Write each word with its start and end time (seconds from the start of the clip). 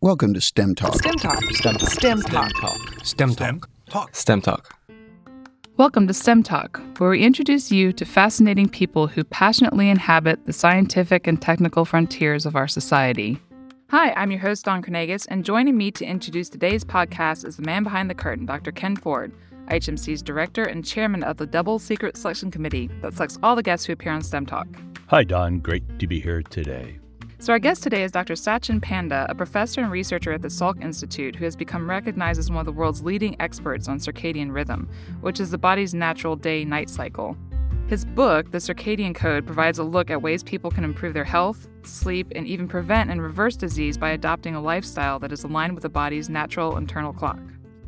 Welcome 0.00 0.32
to 0.34 0.40
STEM 0.40 0.76
Talk. 0.76 0.94
STEM 0.94 1.16
Talk. 1.16 1.42
STEM 1.50 1.74
Talk. 1.74 1.90
STEM 1.90 2.22
Talk. 2.22 3.04
STEM 3.04 3.34
Talk. 3.34 3.68
Talk. 3.90 4.14
STEM 4.14 4.40
Talk. 4.40 4.72
Welcome 5.76 6.06
to 6.06 6.14
STEM 6.14 6.44
Talk, 6.44 6.80
where 6.98 7.10
we 7.10 7.24
introduce 7.24 7.72
you 7.72 7.92
to 7.94 8.04
fascinating 8.04 8.68
people 8.68 9.08
who 9.08 9.24
passionately 9.24 9.90
inhabit 9.90 10.46
the 10.46 10.52
scientific 10.52 11.26
and 11.26 11.42
technical 11.42 11.84
frontiers 11.84 12.46
of 12.46 12.54
our 12.54 12.68
society. 12.68 13.40
Hi, 13.90 14.12
I'm 14.12 14.30
your 14.30 14.38
host, 14.38 14.66
Dawn 14.66 14.84
Kernagis, 14.84 15.26
and 15.28 15.44
joining 15.44 15.76
me 15.76 15.90
to 15.90 16.04
introduce 16.04 16.48
today's 16.48 16.84
podcast 16.84 17.44
is 17.44 17.56
the 17.56 17.64
man 17.64 17.82
behind 17.82 18.08
the 18.08 18.14
curtain, 18.14 18.46
Dr. 18.46 18.70
Ken 18.70 18.94
Ford, 18.94 19.32
IHMC's 19.66 20.22
director 20.22 20.62
and 20.62 20.84
chairman 20.84 21.24
of 21.24 21.38
the 21.38 21.46
Double 21.46 21.80
Secret 21.80 22.16
Selection 22.16 22.52
Committee 22.52 22.88
that 23.02 23.14
selects 23.14 23.36
all 23.42 23.56
the 23.56 23.64
guests 23.64 23.84
who 23.84 23.94
appear 23.94 24.12
on 24.12 24.22
STEM 24.22 24.46
Talk. 24.46 24.68
Hi, 25.08 25.24
Don. 25.24 25.58
Great 25.58 25.98
to 25.98 26.06
be 26.06 26.20
here 26.20 26.44
today. 26.44 27.00
So, 27.40 27.52
our 27.52 27.60
guest 27.60 27.84
today 27.84 28.02
is 28.02 28.10
Dr. 28.10 28.34
Sachin 28.34 28.82
Panda, 28.82 29.24
a 29.28 29.34
professor 29.34 29.80
and 29.80 29.92
researcher 29.92 30.32
at 30.32 30.42
the 30.42 30.48
Salk 30.48 30.82
Institute 30.82 31.36
who 31.36 31.44
has 31.44 31.54
become 31.54 31.88
recognized 31.88 32.40
as 32.40 32.50
one 32.50 32.58
of 32.58 32.66
the 32.66 32.72
world's 32.72 33.04
leading 33.04 33.40
experts 33.40 33.86
on 33.86 34.00
circadian 34.00 34.52
rhythm, 34.52 34.88
which 35.20 35.38
is 35.38 35.52
the 35.52 35.56
body's 35.56 35.94
natural 35.94 36.34
day 36.34 36.64
night 36.64 36.90
cycle. 36.90 37.36
His 37.86 38.04
book, 38.04 38.50
The 38.50 38.58
Circadian 38.58 39.14
Code, 39.14 39.46
provides 39.46 39.78
a 39.78 39.84
look 39.84 40.10
at 40.10 40.20
ways 40.20 40.42
people 40.42 40.68
can 40.72 40.82
improve 40.82 41.14
their 41.14 41.22
health, 41.22 41.68
sleep, 41.84 42.26
and 42.34 42.44
even 42.44 42.66
prevent 42.66 43.08
and 43.08 43.22
reverse 43.22 43.54
disease 43.54 43.96
by 43.96 44.10
adopting 44.10 44.56
a 44.56 44.60
lifestyle 44.60 45.20
that 45.20 45.30
is 45.30 45.44
aligned 45.44 45.74
with 45.74 45.84
the 45.84 45.88
body's 45.88 46.28
natural 46.28 46.76
internal 46.76 47.12
clock. 47.12 47.38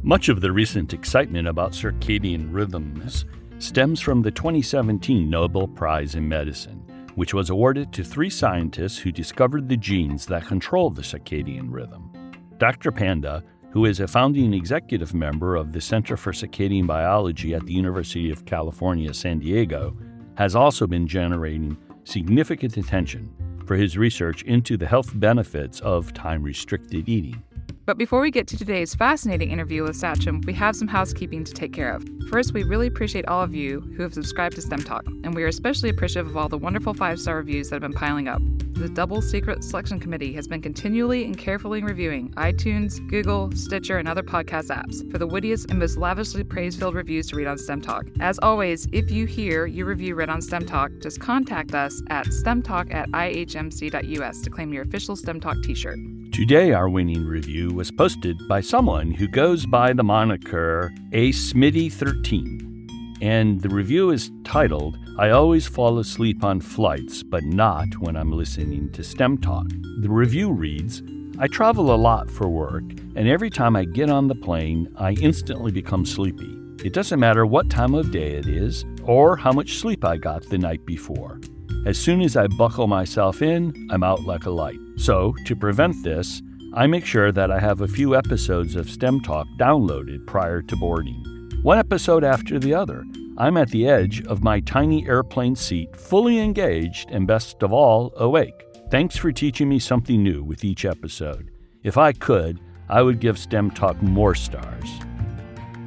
Much 0.03 0.29
of 0.29 0.43
the 0.43 0.53
recent 0.53 0.95
excitement 0.95 1.49
about 1.49 1.73
circadian 1.73 2.55
rhythms 2.55 3.25
stems 3.59 3.99
from 3.99 4.23
the 4.23 4.30
2017 4.30 5.29
Nobel 5.29 5.67
Prize 5.67 6.15
in 6.15 6.29
Medicine 6.29 6.80
which 7.15 7.35
was 7.35 7.51
awarded 7.51 7.93
to 7.93 8.05
three 8.05 8.31
scientists 8.31 8.99
who 8.99 9.13
discovered 9.13 9.69
the 9.69 9.77
genes 9.77 10.27
that 10.27 10.47
control 10.47 10.91
the 10.91 11.03
circadian 11.03 11.67
rhythm. 11.69 12.11
Dr. 12.59 12.93
Panda, 12.93 13.43
who 13.71 13.85
is 13.85 14.01
a 14.01 14.09
founding 14.09 14.53
executive 14.53 15.15
member 15.15 15.57
of 15.57 15.73
the 15.73 15.81
Center 15.81 16.17
for 16.17 16.33
Circadian 16.33 16.87
Biology 16.87 17.55
at 17.55 17.65
the 17.67 17.73
University 17.73 18.30
of 18.30 18.45
California, 18.45 19.15
San 19.15 19.39
Diego, 19.39 19.97
has 20.37 20.57
also 20.57 20.87
been 20.87 21.07
generating 21.07 21.77
significant 22.05 22.77
attention 22.77 23.33
for 23.67 23.77
his 23.77 23.97
research 23.97 24.43
into 24.43 24.77
the 24.77 24.87
health 24.87 25.13
benefits 25.15 25.80
of 25.80 26.13
time 26.13 26.43
restricted 26.43 27.09
eating. 27.09 27.43
But 27.91 27.99
before 27.99 28.21
we 28.21 28.30
get 28.30 28.46
to 28.46 28.57
today's 28.57 28.95
fascinating 28.95 29.51
interview 29.51 29.83
with 29.83 29.96
Sachin, 29.96 30.46
we 30.46 30.52
have 30.52 30.77
some 30.77 30.87
housekeeping 30.87 31.43
to 31.43 31.52
take 31.52 31.73
care 31.73 31.93
of. 31.93 32.07
First, 32.29 32.55
we 32.55 32.63
really 32.63 32.87
appreciate 32.87 33.27
all 33.27 33.43
of 33.43 33.52
you 33.52 33.80
who 33.80 34.05
have 34.05 34.15
subscribed 34.15 34.55
to 34.55 34.63
STEM 34.63 34.85
Talk, 34.85 35.07
and 35.24 35.35
we 35.35 35.43
are 35.43 35.49
especially 35.49 35.88
appreciative 35.88 36.30
of 36.30 36.37
all 36.37 36.49
the 36.49 36.57
wonderful 36.57 36.95
five 36.95 37.18
star 37.18 37.35
reviews 37.35 37.68
that 37.68 37.74
have 37.74 37.83
been 37.83 37.93
piling 37.93 38.29
up. 38.29 38.41
The 38.74 38.88
Double 38.88 39.21
Secret 39.21 39.65
Selection 39.65 39.99
Committee 39.99 40.33
has 40.35 40.46
been 40.46 40.63
continually 40.63 41.24
and 41.24 41.37
carefully 41.37 41.83
reviewing 41.83 42.30
iTunes, 42.37 43.05
Google, 43.09 43.51
Stitcher, 43.57 43.99
and 43.99 44.07
other 44.07 44.23
podcast 44.23 44.68
apps 44.68 45.11
for 45.11 45.18
the 45.18 45.27
wittiest 45.27 45.68
and 45.68 45.80
most 45.80 45.96
lavishly 45.96 46.45
praise 46.45 46.77
filled 46.77 46.95
reviews 46.95 47.27
to 47.30 47.37
read 47.37 47.49
on 47.49 47.59
STEM 47.59 47.80
Talk. 47.80 48.07
As 48.21 48.38
always, 48.41 48.87
if 48.93 49.11
you 49.11 49.27
hear 49.27 49.66
your 49.66 49.87
review 49.87 50.15
read 50.15 50.30
on 50.30 50.41
STEM 50.41 50.65
Talk, 50.65 50.93
just 51.02 51.18
contact 51.18 51.74
us 51.74 52.01
at 52.09 52.27
stemtalk 52.27 52.95
at 52.95 53.11
ihmc.us 53.11 54.43
to 54.43 54.49
claim 54.49 54.73
your 54.73 54.85
official 54.85 55.16
STEM 55.16 55.41
Talk 55.41 55.61
t 55.65 55.74
shirt. 55.74 55.99
Today, 56.41 56.73
our 56.73 56.88
winning 56.88 57.27
review 57.27 57.69
was 57.69 57.91
posted 57.91 58.49
by 58.49 58.63
someone 58.63 59.10
who 59.10 59.29
goes 59.29 59.66
by 59.66 59.93
the 59.93 60.02
moniker 60.02 60.91
A 61.13 61.33
Smitty13. 61.33 62.88
And 63.21 63.60
the 63.60 63.69
review 63.69 64.09
is 64.09 64.31
titled, 64.43 64.97
I 65.19 65.33
always 65.33 65.66
fall 65.66 65.99
asleep 65.99 66.43
on 66.43 66.62
flights, 66.62 67.22
but 67.22 67.44
not 67.44 67.88
when 67.99 68.16
I'm 68.16 68.33
listening 68.33 68.91
to 68.93 69.05
STEM 69.05 69.37
Talk. 69.37 69.66
The 70.00 70.09
review 70.09 70.50
reads, 70.50 71.03
I 71.38 71.47
travel 71.47 71.94
a 71.94 72.00
lot 72.00 72.31
for 72.31 72.49
work, 72.49 72.84
and 73.16 73.28
every 73.28 73.50
time 73.50 73.77
I 73.77 73.84
get 73.84 74.09
on 74.09 74.27
the 74.27 74.34
plane, 74.34 74.91
I 74.97 75.12
instantly 75.21 75.72
become 75.72 76.06
sleepy. 76.06 76.56
It 76.83 76.94
doesn't 76.94 77.21
matter 77.21 77.44
what 77.44 77.69
time 77.69 77.93
of 77.93 78.11
day 78.11 78.31
it 78.31 78.47
is 78.47 78.87
or 79.03 79.37
how 79.37 79.53
much 79.53 79.77
sleep 79.77 80.07
I 80.07 80.17
got 80.17 80.49
the 80.49 80.57
night 80.57 80.87
before. 80.87 81.39
As 81.87 81.99
soon 81.99 82.21
as 82.21 82.37
I 82.37 82.47
buckle 82.47 82.87
myself 82.87 83.41
in, 83.41 83.89
I'm 83.91 84.03
out 84.03 84.25
like 84.25 84.45
a 84.45 84.51
light. 84.51 84.79
So, 84.97 85.35
to 85.47 85.57
prevent 85.57 86.05
this, 86.05 86.43
I 86.75 86.87
make 86.87 87.07
sure 87.07 87.33
that 87.33 87.51
I 87.51 87.59
have 87.59 87.81
a 87.81 87.89
few 87.89 88.15
episodes 88.15 88.77
of 88.77 88.91
STEM 88.91 89.23
Talk 89.23 89.47
downloaded 89.59 90.27
prior 90.27 90.61
to 90.61 90.77
boarding. 90.77 91.25
One 91.63 91.79
episode 91.79 92.23
after 92.23 92.59
the 92.59 92.75
other, 92.75 93.03
I'm 93.39 93.57
at 93.57 93.71
the 93.71 93.89
edge 93.89 94.21
of 94.27 94.45
my 94.45 94.61
tiny 94.61 95.09
airplane 95.09 95.57
seat, 95.57 95.97
fully 95.97 96.39
engaged 96.39 97.11
and 97.11 97.27
best 97.27 97.63
of 97.63 97.73
all, 97.73 98.13
awake. 98.17 98.67
Thanks 98.91 99.17
for 99.17 99.33
teaching 99.33 99.69
me 99.69 99.79
something 99.79 100.23
new 100.23 100.45
with 100.45 100.65
each 100.65 100.85
episode. 100.85 101.51
If 101.83 101.97
I 101.97 102.13
could, 102.13 102.61
I 102.91 103.01
would 103.01 103.21
give 103.21 103.39
STEM 103.39 103.71
Talk 103.71 104.03
more 104.03 104.35
stars. 104.35 105.01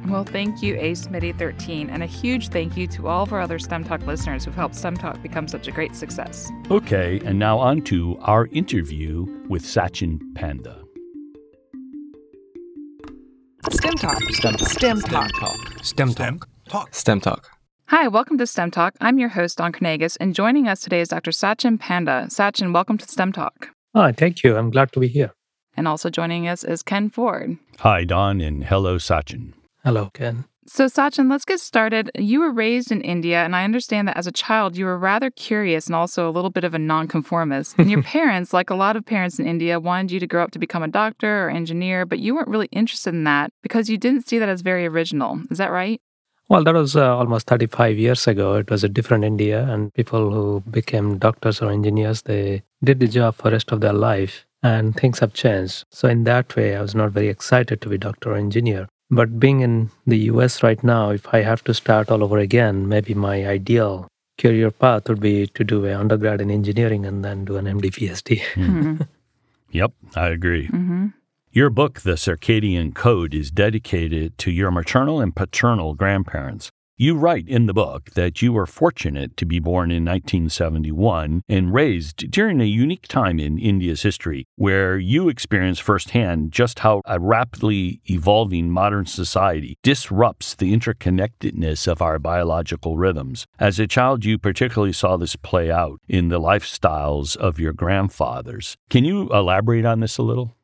Well, 0.06 0.24
thank 0.24 0.62
you, 0.62 0.76
Ace 0.76 1.06
Smitty13, 1.06 1.88
and 1.90 2.02
a 2.02 2.06
huge 2.06 2.48
thank 2.48 2.76
you 2.76 2.86
to 2.88 3.08
all 3.08 3.22
of 3.22 3.32
our 3.32 3.40
other 3.40 3.58
STEM 3.58 3.84
Talk 3.84 4.06
listeners 4.06 4.44
who've 4.44 4.54
helped 4.54 4.74
STEM 4.74 4.98
Talk 4.98 5.22
become 5.22 5.48
such 5.48 5.66
a 5.66 5.72
great 5.72 5.96
success. 5.96 6.50
Okay, 6.70 7.20
and 7.24 7.38
now 7.38 7.58
on 7.58 7.80
to 7.82 8.18
our 8.20 8.46
interview 8.48 9.24
with 9.48 9.62
Sachin 9.62 10.20
Panda. 10.34 10.82
STEM 13.70 13.94
Talk. 13.94 14.22
STEM 14.30 14.56
Talk. 14.56 14.68
STEM 14.68 15.00
Talk. 15.00 15.30
STEM 15.82 16.10
STEM 16.10 16.38
Talk. 16.38 16.48
Talk. 16.68 16.94
STEM 16.94 17.20
Talk. 17.20 17.48
Hi, 17.86 18.06
welcome 18.06 18.36
to 18.36 18.46
STEM 18.46 18.72
Talk. 18.72 18.94
I'm 19.00 19.18
your 19.18 19.30
host, 19.30 19.56
Dawn 19.56 19.72
Kernagis, 19.72 20.18
and 20.20 20.34
joining 20.34 20.68
us 20.68 20.82
today 20.82 21.00
is 21.00 21.08
Dr. 21.08 21.30
Sachin 21.30 21.80
Panda. 21.80 22.26
Sachin, 22.28 22.74
welcome 22.74 22.98
to 22.98 23.08
STEM 23.08 23.32
Talk. 23.32 23.70
Hi, 23.94 24.12
thank 24.12 24.44
you. 24.44 24.54
I'm 24.54 24.70
glad 24.70 24.92
to 24.92 25.00
be 25.00 25.08
here. 25.08 25.32
And 25.78 25.88
also 25.88 26.10
joining 26.10 26.46
us 26.46 26.62
is 26.62 26.82
Ken 26.82 27.08
Ford. 27.08 27.56
Hi, 27.78 28.04
Don, 28.04 28.42
and 28.42 28.64
hello, 28.64 28.98
Sachin. 28.98 29.54
Hello, 29.84 30.10
Ken. 30.14 30.46
So, 30.66 30.86
Sachin, 30.86 31.30
let's 31.30 31.44
get 31.44 31.60
started. 31.60 32.10
You 32.14 32.40
were 32.40 32.50
raised 32.50 32.90
in 32.90 33.02
India, 33.02 33.44
and 33.44 33.54
I 33.54 33.64
understand 33.64 34.08
that 34.08 34.16
as 34.16 34.26
a 34.26 34.32
child, 34.32 34.78
you 34.78 34.86
were 34.86 34.98
rather 34.98 35.30
curious 35.30 35.86
and 35.86 35.94
also 35.94 36.26
a 36.26 36.32
little 36.32 36.48
bit 36.48 36.64
of 36.64 36.72
a 36.72 36.78
nonconformist. 36.78 37.74
And 37.76 37.90
your 37.90 38.02
parents, 38.16 38.54
like 38.54 38.70
a 38.70 38.74
lot 38.74 38.96
of 38.96 39.04
parents 39.04 39.38
in 39.38 39.46
India, 39.46 39.78
wanted 39.78 40.10
you 40.10 40.20
to 40.20 40.26
grow 40.26 40.42
up 40.42 40.52
to 40.52 40.58
become 40.58 40.82
a 40.82 40.88
doctor 40.88 41.46
or 41.46 41.50
engineer, 41.50 42.06
but 42.06 42.18
you 42.18 42.34
weren't 42.34 42.48
really 42.48 42.70
interested 42.72 43.12
in 43.12 43.24
that 43.24 43.52
because 43.62 43.90
you 43.90 43.98
didn't 43.98 44.26
see 44.26 44.38
that 44.38 44.48
as 44.48 44.62
very 44.62 44.86
original. 44.86 45.38
Is 45.50 45.58
that 45.58 45.70
right? 45.70 46.00
Well, 46.48 46.64
that 46.64 46.74
was 46.74 46.96
uh, 46.96 47.14
almost 47.14 47.46
35 47.46 47.98
years 47.98 48.26
ago. 48.26 48.54
It 48.54 48.70
was 48.70 48.84
a 48.84 48.88
different 48.88 49.24
India, 49.24 49.66
and 49.68 49.92
people 49.92 50.30
who 50.30 50.60
became 50.70 51.18
doctors 51.18 51.60
or 51.60 51.70
engineers, 51.70 52.22
they 52.22 52.62
did 52.82 53.00
the 53.00 53.08
job 53.08 53.34
for 53.34 53.44
the 53.44 53.56
rest 53.56 53.70
of 53.70 53.82
their 53.82 53.92
life, 53.92 54.46
and 54.62 54.96
things 54.96 55.18
have 55.18 55.34
changed. 55.34 55.84
So, 55.90 56.08
in 56.08 56.24
that 56.24 56.56
way, 56.56 56.74
I 56.74 56.80
was 56.80 56.94
not 56.94 57.12
very 57.12 57.28
excited 57.28 57.82
to 57.82 57.88
be 57.90 57.98
doctor 57.98 58.32
or 58.32 58.36
engineer. 58.36 58.88
But 59.14 59.38
being 59.38 59.60
in 59.60 59.90
the 60.06 60.18
US 60.30 60.62
right 60.62 60.82
now, 60.82 61.10
if 61.10 61.32
I 61.32 61.42
have 61.42 61.62
to 61.64 61.74
start 61.74 62.10
all 62.10 62.24
over 62.24 62.38
again, 62.38 62.88
maybe 62.88 63.14
my 63.14 63.46
ideal 63.46 64.08
career 64.38 64.70
path 64.70 65.08
would 65.08 65.20
be 65.20 65.46
to 65.46 65.62
do 65.62 65.84
an 65.84 65.94
undergrad 65.94 66.40
in 66.40 66.50
engineering 66.50 67.06
and 67.06 67.24
then 67.24 67.44
do 67.44 67.56
an 67.56 67.66
MD 67.66 67.90
PhD. 67.90 68.40
Mm-hmm. 68.54 69.02
Yep, 69.74 69.90
I 70.14 70.28
agree. 70.28 70.68
Mm-hmm. 70.68 71.06
Your 71.50 71.68
book, 71.68 72.02
The 72.02 72.12
Circadian 72.12 72.94
Code, 72.94 73.34
is 73.34 73.50
dedicated 73.50 74.38
to 74.38 74.52
your 74.52 74.70
maternal 74.70 75.20
and 75.20 75.34
paternal 75.34 75.94
grandparents. 75.94 76.70
You 76.96 77.16
write 77.16 77.48
in 77.48 77.66
the 77.66 77.74
book 77.74 78.10
that 78.10 78.40
you 78.40 78.52
were 78.52 78.66
fortunate 78.66 79.36
to 79.38 79.44
be 79.44 79.58
born 79.58 79.90
in 79.90 80.04
1971 80.04 81.42
and 81.48 81.74
raised 81.74 82.30
during 82.30 82.60
a 82.60 82.66
unique 82.66 83.08
time 83.08 83.40
in 83.40 83.58
India's 83.58 84.02
history 84.02 84.46
where 84.54 84.96
you 84.96 85.28
experienced 85.28 85.82
firsthand 85.82 86.52
just 86.52 86.78
how 86.78 87.02
a 87.04 87.18
rapidly 87.18 88.00
evolving 88.08 88.70
modern 88.70 89.06
society 89.06 89.76
disrupts 89.82 90.54
the 90.54 90.72
interconnectedness 90.72 91.88
of 91.88 92.00
our 92.00 92.20
biological 92.20 92.96
rhythms. 92.96 93.48
As 93.58 93.80
a 93.80 93.88
child, 93.88 94.24
you 94.24 94.38
particularly 94.38 94.92
saw 94.92 95.16
this 95.16 95.34
play 95.34 95.72
out 95.72 95.98
in 96.08 96.28
the 96.28 96.38
lifestyles 96.38 97.36
of 97.36 97.58
your 97.58 97.72
grandfathers. 97.72 98.76
Can 98.88 99.04
you 99.04 99.28
elaborate 99.30 99.84
on 99.84 99.98
this 99.98 100.16
a 100.16 100.22
little? 100.22 100.54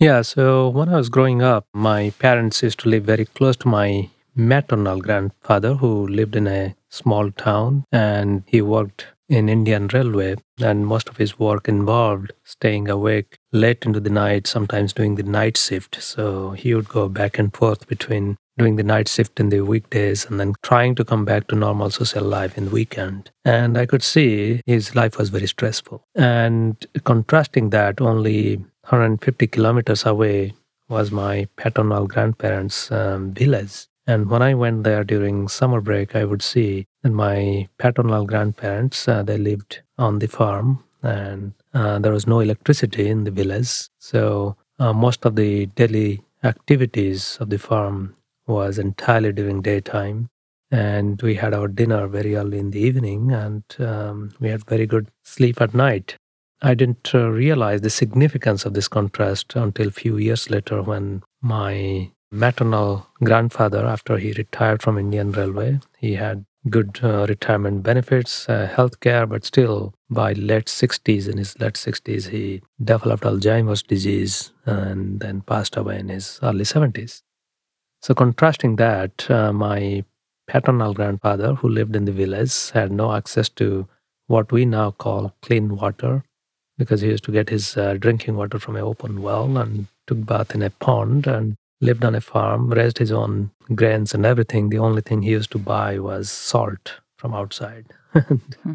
Yeah, 0.00 0.22
so 0.22 0.70
when 0.70 0.88
I 0.88 0.96
was 0.96 1.08
growing 1.08 1.40
up, 1.40 1.66
my 1.72 2.10
parents 2.18 2.64
used 2.64 2.80
to 2.80 2.88
live 2.88 3.04
very 3.04 3.26
close 3.26 3.56
to 3.58 3.68
my 3.68 4.10
maternal 4.38 5.00
grandfather 5.00 5.74
who 5.74 6.06
lived 6.06 6.36
in 6.36 6.46
a 6.46 6.74
small 6.88 7.30
town 7.32 7.84
and 7.92 8.44
he 8.46 8.62
worked 8.62 9.08
in 9.28 9.48
Indian 9.48 9.88
Railway 9.88 10.36
and 10.58 10.86
most 10.86 11.08
of 11.08 11.18
his 11.18 11.38
work 11.38 11.68
involved 11.68 12.32
staying 12.44 12.88
awake 12.88 13.36
late 13.52 13.84
into 13.84 14.00
the 14.00 14.10
night, 14.10 14.46
sometimes 14.46 14.92
doing 14.94 15.16
the 15.16 15.22
night 15.22 15.56
shift. 15.56 16.00
So 16.00 16.52
he 16.52 16.74
would 16.74 16.88
go 16.88 17.08
back 17.08 17.38
and 17.38 17.54
forth 17.54 17.86
between 17.86 18.38
doing 18.56 18.76
the 18.76 18.82
night 18.82 19.08
shift 19.08 19.38
in 19.38 19.50
the 19.50 19.60
weekdays 19.60 20.24
and 20.24 20.40
then 20.40 20.54
trying 20.62 20.94
to 20.96 21.04
come 21.04 21.24
back 21.24 21.46
to 21.48 21.56
normal 21.56 21.90
social 21.90 22.24
life 22.24 22.56
in 22.56 22.66
the 22.66 22.70
weekend. 22.70 23.30
And 23.44 23.76
I 23.76 23.86
could 23.86 24.02
see 24.02 24.62
his 24.66 24.94
life 24.94 25.18
was 25.18 25.28
very 25.28 25.46
stressful. 25.46 26.02
And 26.14 26.84
contrasting 27.04 27.70
that, 27.70 28.00
only 28.00 28.56
150 28.56 29.46
kilometers 29.48 30.06
away 30.06 30.54
was 30.88 31.10
my 31.10 31.46
paternal 31.56 32.06
grandparents' 32.06 32.90
um, 32.90 33.32
village. 33.32 33.86
And 34.08 34.28
when 34.28 34.42
I 34.42 34.54
went 34.54 34.82
there 34.82 35.04
during 35.04 35.46
summer 35.48 35.80
break, 35.80 36.16
I 36.16 36.24
would 36.24 36.42
see 36.42 36.86
my 37.04 37.68
paternal 37.78 38.24
grandparents, 38.24 39.06
uh, 39.06 39.22
they 39.22 39.38
lived 39.38 39.82
on 39.98 40.18
the 40.18 40.26
farm 40.26 40.82
and 41.02 41.52
uh, 41.74 41.98
there 42.00 42.12
was 42.12 42.26
no 42.26 42.40
electricity 42.40 43.08
in 43.08 43.22
the 43.24 43.30
village. 43.30 43.88
So 44.00 44.56
uh, 44.80 44.92
most 44.92 45.24
of 45.24 45.36
the 45.36 45.66
daily 45.66 46.22
activities 46.42 47.36
of 47.40 47.50
the 47.50 47.58
farm 47.58 48.16
was 48.46 48.78
entirely 48.78 49.32
during 49.32 49.62
daytime 49.62 50.28
and 50.70 51.20
we 51.22 51.34
had 51.34 51.54
our 51.54 51.68
dinner 51.68 52.06
very 52.08 52.34
early 52.34 52.58
in 52.58 52.70
the 52.70 52.80
evening 52.80 53.32
and 53.32 53.62
um, 53.78 54.32
we 54.40 54.48
had 54.48 54.64
very 54.64 54.86
good 54.86 55.08
sleep 55.24 55.60
at 55.60 55.74
night 55.74 56.16
i 56.60 56.74
didn't 56.74 57.14
uh, 57.14 57.28
realize 57.30 57.80
the 57.80 57.90
significance 57.90 58.64
of 58.64 58.74
this 58.74 58.88
contrast 58.88 59.56
until 59.56 59.88
a 59.88 59.92
few 59.92 60.18
years 60.18 60.50
later 60.50 60.82
when 60.82 61.22
my 61.40 62.10
maternal 62.30 63.06
grandfather 63.24 63.86
after 63.86 64.18
he 64.18 64.32
retired 64.32 64.82
from 64.82 64.98
indian 64.98 65.32
railway. 65.32 65.80
He 65.98 66.14
had 66.14 66.44
good 66.68 67.00
uh, 67.02 67.26
retirement 67.28 67.82
benefits 67.82 68.48
uh, 68.48 68.66
health 68.66 69.00
care 69.00 69.26
but 69.26 69.44
still 69.44 69.94
by 70.10 70.32
late 70.32 70.66
60s 70.66 71.28
in 71.28 71.38
his 71.38 71.58
late 71.60 71.74
60s 71.74 72.28
he 72.28 72.60
developed 72.82 73.22
alzheimer's 73.22 73.82
disease 73.82 74.52
and 74.66 75.20
then 75.20 75.40
passed 75.40 75.76
away 75.76 75.98
in 75.98 76.08
his 76.08 76.38
early 76.42 76.64
70s 76.64 77.22
so 78.02 78.14
contrasting 78.14 78.76
that 78.76 79.30
uh, 79.30 79.52
my 79.52 80.04
paternal 80.46 80.94
grandfather, 80.94 81.54
who 81.54 81.68
lived 81.68 81.94
in 81.94 82.06
the 82.06 82.12
village, 82.12 82.70
had 82.70 82.90
no 82.90 83.12
access 83.12 83.48
to 83.50 83.86
what 84.26 84.50
we 84.50 84.64
now 84.64 84.90
call 84.90 85.34
clean 85.42 85.76
water 85.76 86.24
because 86.76 87.00
he 87.00 87.08
used 87.08 87.24
to 87.24 87.32
get 87.32 87.50
his 87.50 87.76
uh, 87.76 87.94
drinking 87.94 88.36
water 88.36 88.58
from 88.58 88.76
an 88.76 88.82
open 88.82 89.20
well 89.22 89.58
and 89.58 89.86
took 90.06 90.24
bath 90.24 90.54
in 90.54 90.62
a 90.62 90.70
pond 90.70 91.26
and 91.26 91.56
lived 91.80 92.04
on 92.04 92.14
a 92.14 92.20
farm, 92.20 92.70
raised 92.70 92.98
his 92.98 93.12
own 93.12 93.50
grains 93.74 94.14
and 94.14 94.26
everything. 94.26 94.68
The 94.68 94.78
only 94.78 95.02
thing 95.02 95.22
he 95.22 95.30
used 95.30 95.50
to 95.52 95.58
buy 95.58 95.98
was 95.98 96.30
salt 96.30 97.00
from 97.16 97.34
outside. 97.34 97.86
Hmm. 98.62 98.72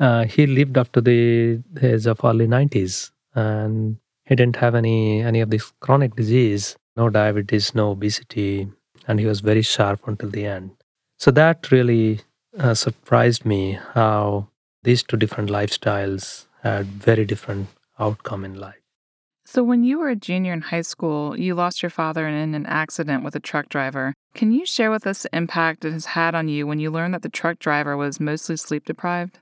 uh, 0.00 0.24
he 0.24 0.46
lived 0.46 0.76
up 0.76 0.90
to 0.92 1.00
the 1.00 1.62
age 1.80 2.06
of 2.06 2.20
early 2.24 2.46
90s 2.46 3.12
and 3.34 3.96
he 4.26 4.34
didn't 4.34 4.56
have 4.56 4.74
any 4.74 5.22
any 5.22 5.40
of 5.40 5.50
this 5.50 5.72
chronic 5.80 6.16
disease, 6.16 6.76
no 6.96 7.08
diabetes, 7.08 7.74
no 7.74 7.90
obesity, 7.90 8.68
and 9.06 9.20
he 9.20 9.26
was 9.26 9.40
very 9.40 9.62
sharp 9.62 10.06
until 10.06 10.30
the 10.30 10.46
end. 10.46 10.70
So 11.18 11.30
that 11.32 11.70
really 11.70 12.20
uh, 12.58 12.74
surprised 12.74 13.44
me 13.44 13.78
how 13.92 14.48
these 14.82 15.02
two 15.02 15.16
different 15.16 15.50
lifestyles 15.50 16.46
had 16.62 16.86
very 16.86 17.24
different 17.24 17.68
outcome 17.98 18.44
in 18.44 18.54
life. 18.54 18.83
So 19.54 19.62
when 19.62 19.84
you 19.84 20.00
were 20.00 20.08
a 20.08 20.16
junior 20.16 20.52
in 20.52 20.62
high 20.62 20.80
school, 20.80 21.38
you 21.38 21.54
lost 21.54 21.80
your 21.80 21.88
father 21.88 22.26
in 22.26 22.56
an 22.56 22.66
accident 22.66 23.22
with 23.22 23.36
a 23.36 23.38
truck 23.38 23.68
driver. 23.68 24.12
Can 24.34 24.50
you 24.50 24.66
share 24.66 24.90
with 24.90 25.06
us 25.06 25.22
the 25.22 25.28
impact 25.32 25.84
it 25.84 25.92
has 25.92 26.06
had 26.06 26.34
on 26.34 26.48
you 26.48 26.66
when 26.66 26.80
you 26.80 26.90
learned 26.90 27.14
that 27.14 27.22
the 27.22 27.28
truck 27.28 27.60
driver 27.60 27.96
was 27.96 28.18
mostly 28.18 28.56
sleep 28.56 28.84
deprived? 28.84 29.38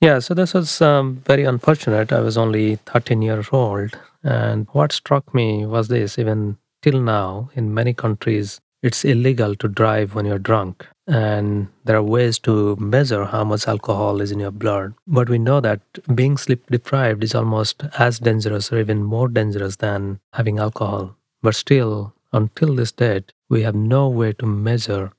Yeah, 0.00 0.20
so 0.20 0.32
this 0.32 0.54
was 0.54 0.80
um, 0.80 1.24
very 1.26 1.42
unfortunate. 1.42 2.12
I 2.12 2.20
was 2.20 2.38
only 2.38 2.76
13 2.86 3.20
years 3.20 3.48
old. 3.50 3.98
And 4.22 4.68
what 4.70 4.92
struck 4.92 5.34
me 5.34 5.66
was 5.66 5.88
this 5.88 6.20
even 6.20 6.58
till 6.80 7.00
now, 7.00 7.50
in 7.54 7.74
many 7.74 7.94
countries, 7.94 8.60
it's 8.84 9.04
illegal 9.04 9.56
to 9.56 9.66
drive 9.66 10.14
when 10.14 10.24
you're 10.24 10.38
drunk 10.38 10.86
and 11.08 11.68
there 11.84 11.96
are 11.96 12.02
ways 12.02 12.38
to 12.40 12.76
measure 12.76 13.24
how 13.24 13.42
much 13.42 13.66
alcohol 13.66 14.20
is 14.20 14.30
in 14.30 14.40
your 14.40 14.50
blood. 14.50 14.94
But 15.06 15.30
we 15.30 15.38
know 15.38 15.60
that 15.60 15.80
being 16.14 16.36
sleep 16.36 16.64
deprived 16.70 17.24
is 17.24 17.34
almost 17.34 17.82
as 17.98 18.18
dangerous 18.18 18.70
or 18.70 18.78
even 18.78 19.02
more 19.02 19.28
dangerous 19.28 19.76
than 19.76 20.20
having 20.34 20.58
alcohol. 20.58 21.16
But 21.42 21.54
still, 21.54 22.14
until 22.32 22.74
this 22.74 22.92
date, 22.92 23.32
we 23.48 23.62
have 23.62 23.74
no 23.74 24.08
way 24.08 24.34
to 24.34 24.46
measure 24.46 25.12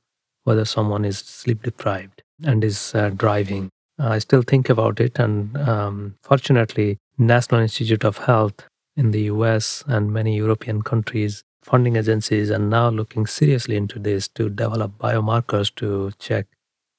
whether 0.43 0.63
someone 0.63 1.05
is 1.05 1.17
sleep 1.17 1.63
deprived 1.63 2.21
and 2.43 2.63
is 2.63 2.93
uh, 2.93 3.09
driving. 3.09 3.69
I 3.97 4.19
still 4.19 4.43
think 4.43 4.69
about 4.69 4.99
it, 5.01 5.19
and 5.19 5.57
um, 5.57 6.15
fortunately, 6.21 6.97
National 7.17 7.61
Institute 7.61 8.05
of 8.05 8.19
Health 8.19 8.65
in 8.95 9.11
the 9.11 9.23
US 9.23 9.83
and 9.87 10.13
many 10.13 10.35
European 10.35 10.81
countries 10.81 11.43
funding 11.63 11.95
agencies 11.95 12.51
are 12.51 12.59
now 12.59 12.89
looking 12.89 13.25
seriously 13.25 13.75
into 13.75 13.99
this 13.99 14.27
to 14.29 14.49
develop 14.49 14.97
biomarkers 14.97 15.73
to 15.75 16.11
check 16.19 16.47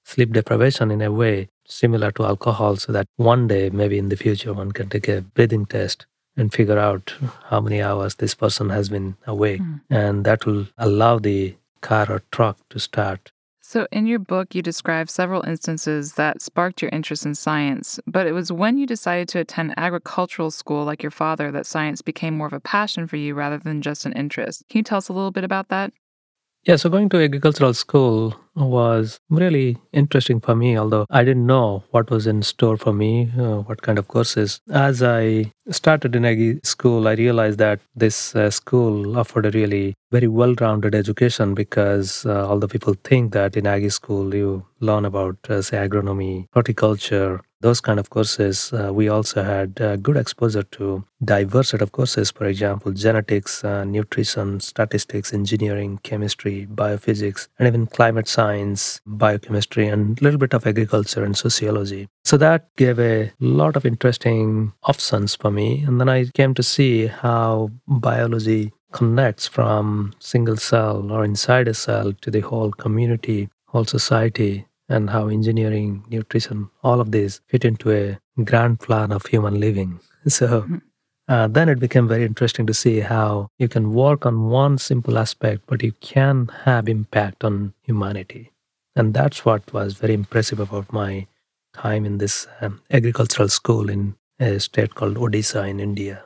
sleep 0.05 0.33
deprivation 0.33 0.91
in 0.91 1.03
a 1.03 1.11
way 1.13 1.49
similar 1.67 2.11
to 2.13 2.25
alcohol 2.25 2.77
so 2.77 2.93
that 2.93 3.07
one 3.17 3.47
day, 3.47 3.71
maybe 3.71 3.99
in 3.99 4.09
the 4.09 4.17
future, 4.17 4.53
one 4.53 4.73
can 4.73 4.89
take 4.89 5.09
a 5.09 5.21
breathing 5.21 5.67
test 5.67 6.07
and 6.37 6.53
figure 6.53 6.79
out 6.79 7.15
how 7.45 7.61
many 7.61 7.81
hours 7.81 8.17
this 8.17 8.35
person 8.35 8.71
has 8.71 8.89
been 8.89 9.17
awake. 9.27 9.61
Mm. 9.61 9.81
And 9.91 10.25
that 10.25 10.47
will 10.47 10.67
allow 10.79 11.19
the 11.19 11.55
car 11.81 12.07
or 12.11 12.23
truck 12.31 12.59
to 12.71 12.81
start 12.81 13.33
so, 13.71 13.87
in 13.93 14.09
your 14.09 14.19
book, 14.19 14.53
you 14.53 14.63
describe 14.63 15.09
several 15.09 15.47
instances 15.47 16.15
that 16.15 16.43
sparked 16.43 16.83
your 16.83 16.89
interest 16.93 17.25
in 17.25 17.37
science, 17.37 18.01
but 18.05 18.27
it 18.27 18.33
was 18.33 18.51
when 18.51 18.79
you 18.79 18.85
decided 18.85 19.29
to 19.29 19.39
attend 19.39 19.75
agricultural 19.77 20.51
school 20.51 20.85
like 20.85 21.05
your 21.05 21.13
father 21.13 21.53
that 21.53 21.67
science 21.67 22.03
became 22.03 22.37
more 22.37 22.49
of 22.49 22.53
a 22.53 22.59
passion 22.59 23.07
for 23.07 23.15
you 23.15 23.33
rather 23.33 23.59
than 23.59 23.81
just 23.81 24.05
an 24.07 24.13
interest. 24.15 24.65
Can 24.69 24.79
you 24.79 24.83
tell 24.83 24.99
us 24.99 25.09
a 25.09 25.13
little 25.13 25.31
bit 25.31 25.45
about 25.45 25.69
that? 25.69 25.93
Yeah, 26.65 26.77
so 26.77 26.91
going 26.91 27.09
to 27.09 27.23
agricultural 27.23 27.73
school 27.73 28.35
was 28.55 29.19
really 29.31 29.79
interesting 29.95 30.41
for 30.41 30.55
me, 30.55 30.77
although 30.77 31.07
I 31.09 31.25
didn't 31.25 31.47
know 31.47 31.85
what 31.91 32.11
was 32.11 32.27
in 32.27 32.43
store 32.43 32.77
for 32.77 32.93
me, 32.93 33.31
uh, 33.39 33.61
what 33.63 33.81
kind 33.81 33.99
of 33.99 34.09
courses. 34.09 34.61
As 34.71 35.03
I 35.03 35.53
started 35.71 36.15
in 36.15 36.27
agri 36.27 36.61
school, 36.63 37.09
I 37.09 37.13
realized 37.15 37.59
that 37.61 37.81
this 37.97 38.37
uh, 38.37 38.51
school 38.51 39.17
offered 39.19 39.47
a 39.47 39.51
really 39.53 39.95
very 40.11 40.29
well 40.29 40.55
rounded 40.61 40.95
education 40.95 41.55
because 41.55 42.27
uh, 42.27 42.47
although 42.47 42.69
people 42.69 42.95
think 43.05 43.33
that 43.33 43.57
in 43.57 43.67
agri 43.67 43.89
school 43.89 44.35
you 44.35 44.67
learn 44.81 45.07
about, 45.07 45.39
uh, 45.49 45.63
say, 45.63 45.79
agronomy, 45.79 46.45
horticulture, 46.53 47.41
those 47.61 47.81
kind 47.81 48.01
of 48.01 48.11
courses, 48.11 48.73
uh, 48.73 48.93
we 48.93 49.09
also 49.09 49.43
had 49.43 49.81
uh, 49.81 49.97
good 49.97 50.17
exposure 50.17 50.63
to 50.63 51.05
diverse 51.25 51.71
set 51.71 51.83
of 51.83 51.93
courses. 51.93 52.31
For 52.31 52.47
example, 52.47 52.93
genetics, 52.93 53.63
uh, 53.63 53.85
nutrition, 53.85 54.61
statistics, 54.61 55.33
engineering, 55.33 56.01
chemistry, 56.03 56.67
biophysics, 56.73 57.49
and 57.59 57.69
even 57.69 57.87
climate 57.87 58.29
science, 58.29 59.01
biochemistry, 59.07 59.87
and 59.89 60.21
a 60.21 60.25
little 60.25 60.39
bit 60.39 60.55
of 60.55 60.67
agriculture 60.67 61.25
and 61.25 61.37
sociology. 61.37 62.09
So 62.25 62.37
that 62.39 62.75
gave 62.77 62.99
a 62.99 63.33
lot 63.41 63.77
of 63.77 63.85
interesting 63.85 64.73
options 64.85 65.35
for 65.35 65.51
me. 65.51 65.85
And 65.85 66.01
then 66.01 66.09
I 66.09 66.27
came 66.27 66.55
to 66.55 66.63
see 66.63 67.07
how 67.07 67.71
biology 67.87 68.73
connects 68.93 69.47
from 69.47 70.13
single 70.19 70.57
cell 70.57 71.13
or 71.13 71.25
inside 71.25 71.69
a 71.69 71.75
cell 71.75 72.13
to 72.21 72.31
the 72.31 72.41
whole 72.41 72.73
community, 72.73 73.49
whole 73.67 73.85
society, 73.85 74.67
and 74.91 75.09
how 75.09 75.29
engineering, 75.29 76.05
nutrition, 76.11 76.69
all 76.83 77.01
of 77.01 77.13
these 77.13 77.41
fit 77.47 77.65
into 77.65 77.91
a 77.93 78.19
grand 78.45 78.81
plan 78.81 79.13
of 79.13 79.25
human 79.27 79.59
living. 79.59 80.01
So 80.29 80.49
mm-hmm. 80.49 80.77
uh, 81.29 81.49
then 81.49 81.71
it 81.71 81.79
became 81.79 82.07
very 82.07 82.27
interesting 82.27 82.67
to 82.67 82.75
see 82.75 83.01
how 83.01 83.49
you 83.57 83.69
can 83.69 83.95
work 83.95 84.27
on 84.27 84.51
one 84.51 84.77
simple 84.77 85.17
aspect, 85.17 85.63
but 85.67 85.83
you 85.83 85.93
can 86.03 86.51
have 86.65 86.91
impact 86.91 87.43
on 87.43 87.73
humanity. 87.81 88.53
And 88.95 89.15
that's 89.15 89.47
what 89.47 89.73
was 89.73 89.95
very 89.95 90.13
impressive 90.13 90.61
about 90.61 90.93
my 90.93 91.27
time 91.73 92.05
in 92.05 92.19
this 92.19 92.47
um, 92.61 92.83
agricultural 92.91 93.49
school 93.49 93.89
in 93.89 94.17
a 94.39 94.59
state 94.59 94.95
called 94.95 95.17
Odisha 95.17 95.67
in 95.67 95.81
India. 95.81 96.25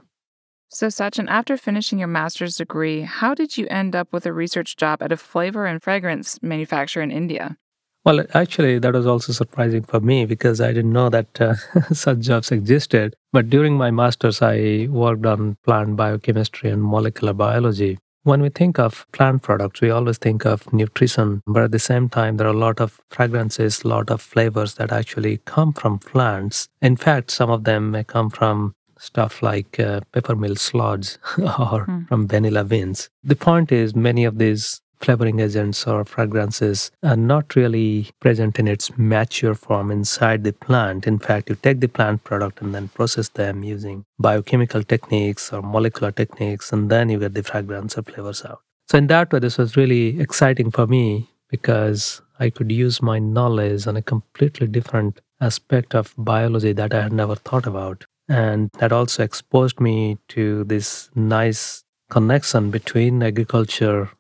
So, 0.71 0.89
Sachin, 0.89 1.29
after 1.29 1.57
finishing 1.57 2.01
your 2.01 2.09
master's 2.09 2.57
degree, 2.57 3.03
how 3.03 3.33
did 3.33 3.57
you 3.57 3.69
end 3.69 3.95
up 3.95 4.13
with 4.13 4.27
a 4.27 4.33
research 4.33 4.77
job 4.77 5.03
at 5.03 5.13
a 5.13 5.17
flavor 5.17 5.67
and 5.67 5.81
fragrance 5.81 6.43
manufacturer 6.43 7.05
in 7.05 7.13
India? 7.13 7.57
Well, 8.05 8.23
actually, 8.35 8.79
that 8.81 8.93
was 8.93 9.07
also 9.07 9.33
surprising 9.33 9.83
for 9.83 9.99
me 9.99 10.27
because 10.27 10.61
I 10.61 10.73
didn't 10.73 10.93
know 10.93 11.09
that 11.09 11.41
uh, 11.41 11.55
such 11.93 12.19
jobs 12.19 12.53
existed. 12.53 13.17
But 13.33 13.49
during 13.49 13.79
my 13.79 13.91
master's, 13.91 14.43
I 14.43 14.89
worked 14.91 15.25
on 15.25 15.57
plant 15.65 15.97
biochemistry 15.97 16.69
and 16.69 16.83
molecular 16.83 17.33
biology. 17.33 17.99
When 18.25 18.43
we 18.43 18.51
think 18.51 18.79
of 18.79 19.07
plant 19.13 19.43
products, 19.43 19.81
we 19.81 19.91
always 19.91 20.19
think 20.19 20.45
of 20.45 20.71
nutrition, 20.73 21.43
but 21.47 21.63
at 21.63 21.73
the 21.73 21.79
same 21.79 22.09
time, 22.09 22.37
there 22.37 22.47
are 22.47 22.55
a 22.55 22.59
lot 22.59 22.81
of 22.81 23.01
fragrances, 23.11 23.83
a 23.83 23.89
lot 23.89 24.11
of 24.11 24.21
flavors 24.21 24.75
that 24.75 24.93
actually 24.93 25.39
come 25.45 25.73
from 25.73 25.99
plants. 25.99 26.69
In 26.81 26.97
fact, 26.97 27.31
some 27.31 27.51
of 27.51 27.65
them 27.65 27.91
may 27.91 28.05
come 28.05 28.31
from 28.31 28.75
stuff 28.99 29.43
like 29.43 29.79
uh, 29.79 30.01
peppermint 30.13 30.59
slugs 30.59 31.19
or 31.39 31.87
mm. 31.87 32.09
from 32.09 32.27
vanilla 32.27 32.65
beans. 32.65 33.11
The 33.23 33.37
point 33.37 33.73
is, 33.73 33.95
many 33.95 34.25
of 34.25 34.39
these 34.39 34.81
flavoring 35.05 35.41
agents 35.41 35.87
or 35.87 36.05
fragrances 36.05 36.91
are 37.03 37.17
not 37.17 37.55
really 37.55 38.09
present 38.21 38.59
in 38.59 38.67
its 38.67 38.91
mature 38.97 39.55
form 39.55 39.91
inside 39.91 40.45
the 40.45 40.53
plant. 40.53 41.07
In 41.07 41.19
fact, 41.19 41.51
you 41.51 41.57
take 41.57 41.81
the 41.81 41.89
plant 41.89 42.25
product 42.25 42.63
and 42.63 42.75
then 42.75 42.89
process 42.89 43.29
them 43.29 43.63
using 43.63 44.05
biochemical 44.19 44.83
techniques 44.83 45.53
or 45.53 45.61
molecular 45.63 46.11
techniques, 46.11 46.73
and 46.73 46.91
then 46.91 47.11
you 47.11 47.19
get 47.19 47.35
the 47.35 47.43
fragrance 47.43 47.99
or 47.99 48.03
flavors 48.03 48.45
out. 48.45 48.61
So, 48.89 48.99
in 48.99 49.07
that 49.09 49.33
way, 49.33 49.39
this 49.39 49.59
was 49.59 49.77
really 49.77 50.21
exciting 50.21 50.71
for 50.71 50.87
me 50.87 51.29
because 51.51 52.23
I 52.41 52.51
could 52.51 52.73
use 52.73 53.03
my 53.03 53.19
knowledge 53.19 53.87
on 53.87 53.97
a 53.97 54.03
completely 54.03 54.67
different 54.67 55.21
aspect 55.41 55.95
of 55.95 56.15
biology 56.17 56.73
that 56.73 56.95
I 56.95 57.03
had 57.03 57.13
never 57.13 57.37
thought 57.37 57.67
about. 57.67 58.05
And 58.29 58.71
that 58.79 58.93
also 58.93 59.23
exposed 59.23 59.81
me 59.81 60.19
to 60.29 60.65
this 60.65 61.11
nice 61.15 61.85
connection 62.11 62.71
between 62.71 63.23
agriculture 63.23 64.11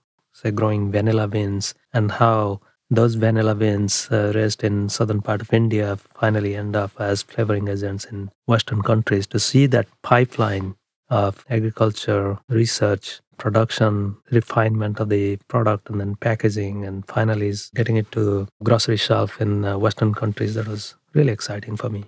say 0.44 0.50
growing 0.50 0.92
vanilla 0.92 1.26
beans 1.26 1.74
and 1.92 2.12
how 2.12 2.60
those 2.90 3.14
vanilla 3.14 3.54
beans 3.54 4.08
uh, 4.10 4.32
raised 4.34 4.62
in 4.62 4.88
southern 4.88 5.22
part 5.22 5.40
of 5.40 5.52
India 5.52 5.96
finally 6.14 6.54
end 6.54 6.76
up 6.76 6.92
as 6.98 7.22
flavoring 7.22 7.68
agents 7.68 8.04
in 8.04 8.30
Western 8.46 8.82
countries. 8.82 9.26
To 9.28 9.40
see 9.40 9.66
that 9.66 9.88
pipeline 10.02 10.76
of 11.08 11.44
agriculture, 11.48 12.38
research, 12.48 13.20
production, 13.38 14.16
refinement 14.30 15.00
of 15.00 15.08
the 15.08 15.36
product, 15.48 15.90
and 15.90 16.00
then 16.00 16.14
packaging, 16.16 16.84
and 16.84 17.06
finally 17.08 17.52
getting 17.74 17.96
it 17.96 18.10
to 18.12 18.46
grocery 18.62 18.96
shelf 18.96 19.40
in 19.40 19.64
uh, 19.64 19.78
Western 19.78 20.14
countries. 20.14 20.54
That 20.54 20.68
was 20.68 20.94
really 21.14 21.32
exciting 21.32 21.76
for 21.76 21.88
me. 21.88 22.04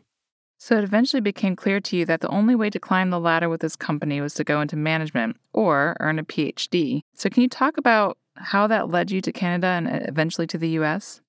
So 0.58 0.78
it 0.78 0.84
eventually 0.84 1.20
became 1.20 1.54
clear 1.54 1.80
to 1.80 1.96
you 1.96 2.06
that 2.06 2.20
the 2.20 2.28
only 2.28 2.54
way 2.54 2.70
to 2.70 2.80
climb 2.80 3.10
the 3.10 3.20
ladder 3.20 3.48
with 3.48 3.60
this 3.60 3.76
company 3.76 4.20
was 4.20 4.34
to 4.34 4.44
go 4.44 4.60
into 4.60 4.76
management 4.76 5.36
or 5.52 5.96
earn 6.00 6.18
a 6.18 6.24
PhD. 6.24 7.02
So 7.14 7.28
can 7.28 7.42
you 7.42 7.48
talk 7.48 7.76
about 7.76 8.16
how 8.36 8.66
that 8.66 8.90
led 8.90 9.10
you 9.10 9.20
to 9.20 9.32
Canada 9.32 9.66
and 9.66 9.88
uh, 9.88 9.98
eventually 10.08 10.46
to 10.48 10.58
the 10.58 10.68
US? 10.80 11.20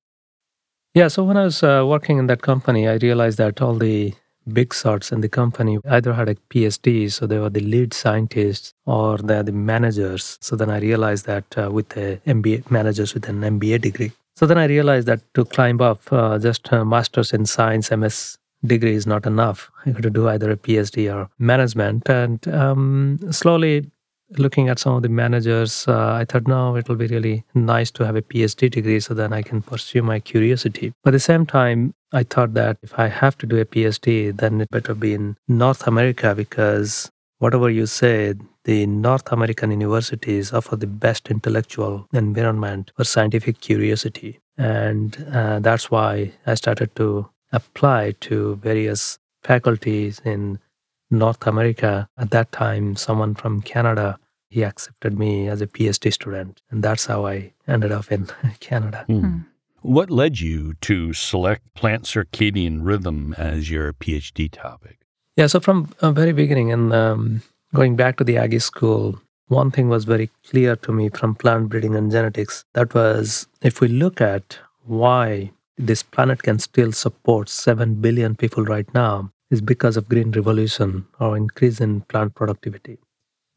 Yeah, 0.94 1.10
so 1.10 1.24
when 1.24 1.38
I 1.38 1.44
was 1.44 1.62
uh, 1.64 1.86
working 1.88 2.18
in 2.18 2.28
that 2.28 2.42
company, 2.42 2.88
I 2.88 2.96
realized 2.96 3.38
that 3.38 3.62
all 3.62 3.76
the 3.76 4.14
big 4.52 4.74
shots 4.74 5.12
in 5.12 5.22
the 5.22 5.30
company 5.30 5.78
either 5.90 6.14
had 6.14 6.30
a 6.30 6.36
PhD, 6.50 7.12
so 7.12 7.28
they 7.28 7.38
were 7.38 7.50
the 7.50 7.60
lead 7.60 7.94
scientists, 7.94 8.74
or 8.86 9.18
they're 9.18 9.44
the 9.44 9.52
managers. 9.52 10.38
So 10.42 10.56
then 10.56 10.70
I 10.70 10.80
realized 10.80 11.26
that 11.26 11.46
uh, 11.58 11.70
with 11.72 11.90
the 11.90 12.20
MBA 12.26 12.72
managers 12.72 13.14
with 13.14 13.28
an 13.28 13.42
MBA 13.42 13.82
degree. 13.82 14.12
So 14.36 14.46
then 14.46 14.58
I 14.58 14.66
realized 14.66 15.08
that 15.08 15.22
to 15.34 15.46
climb 15.46 15.82
up, 15.82 16.02
uh, 16.12 16.40
just 16.40 16.68
a 16.72 16.86
master's 16.86 17.34
in 17.34 17.46
science, 17.46 17.92
MS 17.92 18.38
degree 18.66 18.96
is 18.96 19.08
not 19.08 19.26
enough. 19.26 19.70
I 19.86 19.92
got 19.92 20.04
to 20.04 20.10
do 20.10 20.28
either 20.28 20.52
a 20.52 20.58
PhD 20.58 21.14
or 21.14 21.30
management. 21.40 22.10
And 22.10 22.48
um, 22.48 23.20
slowly 23.32 23.90
looking 24.32 24.70
at 24.70 24.80
some 24.80 24.96
of 24.96 25.04
the 25.04 25.10
managers, 25.10 25.88
uh, 25.88 26.14
I 26.14 26.26
thought, 26.26 26.48
no, 26.48 26.76
it 26.76 26.88
will 26.88 26.96
be 26.96 27.08
really 27.08 27.46
nice 27.54 27.92
to 27.92 28.06
have 28.06 28.16
a 28.16 28.22
PhD 28.22 28.70
degree 28.70 29.00
so 29.00 29.14
then 29.14 29.34
I 29.34 29.42
can 29.42 29.62
pursue 29.62 30.02
my 30.02 30.20
curiosity. 30.20 30.94
But 31.04 31.10
at 31.10 31.14
the 31.14 31.20
same 31.20 31.46
time, 31.46 31.94
I 32.14 32.24
thought 32.24 32.54
that 32.54 32.78
if 32.82 32.98
I 32.98 33.08
have 33.08 33.38
to 33.40 33.46
do 33.46 33.60
a 33.60 33.66
PhD, 33.66 34.36
then 34.36 34.62
it 34.62 34.70
better 34.70 34.94
be 34.94 35.14
in 35.14 35.38
North 35.48 35.88
America 35.88 36.34
because 36.36 37.10
whatever 37.40 37.70
you 37.70 37.86
said, 37.86 38.42
the 38.64 38.86
North 38.86 39.32
American 39.32 39.72
universities 39.72 40.52
offer 40.52 40.76
the 40.76 40.88
best 40.88 41.30
intellectual 41.30 42.08
environment 42.14 42.92
for 42.96 43.04
scientific 43.04 43.62
curiosity. 43.62 44.40
And 44.58 45.26
uh, 45.32 45.60
that's 45.60 45.90
why 45.90 46.34
I 46.46 46.56
started 46.56 46.96
to 46.96 47.30
apply 47.54 48.16
to 48.22 48.56
various 48.58 49.20
faculties 49.44 50.22
in 50.26 50.60
North 51.10 51.46
America. 51.48 52.10
At 52.18 52.32
that 52.32 52.52
time, 52.52 52.96
someone 52.96 53.36
from 53.36 53.62
Canada, 53.62 54.20
he 54.50 54.64
accepted 54.64 55.18
me 55.18 55.48
as 55.48 55.62
a 55.62 55.68
PhD 55.68 56.12
student. 56.14 56.62
And 56.70 56.84
that's 56.84 57.06
how 57.06 57.26
I 57.26 57.54
ended 57.68 57.92
up 57.92 58.12
in 58.12 58.28
Canada. 58.60 59.04
Hmm. 59.08 59.40
What 59.82 60.10
led 60.10 60.40
you 60.40 60.74
to 60.82 61.14
select 61.14 61.74
plant 61.74 62.04
circadian 62.04 62.80
rhythm 62.82 63.34
as 63.38 63.70
your 63.70 63.94
PhD 63.94 64.52
topic? 64.52 65.00
Yeah, 65.36 65.48
so 65.48 65.60
from 65.60 65.94
a 66.02 66.12
very 66.12 66.34
beginning 66.34 66.72
and 66.72 66.92
um, 66.92 67.42
going 67.74 67.96
back 67.96 68.18
to 68.18 68.24
the 68.24 68.38
Aggie 68.38 68.60
school, 68.60 69.22
one 69.48 69.72
thing 69.72 69.88
was 69.88 70.04
very 70.04 70.30
clear 70.50 70.76
to 70.78 70.92
me 70.92 71.10
from 71.10 71.36
plant 71.36 71.70
breeding 71.70 71.96
and 71.96 72.12
genetics. 72.12 72.66
That 72.74 72.94
was 72.94 73.48
if 73.62 73.80
we 73.80 73.88
look 73.88 74.20
at 74.20 74.58
why 74.86 75.52
this 75.78 76.02
planet 76.04 76.44
can 76.44 76.60
still 76.60 76.92
support 76.92 77.50
7 77.50 77.96
billion 77.96 78.36
people 78.36 78.66
right 78.66 78.92
now, 78.94 79.32
is 79.50 79.62
because 79.62 79.98
of 79.98 80.10
green 80.10 80.32
revolution 80.32 81.06
or 81.20 81.38
increase 81.38 81.80
in 81.80 82.01
plant 82.01 82.36
productivity. 82.36 83.00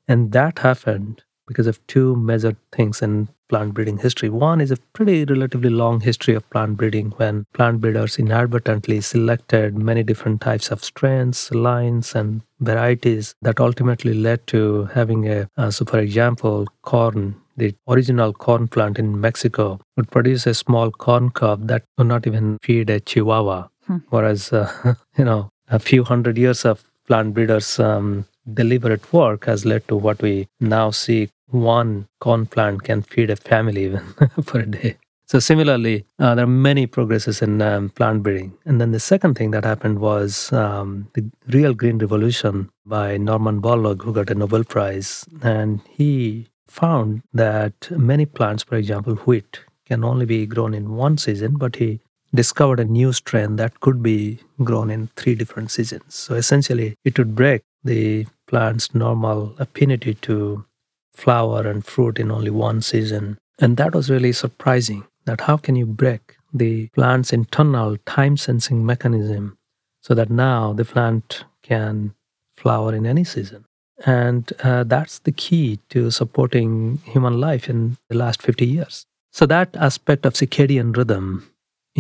And 0.07 0.33
that 0.33 0.61
happened 0.61 1.23
because 1.47 1.67
of 1.67 1.85
two 1.89 2.15
major 2.15 2.57
things 2.73 3.03
in 3.03 3.29
plant 3.49 3.75
breeding 3.75 3.99
history. 3.99 4.29
One 4.29 4.61
is 4.61 4.71
a 4.71 4.77
pretty 4.93 5.25
relatively 5.25 5.69
long 5.69 6.01
history 6.01 6.35
of 6.35 6.49
plant 6.51 6.77
breeding 6.77 7.11
when 7.17 7.45
plant 7.53 7.81
breeders 7.81 8.19
inadvertently 8.19 9.01
selected 9.01 9.77
many 9.77 10.05
different 10.05 10.41
types 10.41 10.71
of 10.71 10.85
strains, 10.85 11.51
lines, 11.53 12.15
and 12.15 12.43
varieties 12.61 13.35
that 13.43 13.59
ultimately 13.59 14.15
led 14.15 14.47
to 14.47 14.85
having 14.95 15.29
a, 15.29 15.49
uh, 15.57 15.71
so 15.71 15.85
for 15.85 15.99
example, 15.99 16.67
corn. 16.83 17.35
The 17.57 17.75
original 17.89 18.33
corn 18.33 18.69
plant 18.69 18.99
in 18.99 19.21
Mexico 19.21 19.81
would 19.97 20.11
produce 20.11 20.47
a 20.47 20.55
small 20.55 20.91
corn 20.93 21.31
cob 21.31 21.67
that 21.67 21.83
would 21.99 22.07
not 22.07 22.27
even 22.27 22.59
feed 22.63 22.89
a 22.89 23.01
chihuahua. 23.01 23.69
Hmm. 23.87 23.99
Whereas, 24.09 24.53
uh, 24.53 24.95
you 25.19 25.25
know, 25.25 25.51
a 25.71 25.79
few 25.79 26.05
hundred 26.05 26.37
years 26.37 26.65
of 26.65 26.85
plant 27.07 27.35
breeders' 27.35 27.79
um, 27.79 28.27
deliberate 28.53 29.13
work 29.13 29.47
has 29.47 29.65
led 29.65 29.87
to 29.89 29.97
what 29.97 30.21
we 30.23 30.49
now 30.61 30.91
see 30.91 31.31
one 31.49 32.07
corn 32.21 32.47
plant 32.47 32.83
can 32.83 33.03
feed 33.03 33.31
a 33.31 33.37
family 33.37 33.85
even 33.85 34.03
for 34.45 34.61
a 34.61 34.67
day. 34.67 34.97
So 35.27 35.39
similarly, 35.39 36.05
uh, 36.19 36.35
there 36.35 36.45
are 36.45 36.49
many 36.49 36.89
progresses 36.89 37.41
in 37.41 37.63
um, 37.63 37.91
plant 37.91 38.25
breeding. 38.25 38.53
And 38.65 38.81
then 38.81 38.91
the 38.91 38.99
second 38.99 39.35
thing 39.37 39.53
that 39.53 39.65
happened 39.65 40.01
was 40.01 40.53
um, 40.53 41.09
the 41.15 41.31
real 41.47 41.73
green 41.73 41.99
revolution 41.99 42.69
by 42.85 43.17
Norman 43.17 43.63
Borlaug, 43.63 44.03
who 44.03 44.13
got 44.13 44.31
a 44.31 44.35
Nobel 44.35 44.65
Prize. 44.65 45.25
And 45.41 45.83
he 45.89 46.49
found 46.67 47.23
that 47.33 47.91
many 47.93 48.27
plants, 48.27 48.65
for 48.65 48.75
example, 48.75 49.15
wheat, 49.17 49.61
can 49.87 50.03
only 50.03 50.27
be 50.27 50.47
grown 50.47 50.75
in 50.75 50.97
one 50.97 51.17
season, 51.17 51.57
but 51.57 51.77
he 51.77 52.01
discovered 52.35 52.81
a 52.81 52.85
new 52.85 53.13
strain 53.13 53.57
that 53.57 53.81
could 53.81 54.03
be 54.03 54.39
grown 54.63 54.91
in 54.91 55.09
three 55.17 55.35
different 55.35 55.71
seasons. 55.71 56.15
So 56.15 56.35
essentially, 56.35 56.97
it 57.05 57.19
would 57.19 57.35
break 57.35 57.63
the 57.83 58.27
plant's 58.47 58.95
normal 58.95 59.55
affinity 59.59 60.15
to 60.15 60.65
flower 61.13 61.67
and 61.67 61.85
fruit 61.85 62.19
in 62.19 62.31
only 62.31 62.51
one 62.51 62.83
season. 62.83 63.39
And 63.59 63.77
that 63.77 63.95
was 63.95 64.11
really 64.11 64.33
surprising 64.33 65.05
that 65.25 65.43
how 65.43 65.57
can 65.57 65.77
you 65.77 65.87
break 65.87 66.37
the 66.53 66.89
plant's 66.89 67.33
internal 67.33 67.97
time 68.07 68.37
sensing 68.37 68.85
mechanism 68.85 69.57
so 70.01 70.15
that 70.15 70.31
now 70.31 70.73
the 70.73 70.85
plant 70.85 71.45
can 71.63 72.15
flower 72.57 72.95
in 72.95 73.07
any 73.07 73.25
season. 73.25 73.65
And 74.07 74.51
uh, 74.63 74.85
that's 74.85 75.19
the 75.21 75.33
key 75.33 75.79
to 75.91 76.11
supporting 76.11 77.01
human 77.05 77.39
life 77.39 77.69
in 77.69 77.99
the 78.09 78.17
last 78.17 78.41
50 78.43 78.67
years. 78.67 79.07
So, 79.31 79.47
that 79.47 79.77
aspect 79.77 80.27
of 80.27 80.35
circadian 80.35 80.97
rhythm 80.97 81.51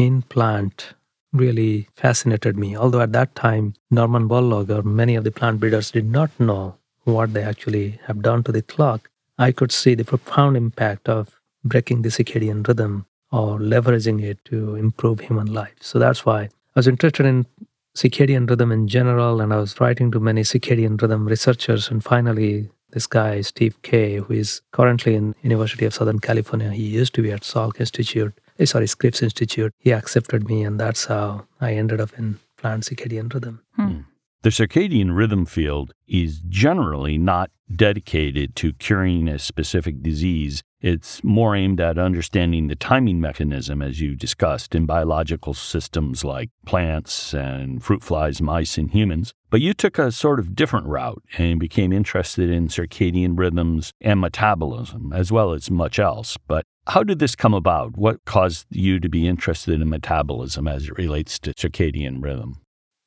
in 0.06 0.22
plant 0.22 0.94
really 1.32 1.88
fascinated 1.94 2.56
me. 2.56 2.76
Although 2.76 3.02
at 3.02 3.12
that 3.12 3.34
time, 3.34 3.74
Norman 3.90 4.28
Borlaug 4.28 4.70
or 4.70 4.82
many 4.82 5.14
of 5.14 5.24
the 5.24 5.30
plant 5.30 5.60
breeders 5.60 5.90
did 5.90 6.10
not 6.10 6.30
know 6.40 6.76
what 7.04 7.32
they 7.34 7.42
actually 7.42 8.00
have 8.06 8.22
done 8.22 8.42
to 8.44 8.52
the 8.52 8.62
clock, 8.62 9.10
I 9.38 9.52
could 9.52 9.72
see 9.72 9.94
the 9.94 10.04
profound 10.04 10.56
impact 10.56 11.08
of 11.08 11.40
breaking 11.64 12.02
the 12.02 12.08
circadian 12.08 12.66
rhythm 12.66 13.06
or 13.30 13.58
leveraging 13.58 14.22
it 14.22 14.44
to 14.46 14.74
improve 14.74 15.20
human 15.20 15.52
life. 15.52 15.76
So 15.80 15.98
that's 15.98 16.26
why 16.26 16.40
I 16.42 16.50
was 16.74 16.88
interested 16.88 17.26
in 17.26 17.46
circadian 17.94 18.48
rhythm 18.48 18.72
in 18.72 18.88
general, 18.88 19.40
and 19.40 19.52
I 19.52 19.56
was 19.56 19.80
writing 19.80 20.10
to 20.12 20.20
many 20.20 20.42
circadian 20.42 21.00
rhythm 21.00 21.26
researchers. 21.26 21.90
And 21.90 22.02
finally, 22.02 22.70
this 22.90 23.06
guy 23.06 23.40
Steve 23.40 23.80
Kay, 23.82 24.16
who 24.16 24.32
is 24.34 24.62
currently 24.72 25.14
in 25.14 25.34
University 25.42 25.84
of 25.84 25.94
Southern 25.94 26.18
California, 26.18 26.70
he 26.70 26.82
used 26.82 27.14
to 27.14 27.22
be 27.22 27.32
at 27.32 27.42
Salk 27.42 27.78
Institute 27.80 28.34
sorry, 28.64 28.86
Scripps 28.86 29.22
Institute. 29.22 29.72
He 29.78 29.92
accepted 29.92 30.48
me, 30.48 30.62
and 30.62 30.78
that's 30.78 31.06
how 31.06 31.46
I 31.60 31.74
ended 31.74 32.00
up 32.00 32.12
in 32.18 32.38
plant 32.56 32.84
circadian 32.84 33.32
rhythm. 33.32 33.62
Hmm. 33.76 33.86
hmm. 33.86 34.00
The 34.42 34.48
circadian 34.48 35.14
rhythm 35.14 35.44
field 35.44 35.92
is 36.08 36.40
generally 36.48 37.18
not 37.18 37.50
dedicated 37.76 38.56
to 38.56 38.72
curing 38.72 39.28
a 39.28 39.38
specific 39.38 40.02
disease. 40.02 40.62
It's 40.80 41.22
more 41.22 41.54
aimed 41.54 41.78
at 41.78 41.98
understanding 41.98 42.68
the 42.68 42.74
timing 42.74 43.20
mechanism, 43.20 43.82
as 43.82 44.00
you 44.00 44.16
discussed, 44.16 44.74
in 44.74 44.86
biological 44.86 45.52
systems 45.52 46.24
like 46.24 46.48
plants 46.64 47.34
and 47.34 47.84
fruit 47.84 48.02
flies, 48.02 48.40
mice, 48.40 48.78
and 48.78 48.90
humans. 48.90 49.34
But 49.50 49.60
you 49.60 49.74
took 49.74 49.98
a 49.98 50.10
sort 50.10 50.40
of 50.40 50.56
different 50.56 50.86
route 50.86 51.22
and 51.36 51.60
became 51.60 51.92
interested 51.92 52.48
in 52.48 52.68
circadian 52.68 53.38
rhythms 53.38 53.92
and 54.00 54.20
metabolism, 54.20 55.12
as 55.12 55.30
well 55.30 55.52
as 55.52 55.70
much 55.70 55.98
else. 55.98 56.38
But 56.48 56.64
how 56.90 57.04
did 57.04 57.20
this 57.20 57.36
come 57.36 57.54
about? 57.54 57.96
What 57.96 58.24
caused 58.24 58.66
you 58.70 58.98
to 58.98 59.08
be 59.08 59.28
interested 59.28 59.80
in 59.80 59.88
metabolism 59.88 60.66
as 60.66 60.88
it 60.88 60.98
relates 60.98 61.38
to 61.40 61.54
circadian 61.54 62.22
rhythm? 62.22 62.60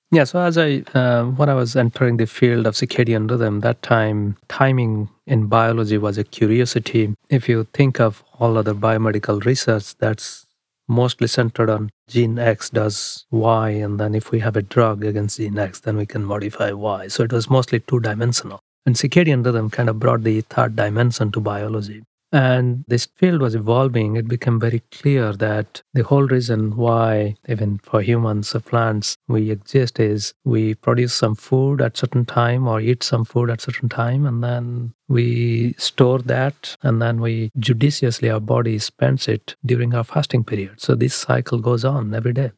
Yeah, 0.10 0.24
so 0.24 0.40
as 0.40 0.58
I, 0.58 0.84
uh, 0.94 1.26
when 1.26 1.50
I 1.50 1.54
was 1.54 1.76
entering 1.76 2.18
the 2.18 2.26
field 2.28 2.66
of 2.66 2.76
circadian 2.76 3.30
rhythm, 3.30 3.60
that 3.60 3.82
time 3.82 4.38
timing 4.48 5.10
in 5.28 5.48
biology 5.48 5.98
was 5.98 6.18
a 6.18 6.24
curiosity. 6.24 7.14
If 7.30 7.50
you 7.50 7.68
think 7.74 8.00
of 8.00 8.24
all 8.40 8.58
other 8.58 8.74
biomedical 8.74 9.44
research, 9.44 9.98
that's 9.98 10.46
mostly 10.88 11.28
centered 11.28 11.70
on 11.70 11.90
gene 12.08 12.40
X 12.40 12.70
does 12.70 13.26
Y, 13.32 13.70
and 13.70 14.00
then 14.00 14.16
if 14.16 14.32
we 14.32 14.40
have 14.40 14.56
a 14.56 14.62
drug 14.62 15.04
against 15.04 15.38
gene 15.38 15.58
X, 15.58 15.82
then 15.82 15.98
we 15.98 16.06
can 16.06 16.24
modify 16.24 16.72
Y. 16.72 17.08
So 17.08 17.24
it 17.24 17.34
was 17.34 17.50
mostly 17.50 17.82
two 17.82 18.00
dimensional. 18.00 18.60
And 18.86 18.96
circadian 18.96 19.44
rhythm 19.46 19.70
kind 19.70 19.90
of 19.90 20.00
brought 20.00 20.24
the 20.24 20.40
third 20.42 20.78
dimension 20.78 21.32
to 21.34 21.42
biology. 21.42 22.04
And 22.34 22.84
this 22.88 23.06
field 23.06 23.42
was 23.42 23.54
evolving. 23.54 24.16
It 24.16 24.28
became 24.28 24.60
very 24.60 24.82
clear 24.92 25.34
that 25.34 25.84
the 25.94 26.04
whole 26.04 26.24
reason 26.24 26.76
why, 26.76 27.36
even 27.48 27.78
for 27.78 28.02
humans 28.02 28.56
or 28.56 28.60
plants, 28.60 29.16
we 29.28 29.52
exist 29.52 30.00
is 30.00 30.34
we 30.44 30.74
produce 30.74 31.14
some 31.14 31.36
food 31.36 31.80
at 31.80 31.96
certain 31.96 32.26
time 32.26 32.68
or 32.68 32.82
eat 32.82 33.04
some 33.04 33.24
food 33.24 33.52
at 33.52 33.62
certain 33.62 33.88
time, 33.88 34.26
and 34.26 34.44
then 34.44 34.94
we 35.08 35.76
store 35.78 36.20
that, 36.20 36.76
and 36.82 37.00
then 37.00 37.22
we 37.22 37.52
judiciously 37.60 38.32
our 38.32 38.40
body 38.40 38.80
spends 38.80 39.28
it 39.28 39.56
during 39.64 39.94
our 39.94 40.04
fasting 40.04 40.44
period. 40.44 40.82
So 40.82 40.96
this 40.96 41.14
cycle 41.14 41.60
goes 41.60 41.86
on 41.86 42.16
every 42.16 42.34
day. 42.34 42.52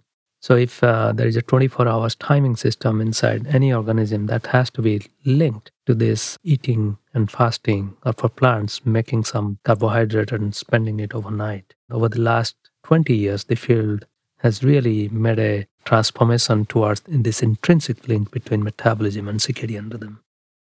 So 0.46 0.56
if 0.56 0.84
uh, 0.84 1.12
there 1.12 1.28
is 1.28 1.36
a 1.36 1.42
24 1.42 1.88
hours 1.88 2.14
timing 2.14 2.56
system 2.56 3.02
inside 3.02 3.48
any 3.48 3.74
organism 3.74 4.28
that 4.28 4.46
has 4.46 4.70
to 4.72 4.84
be 4.84 5.02
linked 5.25 5.72
to 5.88 5.96
this 5.96 6.38
eating 6.44 7.00
and 7.16 7.32
fasting, 7.32 7.98
or 8.06 8.14
for 8.14 8.30
plants, 8.30 8.86
making 8.86 9.24
some 9.24 9.58
carbohydrate 9.64 10.32
and 10.32 10.54
spending 10.54 11.00
it 11.00 11.16
overnight. 11.16 11.74
Over 11.90 12.10
the 12.10 12.22
last 12.22 12.56
20 12.84 13.16
years, 13.16 13.46
the 13.46 13.56
field 13.56 14.06
has 14.38 14.64
really 14.64 15.10
made 15.10 15.40
a 15.40 15.66
transformation 15.84 16.66
towards 16.66 17.02
this 17.08 17.42
intrinsic 17.42 18.08
link 18.08 18.30
between 18.30 18.64
metabolism 18.64 19.28
and 19.28 19.40
circadian 19.40 19.92
rhythm. 19.92 20.22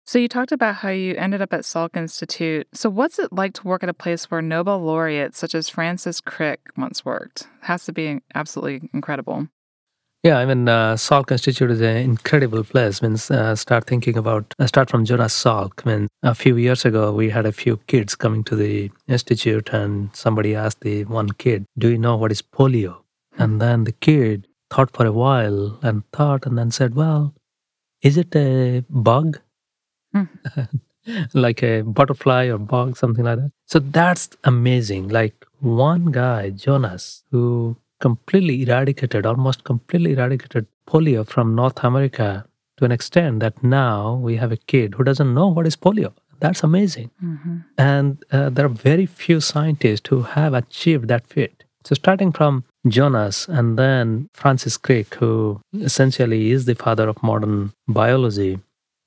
So, 0.07 0.19
you 0.19 0.29
talked 0.29 0.53
about 0.53 0.77
how 0.77 0.89
you 0.89 1.15
ended 1.17 1.43
up 1.43 1.53
at 1.53 1.65
Salk 1.65 1.95
Institute. 1.95 2.69
So, 2.73 2.89
what's 2.89 3.19
it 3.19 3.35
like 3.35 3.53
to 3.53 3.69
work 3.69 3.83
at 3.83 3.91
a 3.91 3.93
place 3.93 4.31
where 4.31 4.41
Nobel 4.41 4.79
laureates 4.79 5.37
such 5.39 5.55
as 5.55 5.69
Francis 5.69 6.23
Crick 6.23 6.61
once 6.79 7.05
worked? 7.05 7.43
It 7.43 7.67
has 7.67 7.85
to 7.85 7.93
be 7.93 8.23
absolutely 8.35 8.89
incredible. 8.95 9.49
Yeah, 10.25 10.39
I 10.39 10.47
mean, 10.47 10.69
uh, 10.69 10.95
Salk 10.95 11.31
Institute 11.31 11.71
is 11.71 11.81
an 11.81 11.97
incredible 11.97 12.65
place. 12.65 13.01
I 13.03 13.07
mean, 13.07 13.19
uh, 13.31 13.55
start 13.55 13.87
thinking 13.87 14.19
about, 14.19 14.53
uh, 14.59 14.67
start 14.67 14.91
from 14.91 15.05
Jonas 15.05 15.33
Salk. 15.33 15.87
I 15.87 15.91
mean, 15.97 16.09
a 16.25 16.35
few 16.35 16.57
years 16.57 16.85
ago, 16.85 17.13
we 17.13 17.31
had 17.31 17.47
a 17.47 17.53
few 17.53 17.77
kids 17.87 18.17
coming 18.17 18.43
to 18.45 18.57
the 18.57 18.91
institute, 19.07 19.71
and 19.73 20.11
somebody 20.17 20.57
asked 20.57 20.81
the 20.81 21.05
one 21.05 21.31
kid, 21.31 21.67
Do 21.79 21.89
you 21.89 21.99
know 21.99 22.17
what 22.17 22.33
is 22.33 22.43
polio? 22.43 22.97
And 23.39 23.61
then 23.61 23.85
the 23.85 23.93
kid 23.93 24.49
thought 24.71 24.91
for 24.93 25.07
a 25.07 25.13
while 25.13 25.79
and 25.83 26.03
thought, 26.11 26.47
and 26.47 26.59
then 26.59 26.73
said, 26.73 26.97
Well, 26.97 27.33
is 28.03 28.17
it 28.17 28.35
a 28.35 28.85
bug? 28.91 29.39
like 31.33 31.63
a 31.63 31.83
butterfly 31.83 32.47
or 32.47 32.59
bug, 32.59 32.97
something 32.97 33.25
like 33.25 33.39
that. 33.39 33.53
So 33.67 33.79
that's 33.79 34.31
amazing. 34.43 35.09
Like 35.09 35.47
one 35.61 36.07
guy, 36.07 36.51
Jonas, 36.51 37.23
who 37.31 37.77
completely 38.01 38.63
eradicated, 38.63 39.27
almost 39.27 39.65
completely 39.65 40.13
eradicated 40.13 40.67
polio 40.87 41.27
from 41.27 41.55
North 41.55 41.83
America 41.85 42.45
to 42.77 42.85
an 42.85 42.93
extent 42.93 43.41
that 43.41 43.63
now 43.63 44.15
we 44.15 44.37
have 44.37 44.53
a 44.53 44.57
kid 44.57 44.95
who 44.95 45.05
doesn't 45.05 45.35
know 45.35 45.49
what 45.49 45.67
is 45.67 45.77
polio. 45.77 46.13
That's 46.41 46.63
amazing. 46.63 47.11
Mm-hmm. 47.23 47.57
And 47.77 48.25
uh, 48.31 48.51
there 48.51 48.67
are 48.67 48.69
very 48.69 49.07
few 49.07 49.41
scientists 49.41 50.09
who 50.09 50.23
have 50.23 50.55
achieved 50.55 51.09
that 51.09 51.27
feat. 51.27 51.65
So, 51.85 51.95
starting 51.95 52.33
from 52.33 52.65
Jonas 52.87 53.49
and 53.49 53.79
then 53.79 54.29
Francis 54.35 54.77
Crick, 54.77 55.15
who 55.15 55.61
essentially 55.75 56.53
is 56.53 56.65
the 56.65 56.75
father 56.75 57.09
of 57.09 57.23
modern 57.23 57.73
biology, 57.89 58.61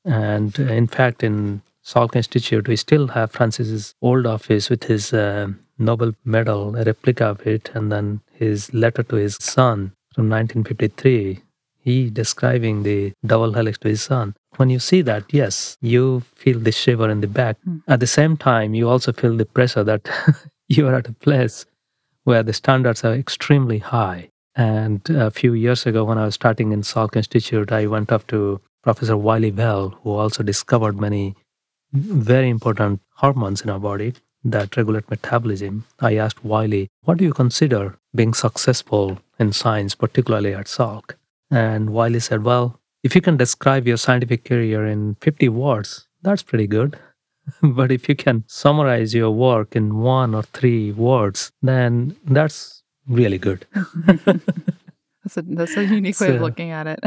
and 0.04 0.60
uh, 0.60 0.64
in 0.64 0.88
fact, 0.88 1.24
in 1.24 1.62
Salk 1.86 2.16
Institute, 2.16 2.68
we 2.68 2.76
still 2.76 3.08
have 3.10 3.32
Francis's 3.32 3.96
old 4.02 4.26
office 4.26 4.70
with 4.70 4.86
his 4.86 5.14
uh, 5.14 5.48
Nobel 5.78 6.14
medal, 6.26 6.76
a 6.76 6.84
replica 6.84 7.26
of 7.26 7.46
it, 7.48 7.72
and 7.74 7.92
then 7.92 8.22
his 8.42 8.74
letter 8.74 9.04
to 9.04 9.16
his 9.16 9.38
son 9.40 9.94
from 10.14 10.30
1953. 10.30 11.40
He 11.84 12.10
describing 12.10 12.84
the 12.84 13.14
double 13.26 13.54
helix 13.54 13.78
to 13.80 13.88
his 13.88 14.02
son. 14.04 14.36
When 14.58 14.70
you 14.70 14.80
see 14.80 15.02
that, 15.04 15.24
yes, 15.32 15.78
you 15.82 16.24
feel 16.36 16.60
the 16.60 16.72
shiver 16.72 17.10
in 17.10 17.22
the 17.22 17.28
back. 17.28 17.58
Mm. 17.68 17.82
At 17.88 18.00
the 18.02 18.08
same 18.08 18.38
time, 18.38 18.74
you 18.76 18.90
also 18.90 19.14
feel 19.14 19.36
the 19.36 19.46
pressure 19.46 19.84
that 19.84 20.10
you 20.68 20.88
are 20.88 20.96
at 20.96 21.08
a 21.08 21.14
place 21.14 21.66
where 22.24 22.44
the 22.44 22.54
standards 22.54 23.04
are 23.04 23.14
extremely 23.14 23.80
high. 23.80 24.30
And 24.56 25.10
a 25.10 25.32
few 25.32 25.54
years 25.54 25.86
ago, 25.86 26.04
when 26.04 26.18
I 26.18 26.26
was 26.26 26.36
starting 26.36 26.72
in 26.72 26.82
Salk 26.82 27.16
Institute, 27.16 27.72
I 27.72 27.88
went 27.88 28.12
up 28.12 28.28
to 28.28 28.60
Professor 28.84 29.18
Wylie 29.18 29.50
Vale, 29.52 29.90
who 30.04 30.12
also 30.12 30.44
discovered 30.44 31.00
many 31.00 31.36
very 31.94 32.50
important 32.50 33.02
hormones 33.16 33.62
in 33.62 33.70
our 33.70 33.80
body 33.80 34.14
that 34.44 34.76
regulate 34.78 35.10
metabolism. 35.10 35.86
I 36.00 36.16
asked 36.16 36.44
Wylie, 36.44 36.90
What 37.04 37.18
do 37.18 37.26
you 37.26 37.34
consider 37.34 37.98
being 38.14 38.34
successful 38.34 39.20
in 39.40 39.54
science, 39.54 39.96
particularly 39.96 40.54
at 40.54 40.66
Salk? 40.66 41.16
And 41.50 41.92
Wylie 41.92 42.20
said, 42.20 42.44
Well, 42.44 42.80
if 43.04 43.16
you 43.16 43.22
can 43.22 43.38
describe 43.38 43.88
your 43.88 43.98
scientific 43.98 44.46
career 44.46 44.86
in 44.86 45.16
50 45.22 45.50
words, 45.50 46.08
that's 46.22 46.44
pretty 46.44 46.68
good. 46.68 46.98
but 47.62 47.92
if 47.92 48.08
you 48.08 48.16
can 48.16 48.44
summarize 48.48 49.14
your 49.14 49.32
work 49.32 49.76
in 49.76 49.98
one 49.98 50.36
or 50.36 50.44
three 50.44 50.92
words, 50.92 51.52
then 51.62 52.16
that's 52.26 52.84
really 53.08 53.38
good. 53.38 53.66
that's 54.06 55.38
a 55.38 55.42
that's 55.42 55.78
a 55.78 55.86
unique 55.86 56.20
way 56.20 56.36
of 56.36 56.42
looking 56.42 56.72
at 56.72 56.88
it. 56.88 57.00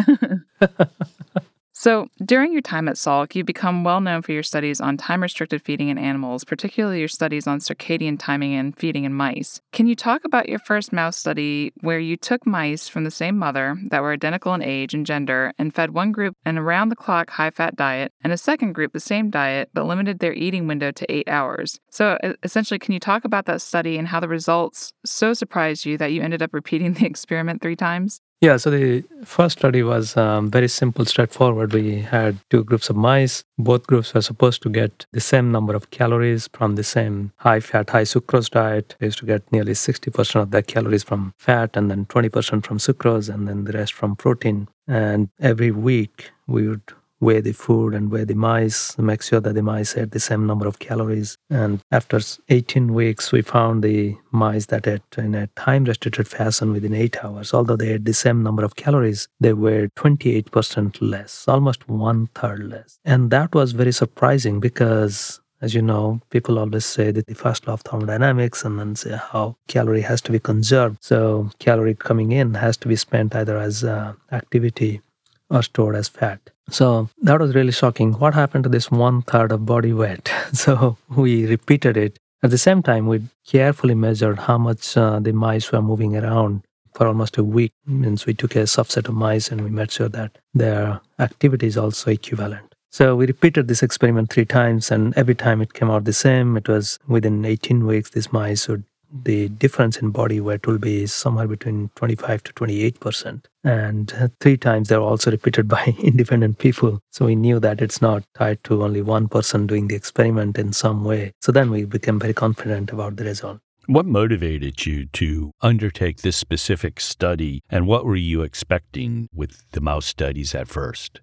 So, 1.84 2.08
during 2.24 2.54
your 2.54 2.62
time 2.62 2.88
at 2.88 2.94
Salk, 2.94 3.34
you've 3.34 3.44
become 3.44 3.84
well 3.84 4.00
known 4.00 4.22
for 4.22 4.32
your 4.32 4.42
studies 4.42 4.80
on 4.80 4.96
time 4.96 5.22
restricted 5.22 5.60
feeding 5.60 5.90
in 5.90 5.98
animals, 5.98 6.42
particularly 6.42 6.98
your 6.98 7.08
studies 7.08 7.46
on 7.46 7.58
circadian 7.58 8.18
timing 8.18 8.54
and 8.54 8.74
feeding 8.74 9.04
in 9.04 9.12
mice. 9.12 9.60
Can 9.74 9.86
you 9.86 9.94
talk 9.94 10.24
about 10.24 10.48
your 10.48 10.60
first 10.60 10.94
mouse 10.94 11.18
study 11.18 11.74
where 11.82 11.98
you 11.98 12.16
took 12.16 12.46
mice 12.46 12.88
from 12.88 13.04
the 13.04 13.10
same 13.10 13.36
mother 13.36 13.76
that 13.90 14.00
were 14.00 14.12
identical 14.12 14.54
in 14.54 14.62
age 14.62 14.94
and 14.94 15.04
gender 15.04 15.52
and 15.58 15.74
fed 15.74 15.90
one 15.90 16.10
group 16.10 16.34
an 16.46 16.56
around 16.56 16.88
the 16.88 16.96
clock 16.96 17.28
high 17.28 17.50
fat 17.50 17.76
diet 17.76 18.14
and 18.22 18.32
a 18.32 18.38
second 18.38 18.72
group 18.72 18.94
the 18.94 18.98
same 18.98 19.28
diet 19.28 19.68
but 19.74 19.84
limited 19.84 20.20
their 20.20 20.32
eating 20.32 20.66
window 20.66 20.90
to 20.90 21.12
eight 21.12 21.28
hours? 21.28 21.78
So, 21.90 22.16
essentially, 22.42 22.78
can 22.78 22.94
you 22.94 23.00
talk 23.00 23.26
about 23.26 23.44
that 23.44 23.60
study 23.60 23.98
and 23.98 24.08
how 24.08 24.20
the 24.20 24.28
results 24.28 24.94
so 25.04 25.34
surprised 25.34 25.84
you 25.84 25.98
that 25.98 26.12
you 26.12 26.22
ended 26.22 26.40
up 26.40 26.54
repeating 26.54 26.92
the 26.94 27.04
experiment 27.04 27.60
three 27.60 27.76
times? 27.76 28.22
Yeah, 28.44 28.58
so 28.58 28.68
the 28.68 29.02
first 29.24 29.56
study 29.60 29.82
was 29.82 30.18
um, 30.18 30.50
very 30.50 30.68
simple, 30.68 31.06
straightforward. 31.06 31.72
We 31.72 32.02
had 32.02 32.36
two 32.50 32.62
groups 32.62 32.90
of 32.90 32.96
mice. 32.96 33.42
Both 33.56 33.86
groups 33.86 34.12
were 34.12 34.20
supposed 34.20 34.60
to 34.64 34.68
get 34.68 35.06
the 35.12 35.20
same 35.20 35.50
number 35.50 35.74
of 35.74 35.88
calories 35.88 36.50
from 36.52 36.74
the 36.74 36.84
same 36.84 37.32
high 37.36 37.60
fat, 37.60 37.88
high 37.88 38.02
sucrose 38.02 38.50
diet. 38.50 38.96
They 38.98 39.06
used 39.06 39.20
to 39.20 39.24
get 39.24 39.50
nearly 39.50 39.72
60% 39.72 40.42
of 40.42 40.50
their 40.50 40.60
calories 40.60 41.02
from 41.02 41.32
fat 41.38 41.74
and 41.74 41.90
then 41.90 42.04
20% 42.04 42.66
from 42.66 42.76
sucrose 42.76 43.32
and 43.32 43.48
then 43.48 43.64
the 43.64 43.72
rest 43.72 43.94
from 43.94 44.14
protein. 44.14 44.68
And 44.86 45.30
every 45.40 45.70
week 45.70 46.30
we 46.46 46.68
would 46.68 46.82
weigh 47.20 47.40
the 47.40 47.52
food 47.52 47.94
and 47.94 48.10
weigh 48.10 48.24
the 48.24 48.34
mice, 48.34 48.96
make 48.98 49.22
sure 49.22 49.40
that 49.40 49.54
the 49.54 49.62
mice 49.62 49.96
ate 49.96 50.10
the 50.10 50.20
same 50.20 50.46
number 50.46 50.66
of 50.66 50.78
calories. 50.78 51.36
And 51.50 51.80
after 51.90 52.20
18 52.48 52.92
weeks, 52.92 53.32
we 53.32 53.42
found 53.42 53.82
the 53.82 54.16
mice 54.32 54.66
that 54.66 54.86
ate 54.86 55.02
in 55.16 55.34
a 55.34 55.46
time 55.48 55.84
restricted 55.84 56.28
fashion 56.28 56.72
within 56.72 56.94
eight 56.94 57.24
hours. 57.24 57.54
Although 57.54 57.76
they 57.76 57.92
ate 57.92 58.04
the 58.04 58.14
same 58.14 58.42
number 58.42 58.64
of 58.64 58.76
calories, 58.76 59.28
they 59.40 59.52
were 59.52 59.88
28% 59.96 60.98
less, 61.00 61.46
almost 61.48 61.88
one 61.88 62.28
third 62.34 62.68
less. 62.70 62.98
And 63.04 63.30
that 63.30 63.54
was 63.54 63.72
very 63.72 63.92
surprising 63.92 64.60
because 64.60 65.40
as 65.64 65.74
you 65.74 65.80
know, 65.80 66.20
people 66.28 66.58
always 66.58 66.84
say 66.84 67.10
that 67.10 67.26
the 67.26 67.34
first 67.34 67.66
law 67.66 67.72
of 67.72 67.80
thermodynamics 67.80 68.64
and 68.66 68.78
then 68.78 68.94
say 68.94 69.16
how 69.16 69.56
calorie 69.66 70.02
has 70.02 70.20
to 70.20 70.32
be 70.32 70.38
conserved. 70.38 70.98
So 71.00 71.50
calorie 71.58 71.94
coming 71.94 72.32
in 72.32 72.52
has 72.52 72.76
to 72.78 72.88
be 72.88 72.96
spent 72.96 73.34
either 73.34 73.56
as 73.56 73.82
uh, 73.82 74.12
activity 74.30 75.00
or 75.48 75.62
stored 75.62 75.96
as 75.96 76.08
fat. 76.08 76.50
So 76.70 77.08
that 77.22 77.40
was 77.40 77.54
really 77.54 77.72
shocking. 77.72 78.14
What 78.14 78.34
happened 78.34 78.64
to 78.64 78.70
this 78.70 78.90
one 78.90 79.22
third 79.22 79.52
of 79.52 79.66
body 79.66 79.92
weight? 79.92 80.32
So 80.52 80.96
we 81.08 81.46
repeated 81.46 81.96
it. 81.96 82.18
At 82.42 82.50
the 82.50 82.58
same 82.58 82.82
time, 82.82 83.06
we 83.06 83.22
carefully 83.46 83.94
measured 83.94 84.38
how 84.38 84.58
much 84.58 84.96
uh, 84.96 85.18
the 85.18 85.32
mice 85.32 85.72
were 85.72 85.82
moving 85.82 86.16
around 86.16 86.62
for 86.94 87.06
almost 87.06 87.38
a 87.38 87.44
week. 87.44 87.72
Means 87.86 88.26
we 88.26 88.34
took 88.34 88.54
a 88.54 88.60
subset 88.60 89.08
of 89.08 89.14
mice 89.14 89.50
and 89.50 89.62
we 89.62 89.70
made 89.70 89.90
sure 89.90 90.08
that 90.08 90.38
their 90.52 91.00
activity 91.18 91.66
is 91.66 91.76
also 91.76 92.10
equivalent. 92.10 92.74
So 92.90 93.16
we 93.16 93.26
repeated 93.26 93.66
this 93.66 93.82
experiment 93.82 94.32
three 94.32 94.44
times, 94.44 94.92
and 94.92 95.12
every 95.16 95.34
time 95.34 95.60
it 95.60 95.72
came 95.72 95.90
out 95.90 96.04
the 96.04 96.12
same. 96.12 96.56
It 96.56 96.68
was 96.68 97.00
within 97.08 97.44
18 97.44 97.86
weeks, 97.86 98.10
these 98.10 98.32
mice 98.32 98.68
would 98.68 98.84
the 99.22 99.48
difference 99.48 99.96
in 99.98 100.10
body 100.10 100.40
weight 100.40 100.66
will 100.66 100.78
be 100.78 101.06
somewhere 101.06 101.46
between 101.46 101.90
25 101.94 102.42
to 102.42 102.52
28 102.52 103.00
percent 103.00 103.48
and 103.64 104.30
three 104.40 104.56
times 104.56 104.88
they're 104.88 105.00
also 105.00 105.30
repeated 105.30 105.68
by 105.76 105.94
independent 105.98 106.58
people. 106.58 107.00
So 107.10 107.26
we 107.26 107.34
knew 107.34 107.58
that 107.60 107.80
it's 107.80 108.00
not 108.00 108.22
tied 108.34 108.62
to 108.64 108.84
only 108.84 109.02
one 109.02 109.28
person 109.28 109.66
doing 109.66 109.88
the 109.88 109.94
experiment 109.94 110.58
in 110.58 110.72
some 110.72 111.04
way. 111.04 111.32
So 111.40 111.50
then 111.50 111.70
we 111.70 111.84
became 111.84 112.20
very 112.20 112.34
confident 112.34 112.90
about 112.90 113.16
the 113.16 113.24
result. 113.24 113.60
What 113.86 114.06
motivated 114.06 114.86
you 114.86 115.06
to 115.06 115.50
undertake 115.60 116.22
this 116.22 116.36
specific 116.36 117.00
study 117.00 117.62
and 117.68 117.86
what 117.86 118.06
were 118.06 118.16
you 118.16 118.42
expecting 118.42 119.28
with 119.34 119.70
the 119.72 119.80
mouse 119.80 120.06
studies 120.06 120.54
at 120.54 120.68
first? 120.68 121.20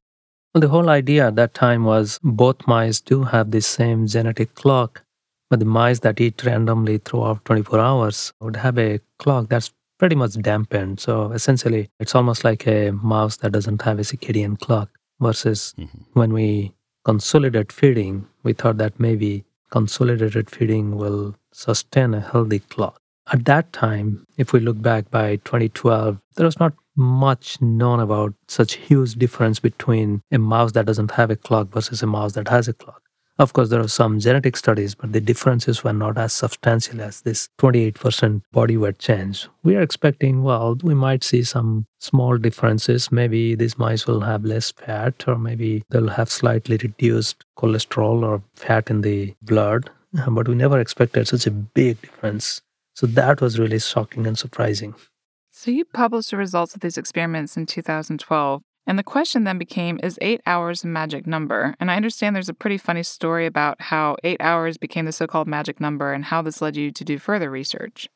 Well, 0.54 0.62
the 0.62 0.68
whole 0.68 0.90
idea 0.90 1.28
at 1.28 1.38
that 1.38 1.54
time 1.54 1.86
was 1.86 2.20
both 2.22 2.68
mice 2.68 3.02
do 3.02 3.24
have 3.24 3.52
the 3.52 3.62
same 3.62 4.06
genetic 4.06 4.54
clock 4.54 5.04
but 5.52 5.60
the 5.60 5.66
mice 5.66 6.00
that 6.00 6.22
eat 6.22 6.46
randomly 6.46 6.98
throughout 6.98 7.44
24 7.44 7.78
hours 7.78 8.32
would 8.40 8.56
have 8.56 8.80
a 8.80 9.02
clock 9.20 9.50
that's 9.50 9.74
pretty 10.02 10.16
much 10.16 10.34
dampened. 10.42 11.00
So 11.00 11.32
essentially, 11.32 11.88
it's 12.00 12.16
almost 12.16 12.44
like 12.44 12.66
a 12.66 12.90
mouse 12.90 13.38
that 13.38 13.52
doesn't 13.52 13.84
have 13.84 14.00
a 14.00 14.02
circadian 14.02 14.60
clock. 14.60 14.90
Versus 15.20 15.76
mm-hmm. 15.78 16.00
when 16.14 16.34
we 16.34 16.74
consolidate 17.06 17.72
feeding, 17.72 18.28
we 18.42 18.54
thought 18.54 18.78
that 18.78 19.00
maybe 19.00 19.46
consolidated 19.70 20.50
feeding 20.50 20.96
will 20.96 21.36
sustain 21.52 22.16
a 22.16 22.20
healthy 22.20 22.58
clock. 22.58 23.00
At 23.32 23.46
that 23.46 23.72
time, 23.74 24.26
if 24.40 24.54
we 24.54 24.60
look 24.60 24.82
back 24.82 25.12
by 25.12 25.36
2012, 25.36 26.20
there 26.36 26.48
was 26.48 26.60
not 26.60 26.74
much 26.96 27.62
known 27.62 28.00
about 28.00 28.34
such 28.48 28.74
huge 28.74 29.14
difference 29.14 29.60
between 29.60 30.24
a 30.32 30.40
mouse 30.40 30.72
that 30.72 30.88
doesn't 30.88 31.12
have 31.12 31.30
a 31.30 31.36
clock 31.36 31.68
versus 31.68 32.02
a 32.02 32.08
mouse 32.08 32.34
that 32.34 32.48
has 32.48 32.68
a 32.68 32.74
clock. 32.74 33.04
Of 33.42 33.54
course, 33.54 33.70
there 33.70 33.82
are 33.82 33.88
some 33.88 34.20
genetic 34.20 34.56
studies, 34.56 34.94
but 34.94 35.14
the 35.14 35.20
differences 35.20 35.84
were 35.84 35.94
not 35.94 36.16
as 36.16 36.32
substantial 36.32 37.02
as 37.02 37.22
this 37.22 37.50
28% 37.58 38.44
body 38.52 38.78
weight 38.78 39.00
change. 39.00 39.48
We 39.64 39.76
are 39.76 39.82
expecting, 39.82 40.44
well, 40.44 40.78
we 40.84 40.94
might 40.94 41.24
see 41.24 41.42
some 41.42 41.88
small 41.98 42.38
differences. 42.38 43.12
Maybe 43.12 43.56
these 43.56 43.80
mice 43.80 44.06
will 44.06 44.22
have 44.22 44.46
less 44.46 44.70
fat, 44.70 45.24
or 45.28 45.40
maybe 45.40 45.82
they'll 45.90 46.10
have 46.10 46.30
slightly 46.30 46.78
reduced 46.78 47.44
cholesterol 47.58 48.22
or 48.24 48.44
fat 48.54 48.92
in 48.92 49.02
the 49.02 49.34
blood. 49.42 49.90
But 50.28 50.48
we 50.48 50.54
never 50.54 50.80
expected 50.80 51.28
such 51.28 51.48
a 51.48 51.52
big 51.52 52.00
difference. 52.00 52.62
So 52.94 53.08
that 53.08 53.42
was 53.42 53.58
really 53.58 53.80
shocking 53.80 54.28
and 54.28 54.38
surprising. 54.38 54.94
So 55.50 55.72
you 55.72 55.86
published 55.86 56.30
the 56.30 56.38
results 56.38 56.76
of 56.76 56.82
these 56.82 56.96
experiments 56.96 57.58
in 57.58 57.66
2012. 57.66 58.62
And 58.88 58.98
the 58.98 59.04
question 59.04 59.44
then 59.44 59.58
became 59.58 60.00
Is 60.04 60.18
eight 60.22 60.42
hours 60.46 60.84
a 60.84 60.88
magic 60.88 61.28
number? 61.28 61.76
And 61.80 61.92
I 61.92 61.96
understand 61.96 62.36
there's 62.36 62.50
a 62.50 62.54
pretty 62.54 62.78
funny 62.78 63.04
story 63.04 63.46
about 63.46 63.80
how 63.80 64.18
eight 64.24 64.42
hours 64.42 64.78
became 64.78 65.06
the 65.06 65.12
so 65.12 65.28
called 65.28 65.48
magic 65.48 65.80
number 65.80 66.14
and 66.14 66.26
how 66.26 66.42
this 66.42 66.62
led 66.62 66.76
you 66.76 66.92
to 66.92 67.04
do 67.04 67.18
further 67.18 67.50
research. 67.50 68.10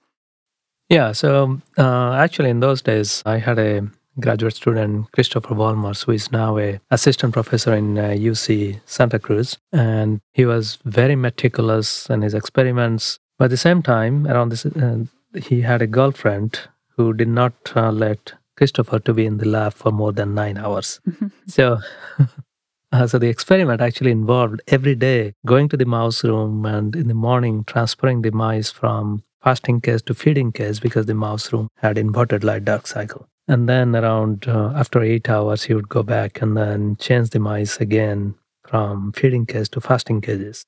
Yeah, 0.90 1.14
so 1.14 1.62
uh, 1.78 2.14
actually, 2.14 2.50
in 2.50 2.60
those 2.60 2.82
days, 2.82 3.24
I 3.26 3.38
had 3.38 3.58
a 3.58 3.88
graduate 4.20 4.54
student, 4.54 5.12
Christopher 5.12 5.56
Vollmers, 5.56 6.06
who 6.06 6.12
is 6.12 6.32
now 6.32 6.58
a 6.58 6.80
assistant 6.92 7.34
professor 7.34 7.74
in 7.74 7.98
uh, 7.98 8.10
UC 8.10 8.80
Santa 8.86 9.20
Cruz, 9.20 9.58
and 9.74 10.22
he 10.34 10.46
was 10.46 10.78
very 10.86 11.16
meticulous 11.16 12.10
in 12.10 12.22
his 12.22 12.34
experiments. 12.34 13.20
But 13.38 13.46
at 13.46 13.52
the 13.52 13.58
same 13.58 13.82
time, 13.82 14.28
around 14.28 14.50
this, 14.50 14.66
uh, 14.66 15.06
he 15.42 15.62
had 15.62 15.82
a 15.82 15.88
girlfriend 15.88 16.60
who 16.96 17.14
did 17.14 17.28
not 17.28 17.54
uh, 17.76 17.92
let 17.92 18.34
Christopher 18.58 19.00
to 19.00 19.14
be 19.14 19.26
in 19.26 19.38
the 19.38 19.48
lab 19.48 19.74
for 19.74 19.92
more 19.92 20.12
than 20.12 20.34
nine 20.34 20.58
hours. 20.58 21.00
so, 21.48 21.80
uh, 22.92 23.08
so 23.08 23.20
the 23.20 23.28
experiment 23.28 23.82
actually 23.82 24.12
involved 24.12 24.62
every 24.68 24.96
day 24.96 25.34
going 25.46 25.70
to 25.70 25.78
the 25.78 25.86
mouse 25.86 26.24
room 26.24 26.66
and 26.66 26.96
in 26.96 27.08
the 27.08 27.14
morning 27.14 27.64
transferring 27.66 28.22
the 28.22 28.32
mice 28.32 28.72
from 28.72 29.24
fasting 29.44 29.80
case 29.80 30.02
to 30.02 30.14
feeding 30.14 30.52
case 30.52 30.80
because 30.80 31.06
the 31.06 31.14
mouse 31.14 31.54
room 31.54 31.70
had 31.78 31.98
inverted 31.98 32.44
light 32.44 32.66
dark 32.66 32.88
cycle. 32.88 33.28
And 33.48 33.70
then 33.70 33.96
around 33.96 34.48
uh, 34.48 34.72
after 34.76 35.04
eight 35.04 35.30
hours, 35.30 35.64
he 35.64 35.76
would 35.76 35.88
go 35.88 36.02
back 36.02 36.42
and 36.42 36.58
then 36.58 36.96
change 36.96 37.30
the 37.30 37.40
mice 37.40 37.78
again 37.78 38.34
from 38.64 39.12
feeding 39.12 39.46
case 39.46 39.70
to 39.70 39.82
fasting 39.82 40.22
cages. 40.22 40.66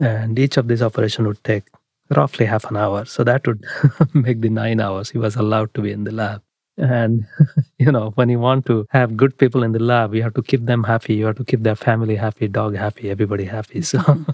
And 0.00 0.38
each 0.38 0.56
of 0.56 0.66
these 0.66 0.82
operations 0.82 1.28
would 1.28 1.44
take 1.44 1.68
roughly 2.16 2.46
half 2.46 2.64
an 2.64 2.76
hour. 2.76 3.04
So 3.04 3.22
that 3.22 3.46
would 3.46 3.64
make 4.14 4.40
the 4.40 4.50
nine 4.50 4.80
hours 4.80 5.10
he 5.10 5.18
was 5.18 5.36
allowed 5.36 5.72
to 5.74 5.82
be 5.82 5.92
in 5.92 6.02
the 6.02 6.10
lab. 6.10 6.42
And, 6.76 7.26
you 7.78 7.90
know, 7.92 8.10
when 8.14 8.28
you 8.28 8.38
want 8.38 8.66
to 8.66 8.86
have 8.90 9.16
good 9.16 9.36
people 9.38 9.62
in 9.62 9.72
the 9.72 9.78
lab, 9.78 10.14
you 10.14 10.22
have 10.22 10.34
to 10.34 10.42
keep 10.42 10.64
them 10.66 10.84
happy. 10.84 11.14
You 11.14 11.26
have 11.26 11.36
to 11.36 11.44
keep 11.44 11.62
their 11.62 11.76
family 11.76 12.16
happy, 12.16 12.48
dog 12.48 12.74
happy, 12.76 13.10
everybody 13.10 13.44
happy. 13.44 13.82
So, 13.82 14.00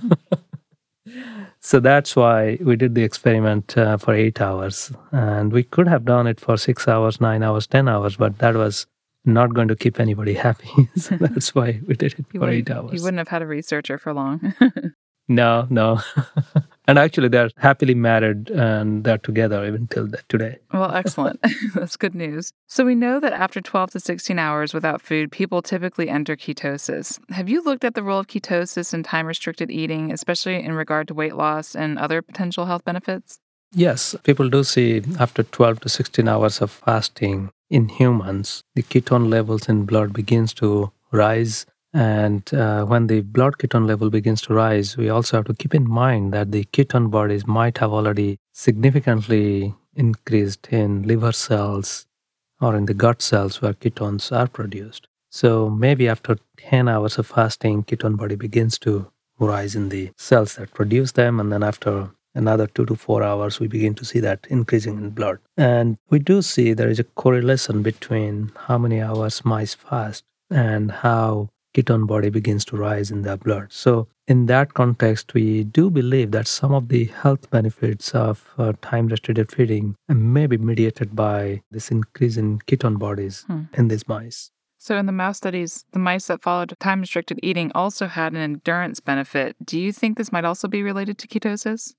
so 1.61 1.81
that's 1.81 2.15
why 2.15 2.59
we 2.61 2.77
did 2.77 2.95
the 2.95 3.03
experiment 3.03 3.77
uh, 3.77 3.97
for 3.97 4.15
eight 4.15 4.41
hours. 4.41 4.93
And 5.13 5.53
we 5.53 5.63
could 5.65 5.89
have 5.89 6.05
done 6.05 6.27
it 6.27 6.39
for 6.41 6.57
six 6.57 6.87
hours, 6.87 7.21
nine 7.21 7.43
hours, 7.43 7.67
10 7.67 7.89
hours, 7.89 8.17
but 8.17 8.39
that 8.39 8.55
was 8.55 8.87
not 9.25 9.53
going 9.55 9.69
to 9.69 9.77
keep 9.77 9.99
anybody 9.99 10.35
happy. 10.49 10.69
so 10.97 11.17
that's 11.17 11.55
why 11.55 11.81
we 11.87 11.95
did 11.95 12.13
it 12.13 12.19
You 12.19 12.25
for 12.35 12.47
wouldn't- 12.47 12.59
eight 12.59 12.71
hours. 12.71 12.93
You 12.95 13.03
wouldn't 13.03 13.19
have 13.19 13.29
had 13.29 13.43
a 13.43 13.47
researcher 13.47 13.99
for 13.99 14.13
long. 14.13 14.55
No, 15.29 15.67
no. 15.71 16.01
And 16.87 16.99
actually, 16.99 17.29
they're 17.29 17.51
happily 17.57 17.95
married 17.95 18.51
and 18.51 19.05
they're 19.05 19.19
together 19.19 19.65
even 19.67 19.87
till 19.89 20.09
today. 20.29 20.59
Well, 20.73 20.93
excellent. 20.93 21.41
That's 21.75 21.97
good 21.97 22.15
news. 22.15 22.53
So, 22.67 22.85
we 22.85 22.95
know 22.95 23.21
that 23.21 23.33
after 23.33 23.61
12 23.61 23.91
to 23.93 24.01
16 24.01 24.39
hours 24.39 24.75
without 24.75 25.01
food, 25.03 25.33
people 25.33 25.63
typically 25.63 26.09
enter 26.09 26.37
ketosis. 26.37 27.19
Have 27.31 27.49
you 27.49 27.63
looked 27.63 27.85
at 27.85 27.95
the 27.95 28.03
role 28.03 28.21
of 28.21 28.27
ketosis 28.27 28.95
in 28.95 29.03
time 29.03 29.27
restricted 29.27 29.71
eating, 29.71 30.13
especially 30.13 30.63
in 30.63 30.73
regard 30.73 31.09
to 31.09 31.15
weight 31.15 31.37
loss 31.37 31.75
and 31.75 31.99
other 31.99 32.23
potential 32.23 32.67
health 32.67 32.85
benefits? 32.85 33.41
Yes, 33.73 34.15
people 34.23 34.49
do 34.49 34.65
see 34.65 35.03
after 35.19 35.43
12 35.43 35.81
to 35.81 35.89
16 35.89 36.29
hours 36.29 36.63
of 36.63 36.71
fasting 36.71 37.51
in 37.69 37.89
humans, 37.89 38.63
the 38.75 38.83
ketone 38.83 39.29
levels 39.29 39.69
in 39.69 39.85
blood 39.85 40.13
begins 40.13 40.55
to 40.55 40.93
rise. 41.11 41.67
And 41.97 42.53
uh, 42.53 42.85
when 42.85 43.07
the 43.07 43.23
blood 43.23 43.57
ketone 43.57 43.87
level 43.87 44.11
begins 44.11 44.43
to 44.43 44.53
rise, 44.53 44.99
we 44.99 45.09
also 45.09 45.39
have 45.39 45.47
to 45.47 45.55
keep 45.55 45.75
in 45.75 45.89
mind 45.89 46.35
that 46.35 46.53
the 46.53 46.65
ketone 46.65 47.11
bodies 47.11 47.47
might 47.47 47.79
have 47.79 47.91
already 47.91 48.37
significantly 48.53 49.75
increased 49.95 50.69
in 50.69 51.05
liver 51.05 51.33
cells 51.33 52.05
or 52.61 52.77
in 52.77 52.85
the 52.85 52.93
gut 52.93 53.23
cells 53.23 53.63
where 53.63 53.73
ketones 53.73 54.31
are 54.31 54.47
produced. 54.47 55.09
So 55.31 55.71
maybe 55.71 56.07
after 56.07 56.37
10 56.59 56.87
hours 56.87 57.17
of 57.17 57.29
fasting, 57.29 57.85
ketone 57.85 58.19
body 58.19 58.37
begins 58.37 58.79
to 58.81 59.11
rise 59.39 59.75
in 59.75 59.89
the 59.89 60.11
cells 60.19 60.57
that 60.57 60.75
produce 60.75 61.13
them. 61.13 61.41
And 61.41 61.51
then 61.51 61.63
after 61.63 62.11
another 62.35 62.67
two 62.67 62.85
to 62.85 62.95
four 62.95 63.23
hours, 63.23 63.59
we 63.59 63.69
begin 63.69 63.95
to 63.95 64.05
see 64.05 64.21
that 64.21 64.47
increasing 64.51 64.99
in 64.99 65.11
blood. 65.13 65.39
And 65.57 65.97
we 66.11 66.19
do 66.19 66.43
see 66.43 66.75
there 66.75 66.91
is 66.91 66.99
a 66.99 67.05
correlation 67.05 67.81
between 67.83 68.53
how 68.67 68.77
many 68.77 69.01
hours 69.01 69.47
mice 69.47 69.73
fast 69.73 70.25
and 70.51 70.93
how 70.93 71.49
ketone 71.77 72.07
body 72.07 72.31
begins 72.31 72.65
to 72.67 72.77
rise 72.77 73.11
in 73.11 73.23
their 73.23 73.37
blood. 73.37 73.67
So, 73.71 74.09
in 74.27 74.47
that 74.47 74.75
context, 74.75 75.35
we 75.35 75.65
do 75.65 75.89
believe 75.91 76.31
that 76.33 76.47
some 76.49 76.73
of 76.73 76.89
the 76.89 77.05
health 77.23 77.49
benefits 77.51 78.15
of 78.15 78.45
uh, 78.59 78.73
time 78.83 79.07
restricted 79.09 79.53
feeding 79.53 79.95
may 80.09 80.47
be 80.47 80.57
mediated 80.59 81.15
by 81.15 81.63
this 81.71 81.91
increase 81.91 82.37
in 82.37 82.59
ketone 82.61 82.99
bodies 82.99 83.45
Hmm. 83.47 83.63
in 83.75 83.89
these 83.89 84.09
mice. 84.09 84.51
So, 84.79 84.97
in 84.97 85.07
the 85.07 85.13
mouse 85.13 85.39
studies, 85.39 85.85
the 85.93 85.99
mice 85.99 86.27
that 86.29 86.43
followed 86.43 86.75
time 86.81 87.01
restricted 87.01 87.41
eating 87.43 87.71
also 87.75 88.07
had 88.07 88.33
an 88.33 88.39
endurance 88.39 89.01
benefit. 89.01 89.57
Do 89.65 89.79
you 89.81 89.93
think 89.93 90.17
this 90.17 90.31
might 90.33 90.45
also 90.45 90.69
be 90.69 90.83
related 90.83 91.19
to 91.19 91.29
ketosis? 91.29 91.95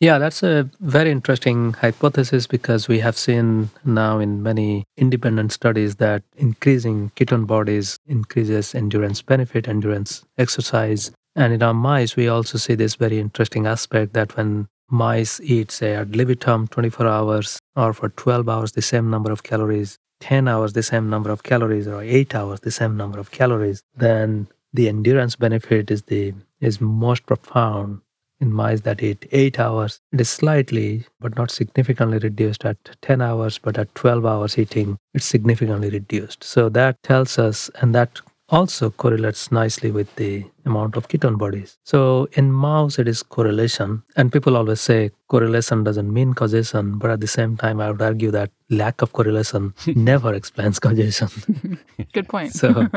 Yeah, 0.00 0.16
that's 0.16 0.42
a 0.42 0.66
very 0.80 1.10
interesting 1.10 1.74
hypothesis 1.74 2.46
because 2.46 2.88
we 2.88 3.00
have 3.00 3.18
seen 3.18 3.68
now 3.84 4.18
in 4.18 4.42
many 4.42 4.84
independent 4.96 5.52
studies 5.52 5.96
that 5.96 6.22
increasing 6.38 7.12
ketone 7.16 7.46
bodies 7.46 7.98
increases 8.06 8.74
endurance 8.74 9.20
benefit, 9.20 9.68
endurance 9.68 10.24
exercise. 10.38 11.10
And 11.36 11.52
in 11.52 11.62
our 11.62 11.74
mice, 11.74 12.16
we 12.16 12.28
also 12.28 12.56
see 12.56 12.74
this 12.74 12.94
very 12.94 13.18
interesting 13.18 13.66
aspect 13.66 14.14
that 14.14 14.38
when 14.38 14.68
mice 14.88 15.38
eat, 15.40 15.70
say, 15.70 15.94
ad 15.94 16.16
libitum 16.16 16.68
24 16.68 17.06
hours 17.06 17.58
or 17.76 17.92
for 17.92 18.08
12 18.08 18.48
hours 18.48 18.72
the 18.72 18.80
same 18.80 19.10
number 19.10 19.30
of 19.30 19.42
calories, 19.42 19.98
10 20.20 20.48
hours 20.48 20.72
the 20.72 20.82
same 20.82 21.10
number 21.10 21.30
of 21.30 21.42
calories, 21.42 21.86
or 21.86 22.02
8 22.02 22.34
hours 22.34 22.60
the 22.60 22.70
same 22.70 22.96
number 22.96 23.18
of 23.18 23.32
calories, 23.32 23.82
then 23.94 24.48
the 24.72 24.88
endurance 24.88 25.36
benefit 25.36 25.90
is 25.90 26.04
the 26.04 26.32
is 26.58 26.80
most 26.80 27.26
profound 27.26 28.00
in 28.40 28.52
mice 28.52 28.80
that 28.82 29.02
eat 29.02 29.26
8 29.30 29.58
hours. 29.58 30.00
It 30.12 30.20
is 30.20 30.30
slightly 30.30 31.04
but 31.20 31.36
not 31.36 31.50
significantly 31.50 32.18
reduced 32.18 32.64
at 32.64 32.76
10 33.02 33.20
hours, 33.20 33.58
but 33.58 33.78
at 33.78 33.94
12 33.94 34.26
hours 34.26 34.58
eating, 34.58 34.98
it's 35.14 35.24
significantly 35.24 35.90
reduced. 35.90 36.42
So 36.44 36.68
that 36.70 37.02
tells 37.02 37.38
us, 37.38 37.70
and 37.80 37.94
that 37.94 38.20
also 38.50 38.90
correlates 38.90 39.52
nicely 39.52 39.90
with 39.90 40.14
the 40.16 40.44
amount 40.64 40.96
of 40.96 41.08
ketone 41.08 41.38
bodies. 41.38 41.78
So 41.84 42.28
in 42.32 42.52
mouse, 42.52 42.98
it 42.98 43.06
is 43.06 43.22
correlation. 43.22 44.02
And 44.16 44.32
people 44.32 44.56
always 44.56 44.80
say 44.80 45.10
correlation 45.28 45.84
doesn't 45.84 46.12
mean 46.12 46.34
causation, 46.34 46.98
but 46.98 47.10
at 47.10 47.20
the 47.20 47.28
same 47.28 47.56
time, 47.56 47.80
I 47.80 47.90
would 47.90 48.02
argue 48.02 48.30
that 48.32 48.50
lack 48.68 49.02
of 49.02 49.12
correlation 49.12 49.74
never 49.94 50.34
explains 50.34 50.78
causation. 50.78 51.78
Good 52.12 52.28
point. 52.28 52.52
So, 52.52 52.88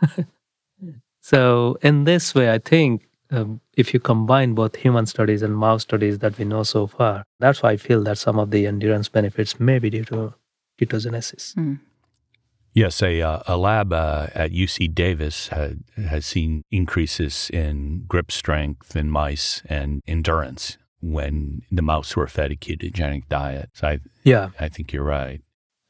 so 1.20 1.78
in 1.82 2.04
this 2.04 2.34
way, 2.34 2.52
I 2.52 2.58
think 2.58 3.05
um, 3.30 3.60
if 3.76 3.92
you 3.92 4.00
combine 4.00 4.54
both 4.54 4.76
human 4.76 5.06
studies 5.06 5.42
and 5.42 5.56
mouse 5.56 5.82
studies 5.82 6.18
that 6.20 6.38
we 6.38 6.44
know 6.44 6.62
so 6.62 6.86
far, 6.86 7.24
that's 7.40 7.62
why 7.62 7.72
I 7.72 7.76
feel 7.76 8.02
that 8.04 8.18
some 8.18 8.38
of 8.38 8.50
the 8.50 8.66
endurance 8.66 9.08
benefits 9.08 9.58
may 9.58 9.78
be 9.78 9.90
due 9.90 10.04
to 10.04 10.34
ketogenesis. 10.80 11.78
Yes, 12.74 13.02
a, 13.02 13.22
uh, 13.22 13.42
a 13.46 13.56
lab 13.56 13.92
uh, 13.92 14.26
at 14.34 14.50
UC 14.50 14.94
Davis 14.94 15.48
had, 15.48 15.82
has 15.96 16.26
seen 16.26 16.62
increases 16.70 17.50
in 17.50 18.04
grip 18.06 18.30
strength 18.30 18.94
in 18.94 19.10
mice 19.10 19.62
and 19.64 20.02
endurance 20.06 20.76
when 21.00 21.62
the 21.72 21.80
mouse 21.80 22.14
were 22.14 22.26
fed 22.26 22.52
a 22.52 22.56
ketogenic 22.56 23.28
diet. 23.28 23.70
So 23.72 23.88
I, 23.88 24.00
Yeah. 24.24 24.50
I 24.60 24.68
think 24.68 24.92
you're 24.92 25.04
right. 25.04 25.40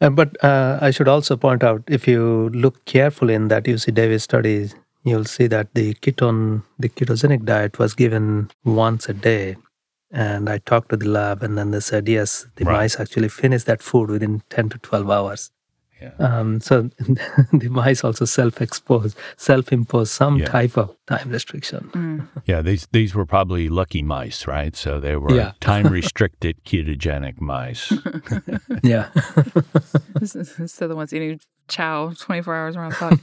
Uh, 0.00 0.10
but 0.10 0.42
uh, 0.44 0.78
I 0.80 0.90
should 0.90 1.08
also 1.08 1.36
point 1.36 1.64
out 1.64 1.82
if 1.88 2.06
you 2.06 2.50
look 2.50 2.84
carefully 2.84 3.34
in 3.34 3.48
that 3.48 3.64
UC 3.64 3.94
Davis 3.94 4.22
study, 4.22 4.68
you'll 5.06 5.24
see 5.24 5.46
that 5.46 5.72
the 5.74 5.94
ketone, 5.94 6.62
the 6.78 6.88
ketogenic 6.88 7.44
diet 7.44 7.78
was 7.78 7.94
given 7.94 8.50
once 8.64 9.08
a 9.08 9.14
day. 9.14 9.56
And 10.12 10.48
I 10.48 10.58
talked 10.58 10.90
to 10.90 10.96
the 10.96 11.08
lab, 11.08 11.42
and 11.42 11.56
then 11.58 11.70
they 11.72 11.80
said, 11.80 12.08
yes, 12.08 12.46
the 12.56 12.64
Right. 12.64 12.74
mice 12.82 13.00
actually 13.00 13.28
finished 13.28 13.66
that 13.66 13.82
food 13.82 14.08
within 14.10 14.42
10 14.50 14.68
to 14.70 14.78
12 14.78 15.10
hours. 15.10 15.50
Yeah. 16.00 16.12
Um, 16.18 16.60
so 16.60 16.82
the 17.52 17.68
mice 17.70 18.04
also 18.04 18.24
self-expose, 18.26 19.16
self-impose 19.36 20.10
some 20.10 20.36
Yeah. 20.38 20.46
type 20.46 20.76
of 20.76 20.94
time 21.06 21.30
restriction. 21.30 21.90
Mm. 21.94 22.28
Yeah, 22.46 22.60
these 22.62 22.86
these 22.92 23.14
were 23.14 23.24
probably 23.26 23.68
lucky 23.70 24.02
mice, 24.02 24.46
right? 24.46 24.76
So 24.76 25.00
they 25.00 25.16
were 25.16 25.34
Yeah. 25.34 25.52
time 25.60 25.86
restricted 25.88 26.62
ketogenic 26.64 27.40
mice. 27.40 27.92
Yeah. 28.82 29.08
This 30.20 30.36
is- 30.36 30.76
the 30.78 30.94
ones 30.94 31.12
eating 31.14 31.40
chow 31.68 32.12
24 32.18 32.54
hours 32.54 32.76
around 32.76 32.90
the 32.92 32.96
clock. 32.96 33.18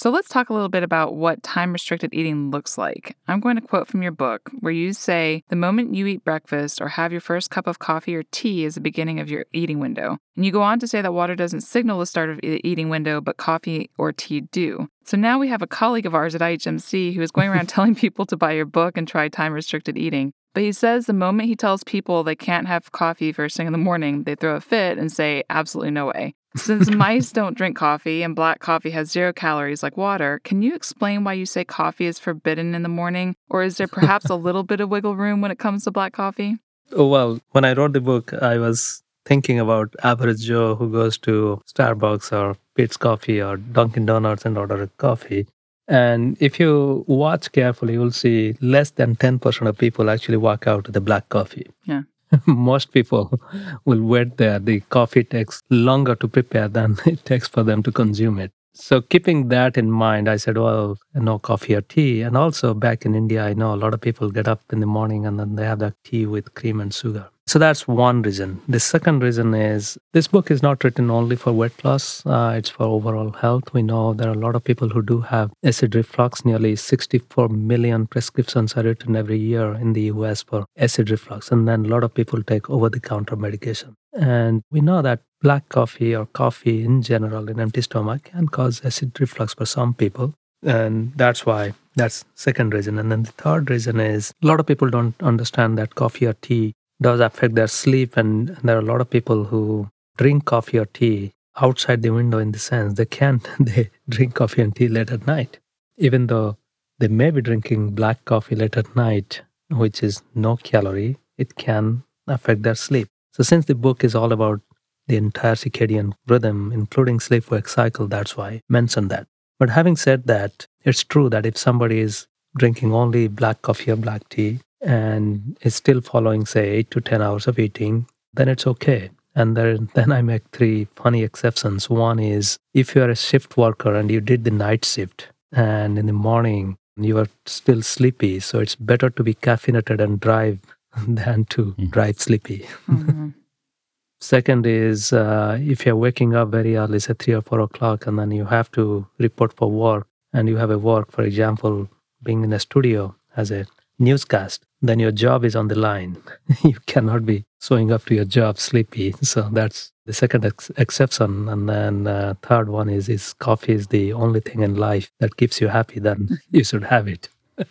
So 0.00 0.08
let's 0.08 0.30
talk 0.30 0.48
a 0.48 0.54
little 0.54 0.70
bit 0.70 0.82
about 0.82 1.16
what 1.16 1.42
time 1.42 1.74
restricted 1.74 2.14
eating 2.14 2.50
looks 2.50 2.78
like. 2.78 3.18
I'm 3.28 3.38
going 3.38 3.56
to 3.56 3.60
quote 3.60 3.86
from 3.86 4.00
your 4.00 4.12
book 4.12 4.50
where 4.60 4.72
you 4.72 4.94
say, 4.94 5.44
The 5.50 5.56
moment 5.56 5.94
you 5.94 6.06
eat 6.06 6.24
breakfast 6.24 6.80
or 6.80 6.88
have 6.88 7.12
your 7.12 7.20
first 7.20 7.50
cup 7.50 7.66
of 7.66 7.80
coffee 7.80 8.16
or 8.16 8.22
tea 8.22 8.64
is 8.64 8.76
the 8.76 8.80
beginning 8.80 9.20
of 9.20 9.28
your 9.28 9.44
eating 9.52 9.78
window. 9.78 10.16
And 10.36 10.46
you 10.46 10.52
go 10.52 10.62
on 10.62 10.78
to 10.78 10.88
say 10.88 11.02
that 11.02 11.12
water 11.12 11.36
doesn't 11.36 11.60
signal 11.60 11.98
the 11.98 12.06
start 12.06 12.30
of 12.30 12.40
the 12.40 12.66
eating 12.66 12.88
window, 12.88 13.20
but 13.20 13.36
coffee 13.36 13.90
or 13.98 14.10
tea 14.10 14.40
do. 14.40 14.88
So 15.04 15.18
now 15.18 15.38
we 15.38 15.48
have 15.48 15.60
a 15.60 15.66
colleague 15.66 16.06
of 16.06 16.14
ours 16.14 16.34
at 16.34 16.40
IHMC 16.40 17.14
who 17.14 17.20
is 17.20 17.30
going 17.30 17.50
around 17.50 17.68
telling 17.68 17.94
people 17.94 18.24
to 18.24 18.38
buy 18.38 18.52
your 18.52 18.64
book 18.64 18.96
and 18.96 19.06
try 19.06 19.28
time 19.28 19.52
restricted 19.52 19.98
eating. 19.98 20.32
But 20.54 20.62
he 20.62 20.72
says 20.72 21.04
the 21.04 21.12
moment 21.12 21.50
he 21.50 21.56
tells 21.56 21.84
people 21.84 22.24
they 22.24 22.34
can't 22.34 22.66
have 22.68 22.90
coffee 22.90 23.32
first 23.32 23.54
thing 23.54 23.66
in 23.66 23.72
the 23.72 23.78
morning, 23.78 24.24
they 24.24 24.34
throw 24.34 24.56
a 24.56 24.62
fit 24.62 24.96
and 24.96 25.12
say, 25.12 25.44
absolutely 25.50 25.90
no 25.90 26.06
way. 26.06 26.34
Since 26.56 26.90
mice 26.94 27.32
don't 27.32 27.56
drink 27.56 27.76
coffee 27.76 28.22
and 28.22 28.34
black 28.34 28.60
coffee 28.60 28.90
has 28.90 29.10
zero 29.10 29.32
calories 29.32 29.82
like 29.82 29.96
water, 29.96 30.40
can 30.44 30.62
you 30.62 30.74
explain 30.74 31.24
why 31.24 31.34
you 31.34 31.46
say 31.46 31.64
coffee 31.64 32.06
is 32.06 32.18
forbidden 32.18 32.74
in 32.74 32.82
the 32.82 32.88
morning? 32.88 33.36
Or 33.48 33.62
is 33.62 33.76
there 33.76 33.88
perhaps 33.88 34.28
a 34.28 34.34
little 34.46 34.62
bit 34.62 34.80
of 34.80 34.88
wiggle 34.88 35.16
room 35.16 35.40
when 35.40 35.50
it 35.50 35.58
comes 35.58 35.84
to 35.84 35.90
black 35.90 36.12
coffee? 36.12 36.56
Oh, 36.92 37.06
well, 37.06 37.40
when 37.50 37.64
I 37.64 37.72
wrote 37.72 37.92
the 37.92 38.00
book, 38.00 38.32
I 38.34 38.58
was 38.58 39.02
thinking 39.24 39.60
about 39.60 39.94
average 40.02 40.40
Joe 40.40 40.74
who 40.74 40.90
goes 40.90 41.16
to 41.18 41.60
Starbucks 41.72 42.32
or 42.32 42.56
Peet's 42.74 42.96
Coffee 42.96 43.40
or 43.40 43.56
Dunkin' 43.58 44.06
Donuts 44.06 44.44
and 44.44 44.58
order 44.58 44.82
a 44.82 44.88
coffee. 44.88 45.46
And 45.86 46.36
if 46.40 46.58
you 46.58 47.04
watch 47.06 47.52
carefully, 47.52 47.94
you'll 47.94 48.12
see 48.12 48.56
less 48.60 48.90
than 48.90 49.16
10% 49.16 49.68
of 49.68 49.78
people 49.78 50.08
actually 50.08 50.36
walk 50.36 50.66
out 50.66 50.86
with 50.86 50.96
a 50.96 51.00
black 51.00 51.28
coffee. 51.28 51.66
Yeah. 51.84 52.02
most 52.46 52.92
people 52.92 53.40
will 53.84 54.02
wait 54.02 54.36
there. 54.36 54.58
The 54.58 54.80
coffee 54.80 55.24
takes 55.24 55.62
longer 55.70 56.14
to 56.16 56.28
prepare 56.28 56.68
than 56.68 56.96
it 57.06 57.24
takes 57.24 57.48
for 57.48 57.62
them 57.62 57.82
to 57.84 57.92
consume 57.92 58.38
it. 58.38 58.52
So, 58.72 59.00
keeping 59.00 59.48
that 59.48 59.76
in 59.76 59.90
mind, 59.90 60.28
I 60.28 60.36
said, 60.36 60.56
well, 60.56 60.96
no 61.14 61.38
coffee 61.38 61.74
or 61.74 61.80
tea. 61.80 62.22
And 62.22 62.36
also, 62.36 62.72
back 62.72 63.04
in 63.04 63.14
India, 63.16 63.44
I 63.44 63.52
know 63.52 63.74
a 63.74 63.76
lot 63.76 63.94
of 63.94 64.00
people 64.00 64.30
get 64.30 64.46
up 64.46 64.62
in 64.72 64.78
the 64.80 64.86
morning 64.86 65.26
and 65.26 65.38
then 65.40 65.56
they 65.56 65.64
have 65.64 65.80
that 65.80 65.94
tea 66.04 66.24
with 66.24 66.54
cream 66.54 66.80
and 66.80 66.94
sugar. 66.94 67.28
So 67.50 67.58
that's 67.58 67.88
one 67.88 68.22
reason. 68.22 68.62
The 68.68 68.78
second 68.78 69.24
reason 69.24 69.54
is 69.54 69.98
this 70.12 70.28
book 70.28 70.52
is 70.52 70.62
not 70.62 70.84
written 70.84 71.10
only 71.10 71.34
for 71.34 71.52
weight 71.52 71.84
loss, 71.84 72.24
uh, 72.24 72.54
it's 72.56 72.70
for 72.70 72.84
overall 72.84 73.32
health. 73.32 73.74
We 73.74 73.82
know 73.82 74.14
there 74.14 74.28
are 74.28 74.34
a 74.34 74.46
lot 74.46 74.54
of 74.54 74.62
people 74.62 74.88
who 74.88 75.02
do 75.02 75.22
have 75.22 75.50
acid 75.64 75.96
reflux. 75.96 76.44
Nearly 76.44 76.76
64 76.76 77.48
million 77.48 78.06
prescriptions 78.06 78.76
are 78.76 78.84
written 78.84 79.16
every 79.16 79.38
year 79.40 79.74
in 79.74 79.94
the 79.94 80.02
US 80.02 80.44
for 80.44 80.64
acid 80.78 81.10
reflux. 81.10 81.50
And 81.50 81.66
then 81.66 81.86
a 81.86 81.88
lot 81.88 82.04
of 82.04 82.14
people 82.14 82.40
take 82.44 82.70
over 82.70 82.88
the 82.88 83.00
counter 83.00 83.34
medication. 83.34 83.96
And 84.12 84.62
we 84.70 84.80
know 84.80 85.02
that 85.02 85.22
black 85.42 85.68
coffee 85.70 86.14
or 86.14 86.26
coffee 86.26 86.84
in 86.84 87.02
general 87.02 87.48
in 87.48 87.58
empty 87.58 87.82
stomach 87.82 88.30
can 88.30 88.46
cause 88.46 88.80
acid 88.84 89.20
reflux 89.20 89.54
for 89.54 89.66
some 89.66 89.92
people 89.92 90.34
and 90.62 91.12
that's 91.16 91.46
why 91.46 91.72
that's 91.96 92.24
second 92.34 92.74
reason 92.74 92.98
and 92.98 93.10
then 93.10 93.22
the 93.22 93.32
third 93.32 93.70
reason 93.70 93.98
is 93.98 94.32
a 94.42 94.46
lot 94.46 94.60
of 94.60 94.66
people 94.66 94.90
don't 94.90 95.14
understand 95.22 95.78
that 95.78 95.94
coffee 95.94 96.26
or 96.26 96.34
tea 96.34 96.74
does 97.00 97.20
affect 97.20 97.54
their 97.54 97.66
sleep. 97.66 98.16
And 98.16 98.48
there 98.62 98.76
are 98.76 98.80
a 98.80 98.90
lot 98.92 99.00
of 99.00 99.10
people 99.10 99.44
who 99.44 99.88
drink 100.16 100.44
coffee 100.44 100.78
or 100.78 100.86
tea 100.86 101.32
outside 101.60 102.02
the 102.02 102.10
window 102.10 102.38
in 102.38 102.52
the 102.52 102.58
sense 102.58 102.94
they 102.94 103.04
can't 103.04 103.48
they 103.60 103.90
drink 104.08 104.34
coffee 104.34 104.62
and 104.62 104.74
tea 104.74 104.88
late 104.88 105.10
at 105.10 105.26
night, 105.26 105.58
even 105.96 106.26
though 106.26 106.56
they 106.98 107.08
may 107.08 107.30
be 107.30 107.40
drinking 107.40 107.90
black 107.90 108.24
coffee 108.24 108.54
late 108.54 108.76
at 108.76 108.94
night, 108.94 109.42
which 109.70 110.02
is 110.02 110.22
no 110.34 110.56
calorie, 110.56 111.16
it 111.38 111.56
can 111.56 112.02
affect 112.26 112.62
their 112.62 112.74
sleep. 112.74 113.08
So 113.32 113.42
since 113.42 113.64
the 113.64 113.74
book 113.74 114.04
is 114.04 114.14
all 114.14 114.32
about 114.32 114.60
the 115.06 115.16
entire 115.16 115.54
circadian 115.54 116.12
rhythm, 116.26 116.72
including 116.72 117.20
sleep 117.20 117.50
wake 117.50 117.68
cycle, 117.68 118.06
that's 118.06 118.36
why 118.36 118.48
I 118.48 118.60
mentioned 118.68 119.10
that. 119.10 119.26
But 119.58 119.70
having 119.70 119.96
said 119.96 120.26
that, 120.26 120.66
it's 120.84 121.02
true 121.02 121.28
that 121.30 121.46
if 121.46 121.56
somebody 121.56 122.00
is 122.00 122.26
drinking 122.56 122.92
only 122.92 123.28
black 123.28 123.62
coffee 123.62 123.90
or 123.90 123.96
black 123.96 124.28
tea, 124.28 124.60
and 124.80 125.56
is 125.62 125.74
still 125.74 126.00
following, 126.00 126.46
say, 126.46 126.68
eight 126.68 126.90
to 126.92 127.00
10 127.00 127.22
hours 127.22 127.46
of 127.46 127.58
eating, 127.58 128.06
then 128.32 128.48
it's 128.48 128.66
okay. 128.66 129.10
And 129.34 129.56
then, 129.56 129.90
then 129.94 130.12
I 130.12 130.22
make 130.22 130.42
three 130.52 130.88
funny 130.96 131.22
exceptions. 131.22 131.90
One 131.90 132.18
is 132.18 132.58
if 132.74 132.94
you 132.94 133.02
are 133.02 133.10
a 133.10 133.16
shift 133.16 133.56
worker 133.56 133.94
and 133.94 134.10
you 134.10 134.20
did 134.20 134.44
the 134.44 134.50
night 134.50 134.84
shift, 134.84 135.28
and 135.52 135.98
in 135.98 136.06
the 136.06 136.12
morning 136.12 136.76
you 136.96 137.18
are 137.18 137.28
still 137.46 137.82
sleepy, 137.82 138.40
so 138.40 138.60
it's 138.60 138.76
better 138.76 139.10
to 139.10 139.22
be 139.22 139.34
caffeinated 139.34 140.00
and 140.00 140.20
drive 140.20 140.60
than 141.08 141.44
to 141.46 141.66
mm-hmm. 141.66 141.86
drive 141.86 142.20
sleepy. 142.20 142.66
Mm-hmm. 142.88 143.28
Second 144.22 144.66
is 144.66 145.14
uh, 145.14 145.56
if 145.58 145.86
you're 145.86 145.96
waking 145.96 146.34
up 146.34 146.48
very 146.48 146.76
early, 146.76 146.98
say 146.98 147.14
three 147.14 147.32
or 147.32 147.40
four 147.40 147.60
o'clock, 147.60 148.06
and 148.06 148.18
then 148.18 148.30
you 148.30 148.44
have 148.44 148.70
to 148.72 149.06
report 149.18 149.54
for 149.54 149.70
work, 149.70 150.06
and 150.34 150.46
you 150.46 150.56
have 150.56 150.70
a 150.70 150.78
work, 150.78 151.10
for 151.10 151.22
example, 151.22 151.88
being 152.22 152.44
in 152.44 152.52
a 152.52 152.58
studio 152.58 153.14
as 153.34 153.50
a 153.50 153.64
newscast, 154.00 154.64
then 154.82 154.98
your 154.98 155.12
job 155.12 155.44
is 155.44 155.54
on 155.54 155.68
the 155.68 155.78
line. 155.78 156.16
you 156.64 156.76
cannot 156.86 157.24
be 157.26 157.44
showing 157.60 157.92
up 157.92 158.04
to 158.06 158.14
your 158.14 158.24
job 158.24 158.58
sleepy. 158.58 159.12
So 159.22 159.48
that's 159.52 159.92
the 160.06 160.12
second 160.12 160.44
ex- 160.44 160.70
exception. 160.76 161.48
And 161.48 161.68
then 161.68 162.06
uh, 162.06 162.34
third 162.42 162.68
one 162.68 162.88
is 162.88 163.08
is 163.08 163.34
coffee 163.34 163.74
is 163.74 163.88
the 163.88 164.12
only 164.12 164.40
thing 164.40 164.62
in 164.62 164.74
life 164.76 165.12
that 165.20 165.36
keeps 165.36 165.60
you 165.60 165.68
happy. 165.68 166.00
Then 166.00 166.40
you 166.50 166.64
should 166.64 166.84
have 166.84 167.06
it. 167.06 167.28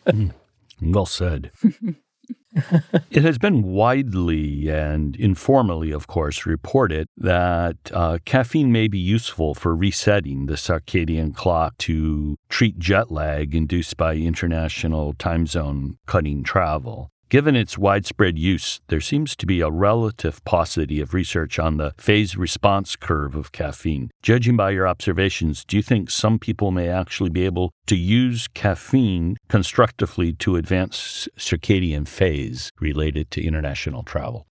mm, 0.07 0.31
well 0.81 1.05
said. 1.05 1.51
it 3.11 3.23
has 3.23 3.37
been 3.37 3.63
widely 3.63 4.69
and 4.69 5.15
informally, 5.15 5.91
of 5.91 6.07
course, 6.07 6.45
reported 6.45 7.07
that 7.17 7.77
uh, 7.93 8.17
caffeine 8.25 8.71
may 8.71 8.87
be 8.87 8.97
useful 8.97 9.53
for 9.53 9.75
resetting 9.75 10.47
the 10.47 10.55
circadian 10.55 11.33
clock 11.35 11.77
to 11.77 12.37
treat 12.49 12.79
jet 12.79 13.11
lag 13.11 13.53
induced 13.53 13.97
by 13.97 14.15
international 14.15 15.13
time 15.13 15.45
zone 15.45 15.97
cutting 16.07 16.43
travel. 16.43 17.11
Given 17.29 17.55
its 17.55 17.77
widespread 17.77 18.39
use, 18.39 18.81
there 18.87 18.99
seems 18.99 19.35
to 19.35 19.45
be 19.45 19.61
a 19.61 19.69
relative 19.69 20.43
paucity 20.45 20.99
of 20.99 21.13
research 21.13 21.59
on 21.59 21.77
the 21.77 21.93
phase 21.95 22.35
response 22.35 22.95
curve 22.95 23.35
of 23.35 23.51
caffeine. 23.51 24.09
Judging 24.23 24.57
by 24.57 24.71
your 24.71 24.87
observations, 24.87 25.63
do 25.63 25.77
you 25.77 25.83
think 25.83 26.09
some 26.09 26.39
people 26.39 26.71
may 26.71 26.89
actually 26.89 27.29
be 27.29 27.45
able 27.45 27.71
to 27.85 27.95
use 27.95 28.47
caffeine 28.47 29.37
constructively 29.47 30.33
to 30.33 30.55
advance 30.55 31.27
circadian 31.37 32.07
phase 32.07 32.71
related 32.79 33.29
to 33.29 33.45
international 33.45 34.01
travel? 34.01 34.47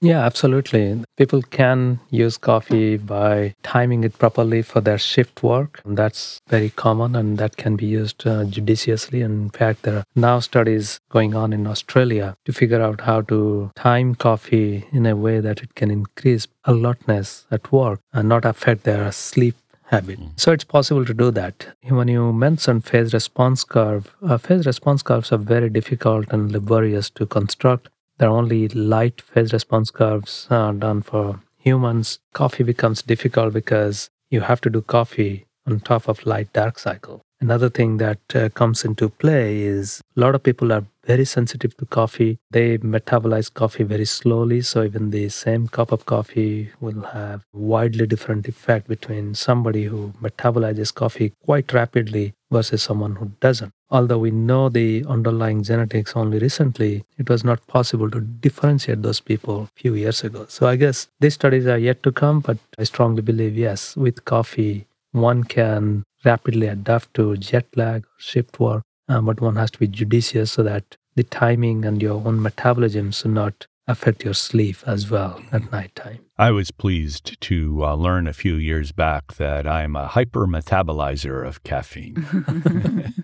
Yeah, 0.00 0.24
absolutely. 0.24 1.02
People 1.16 1.42
can 1.42 1.98
use 2.10 2.36
coffee 2.38 2.96
by 2.96 3.54
timing 3.64 4.04
it 4.04 4.16
properly 4.16 4.62
for 4.62 4.80
their 4.80 4.98
shift 4.98 5.42
work. 5.42 5.80
That's 5.84 6.40
very 6.46 6.70
common 6.70 7.16
and 7.16 7.36
that 7.38 7.56
can 7.56 7.74
be 7.74 7.86
used 7.86 8.24
uh, 8.24 8.44
judiciously. 8.44 9.22
In 9.22 9.50
fact, 9.50 9.82
there 9.82 9.96
are 9.96 10.04
now 10.14 10.38
studies 10.38 11.00
going 11.10 11.34
on 11.34 11.52
in 11.52 11.66
Australia 11.66 12.36
to 12.44 12.52
figure 12.52 12.80
out 12.80 13.00
how 13.00 13.22
to 13.22 13.72
time 13.74 14.14
coffee 14.14 14.84
in 14.92 15.04
a 15.04 15.16
way 15.16 15.40
that 15.40 15.62
it 15.62 15.74
can 15.74 15.90
increase 15.90 16.46
alertness 16.64 17.46
at 17.50 17.72
work 17.72 18.00
and 18.12 18.28
not 18.28 18.44
affect 18.44 18.84
their 18.84 19.10
sleep 19.10 19.56
habit. 19.86 20.20
Mm. 20.20 20.38
So 20.38 20.52
it's 20.52 20.64
possible 20.64 21.04
to 21.04 21.14
do 21.14 21.30
that. 21.32 21.66
When 21.88 22.08
you 22.08 22.32
mentioned 22.32 22.84
phase 22.84 23.12
response 23.12 23.64
curve, 23.64 24.14
uh, 24.22 24.38
phase 24.38 24.66
response 24.66 25.02
curves 25.02 25.32
are 25.32 25.38
very 25.38 25.70
difficult 25.70 26.26
and 26.30 26.52
laborious 26.52 27.10
to 27.10 27.26
construct 27.26 27.88
there 28.18 28.28
are 28.28 28.36
only 28.36 28.68
light 28.68 29.20
phase 29.20 29.52
response 29.52 29.90
curves 29.90 30.46
uh, 30.50 30.72
done 30.72 31.02
for 31.02 31.40
humans. 31.58 32.18
Coffee 32.32 32.64
becomes 32.64 33.02
difficult 33.02 33.52
because 33.52 34.10
you 34.30 34.40
have 34.42 34.60
to 34.62 34.70
do 34.70 34.82
coffee 34.82 35.46
on 35.66 35.80
top 35.80 36.08
of 36.08 36.26
light 36.26 36.52
dark 36.52 36.78
cycle. 36.78 37.22
Another 37.40 37.68
thing 37.68 37.98
that 37.98 38.18
uh, 38.34 38.48
comes 38.48 38.84
into 38.84 39.08
play 39.08 39.62
is 39.62 40.00
a 40.16 40.20
lot 40.20 40.34
of 40.34 40.42
people 40.42 40.72
are 40.72 40.84
very 41.06 41.24
sensitive 41.24 41.76
to 41.76 41.86
coffee. 41.86 42.38
They 42.50 42.78
metabolize 42.78 43.52
coffee 43.52 43.84
very 43.84 44.04
slowly, 44.04 44.60
so 44.60 44.82
even 44.82 45.10
the 45.10 45.28
same 45.28 45.68
cup 45.68 45.92
of 45.92 46.04
coffee 46.04 46.70
will 46.80 47.02
have 47.12 47.44
widely 47.52 48.06
different 48.06 48.48
effect 48.48 48.88
between 48.88 49.36
somebody 49.36 49.84
who 49.84 50.12
metabolizes 50.20 50.92
coffee 50.92 51.32
quite 51.44 51.72
rapidly 51.72 52.34
versus 52.50 52.82
someone 52.82 53.16
who 53.16 53.30
doesn't. 53.40 53.72
Although 53.90 54.18
we 54.18 54.30
know 54.30 54.68
the 54.68 55.04
underlying 55.08 55.62
genetics 55.62 56.14
only 56.14 56.38
recently, 56.38 57.04
it 57.16 57.30
was 57.30 57.42
not 57.42 57.66
possible 57.66 58.10
to 58.10 58.20
differentiate 58.20 59.02
those 59.02 59.20
people 59.20 59.62
a 59.62 59.80
few 59.80 59.94
years 59.94 60.22
ago. 60.22 60.44
So 60.48 60.66
I 60.66 60.76
guess 60.76 61.08
these 61.20 61.34
studies 61.34 61.66
are 61.66 61.78
yet 61.78 62.02
to 62.02 62.12
come, 62.12 62.40
but 62.40 62.58
I 62.78 62.84
strongly 62.84 63.22
believe 63.22 63.56
yes, 63.56 63.96
with 63.96 64.24
coffee, 64.24 64.86
one 65.12 65.44
can 65.44 66.04
rapidly 66.24 66.66
adapt 66.66 67.14
to 67.14 67.36
jet 67.36 67.66
lag 67.76 68.04
or 68.04 68.18
shift 68.18 68.60
work, 68.60 68.82
uh, 69.08 69.20
but 69.22 69.40
one 69.40 69.56
has 69.56 69.70
to 69.70 69.78
be 69.78 69.86
judicious 69.86 70.52
so 70.52 70.62
that 70.62 70.96
the 71.14 71.24
timing 71.24 71.84
and 71.84 72.02
your 72.02 72.26
own 72.26 72.42
metabolism 72.42 73.10
should 73.10 73.30
not 73.30 73.66
affect 73.86 74.22
your 74.22 74.34
sleep 74.34 74.76
as 74.86 75.10
well 75.10 75.40
at 75.50 75.72
nighttime. 75.72 76.18
I 76.36 76.50
was 76.50 76.70
pleased 76.70 77.40
to 77.40 77.84
uh, 77.84 77.94
learn 77.94 78.28
a 78.28 78.34
few 78.34 78.54
years 78.56 78.92
back 78.92 79.34
that 79.34 79.66
I'm 79.66 79.96
a 79.96 80.08
hyper 80.08 80.46
metabolizer 80.46 81.44
of 81.46 81.62
caffeine. 81.62 82.26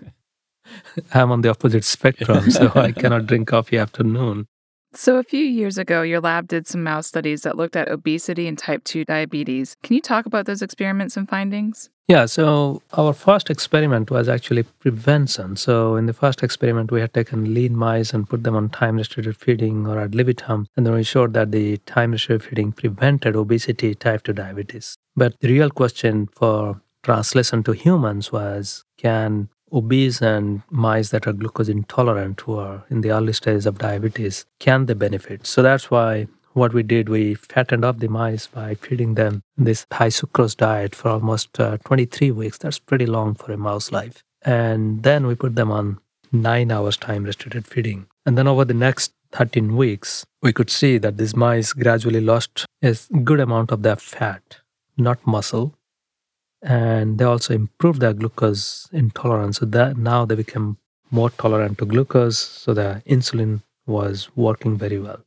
I'm 1.13 1.31
on 1.31 1.41
the 1.41 1.49
opposite 1.49 1.83
spectrum, 1.83 2.49
so 2.51 2.71
I 2.75 2.91
cannot 3.01 3.27
drink 3.27 3.47
coffee 3.47 3.77
after 3.77 4.03
noon. 4.03 4.47
So, 4.93 5.17
a 5.17 5.23
few 5.23 5.43
years 5.43 5.77
ago, 5.77 6.03
your 6.03 6.21
lab 6.21 6.47
did 6.47 6.67
some 6.67 6.81
mouse 6.81 7.07
studies 7.07 7.41
that 7.41 7.57
looked 7.57 7.75
at 7.75 7.89
obesity 7.89 8.47
and 8.47 8.57
type 8.57 8.85
2 8.85 9.03
diabetes. 9.03 9.75
Can 9.83 9.95
you 9.95 10.01
talk 10.01 10.25
about 10.25 10.45
those 10.45 10.61
experiments 10.61 11.17
and 11.17 11.27
findings? 11.27 11.89
Yeah, 12.07 12.27
so 12.27 12.81
our 12.93 13.11
first 13.13 13.49
experiment 13.49 14.09
was 14.09 14.29
actually 14.29 14.63
prevention. 14.63 15.57
So 15.57 15.95
in 15.95 16.05
the 16.05 16.13
first 16.13 16.43
experiment, 16.43 16.91
we 16.91 17.01
had 17.01 17.13
taken 17.13 17.53
lean 17.53 17.75
mice 17.75 18.13
and 18.13 18.29
put 18.29 18.43
them 18.43 18.55
on 18.55 18.69
time 18.69 18.95
restricted 18.97 19.35
feeding 19.35 19.85
or 19.85 19.99
ad 19.99 20.15
libitum, 20.15 20.67
and 20.77 20.85
then 20.85 20.93
we 20.93 21.03
showed 21.03 21.33
that 21.33 21.51
the 21.51 21.77
time 21.79 22.11
restricted 22.11 22.49
feeding 22.49 22.71
prevented 22.71 23.35
obesity, 23.35 23.95
type 23.95 24.23
2 24.23 24.31
diabetes. 24.31 24.95
But 25.15 25.37
the 25.41 25.49
real 25.49 25.71
question 25.71 26.27
for 26.27 26.79
translation 27.03 27.63
to 27.63 27.71
humans 27.73 28.31
was 28.31 28.85
can 28.97 29.49
obese 29.71 30.21
and 30.21 30.61
mice 30.69 31.09
that 31.09 31.27
are 31.27 31.33
glucose 31.33 31.69
intolerant 31.69 32.41
who 32.41 32.55
are 32.55 32.83
in 32.89 33.01
the 33.01 33.11
early 33.11 33.33
stages 33.33 33.65
of 33.65 33.77
diabetes 33.77 34.45
can 34.59 34.85
they 34.85 34.93
benefit 34.93 35.45
so 35.45 35.61
that's 35.61 35.89
why 35.89 36.27
what 36.55 36.73
we 36.73 36.83
did, 36.83 37.09
we 37.09 37.35
fattened 37.35 37.83
up 37.83 37.99
the 37.99 38.07
mice 38.07 38.47
by 38.47 38.75
feeding 38.75 39.15
them 39.15 39.43
this 39.57 39.85
high 39.91 40.07
sucrose 40.07 40.55
diet 40.55 40.95
for 40.95 41.09
almost 41.09 41.59
uh, 41.59 41.77
23 41.83 42.31
weeks. 42.31 42.57
That's 42.57 42.79
pretty 42.79 43.05
long 43.05 43.35
for 43.35 43.51
a 43.51 43.57
mouse 43.57 43.91
life. 43.91 44.23
And 44.41 45.03
then 45.03 45.27
we 45.27 45.35
put 45.35 45.55
them 45.55 45.69
on 45.69 45.99
nine 46.31 46.71
hours 46.71 46.97
time 46.97 47.25
restricted 47.25 47.67
feeding. 47.67 48.07
And 48.25 48.37
then 48.37 48.47
over 48.47 48.63
the 48.63 48.73
next 48.73 49.11
13 49.33 49.75
weeks, 49.75 50.25
we 50.41 50.53
could 50.53 50.69
see 50.69 50.97
that 50.97 51.17
these 51.17 51.35
mice 51.35 51.73
gradually 51.73 52.21
lost 52.21 52.65
a 52.81 52.95
good 53.23 53.41
amount 53.41 53.71
of 53.71 53.83
their 53.83 53.97
fat, 53.97 54.59
not 54.97 55.25
muscle. 55.27 55.75
And 56.65 57.19
they 57.19 57.25
also 57.25 57.53
improved 57.53 58.01
their 58.01 58.13
glucose 58.13 58.89
intolerance. 58.91 59.59
So 59.59 59.65
that 59.67 59.97
now 59.97 60.25
they 60.25 60.35
became 60.35 60.77
more 61.11 61.29
tolerant 61.29 61.77
to 61.77 61.85
glucose. 61.85 62.37
So 62.37 62.73
the 62.73 63.03
insulin 63.07 63.61
was 63.85 64.29
working 64.35 64.75
very 64.77 64.99
well. 64.99 65.21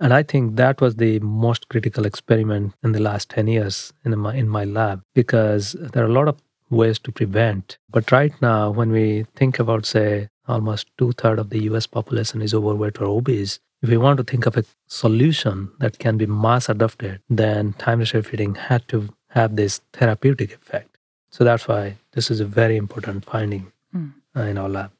And 0.00 0.14
I 0.14 0.22
think 0.22 0.56
that 0.56 0.80
was 0.80 0.96
the 0.96 1.18
most 1.20 1.68
critical 1.68 2.06
experiment 2.06 2.74
in 2.82 2.92
the 2.92 3.00
last 3.00 3.30
10 3.30 3.48
years 3.48 3.92
in 4.04 4.18
my, 4.18 4.34
in 4.34 4.48
my 4.48 4.64
lab 4.64 5.02
because 5.14 5.72
there 5.72 6.04
are 6.04 6.08
a 6.08 6.12
lot 6.12 6.28
of 6.28 6.40
ways 6.70 6.98
to 7.00 7.12
prevent. 7.12 7.78
But 7.90 8.12
right 8.12 8.32
now, 8.40 8.70
when 8.70 8.92
we 8.92 9.26
think 9.34 9.58
about, 9.58 9.86
say, 9.86 10.28
almost 10.46 10.86
two 10.96 11.12
thirds 11.12 11.40
of 11.40 11.50
the 11.50 11.64
US 11.64 11.86
population 11.86 12.42
is 12.42 12.54
overweight 12.54 13.00
or 13.00 13.06
obese, 13.06 13.58
if 13.82 13.90
we 13.90 13.96
want 13.96 14.18
to 14.18 14.24
think 14.24 14.46
of 14.46 14.56
a 14.56 14.64
solution 14.86 15.70
that 15.78 15.98
can 15.98 16.16
be 16.16 16.26
mass 16.26 16.68
adopted, 16.68 17.20
then 17.28 17.74
time 17.74 18.00
restricted 18.00 18.30
feeding 18.30 18.54
had 18.54 18.86
to 18.88 19.08
have 19.28 19.56
this 19.56 19.80
therapeutic 19.92 20.54
effect. 20.54 20.96
So 21.30 21.44
that's 21.44 21.68
why 21.68 21.96
this 22.12 22.30
is 22.30 22.40
a 22.40 22.44
very 22.44 22.76
important 22.76 23.24
finding 23.24 23.72
mm. 23.94 24.12
in 24.34 24.58
our 24.58 24.68
lab. 24.68 24.90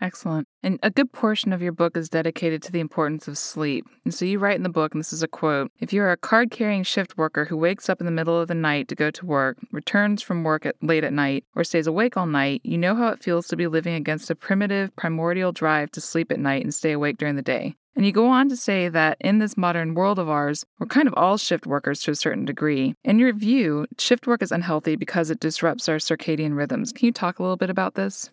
Excellent. 0.00 0.46
And 0.62 0.78
a 0.82 0.90
good 0.90 1.12
portion 1.12 1.52
of 1.52 1.60
your 1.60 1.72
book 1.72 1.96
is 1.96 2.08
dedicated 2.08 2.62
to 2.62 2.72
the 2.72 2.78
importance 2.78 3.26
of 3.26 3.36
sleep. 3.36 3.84
And 4.04 4.14
so 4.14 4.24
you 4.24 4.38
write 4.38 4.56
in 4.56 4.62
the 4.62 4.68
book, 4.68 4.94
and 4.94 5.00
this 5.00 5.12
is 5.12 5.22
a 5.22 5.28
quote 5.28 5.72
If 5.80 5.92
you 5.92 6.02
are 6.02 6.12
a 6.12 6.16
card 6.16 6.50
carrying 6.50 6.84
shift 6.84 7.16
worker 7.16 7.46
who 7.46 7.56
wakes 7.56 7.88
up 7.88 8.00
in 8.00 8.06
the 8.06 8.12
middle 8.12 8.40
of 8.40 8.48
the 8.48 8.54
night 8.54 8.88
to 8.88 8.94
go 8.94 9.10
to 9.10 9.26
work, 9.26 9.58
returns 9.72 10.22
from 10.22 10.44
work 10.44 10.64
at, 10.66 10.76
late 10.82 11.04
at 11.04 11.12
night, 11.12 11.44
or 11.56 11.64
stays 11.64 11.86
awake 11.86 12.16
all 12.16 12.26
night, 12.26 12.60
you 12.62 12.78
know 12.78 12.94
how 12.94 13.08
it 13.08 13.22
feels 13.22 13.48
to 13.48 13.56
be 13.56 13.66
living 13.66 13.94
against 13.94 14.30
a 14.30 14.36
primitive, 14.36 14.94
primordial 14.94 15.52
drive 15.52 15.90
to 15.92 16.00
sleep 16.00 16.30
at 16.30 16.38
night 16.38 16.62
and 16.62 16.74
stay 16.74 16.92
awake 16.92 17.18
during 17.18 17.36
the 17.36 17.42
day. 17.42 17.74
And 17.98 18.06
you 18.06 18.12
go 18.12 18.28
on 18.28 18.48
to 18.48 18.56
say 18.56 18.88
that 18.88 19.16
in 19.18 19.40
this 19.40 19.56
modern 19.56 19.94
world 19.94 20.20
of 20.20 20.28
ours, 20.28 20.64
we're 20.78 20.86
kind 20.86 21.08
of 21.08 21.14
all 21.16 21.36
shift 21.36 21.66
workers 21.66 22.00
to 22.02 22.12
a 22.12 22.14
certain 22.14 22.44
degree. 22.44 22.94
In 23.02 23.18
your 23.18 23.32
view, 23.32 23.88
shift 23.98 24.24
work 24.28 24.40
is 24.40 24.52
unhealthy 24.52 24.94
because 24.94 25.30
it 25.30 25.40
disrupts 25.40 25.88
our 25.88 25.96
circadian 25.96 26.56
rhythms. 26.56 26.92
Can 26.92 27.06
you 27.06 27.12
talk 27.12 27.40
a 27.40 27.42
little 27.42 27.56
bit 27.56 27.70
about 27.70 27.96
this? 27.96 28.30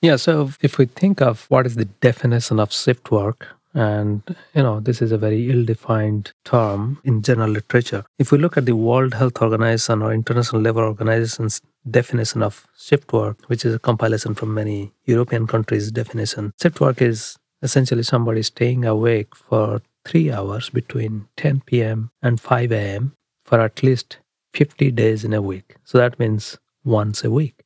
Yeah, 0.00 0.16
so 0.16 0.50
if 0.62 0.78
we 0.78 0.86
think 0.86 1.20
of 1.20 1.44
what 1.50 1.66
is 1.66 1.74
the 1.74 1.84
definition 1.84 2.58
of 2.58 2.72
shift 2.72 3.10
work, 3.10 3.48
and 3.74 4.22
you 4.54 4.62
know 4.62 4.80
this 4.80 5.02
is 5.02 5.12
a 5.12 5.18
very 5.18 5.50
ill-defined 5.50 6.32
term 6.44 6.98
in 7.04 7.20
general 7.20 7.50
literature. 7.50 8.02
If 8.18 8.32
we 8.32 8.38
look 8.38 8.56
at 8.56 8.64
the 8.64 8.76
World 8.76 9.12
Health 9.12 9.42
Organization 9.42 10.00
or 10.00 10.14
International 10.14 10.62
Labour 10.62 10.84
Organization's 10.84 11.60
definition 11.90 12.42
of 12.42 12.66
shift 12.78 13.12
work, 13.12 13.36
which 13.48 13.66
is 13.66 13.74
a 13.74 13.78
compilation 13.78 14.34
from 14.34 14.54
many 14.54 14.92
European 15.04 15.46
countries' 15.46 15.90
definition, 15.90 16.54
shift 16.58 16.80
work 16.80 17.02
is 17.02 17.36
essentially 17.62 18.02
somebody 18.02 18.42
staying 18.42 18.84
awake 18.84 19.34
for 19.34 19.82
three 20.04 20.30
hours 20.30 20.70
between 20.70 21.28
10 21.36 21.62
p.m. 21.66 22.10
and 22.22 22.40
5 22.40 22.72
a.m. 22.72 23.12
for 23.44 23.60
at 23.60 23.82
least 23.82 24.18
50 24.54 24.90
days 24.92 25.24
in 25.24 25.32
a 25.32 25.42
week. 25.42 25.76
So 25.84 25.98
that 25.98 26.18
means 26.18 26.58
once 26.84 27.24
a 27.24 27.30
week. 27.30 27.62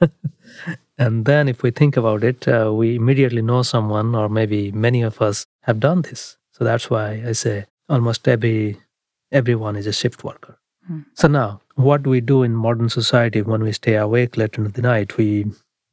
And 0.96 1.24
then, 1.24 1.48
if 1.48 1.62
we 1.62 1.70
think 1.72 1.96
about 1.96 2.22
it, 2.22 2.46
uh, 2.46 2.72
we 2.72 2.94
immediately 2.94 3.42
know 3.42 3.62
someone, 3.62 4.14
or 4.14 4.28
maybe 4.28 4.70
many 4.70 5.02
of 5.02 5.20
us 5.20 5.46
have 5.62 5.80
done 5.80 6.02
this. 6.02 6.38
So 6.52 6.64
that's 6.64 6.88
why 6.88 7.22
I 7.26 7.32
say 7.32 7.66
almost 7.88 8.28
every 8.28 8.78
everyone 9.32 9.74
is 9.74 9.88
a 9.88 9.92
shift 9.92 10.22
worker. 10.22 10.56
Hmm. 10.86 11.00
So 11.14 11.26
now, 11.26 11.60
what 11.74 12.04
do 12.04 12.10
we 12.10 12.20
do 12.20 12.44
in 12.44 12.54
modern 12.54 12.88
society 12.88 13.42
when 13.42 13.62
we 13.64 13.72
stay 13.72 13.96
awake 13.96 14.36
late 14.36 14.56
into 14.56 14.70
the 14.70 14.82
night? 14.82 15.16
We 15.16 15.46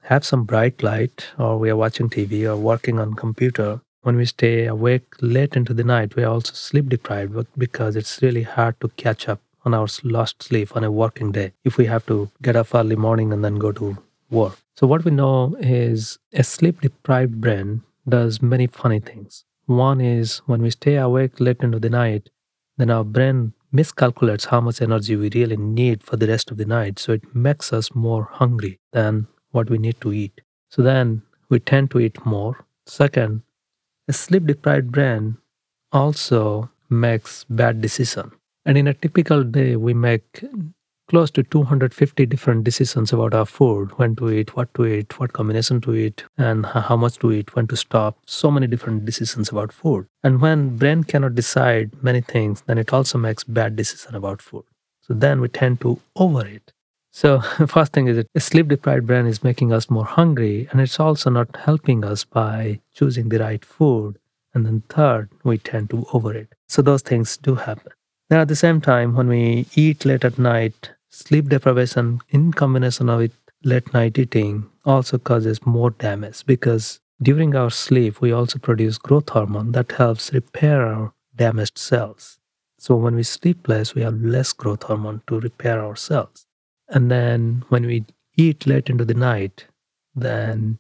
have 0.04 0.26
some 0.26 0.44
bright 0.44 0.84
light, 0.84 1.28
or 1.38 1.58
we 1.58 1.70
are 1.70 1.76
watching 1.76 2.10
TV 2.10 2.46
or 2.46 2.58
working 2.58 3.00
on 3.00 3.14
computer. 3.14 3.82
When 4.02 4.16
we 4.16 4.26
stay 4.26 4.66
awake 4.66 5.04
late 5.22 5.56
into 5.56 5.74
the 5.74 5.84
night, 5.84 6.16
we 6.16 6.24
are 6.24 6.34
also 6.34 6.54
sleep 6.54 6.90
deprived 6.90 7.48
because 7.58 7.96
it's 7.96 8.22
really 8.22 8.44
hard 8.44 8.80
to 8.82 8.90
catch 8.90 9.30
up 9.30 9.40
on 9.64 9.74
our 9.74 9.88
lost 10.04 10.42
sleep 10.42 10.76
on 10.76 10.84
a 10.84 10.92
working 10.92 11.32
day. 11.32 11.54
If 11.64 11.78
we 11.78 11.86
have 11.86 12.06
to 12.08 12.32
get 12.42 12.56
up 12.56 12.74
early 12.74 12.96
morning 12.96 13.32
and 13.32 13.44
then 13.44 13.56
go 13.56 13.72
to 13.74 13.98
work. 14.30 14.58
So, 14.76 14.88
what 14.88 15.06
we 15.06 15.12
know 15.12 15.56
is 15.60 16.18
a 16.34 16.44
sleep 16.44 16.82
deprived 16.82 17.40
brain 17.40 17.84
does 18.08 18.42
many 18.42 18.68
funny 18.68 19.00
things. 19.00 19.46
One 19.68 20.02
is 20.02 20.40
when 20.48 20.62
we 20.62 20.72
stay 20.72 20.96
awake 20.96 21.40
late 21.40 21.62
into 21.62 21.80
the 21.80 21.90
night, 21.90 22.30
then 22.78 22.90
our 22.90 23.04
brain 23.04 23.54
miscalculates 23.74 24.48
how 24.48 24.60
much 24.62 24.82
energy 24.82 25.16
we 25.16 25.30
really 25.30 25.58
need 25.58 26.04
for 26.04 26.18
the 26.18 26.28
rest 26.28 26.52
of 26.52 26.58
the 26.58 26.66
night. 26.66 26.98
So, 26.98 27.14
it 27.14 27.36
makes 27.36 27.72
us 27.72 27.94
more 27.94 28.24
hungry 28.24 28.80
than 28.92 29.28
what 29.52 29.70
we 29.70 29.78
need 29.78 30.00
to 30.02 30.14
eat. 30.14 30.42
So, 30.70 30.82
then 30.82 31.22
we 31.50 31.60
tend 31.60 31.92
to 31.92 32.00
eat 32.00 32.26
more. 32.26 32.66
Second, 32.86 33.44
a 34.08 34.14
sleep 34.14 34.46
deprived 34.46 34.92
brain 34.92 35.38
also 35.92 36.70
makes 36.90 37.46
bad 37.50 37.82
decisions. 37.82 38.34
And 38.66 38.78
in 38.78 38.88
a 38.88 38.94
typical 38.94 39.44
day, 39.44 39.76
we 39.76 39.94
make 39.94 40.44
close 41.12 41.30
to 41.32 41.44
250 41.44 42.26
different 42.26 42.64
decisions 42.64 43.12
about 43.12 43.34
our 43.34 43.46
food 43.46 43.92
when 43.98 44.16
to 44.16 44.30
eat, 44.30 44.56
what 44.56 44.74
to 44.76 44.86
eat, 44.86 45.20
what 45.20 45.34
combination 45.34 45.82
to 45.82 45.94
eat, 45.94 46.24
and 46.38 46.66
how 46.66 46.96
much 46.96 47.18
to 47.18 47.32
eat, 47.34 47.54
when 47.54 47.68
to 47.68 47.76
stop. 47.76 48.18
So 48.26 48.50
many 48.50 48.68
different 48.68 49.04
decisions 49.04 49.50
about 49.50 49.74
food. 49.74 50.08
And 50.24 50.40
when 50.40 50.78
brain 50.78 51.04
cannot 51.04 51.36
decide 51.36 51.92
many 52.02 52.22
things, 52.22 52.64
then 52.66 52.78
it 52.78 52.94
also 52.94 53.18
makes 53.18 53.44
bad 53.44 53.76
decision 53.76 54.16
about 54.16 54.42
food. 54.42 54.64
So 55.02 55.14
then 55.14 55.42
we 55.42 55.50
tend 55.50 55.82
to 55.82 56.00
overeat. 56.16 56.72
So 57.12 57.42
first 57.68 57.94
thing 57.94 58.08
is 58.08 58.18
that 58.18 58.28
a 58.36 58.40
sleep 58.40 58.68
deprived 58.70 59.08
brain 59.08 59.26
is 59.26 59.44
making 59.44 59.72
us 59.74 59.90
more 59.90 60.06
hungry 60.06 60.68
and 60.72 60.82
it's 60.82 61.00
also 61.00 61.30
not 61.30 61.56
helping 61.56 62.04
us 62.04 62.24
by 62.24 62.80
choosing 62.94 63.30
the 63.30 63.40
right 63.40 63.64
food. 63.64 64.18
And 64.54 64.66
then 64.66 64.84
third, 64.90 65.30
we 65.44 65.58
tend 65.58 65.90
to 65.92 66.06
overeat. 66.14 66.48
So 66.68 66.82
those 66.82 67.02
things 67.02 67.38
do 67.38 67.56
happen. 67.56 67.94
Then 68.30 68.40
at 68.40 68.48
the 68.48 68.56
same 68.56 68.82
time, 68.82 69.16
when 69.16 69.28
we 69.28 69.66
eat 69.76 70.06
late 70.06 70.26
at 70.26 70.38
night, 70.38 70.92
Sleep 71.14 71.50
deprivation 71.50 72.22
in 72.30 72.54
combination 72.54 73.08
with 73.08 73.34
late 73.66 73.94
night 73.94 74.18
eating 74.18 74.70
also 74.86 75.18
causes 75.18 75.66
more 75.66 75.90
damage 75.90 76.46
because 76.46 77.02
during 77.22 77.54
our 77.54 77.70
sleep 77.70 78.22
we 78.22 78.32
also 78.32 78.58
produce 78.58 78.98
growth 78.98 79.28
hormone 79.28 79.74
that 79.74 79.92
helps 79.92 80.32
repair 80.32 80.88
our 80.88 81.14
damaged 81.36 81.78
cells. 81.78 82.40
So 82.80 82.96
when 82.96 83.16
we 83.16 83.24
sleep 83.24 83.68
less, 83.68 83.94
we 83.94 84.04
have 84.04 84.22
less 84.22 84.54
growth 84.54 84.84
hormone 84.84 85.22
to 85.28 85.42
repair 85.42 85.84
our 85.84 85.98
cells. 85.98 86.46
And 86.92 87.10
then 87.10 87.64
when 87.70 87.86
we 87.86 88.06
eat 88.36 88.68
late 88.68 88.90
into 88.90 89.06
the 89.06 89.14
night, 89.14 89.66
then 90.14 90.78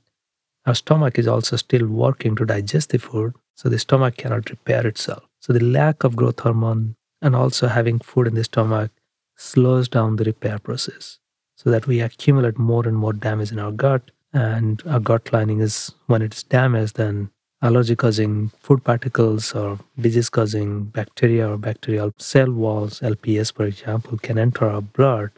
our 0.65 0.75
stomach 0.75 1.17
is 1.17 1.27
also 1.27 1.55
still 1.55 1.87
working 1.87 2.35
to 2.35 2.45
digest 2.45 2.89
the 2.89 2.99
food, 2.99 3.33
so 3.55 3.69
the 3.69 3.79
stomach 3.79 4.17
cannot 4.17 4.49
repair 4.49 4.85
itself. 4.85 5.23
So 5.39 5.53
the 5.53 5.63
lack 5.63 6.03
of 6.03 6.15
growth 6.15 6.39
hormone 6.41 6.95
and 7.21 7.35
also 7.35 7.67
having 7.67 7.99
food 7.99 8.27
in 8.27 8.35
the 8.35 8.43
stomach 8.43 8.91
slows 9.37 9.87
down 9.87 10.17
the 10.17 10.23
repair 10.23 10.59
process 10.59 11.19
so 11.55 11.71
that 11.71 11.87
we 11.87 12.01
accumulate 12.01 12.57
more 12.57 12.87
and 12.87 12.97
more 12.97 13.13
damage 13.13 13.51
in 13.51 13.59
our 13.59 13.71
gut. 13.71 14.11
And 14.33 14.81
our 14.87 14.99
gut 14.99 15.31
lining 15.33 15.61
is, 15.61 15.93
when 16.07 16.21
it's 16.21 16.43
damaged, 16.43 16.95
then 16.95 17.31
allergy 17.61 17.95
causing 17.95 18.49
food 18.59 18.83
particles 18.83 19.53
or 19.53 19.79
disease 19.99 20.29
causing 20.29 20.85
bacteria 20.85 21.49
or 21.49 21.57
bacterial 21.57 22.11
cell 22.17 22.51
walls, 22.51 22.99
LPS, 22.99 23.53
for 23.53 23.65
example, 23.65 24.17
can 24.17 24.37
enter 24.37 24.69
our 24.69 24.81
blood 24.81 25.31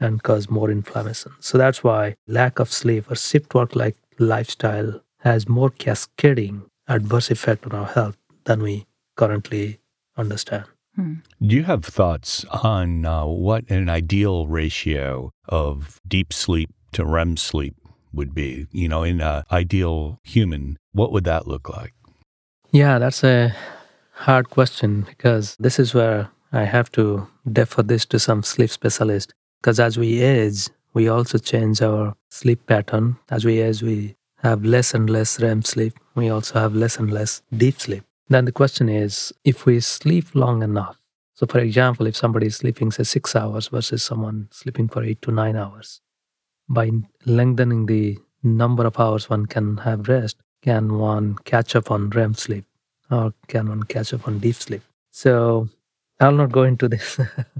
and 0.00 0.22
cause 0.22 0.48
more 0.50 0.70
inflammation. 0.70 1.32
So 1.40 1.58
that's 1.58 1.84
why 1.84 2.16
lack 2.26 2.58
of 2.58 2.72
sleep 2.72 3.10
or 3.10 3.16
shift 3.16 3.54
work 3.54 3.76
like 3.76 3.96
lifestyle 4.18 5.02
has 5.18 5.48
more 5.48 5.70
cascading 5.70 6.62
adverse 6.88 7.30
effect 7.30 7.66
on 7.66 7.72
our 7.72 7.86
health 7.86 8.16
than 8.44 8.62
we 8.62 8.86
currently 9.16 9.80
understand. 10.16 10.64
Hmm. 10.96 11.14
Do 11.40 11.54
you 11.54 11.64
have 11.64 11.84
thoughts 11.84 12.44
on 12.46 13.04
uh, 13.04 13.26
what 13.26 13.70
an 13.70 13.88
ideal 13.88 14.46
ratio 14.46 15.30
of 15.48 16.00
deep 16.06 16.32
sleep 16.32 16.70
to 16.92 17.04
REM 17.04 17.36
sleep 17.36 17.76
would 18.12 18.34
be? 18.34 18.66
You 18.72 18.88
know, 18.88 19.02
in 19.04 19.20
an 19.20 19.44
ideal 19.52 20.18
human, 20.24 20.78
what 20.92 21.12
would 21.12 21.24
that 21.24 21.46
look 21.46 21.68
like? 21.68 21.94
Yeah, 22.72 22.98
that's 22.98 23.22
a 23.22 23.54
hard 24.12 24.50
question 24.50 25.02
because 25.02 25.56
this 25.58 25.78
is 25.78 25.94
where 25.94 26.30
I 26.52 26.64
have 26.64 26.90
to 26.92 27.28
defer 27.50 27.82
this 27.82 28.04
to 28.06 28.18
some 28.18 28.42
sleep 28.42 28.70
specialist. 28.70 29.32
Because 29.60 29.78
as 29.80 29.98
we 29.98 30.20
age, 30.20 30.68
we 30.94 31.08
also 31.08 31.38
change 31.38 31.82
our 31.82 32.14
sleep 32.30 32.66
pattern 32.66 33.16
as 33.30 33.44
we 33.44 33.60
as 33.60 33.82
we 33.82 34.16
have 34.42 34.64
less 34.64 34.94
and 34.94 35.08
less 35.10 35.40
REM 35.40 35.62
sleep. 35.62 35.94
We 36.14 36.28
also 36.30 36.58
have 36.58 36.74
less 36.74 36.98
and 36.98 37.10
less 37.10 37.42
deep 37.56 37.78
sleep. 37.80 38.04
Then 38.28 38.44
the 38.44 38.52
question 38.52 38.88
is 38.88 39.32
if 39.44 39.66
we 39.66 39.80
sleep 39.80 40.34
long 40.34 40.62
enough. 40.62 40.96
So, 41.34 41.46
for 41.46 41.58
example, 41.58 42.06
if 42.06 42.16
somebody 42.16 42.46
is 42.46 42.56
sleeping, 42.56 42.90
say, 42.90 43.02
six 43.02 43.34
hours 43.34 43.68
versus 43.68 44.02
someone 44.02 44.48
sleeping 44.50 44.88
for 44.88 45.02
eight 45.02 45.22
to 45.22 45.30
nine 45.32 45.56
hours, 45.56 46.00
by 46.68 46.90
lengthening 47.24 47.86
the 47.86 48.18
number 48.42 48.86
of 48.86 48.98
hours 49.00 49.28
one 49.28 49.46
can 49.46 49.78
have 49.78 50.08
rest, 50.08 50.36
can 50.62 50.98
one 50.98 51.36
catch 51.44 51.74
up 51.74 51.90
on 51.90 52.10
REM 52.10 52.34
sleep 52.34 52.66
or 53.10 53.32
can 53.48 53.68
one 53.68 53.82
catch 53.84 54.12
up 54.12 54.28
on 54.28 54.38
deep 54.38 54.56
sleep? 54.56 54.82
So, 55.10 55.68
I'll 56.20 56.32
not 56.32 56.52
go 56.52 56.62
into 56.64 56.88
this 56.88 57.18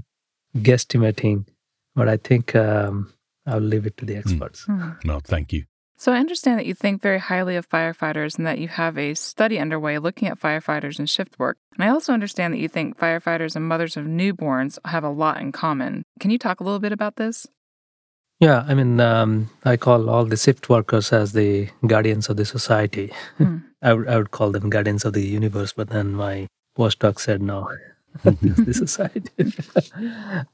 guesstimating, 0.57 1.45
but 1.95 2.07
I 2.07 2.17
think 2.17 2.55
um, 2.55 3.13
I'll 3.45 3.59
leave 3.59 3.85
it 3.85 3.97
to 3.97 4.05
the 4.05 4.15
experts. 4.15 4.63
Hmm. 4.63 4.91
Well, 5.05 5.21
thank 5.23 5.53
you. 5.53 5.65
So 5.97 6.11
I 6.11 6.17
understand 6.17 6.57
that 6.57 6.65
you 6.65 6.73
think 6.73 6.99
very 6.99 7.19
highly 7.19 7.55
of 7.57 7.69
firefighters 7.69 8.35
and 8.35 8.47
that 8.47 8.57
you 8.57 8.67
have 8.67 8.97
a 8.97 9.13
study 9.13 9.59
underway 9.59 9.99
looking 9.99 10.27
at 10.27 10.39
firefighters 10.39 10.97
and 10.97 11.07
shift 11.07 11.37
work. 11.37 11.57
And 11.75 11.83
I 11.83 11.89
also 11.89 12.11
understand 12.11 12.53
that 12.53 12.59
you 12.59 12.67
think 12.67 12.97
firefighters 12.97 13.55
and 13.55 13.67
mothers 13.67 13.95
of 13.97 14.05
newborns 14.05 14.79
have 14.83 15.03
a 15.03 15.11
lot 15.11 15.39
in 15.39 15.51
common. 15.51 16.01
Can 16.19 16.31
you 16.31 16.39
talk 16.39 16.59
a 16.59 16.63
little 16.63 16.79
bit 16.79 16.91
about 16.91 17.17
this? 17.17 17.45
Yeah, 18.39 18.65
I 18.67 18.73
mean, 18.73 18.99
um, 18.99 19.51
I 19.63 19.77
call 19.77 20.09
all 20.09 20.25
the 20.25 20.37
shift 20.37 20.67
workers 20.67 21.13
as 21.13 21.33
the 21.33 21.69
guardians 21.85 22.29
of 22.29 22.37
the 22.37 22.45
society. 22.45 23.13
Hmm. 23.37 23.57
I, 23.83 23.93
would, 23.93 24.31
call 24.31 24.51
them 24.51 24.71
guardians 24.71 25.05
of 25.05 25.13
the 25.13 25.21
universe, 25.21 25.73
but 25.73 25.89
then 25.89 26.13
my 26.13 26.47
postdoc 26.75 27.19
said 27.19 27.43
no, 27.43 27.67
just 27.67 27.81
the 28.23 28.73
society. 28.73 29.53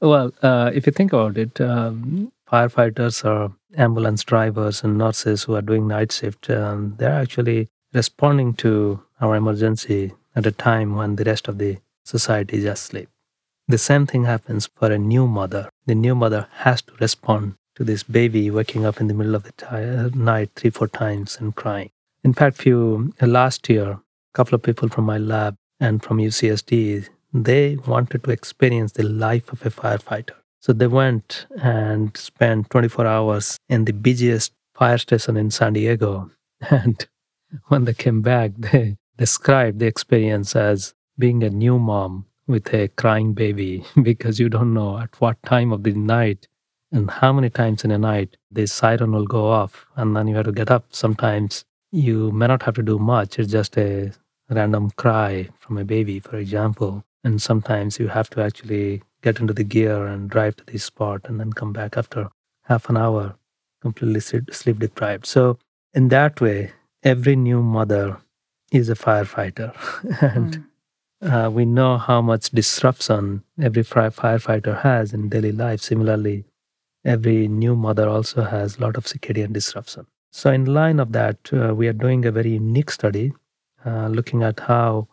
well, 0.00 0.32
uh, 0.42 0.70
if 0.74 0.86
you 0.86 0.92
think 0.92 1.12
about 1.12 1.36
it, 1.36 1.60
um, 1.60 2.32
firefighters 2.50 3.24
or 3.24 3.52
ambulance 3.76 4.24
drivers 4.24 4.82
and 4.82 4.98
nurses 4.98 5.44
who 5.44 5.54
are 5.54 5.62
doing 5.62 5.86
night 5.86 6.12
shift, 6.12 6.48
um, 6.50 6.94
they're 6.98 7.20
actually 7.20 7.68
responding 7.92 8.54
to 8.54 9.00
our 9.20 9.36
emergency 9.36 10.12
at 10.36 10.46
a 10.46 10.52
time 10.52 10.94
when 10.94 11.16
the 11.16 11.24
rest 11.24 11.48
of 11.48 11.58
the 11.58 11.78
society 12.04 12.58
is 12.58 12.64
asleep. 12.64 13.08
The 13.66 13.78
same 13.78 14.06
thing 14.06 14.24
happens 14.24 14.68
for 14.74 14.90
a 14.90 14.98
new 14.98 15.26
mother. 15.26 15.68
The 15.86 15.94
new 15.94 16.14
mother 16.14 16.48
has 16.64 16.80
to 16.82 16.92
respond 17.00 17.56
to 17.74 17.84
this 17.84 18.02
baby 18.02 18.50
waking 18.50 18.84
up 18.84 19.00
in 19.00 19.08
the 19.08 19.14
middle 19.14 19.34
of 19.34 19.44
the 19.44 19.52
ti- 19.52 20.18
night 20.18 20.50
three, 20.56 20.70
four 20.70 20.88
times 20.88 21.36
and 21.38 21.54
crying. 21.54 21.90
In 22.24 22.32
fact, 22.32 22.56
few 22.56 23.12
uh, 23.20 23.26
last 23.26 23.68
year, 23.68 23.90
a 23.90 24.00
couple 24.32 24.54
of 24.54 24.62
people 24.62 24.88
from 24.88 25.04
my 25.04 25.18
lab 25.18 25.54
and 25.78 26.02
from 26.02 26.18
UCSD, 26.18 27.08
they 27.32 27.76
wanted 27.86 28.24
to 28.24 28.30
experience 28.30 28.92
the 28.92 29.02
life 29.04 29.52
of 29.52 29.64
a 29.64 29.70
firefighter. 29.70 30.34
So 30.60 30.72
they 30.72 30.86
went 30.86 31.46
and 31.62 32.16
spent 32.16 32.70
24 32.70 33.06
hours 33.06 33.56
in 33.68 33.84
the 33.84 33.92
busiest 33.92 34.52
fire 34.74 34.98
station 34.98 35.36
in 35.36 35.50
San 35.50 35.74
Diego. 35.74 36.30
And 36.70 37.06
when 37.68 37.84
they 37.84 37.94
came 37.94 38.20
back, 38.20 38.52
they 38.58 38.96
described 39.16 39.78
the 39.78 39.86
experience 39.86 40.54
as 40.56 40.94
being 41.18 41.42
a 41.42 41.50
new 41.50 41.78
mom 41.78 42.26
with 42.46 42.72
a 42.74 42.88
crying 42.88 43.34
baby 43.34 43.84
because 44.02 44.40
you 44.40 44.48
don't 44.48 44.74
know 44.74 44.98
at 44.98 45.20
what 45.20 45.42
time 45.44 45.72
of 45.72 45.82
the 45.82 45.92
night 45.92 46.46
and 46.90 47.10
how 47.10 47.32
many 47.32 47.50
times 47.50 47.84
in 47.84 47.90
a 47.90 47.98
night 47.98 48.36
the 48.50 48.66
siren 48.66 49.12
will 49.12 49.26
go 49.26 49.46
off 49.46 49.86
and 49.96 50.16
then 50.16 50.26
you 50.26 50.36
have 50.36 50.46
to 50.46 50.52
get 50.52 50.70
up. 50.70 50.86
Sometimes 50.90 51.64
you 51.92 52.32
may 52.32 52.46
not 52.46 52.62
have 52.62 52.74
to 52.74 52.82
do 52.82 52.98
much, 52.98 53.38
it's 53.38 53.52
just 53.52 53.76
a 53.76 54.12
random 54.50 54.90
cry 54.96 55.48
from 55.58 55.78
a 55.78 55.84
baby, 55.84 56.18
for 56.20 56.36
example. 56.36 57.04
And 57.24 57.42
sometimes 57.42 57.98
you 57.98 58.08
have 58.08 58.30
to 58.30 58.42
actually 58.42 59.02
get 59.22 59.40
into 59.40 59.52
the 59.52 59.64
gear 59.64 60.06
and 60.06 60.30
drive 60.30 60.56
to 60.56 60.64
the 60.64 60.78
spot 60.78 61.22
and 61.24 61.40
then 61.40 61.52
come 61.52 61.72
back 61.72 61.96
after 61.96 62.30
half 62.64 62.88
an 62.88 62.96
hour 62.96 63.36
completely 63.80 64.20
sleep 64.20 64.78
deprived. 64.78 65.26
So, 65.26 65.58
in 65.94 66.08
that 66.08 66.40
way, 66.40 66.72
every 67.02 67.36
new 67.36 67.62
mother 67.62 68.18
is 68.72 68.88
a 68.88 68.94
firefighter. 68.94 69.74
and 70.20 70.64
uh, 71.22 71.50
we 71.50 71.64
know 71.64 71.98
how 71.98 72.20
much 72.20 72.50
disruption 72.50 73.42
every 73.60 73.82
fire- 73.82 74.10
firefighter 74.10 74.80
has 74.82 75.12
in 75.12 75.28
daily 75.28 75.52
life. 75.52 75.80
Similarly, 75.80 76.44
every 77.04 77.48
new 77.48 77.74
mother 77.74 78.08
also 78.08 78.42
has 78.42 78.76
a 78.76 78.80
lot 78.80 78.96
of 78.96 79.04
circadian 79.04 79.52
disruption. 79.52 80.06
So, 80.30 80.50
in 80.50 80.66
line 80.66 81.00
of 81.00 81.12
that, 81.12 81.38
uh, 81.52 81.74
we 81.74 81.88
are 81.88 81.92
doing 81.92 82.24
a 82.24 82.32
very 82.32 82.52
unique 82.52 82.90
study 82.90 83.32
uh, 83.84 84.08
looking 84.08 84.42
at 84.42 84.60
how 84.60 85.08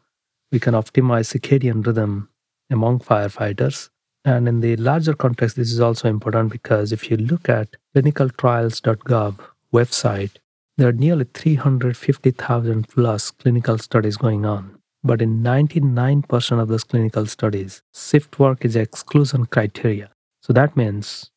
we 0.56 0.60
can 0.62 0.74
optimize 0.74 1.28
circadian 1.34 1.86
rhythm 1.86 2.30
among 2.70 3.00
firefighters. 3.00 3.90
And 4.24 4.48
in 4.48 4.62
the 4.62 4.78
larger 4.78 5.14
context, 5.14 5.58
this 5.58 5.72
is 5.72 5.82
also 5.82 6.08
important 6.08 6.52
because 6.52 6.94
if 6.94 7.12
you 7.12 7.18
look 7.18 7.50
at 7.50 7.76
clinicaltrials.gov 7.94 9.40
website, 9.74 10.38
there 10.78 10.88
are 10.88 11.02
nearly 11.06 11.26
350,000 11.34 12.88
plus 12.88 13.32
clinical 13.32 13.78
studies 13.78 14.18
going 14.18 14.46
on. 14.46 14.78
But 15.04 15.22
in 15.22 15.44
99% 15.44 16.62
of 16.62 16.70
those 16.70 16.86
clinical 16.86 17.26
studies, 17.26 17.82
shift 17.94 18.40
work 18.40 18.64
is 18.66 18.76
exclusion 18.78 19.46
criteria. 19.46 20.10
So 20.42 20.54
that 20.54 20.78
means, 20.78 21.32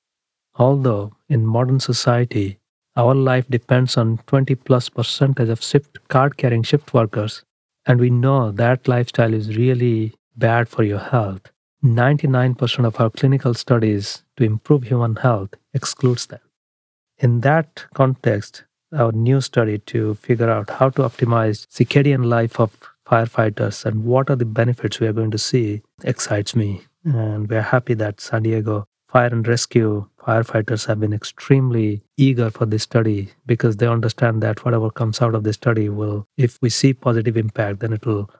although 0.55 1.12
in 1.29 1.45
modern 1.45 1.81
society, 1.81 2.59
our 2.97 3.14
life 3.14 3.47
depends 3.49 3.97
on 3.97 4.19
20 4.29 4.55
plus 4.55 4.89
percentage 4.89 5.49
of 5.49 5.62
shift 5.62 5.99
card 6.09 6.37
carrying 6.37 6.62
shift 6.62 6.95
workers, 6.95 7.45
and 7.89 7.99
we 7.99 8.11
know 8.11 8.53
that 8.53 8.86
lifestyle 8.86 9.32
is 9.32 9.57
really 9.57 10.14
bad 10.36 10.68
for 10.68 10.84
your 10.84 10.99
health. 10.99 11.51
99% 11.82 12.84
of 12.84 13.01
our 13.01 13.09
clinical 13.09 13.55
studies 13.55 14.22
to 14.36 14.45
improve 14.45 14.84
human 14.84 15.16
health 15.16 15.55
excludes 15.72 16.26
them. 16.26 16.41
In 17.16 17.41
that 17.41 17.86
context, 17.95 18.64
our 18.97 19.11
new 19.12 19.41
study 19.41 19.78
to 19.78 20.14
figure 20.14 20.51
out 20.51 20.70
how 20.70 20.91
to 20.91 21.03
optimize 21.03 21.66
circadian 21.68 22.26
life 22.26 22.61
of 22.61 22.76
firefighters 23.07 23.84
and 23.86 24.05
what 24.05 24.28
are 24.28 24.36
the 24.36 24.45
benefits 24.45 25.01
we 25.01 25.07
are 25.07 25.12
going 25.14 25.30
to 25.30 25.39
see 25.39 25.82
excites 26.05 26.55
me. 26.55 26.82
And 27.05 27.49
we're 27.49 27.62
happy 27.62 27.95
that 27.95 28.20
San 28.20 28.43
Diego 28.43 28.86
fire 29.09 29.29
and 29.29 29.47
rescue 29.49 30.07
firefighters 30.21 30.87
have 30.87 31.01
been 31.01 31.13
extremely 31.15 32.03
eager 32.17 32.51
for 32.51 32.67
this 32.67 32.83
study 32.83 33.31
because 33.47 33.79
they 33.79 33.87
understand 33.87 34.43
that 34.43 34.65
whatever 34.65 34.91
comes 34.91 35.23
out 35.23 35.35
of 35.35 35.45
the 35.45 35.53
study 35.53 35.89
will, 35.89 36.27
if 36.37 36.59
we 36.61 36.69
see 36.69 36.93
positive 36.93 37.37
impact, 37.37 37.81
then 37.81 37.95
it 37.95 38.05
will 38.05 38.31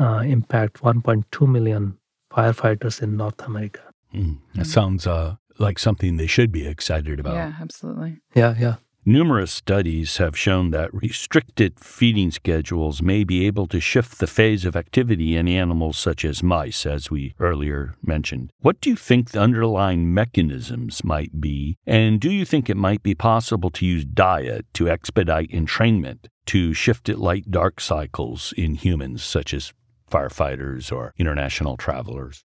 uh, 0.00 0.22
impact 0.26 0.82
1.2 0.82 1.48
million 1.48 1.96
firefighters 2.32 3.00
in 3.00 3.16
North 3.16 3.40
America. 3.46 3.80
Mm, 4.12 4.38
that 4.54 4.66
sounds 4.66 5.06
uh, 5.06 5.36
like 5.58 5.78
something 5.78 6.16
they 6.16 6.26
should 6.26 6.50
be 6.50 6.66
excited 6.66 7.20
about. 7.20 7.34
Yeah, 7.34 7.52
absolutely. 7.60 8.18
Yeah, 8.34 8.54
yeah. 8.58 8.76
Numerous 9.08 9.50
studies 9.50 10.18
have 10.18 10.36
shown 10.36 10.70
that 10.70 10.92
restricted 10.92 11.80
feeding 11.80 12.30
schedules 12.30 13.00
may 13.00 13.24
be 13.24 13.46
able 13.46 13.66
to 13.66 13.80
shift 13.80 14.18
the 14.18 14.26
phase 14.26 14.66
of 14.66 14.76
activity 14.76 15.34
in 15.34 15.48
animals 15.48 15.96
such 15.96 16.26
as 16.26 16.42
mice, 16.42 16.84
as 16.84 17.10
we 17.10 17.34
earlier 17.40 17.94
mentioned. 18.02 18.52
What 18.58 18.82
do 18.82 18.90
you 18.90 18.96
think 18.96 19.30
the 19.30 19.40
underlying 19.40 20.12
mechanisms 20.12 21.02
might 21.02 21.40
be, 21.40 21.78
and 21.86 22.20
do 22.20 22.30
you 22.30 22.44
think 22.44 22.68
it 22.68 22.76
might 22.76 23.02
be 23.02 23.14
possible 23.14 23.70
to 23.70 23.86
use 23.86 24.04
diet 24.04 24.66
to 24.74 24.90
expedite 24.90 25.50
entrainment 25.52 26.26
to 26.44 26.74
shift 26.74 27.08
at 27.08 27.18
light 27.18 27.50
dark 27.50 27.80
cycles 27.80 28.52
in 28.58 28.74
humans, 28.74 29.24
such 29.24 29.54
as 29.54 29.72
firefighters 30.10 30.92
or 30.92 31.14
international 31.16 31.78
travelers? 31.78 32.44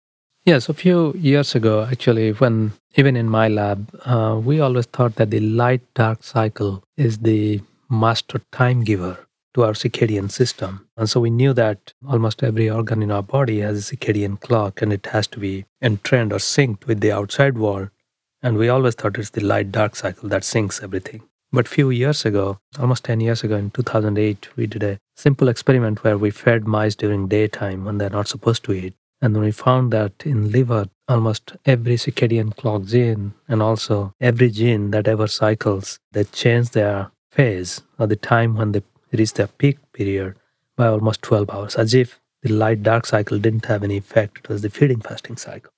Yes, 0.45 0.69
a 0.69 0.73
few 0.73 1.13
years 1.13 1.53
ago, 1.53 1.87
actually, 1.91 2.31
when 2.31 2.71
even 2.95 3.15
in 3.15 3.29
my 3.29 3.47
lab, 3.47 3.89
uh, 4.05 4.39
we 4.41 4.59
always 4.59 4.85
thought 4.85 5.15
that 5.15 5.31
the 5.31 5.41
light 5.41 5.81
dark 5.93 6.23
cycle 6.23 6.83
is 6.97 7.19
the 7.19 7.61
master 7.89 8.41
time 8.51 8.83
giver 8.83 9.27
to 9.53 9.63
our 9.63 9.73
circadian 9.73 10.31
system. 10.31 10.87
And 10.95 11.09
so 11.09 11.19
we 11.19 11.29
knew 11.29 11.53
that 11.53 11.93
almost 12.07 12.41
every 12.43 12.69
organ 12.69 13.03
in 13.03 13.11
our 13.11 13.23
body 13.23 13.59
has 13.59 13.91
a 13.91 13.95
circadian 13.95 14.39
clock 14.39 14.81
and 14.81 14.93
it 14.93 15.07
has 15.07 15.27
to 15.27 15.39
be 15.39 15.65
entrained 15.81 16.31
or 16.31 16.39
synced 16.39 16.85
with 16.85 17.01
the 17.01 17.11
outside 17.11 17.57
world. 17.57 17.89
And 18.41 18.57
we 18.57 18.69
always 18.69 18.95
thought 18.95 19.17
it's 19.17 19.31
the 19.31 19.41
light 19.41 19.71
dark 19.71 19.95
cycle 19.95 20.29
that 20.29 20.43
syncs 20.43 20.81
everything. 20.81 21.23
But 21.51 21.67
few 21.67 21.89
years 21.89 22.25
ago, 22.25 22.59
almost 22.79 23.03
10 23.05 23.21
years 23.21 23.43
ago 23.43 23.55
in 23.55 23.71
2008, 23.71 24.55
we 24.55 24.67
did 24.67 24.83
a 24.83 24.99
simple 25.15 25.47
experiment 25.47 26.03
where 26.03 26.17
we 26.17 26.29
fed 26.29 26.67
mice 26.67 26.95
during 26.95 27.27
daytime 27.27 27.85
when 27.85 27.97
they're 27.97 28.09
not 28.09 28.27
supposed 28.27 28.63
to 28.65 28.73
eat. 28.73 28.93
And 29.21 29.37
we 29.37 29.51
found 29.51 29.91
that 29.91 30.13
in 30.25 30.51
liver, 30.51 30.85
almost 31.07 31.55
every 31.65 31.95
circadian 31.95 32.55
clock 32.55 32.83
gene 32.85 33.33
and 33.47 33.61
also 33.61 34.13
every 34.21 34.49
gene 34.49 34.91
that 34.91 35.07
ever 35.07 35.27
cycles, 35.27 35.99
they 36.13 36.23
change 36.23 36.69
their 36.69 37.11
phase 37.31 37.81
or 37.97 38.07
the 38.07 38.15
time 38.15 38.55
when 38.55 38.71
they 38.71 38.81
reach 39.11 39.33
their 39.33 39.47
peak 39.47 39.77
period 39.91 40.35
by 40.77 40.87
almost 40.87 41.21
12 41.23 41.49
hours, 41.49 41.75
as 41.75 41.93
if 41.93 42.21
the 42.43 42.53
light 42.53 42.81
dark 42.81 43.05
cycle 43.05 43.37
didn't 43.37 43.65
have 43.65 43.83
any 43.83 43.97
effect. 43.97 44.37
It 44.37 44.49
was 44.49 44.61
the 44.61 44.69
feeding 44.69 45.01
fasting 45.01 45.35
cycle. 45.35 45.71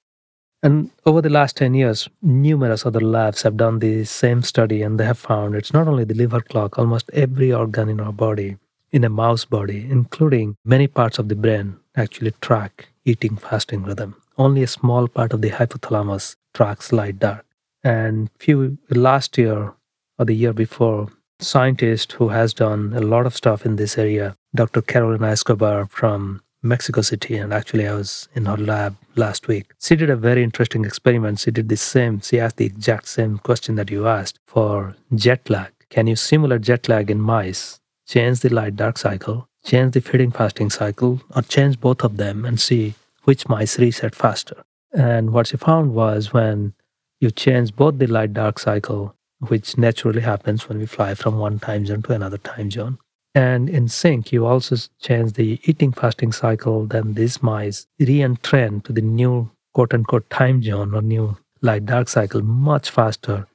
And 0.61 0.91
over 1.07 1.21
the 1.21 1.29
last 1.29 1.57
10 1.57 1.73
years, 1.73 2.07
numerous 2.21 2.85
other 2.85 3.01
labs 3.01 3.41
have 3.41 3.57
done 3.57 3.79
the 3.79 4.03
same 4.03 4.43
study 4.43 4.83
and 4.83 4.99
they 4.99 5.05
have 5.05 5.17
found 5.17 5.55
it's 5.55 5.73
not 5.73 5.87
only 5.87 6.03
the 6.03 6.13
liver 6.13 6.41
clock, 6.41 6.77
almost 6.77 7.09
every 7.13 7.51
organ 7.51 7.89
in 7.89 7.99
our 7.99 8.13
body, 8.13 8.57
in 8.91 9.03
a 9.03 9.09
mouse 9.09 9.45
body, 9.45 9.87
including 9.89 10.55
many 10.63 10.85
parts 10.85 11.17
of 11.17 11.29
the 11.29 11.35
brain, 11.35 11.77
actually 11.95 12.33
track 12.41 12.90
eating 13.05 13.37
fasting 13.37 13.83
rhythm. 13.83 14.15
Only 14.37 14.63
a 14.63 14.67
small 14.67 15.07
part 15.07 15.33
of 15.33 15.41
the 15.41 15.51
hypothalamus 15.51 16.35
tracks 16.53 16.91
light 16.91 17.19
dark. 17.19 17.45
And 17.83 18.29
few 18.37 18.77
last 18.89 19.37
year 19.37 19.73
or 20.19 20.25
the 20.25 20.35
year 20.35 20.53
before, 20.53 21.09
scientist 21.39 22.13
who 22.13 22.29
has 22.29 22.53
done 22.53 22.93
a 22.95 23.01
lot 23.01 23.25
of 23.25 23.35
stuff 23.35 23.65
in 23.65 23.75
this 23.75 23.97
area, 23.97 24.35
Dr. 24.53 24.81
Carolina 24.81 25.27
Escobar 25.27 25.87
from 25.87 26.41
Mexico 26.63 27.01
City, 27.01 27.37
and 27.37 27.51
actually 27.51 27.87
I 27.87 27.95
was 27.95 28.29
in 28.35 28.45
her 28.45 28.57
lab 28.57 28.95
last 29.15 29.47
week. 29.47 29.71
She 29.79 29.95
did 29.95 30.11
a 30.11 30.15
very 30.15 30.43
interesting 30.43 30.85
experiment. 30.85 31.39
She 31.39 31.49
did 31.49 31.69
the 31.69 31.77
same, 31.77 32.21
she 32.21 32.39
asked 32.39 32.57
the 32.57 32.65
exact 32.65 33.07
same 33.07 33.39
question 33.39 33.75
that 33.75 33.89
you 33.89 34.07
asked 34.07 34.39
for 34.45 34.95
jet 35.15 35.49
lag. 35.49 35.71
Can 35.89 36.07
you 36.07 36.15
simulate 36.15 36.61
jet 36.61 36.87
lag 36.87 37.09
in 37.09 37.19
mice, 37.19 37.79
change 38.07 38.41
the 38.41 38.49
light 38.49 38.75
dark 38.75 38.97
cycle, 38.97 39.49
change 39.63 39.93
the 39.93 40.01
feeding 40.01 40.31
fasting 40.31 40.69
cycle, 40.69 41.21
or 41.35 41.41
change 41.41 41.79
both 41.79 42.03
of 42.03 42.17
them 42.17 42.45
and 42.45 42.59
see 42.59 42.93
which 43.23 43.47
mice 43.47 43.77
reset 43.79 44.15
faster? 44.15 44.63
And 44.93 45.31
what 45.31 45.47
she 45.47 45.57
found 45.57 45.93
was 45.93 46.33
when 46.33 46.73
you 47.19 47.31
change 47.31 47.75
both 47.75 47.99
the 47.99 48.07
light 48.07 48.33
dark 48.33 48.59
cycle, 48.59 49.15
which 49.39 49.77
naturally 49.77 50.21
happens 50.21 50.67
when 50.67 50.79
we 50.79 50.85
fly 50.85 51.15
from 51.15 51.37
one 51.37 51.59
time 51.59 51.85
zone 51.85 52.01
to 52.03 52.13
another 52.13 52.37
time 52.37 52.71
zone, 52.71 52.97
and 53.33 53.69
in 53.69 53.87
sync, 53.87 54.31
you 54.33 54.45
also 54.45 54.75
change 54.99 55.33
the 55.33 55.59
eating 55.63 55.93
fasting 55.93 56.31
cycle, 56.31 56.85
then 56.85 57.13
these 57.13 57.41
mice 57.41 57.87
re-entrain 57.99 58.81
to 58.81 58.91
the 58.91 59.01
new 59.01 59.49
quote 59.73 59.93
unquote 59.93 60.29
time 60.29 60.61
zone 60.61 60.93
or 60.93 61.01
new 61.01 61.37
light 61.61 61.85
dark 61.85 62.09
cycle 62.09 62.41
much 62.41 62.89
faster 62.89 63.47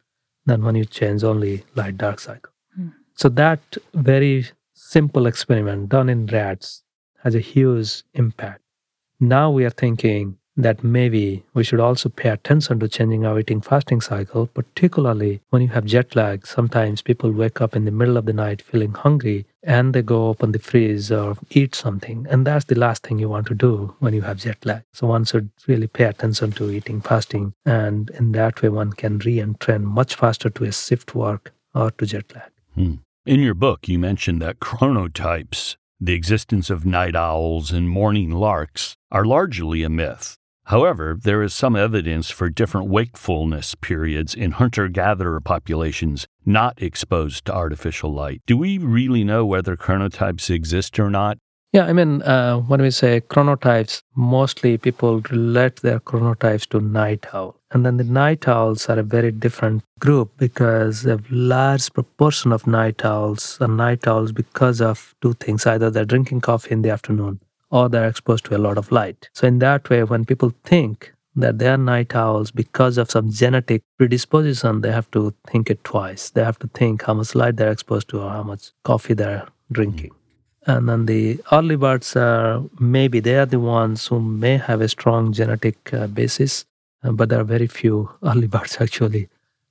than 0.47 0.65
when 0.65 0.77
you 0.77 0.85
change 0.85 1.23
only 1.23 1.65
light 1.75 1.99
dark 1.99 2.21
cycle. 2.21 2.53
Mm. 2.79 2.93
So 3.15 3.29
that 3.31 3.61
very 3.93 4.47
simple 4.87 5.27
experiment 5.27 5.89
done 5.89 6.09
in 6.09 6.27
rats 6.27 6.85
has 7.25 7.35
a 7.35 7.41
huge 7.41 8.05
impact. 8.15 8.63
Now 9.19 9.51
we 9.51 9.65
are 9.65 9.71
thinking 9.85 10.39
that 10.57 10.85
maybe 10.85 11.45
we 11.55 11.65
should 11.65 11.81
also 11.81 12.09
pay 12.09 12.31
attention 12.31 12.79
to 12.81 12.89
changing 12.89 13.27
our 13.27 13.41
eating 13.41 13.61
fasting 13.61 14.01
cycle, 14.01 14.47
particularly 14.47 15.43
when 15.51 15.61
you 15.61 15.69
have 15.69 15.85
jet 15.85 16.17
lag. 16.17 16.47
Sometimes 16.47 17.03
people 17.03 17.31
wake 17.33 17.61
up 17.61 17.77
in 17.77 17.85
the 17.85 17.91
middle 17.91 18.17
of 18.17 18.27
the 18.27 18.33
night 18.33 18.63
feeling 18.63 18.93
hungry 18.93 19.45
and 19.63 19.93
they 19.93 20.03
go 20.03 20.29
open 20.29 20.53
the 20.53 20.59
fridge 20.59 21.11
or 21.11 21.37
eat 21.51 21.75
something. 21.75 22.27
And 22.31 22.47
that's 22.47 22.67
the 22.67 22.79
last 22.79 23.03
thing 23.03 23.19
you 23.19 23.29
want 23.29 23.49
to 23.49 23.55
do 23.55 23.95
when 23.99 24.15
you 24.15 24.23
have 24.23 24.39
jet 24.39 24.65
lag. 24.65 24.85
So 24.93 25.09
one 25.09 25.25
should 25.25 25.51
really 25.67 25.89
pay 25.89 26.05
attention 26.05 26.53
to 26.53 26.71
eating 26.71 27.01
fasting. 27.01 27.53
And 27.67 28.09
in 28.11 28.33
that 28.33 28.63
way, 28.63 28.69
one 28.69 28.93
can 28.93 29.19
re 29.19 29.41
entrain 29.41 29.83
much 29.83 30.15
faster 30.15 30.49
to 30.49 30.65
a 30.65 30.73
shift 30.73 31.15
work 31.15 31.53
or 31.75 31.91
to 31.91 32.07
jet 32.07 32.33
lag. 32.35 32.51
Hmm. 32.75 32.95
In 33.27 33.41
your 33.41 33.55
book, 33.55 33.89
you 33.89 33.99
mentioned 33.99 34.41
that 34.43 34.61
chronotypes, 34.61 35.75
the 36.01 36.13
existence 36.13 36.71
of 36.71 36.87
night 36.87 37.17
owls 37.17 37.73
and 37.73 37.91
morning 37.91 38.31
larks, 38.31 38.97
are 39.11 39.25
largely 39.25 39.83
a 39.83 39.89
myth. 39.89 40.37
However, 40.67 41.19
there 41.21 41.43
is 41.43 41.53
some 41.53 41.75
evidence 41.75 42.31
for 42.31 42.49
different 42.49 42.89
wakefulness 42.89 43.75
periods 43.75 44.33
in 44.33 44.53
hunter 44.53 44.87
gatherer 44.87 45.41
populations 45.41 46.29
not 46.45 46.81
exposed 46.81 47.47
to 47.47 47.53
artificial 47.53 48.15
light. 48.15 48.43
Do 48.47 48.57
we 48.57 48.79
really 48.79 49.25
know 49.25 49.45
whether 49.45 49.77
chronotypes 49.77 50.49
exist 50.49 51.01
or 51.01 51.11
not? 51.11 51.39
Yeah, 51.73 51.85
I 51.87 51.93
mean, 51.93 52.23
uh, 52.23 52.59
when 52.59 52.81
we 52.81 52.91
say 52.91 53.21
chronotypes, 53.21 54.01
mostly 54.15 54.79
people 54.79 55.21
relate 55.31 55.77
their 55.77 56.01
chronotypes 56.01 56.67
to 56.69 56.81
night 56.81 57.27
owl. 57.35 57.57
And 57.71 57.85
then 57.85 57.97
the 57.97 58.05
night 58.05 58.49
owls 58.49 58.89
are 58.89 58.99
a 58.99 59.03
very 59.03 59.33
different 59.33 59.83
group 59.99 60.31
because 60.39 61.05
a 61.05 61.21
large 61.29 61.93
proportion 61.93 62.53
of 62.53 62.67
night 62.67 63.05
owls 63.05 63.59
are 63.61 63.69
night 63.69 64.07
owls 64.07 64.33
because 64.33 64.81
of 64.81 65.15
two 65.21 65.35
things 65.35 65.67
either 65.67 65.91
they're 65.91 66.05
drinking 66.05 66.41
coffee 66.41 66.71
in 66.71 66.83
the 66.83 66.91
afternoon 66.91 67.41
or 67.71 67.89
they're 67.89 68.09
exposed 68.09 68.45
to 68.47 68.57
a 68.57 68.65
lot 68.67 68.79
of 68.79 68.93
light. 68.93 69.29
So, 69.35 69.47
in 69.47 69.59
that 69.59 69.91
way, 69.91 70.05
when 70.05 70.25
people 70.25 70.53
think 70.65 71.13
that 71.35 71.59
they 71.59 71.69
are 71.69 71.77
night 71.77 72.15
owls 72.15 72.51
because 72.51 72.97
of 72.97 73.11
some 73.11 73.31
genetic 73.31 73.83
predisposition, 73.99 74.81
they 74.81 74.93
have 74.93 75.11
to 75.11 75.35
think 75.47 75.69
it 75.69 75.83
twice. 75.85 76.31
They 76.31 76.45
have 76.45 76.59
to 76.61 76.69
think 76.69 77.03
how 77.03 77.15
much 77.15 77.35
light 77.35 77.57
they're 77.57 77.73
exposed 77.73 78.09
to 78.11 78.23
or 78.23 78.31
how 78.31 78.45
much 78.45 78.71
coffee 78.85 79.15
they're 79.15 79.47
drinking. 79.71 80.13
And 80.67 80.89
then 80.89 81.07
the 81.07 81.41
early 81.53 81.77
birds 81.77 82.17
are 82.17 82.63
maybe 82.81 83.21
they 83.21 83.37
are 83.37 83.47
the 83.47 83.61
ones 83.61 84.07
who 84.07 84.21
may 84.21 84.57
have 84.57 84.81
a 84.81 84.89
strong 84.89 85.33
genetic 85.33 85.95
uh, 85.95 86.09
basis, 86.09 86.65
uh, 87.05 87.13
but 87.13 87.29
there 87.29 87.41
are 87.41 87.45
very 87.45 87.69
few 87.69 88.11
early 88.25 88.49
birds 88.49 88.77
actually. 88.81 89.29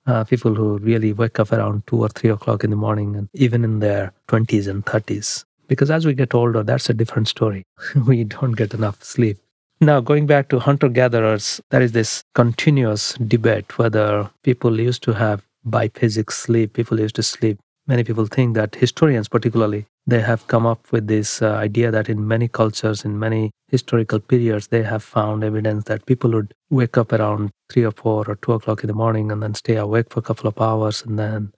Uh, 0.08 0.24
people 0.24 0.54
who 0.54 0.78
really 0.78 1.12
wake 1.14 1.40
up 1.40 1.52
around 1.52 1.86
two 1.88 2.00
or 2.00 2.10
three 2.10 2.30
o'clock 2.30 2.64
in 2.64 2.70
the 2.70 2.76
morning 2.76 3.16
and 3.16 3.28
even 3.34 3.64
in 3.64 3.80
their 3.80 4.14
20s 4.28 4.68
and 4.68 4.86
30s. 4.86 5.44
Because 5.68 5.90
as 5.90 6.06
we 6.06 6.14
get 6.14 6.36
older, 6.36 6.62
that's 6.62 6.90
a 6.92 6.94
different 6.94 7.28
story. 7.28 7.64
we 8.08 8.24
don't 8.24 8.52
get 8.52 8.74
enough 8.76 9.04
sleep. 9.04 9.38
Now, 9.82 10.00
going 10.00 10.28
back 10.28 10.50
to 10.50 10.60
hunter 10.60 10.88
gatherers, 10.88 11.60
there 11.72 11.82
is 11.82 11.92
this 11.92 12.24
continuous 12.36 13.14
debate 13.16 13.78
whether 13.78 14.30
people 14.44 14.80
used 14.80 15.04
to 15.04 15.14
have 15.14 15.44
biphasic 15.68 16.32
sleep, 16.32 16.74
people 16.74 17.00
used 17.00 17.16
to 17.16 17.24
sleep. 17.24 17.60
Many 17.88 18.04
people 18.04 18.26
think 18.28 18.56
that 18.56 18.76
historians, 18.76 19.28
particularly, 19.28 19.86
they 20.08 20.22
have 20.22 20.48
come 20.48 20.66
up 20.66 20.92
with 20.92 21.08
this 21.08 21.42
uh, 21.42 21.54
idea 21.54 21.90
that 21.92 22.10
in 22.10 22.28
many 22.28 22.48
cultures, 22.48 23.04
in 23.04 23.18
many 23.18 23.52
historical 23.70 24.20
periods, 24.20 24.68
they 24.68 24.84
have 24.84 25.04
found 25.04 25.44
evidence 25.44 25.86
that 25.86 26.06
people 26.06 26.32
would 26.32 26.54
wake 26.70 26.98
up 26.98 27.12
around 27.12 27.50
three 27.70 27.84
or 27.84 27.92
four 27.92 28.24
or 28.28 28.36
two 28.36 28.54
o'clock 28.54 28.84
in 28.84 28.88
the 28.88 28.94
morning 28.94 29.32
and 29.32 29.42
then 29.42 29.56
stay 29.56 29.76
awake 29.76 30.12
for 30.12 30.20
a 30.20 30.24
couple 30.24 30.48
of 30.48 30.62
hours 30.62 31.04
and 31.04 31.18
then 31.18 31.52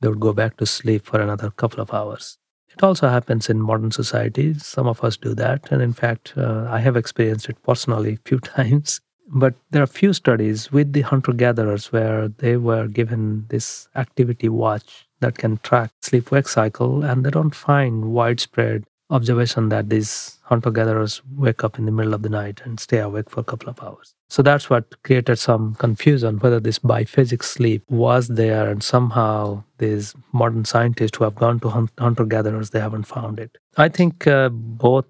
they 0.00 0.08
would 0.08 0.20
go 0.20 0.32
back 0.32 0.56
to 0.56 0.66
sleep 0.66 1.04
for 1.04 1.20
another 1.20 1.50
couple 1.50 1.80
of 1.80 1.92
hours. 1.92 2.38
It 2.70 2.82
also 2.82 3.08
happens 3.08 3.50
in 3.50 3.60
modern 3.60 3.90
societies. 3.90 4.64
Some 4.64 4.86
of 4.86 5.04
us 5.04 5.18
do 5.18 5.34
that. 5.34 5.70
And 5.70 5.82
in 5.82 5.92
fact, 5.92 6.32
uh, 6.36 6.66
I 6.70 6.78
have 6.80 6.96
experienced 6.96 7.50
it 7.50 7.62
personally 7.62 8.14
a 8.14 8.28
few 8.28 8.38
times. 8.56 9.00
But 9.28 9.54
there 9.70 9.82
are 9.82 9.86
few 9.86 10.12
studies 10.12 10.72
with 10.72 10.92
the 10.92 11.02
hunter 11.02 11.32
gatherers 11.32 11.92
where 11.92 12.28
they 12.28 12.56
were 12.56 12.88
given 12.88 13.46
this 13.48 13.88
activity 13.94 14.48
watch 14.48 15.06
that 15.22 15.38
can 15.38 15.58
track 15.58 15.90
sleep 16.02 16.30
wake 16.30 16.48
cycle, 16.48 17.02
and 17.02 17.24
they 17.24 17.30
don't 17.30 17.54
find 17.54 18.12
widespread 18.12 18.84
observation 19.12 19.68
that 19.68 19.90
these 19.90 20.38
hunter 20.44 20.70
gatherers 20.70 21.22
wake 21.36 21.62
up 21.62 21.78
in 21.78 21.86
the 21.86 21.92
middle 21.92 22.14
of 22.14 22.22
the 22.22 22.28
night 22.28 22.62
and 22.64 22.80
stay 22.80 22.98
awake 22.98 23.28
for 23.30 23.40
a 23.40 23.44
couple 23.44 23.68
of 23.68 23.82
hours. 23.82 24.14
So 24.30 24.42
that's 24.42 24.70
what 24.70 25.02
created 25.02 25.38
some 25.38 25.74
confusion 25.74 26.38
whether 26.38 26.58
this 26.58 26.78
biphasic 26.78 27.42
sleep 27.42 27.82
was 27.90 28.28
there 28.28 28.68
and 28.70 28.82
somehow 28.82 29.62
these 29.76 30.14
modern 30.32 30.64
scientists 30.64 31.18
who 31.18 31.24
have 31.24 31.34
gone 31.34 31.60
to 31.60 31.68
hunter 31.98 32.24
gatherers 32.24 32.70
they 32.70 32.80
haven't 32.80 33.04
found 33.04 33.38
it. 33.38 33.58
I 33.76 33.90
think 33.90 34.26
uh, 34.26 34.48
both 34.48 35.04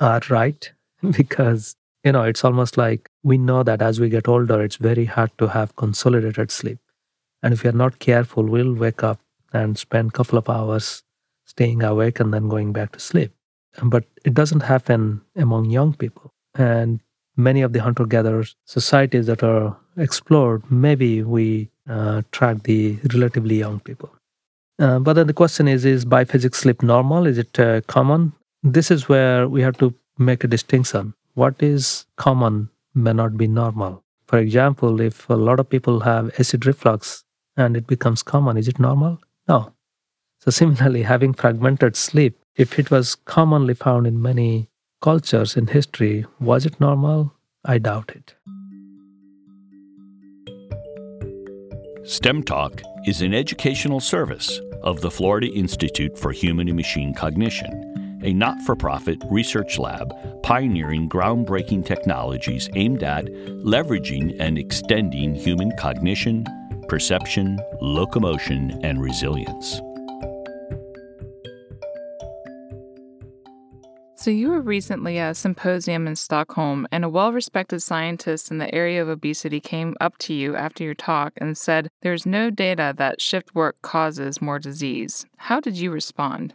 are 0.00 0.20
right 0.28 0.72
because 1.12 1.76
you 2.02 2.10
know 2.10 2.24
it's 2.24 2.44
almost 2.44 2.76
like 2.76 3.08
we 3.22 3.38
know 3.38 3.62
that 3.62 3.80
as 3.80 4.00
we 4.00 4.08
get 4.08 4.26
older 4.26 4.60
it's 4.60 4.76
very 4.76 5.04
hard 5.04 5.30
to 5.38 5.46
have 5.46 5.76
consolidated 5.76 6.50
sleep. 6.50 6.80
And 7.44 7.54
if 7.54 7.62
we 7.62 7.70
are 7.70 7.80
not 7.84 8.00
careful 8.00 8.42
we'll 8.42 8.74
wake 8.74 9.04
up 9.04 9.20
and 9.54 9.78
spend 9.78 10.08
a 10.08 10.12
couple 10.12 10.38
of 10.38 10.50
hours 10.50 11.02
staying 11.46 11.82
awake 11.82 12.20
and 12.20 12.34
then 12.34 12.48
going 12.48 12.72
back 12.72 12.92
to 12.92 13.00
sleep. 13.00 13.32
But 13.82 14.04
it 14.24 14.34
doesn't 14.34 14.60
happen 14.60 15.22
among 15.36 15.66
young 15.66 15.94
people. 15.94 16.32
And 16.54 17.00
many 17.36 17.62
of 17.62 17.72
the 17.72 17.82
hunter 17.82 18.04
gatherer 18.04 18.44
societies 18.64 19.26
that 19.26 19.42
are 19.42 19.76
explored, 19.96 20.70
maybe 20.70 21.22
we 21.22 21.70
uh, 21.88 22.22
track 22.32 22.62
the 22.64 22.98
relatively 23.12 23.56
young 23.58 23.80
people. 23.80 24.10
Uh, 24.78 24.98
but 24.98 25.14
then 25.14 25.26
the 25.26 25.32
question 25.32 25.68
is 25.68 25.84
is 25.84 26.04
biphasic 26.04 26.54
sleep 26.54 26.82
normal? 26.82 27.26
Is 27.26 27.38
it 27.38 27.58
uh, 27.60 27.80
common? 27.82 28.32
This 28.62 28.90
is 28.90 29.08
where 29.08 29.48
we 29.48 29.62
have 29.62 29.76
to 29.78 29.94
make 30.18 30.44
a 30.44 30.48
distinction. 30.48 31.14
What 31.34 31.62
is 31.62 32.06
common 32.16 32.70
may 32.94 33.12
not 33.12 33.36
be 33.36 33.46
normal. 33.46 34.02
For 34.26 34.38
example, 34.38 35.00
if 35.00 35.28
a 35.28 35.34
lot 35.34 35.60
of 35.60 35.68
people 35.68 36.00
have 36.00 36.32
acid 36.38 36.66
reflux 36.66 37.24
and 37.56 37.76
it 37.76 37.86
becomes 37.86 38.22
common, 38.22 38.56
is 38.56 38.68
it 38.68 38.78
normal? 38.78 39.20
No. 39.48 39.72
So, 40.40 40.50
similarly, 40.50 41.02
having 41.02 41.32
fragmented 41.32 41.96
sleep, 41.96 42.38
if 42.56 42.78
it 42.78 42.90
was 42.90 43.14
commonly 43.14 43.74
found 43.74 44.06
in 44.06 44.20
many 44.20 44.68
cultures 45.00 45.56
in 45.56 45.66
history, 45.66 46.26
was 46.40 46.66
it 46.66 46.80
normal? 46.80 47.32
I 47.64 47.78
doubt 47.78 48.12
it. 48.14 48.34
STEM 52.04 52.42
Talk 52.42 52.82
is 53.06 53.22
an 53.22 53.32
educational 53.32 54.00
service 54.00 54.60
of 54.82 55.00
the 55.00 55.10
Florida 55.10 55.48
Institute 55.48 56.18
for 56.18 56.32
Human 56.32 56.68
and 56.68 56.76
Machine 56.76 57.14
Cognition, 57.14 58.20
a 58.22 58.34
not 58.34 58.60
for 58.62 58.76
profit 58.76 59.18
research 59.30 59.78
lab 59.78 60.12
pioneering 60.42 61.08
groundbreaking 61.08 61.86
technologies 61.86 62.68
aimed 62.74 63.02
at 63.02 63.24
leveraging 63.24 64.36
and 64.38 64.58
extending 64.58 65.34
human 65.34 65.72
cognition, 65.78 66.44
perception, 66.94 67.58
locomotion, 67.80 68.78
and 68.84 69.02
resilience. 69.02 69.80
So, 74.14 74.30
you 74.30 74.48
were 74.48 74.60
recently 74.60 75.18
at 75.18 75.32
a 75.32 75.34
symposium 75.34 76.06
in 76.06 76.14
Stockholm, 76.14 76.86
and 76.92 77.04
a 77.04 77.08
well 77.08 77.32
respected 77.32 77.80
scientist 77.82 78.52
in 78.52 78.58
the 78.58 78.72
area 78.72 79.02
of 79.02 79.08
obesity 79.08 79.58
came 79.58 79.96
up 80.00 80.16
to 80.18 80.32
you 80.32 80.54
after 80.54 80.84
your 80.84 80.94
talk 80.94 81.32
and 81.38 81.58
said 81.58 81.88
there's 82.02 82.26
no 82.26 82.48
data 82.48 82.94
that 82.96 83.20
shift 83.20 83.56
work 83.56 83.74
causes 83.82 84.40
more 84.40 84.60
disease. 84.60 85.26
How 85.38 85.58
did 85.58 85.76
you 85.76 85.90
respond? 85.90 86.54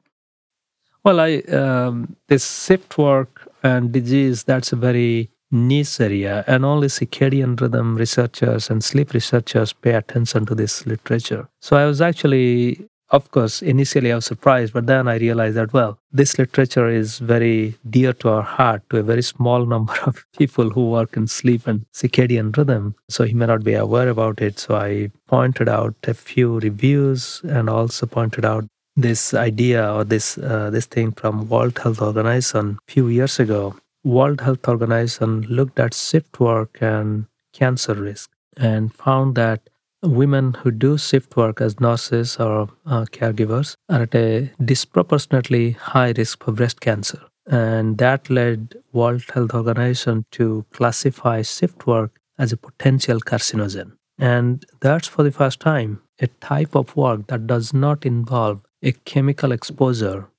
Well, 1.03 1.19
I 1.19 1.39
um, 1.51 2.15
this 2.27 2.63
shift 2.63 2.97
work 2.97 3.51
and 3.61 3.91
disease 3.91 4.43
that's 4.43 4.71
a 4.71 4.77
very 4.77 5.31
niche 5.51 5.99
area, 5.99 6.43
and 6.47 6.65
only 6.65 6.87
circadian 6.87 7.59
rhythm 7.59 7.95
researchers 7.95 8.69
and 8.69 8.83
sleep 8.83 9.13
researchers 9.13 9.73
pay 9.73 9.93
attention 9.93 10.45
to 10.45 10.55
this 10.55 10.85
literature. 10.85 11.47
So 11.61 11.75
I 11.75 11.85
was 11.85 12.01
actually 12.01 12.89
of 13.11 13.31
course, 13.31 13.61
initially 13.61 14.11
I 14.11 14.15
was 14.15 14.25
surprised, 14.25 14.73
but 14.73 14.85
then 14.85 15.07
I 15.07 15.17
realized 15.17 15.55
that, 15.57 15.73
well, 15.73 15.97
this 16.11 16.37
literature 16.37 16.87
is 16.87 17.17
very 17.19 17.75
dear 17.89 18.13
to 18.13 18.29
our 18.29 18.41
heart, 18.43 18.83
to 18.89 18.97
a 18.97 19.03
very 19.03 19.23
small 19.23 19.65
number 19.73 19.95
of 20.05 20.25
people 20.37 20.69
who 20.69 20.89
work 20.89 21.17
in 21.17 21.27
sleep 21.27 21.65
and 21.67 21.85
circadian 21.93 22.55
rhythm. 22.55 22.95
So 23.09 23.23
he 23.23 23.33
may 23.33 23.47
not 23.47 23.63
be 23.63 23.73
aware 23.73 24.09
about 24.09 24.41
it. 24.41 24.59
So 24.59 24.75
I 24.75 25.11
pointed 25.27 25.69
out 25.69 25.95
a 26.07 26.13
few 26.13 26.59
reviews 26.59 27.41
and 27.43 27.69
also 27.69 28.05
pointed 28.05 28.45
out 28.45 28.65
this 28.95 29.33
idea 29.33 29.91
or 29.93 30.03
this 30.03 30.37
uh, 30.37 30.69
this 30.71 30.85
thing 30.85 31.13
from 31.13 31.47
World 31.47 31.77
Health 31.77 32.01
Organization 32.01 32.77
a 32.87 32.91
few 32.91 33.07
years 33.07 33.39
ago. 33.39 33.75
World 34.03 34.41
Health 34.41 34.67
Organization 34.67 35.41
looked 35.49 35.77
at 35.77 35.93
shift 35.93 36.39
work 36.39 36.77
and 36.81 37.25
cancer 37.51 37.93
risk 37.93 38.31
and 38.55 38.93
found 38.93 39.35
that 39.35 39.69
women 40.01 40.53
who 40.53 40.71
do 40.71 40.97
shift 40.97 41.35
work 41.35 41.59
as 41.59 41.79
nurses 41.81 42.37
or 42.37 42.69
uh, 42.85 43.03
caregivers 43.11 43.75
are 43.89 44.03
at 44.03 44.15
a 44.15 44.51
disproportionately 44.63 45.71
high 45.71 46.13
risk 46.15 46.43
for 46.43 46.53
breast 46.53 46.79
cancer. 46.79 47.21
And 47.45 47.97
that 47.97 48.29
led 48.29 48.75
world 48.93 49.23
health 49.33 49.53
organization 49.53 50.25
to 50.31 50.65
classify 50.71 51.41
shift 51.41 51.85
work 51.85 52.19
as 52.37 52.53
a 52.53 52.57
potential 52.57 53.19
carcinogen. 53.19 53.93
And 54.17 54.65
that's 54.79 55.07
for 55.07 55.23
the 55.23 55.31
first 55.31 55.59
time. 55.59 56.01
A 56.21 56.27
type 56.27 56.75
of 56.75 56.95
work 56.95 57.27
that 57.27 57.47
does 57.47 57.73
not 57.73 58.05
involve 58.05 58.65
a 58.81 58.91
chemical 58.91 59.51
exposure 59.51 60.29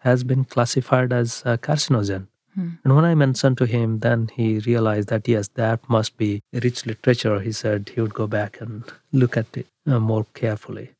has 0.00 0.22
been 0.22 0.44
classified 0.44 1.12
as 1.12 1.42
a 1.44 1.58
carcinogen 1.58 2.28
Hmm. 2.58 2.70
and 2.84 2.96
when 2.96 3.04
I 3.04 3.14
mentioned 3.14 3.56
to 3.58 3.66
him, 3.66 4.00
then 4.00 4.28
he 4.34 4.58
realized 4.58 5.08
that 5.10 5.28
yes, 5.28 5.46
that 5.54 5.78
must 5.88 6.16
be 6.16 6.30
rich 6.52 6.86
literature. 6.86 7.38
He 7.40 7.52
said 7.52 7.90
he 7.94 8.00
would 8.00 8.14
go 8.14 8.26
back 8.26 8.60
and 8.60 8.82
look 9.12 9.36
at 9.36 9.56
it 9.56 9.66
uh, 9.86 10.00
more 10.00 10.26
carefully. 10.34 10.90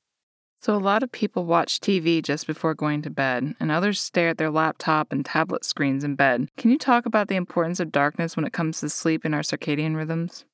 So, 0.60 0.74
a 0.74 0.86
lot 0.90 1.02
of 1.02 1.10
people 1.10 1.44
watch 1.44 1.80
TV 1.80 2.22
just 2.22 2.46
before 2.46 2.74
going 2.74 3.02
to 3.02 3.10
bed, 3.10 3.54
and 3.60 3.70
others 3.72 4.00
stare 4.00 4.28
at 4.30 4.38
their 4.38 4.50
laptop 4.50 5.12
and 5.12 5.24
tablet 5.24 5.64
screens 5.64 6.04
in 6.04 6.14
bed. 6.16 6.48
Can 6.56 6.70
you 6.70 6.78
talk 6.78 7.06
about 7.06 7.28
the 7.28 7.36
importance 7.36 7.80
of 7.80 7.90
darkness 7.92 8.36
when 8.36 8.46
it 8.46 8.52
comes 8.52 8.80
to 8.80 8.88
sleep 8.88 9.24
and 9.24 9.34
our 9.34 9.42
circadian 9.42 9.96
rhythms? 9.96 10.44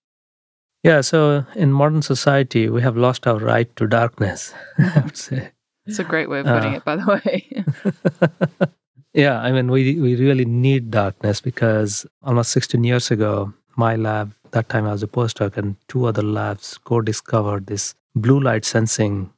Yeah, 0.83 1.01
so 1.03 1.45
in 1.55 1.73
modern 1.73 2.03
society, 2.03 2.69
we 2.69 2.83
have 2.83 2.97
lost 2.97 3.27
our 3.27 3.39
right 3.39 3.75
to 3.77 3.87
darkness, 3.87 4.53
I 4.79 5.01
would 5.05 5.17
say. 5.17 5.51
It's 5.87 5.99
a 5.99 6.05
great 6.05 6.29
way 6.31 6.41
of 6.41 6.47
putting 6.47 6.75
Uh. 6.75 6.77
it, 6.77 6.85
by 6.85 6.97
the 6.97 7.07
way. 7.07 8.69
yeah, 9.15 9.41
I 9.41 9.53
mean, 9.53 9.71
we, 9.71 9.99
we 10.01 10.17
really 10.17 10.45
need 10.45 10.91
darkness 10.91 11.41
because 11.41 12.05
almost 12.23 12.51
16 12.51 12.83
years 12.83 13.11
ago, 13.11 13.55
my 13.77 13.95
lab, 13.95 14.35
that 14.51 14.69
time 14.69 14.87
I 14.87 14.93
was 14.93 15.03
a 15.03 15.07
postdoc, 15.07 15.57
and 15.57 15.77
two 15.89 16.07
other 16.07 16.23
labs 16.23 16.79
co 16.79 17.01
discovered 17.01 17.67
this 17.67 17.95
blue 18.15 18.41
light 18.41 18.65
sensing 18.65 19.31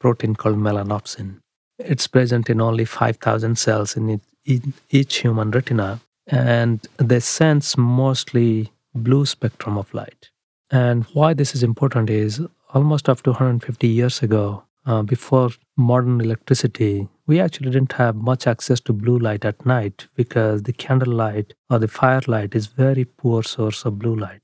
protein 0.00 0.34
called 0.34 0.56
melanopsin. 0.56 1.40
It's 1.78 2.06
present 2.06 2.50
in 2.50 2.60
only 2.60 2.84
5,000 2.84 3.56
cells 3.56 3.96
in, 3.96 4.10
it, 4.10 4.20
in 4.44 4.74
each 4.90 5.18
human 5.18 5.50
retina, 5.50 6.00
and 6.26 6.86
they 6.98 7.20
sense 7.20 7.76
mostly 7.76 8.72
blue 8.94 9.26
spectrum 9.26 9.78
of 9.78 9.92
light. 9.94 10.30
And 10.70 11.04
why 11.12 11.34
this 11.34 11.54
is 11.54 11.62
important 11.62 12.10
is 12.10 12.40
almost 12.74 13.08
up 13.08 13.22
to 13.22 13.30
150 13.30 13.86
years 13.88 14.22
ago, 14.22 14.64
uh, 14.90 15.02
before 15.02 15.50
modern 15.76 16.20
electricity, 16.20 17.08
we 17.28 17.38
actually 17.38 17.70
didn't 17.70 17.92
have 17.92 18.16
much 18.16 18.46
access 18.46 18.80
to 18.80 18.92
blue 18.92 19.18
light 19.18 19.44
at 19.44 19.64
night 19.64 20.08
because 20.16 20.64
the 20.64 20.72
candlelight 20.72 21.54
or 21.70 21.78
the 21.78 21.86
firelight 21.86 22.56
is 22.56 22.66
very 22.66 23.04
poor 23.04 23.42
source 23.44 23.84
of 23.84 24.00
blue 24.00 24.16
light. 24.16 24.40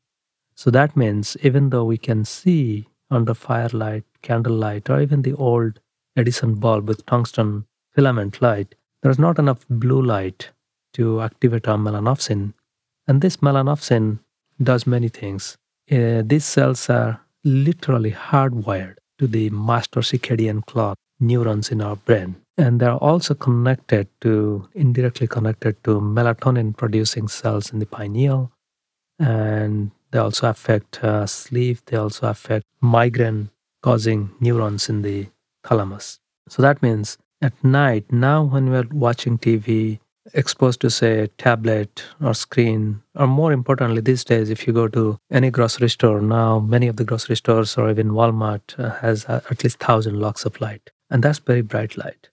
So 0.55 0.71
that 0.71 0.97
means 0.97 1.37
even 1.43 1.71
though 1.71 1.85
we 1.85 1.99
can 1.99 2.25
see 2.25 2.87
under 3.11 3.35
firelight, 3.35 4.05
candlelight, 4.23 4.89
or 4.89 5.01
even 5.01 5.23
the 5.23 5.35
old 5.35 5.81
Edison 6.17 6.55
bulb 6.55 6.87
with 6.89 7.05
tungsten 7.07 7.67
filament 7.95 8.41
light, 8.41 8.77
there's 9.03 9.19
not 9.19 9.41
enough 9.41 9.67
blue 9.69 10.01
light 10.01 10.51
to 10.93 11.23
activate 11.23 11.67
our 11.67 11.77
melanopsin. 11.77 12.55
And 13.09 13.21
this 13.21 13.39
melanopsin 13.39 14.21
does 14.63 14.87
many 14.87 15.09
things. 15.09 15.59
Uh, 15.91 16.23
these 16.25 16.45
cells 16.45 16.89
are 16.89 17.21
literally 17.45 18.13
hardwired 18.13 18.97
to 19.19 19.27
the 19.27 19.51
master 19.51 20.01
circadian 20.01 20.65
clock 20.67 20.97
neurons 21.21 21.71
in 21.71 21.81
our 21.81 21.97
brain. 21.97 22.37
And 22.59 22.81
they're 22.81 22.93
also 22.95 23.35
connected 23.35 24.09
to, 24.23 24.69
indirectly 24.75 25.27
connected 25.27 25.83
to 25.85 26.01
melatonin 26.01 26.77
producing 26.77 27.29
cells 27.29 27.73
in 27.73 27.79
the 27.79 27.87
pineal. 27.87 28.51
And 29.19 29.91
they 30.11 30.19
also 30.19 30.49
affect 30.49 31.03
uh, 31.05 31.27
sleep. 31.27 31.79
They 31.87 31.97
also 31.97 32.29
affect 32.29 32.65
migraine 32.81 33.51
causing 33.83 34.31
neurons 34.41 34.89
in 34.89 35.03
the 35.03 35.29
thalamus. 35.65 36.19
So 36.49 36.63
that 36.63 36.83
means 36.83 37.19
at 37.43 37.53
night, 37.63 38.11
now 38.11 38.43
when 38.43 38.71
we're 38.71 38.89
watching 38.91 39.39
TV, 39.39 40.01
exposed 40.35 40.81
to 40.81 40.91
say 40.91 41.29
tablet 41.39 42.05
or 42.23 42.35
screen 42.35 43.03
or 43.15 43.27
more 43.27 43.53
importantly 43.53 44.01
these 44.01 44.25
days 44.25 44.51
if 44.51 44.67
you 44.67 44.73
go 44.73 44.89
to 44.89 45.19
any 45.31 45.51
grocery 45.51 45.89
store 45.89 46.21
now 46.21 46.59
many 46.59 46.89
of 46.89 46.97
the 46.97 47.05
grocery 47.05 47.37
stores 47.37 47.77
or 47.77 47.91
even 47.91 48.11
walmart 48.11 48.79
uh, 48.79 48.91
has 49.01 49.25
uh, 49.27 49.41
at 49.51 49.63
least 49.63 49.81
1000 49.81 50.19
lux 50.19 50.45
of 50.45 50.61
light 50.61 50.91
and 51.11 51.23
that's 51.23 51.39
very 51.39 51.63
bright 51.63 51.97
light. 51.97 52.29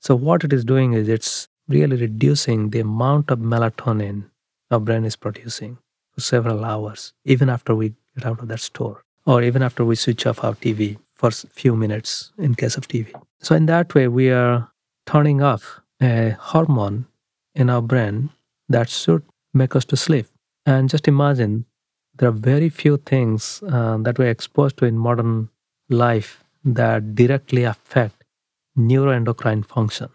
So 0.00 0.14
what 0.14 0.44
it 0.44 0.52
is 0.52 0.64
doing 0.64 0.92
is 0.92 1.08
it's 1.08 1.48
really 1.68 1.96
reducing 1.96 2.70
the 2.70 2.80
amount 2.80 3.30
of 3.30 3.38
melatonin 3.38 4.30
our 4.70 4.80
brain 4.80 5.04
is 5.04 5.16
producing 5.16 5.78
for 6.12 6.20
several 6.20 6.64
hours 6.64 7.12
even 7.24 7.48
after 7.48 7.74
we 7.74 7.94
get 8.16 8.26
out 8.26 8.40
of 8.40 8.48
that 8.48 8.60
store 8.60 9.02
or 9.26 9.42
even 9.42 9.62
after 9.62 9.84
we 9.84 9.96
switch 9.96 10.26
off 10.26 10.44
our 10.44 10.54
tv 10.54 10.98
for 11.14 11.28
a 11.28 11.32
few 11.32 11.74
minutes 11.74 12.32
in 12.38 12.54
case 12.54 12.76
of 12.76 12.86
tv 12.88 13.12
so 13.40 13.54
in 13.54 13.66
that 13.66 13.94
way 13.94 14.08
we 14.08 14.30
are 14.30 14.70
turning 15.06 15.42
off 15.42 15.80
a 16.02 16.36
hormone 16.38 17.06
in 17.54 17.70
our 17.70 17.82
brain 17.82 18.30
that 18.68 18.88
should 18.88 19.22
make 19.52 19.76
us 19.76 19.84
to 19.86 19.96
sleep. 19.96 20.26
And 20.66 20.88
just 20.88 21.08
imagine 21.08 21.66
there 22.16 22.28
are 22.28 22.32
very 22.32 22.68
few 22.68 22.96
things 22.96 23.62
uh, 23.68 23.98
that 23.98 24.18
we're 24.18 24.30
exposed 24.30 24.76
to 24.78 24.86
in 24.86 24.96
modern 24.98 25.50
life 25.88 26.42
that 26.64 27.14
directly 27.14 27.64
affect 27.64 28.24
neuroendocrine 28.78 29.64
function. 29.66 30.08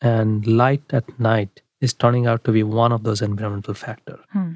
And 0.00 0.46
light 0.46 0.82
at 0.90 1.18
night 1.18 1.62
is 1.80 1.94
turning 1.94 2.26
out 2.26 2.44
to 2.44 2.52
be 2.52 2.62
one 2.62 2.92
of 2.92 3.04
those 3.04 3.22
environmental 3.22 3.74
factors. 3.74 4.20
Hmm. 4.30 4.52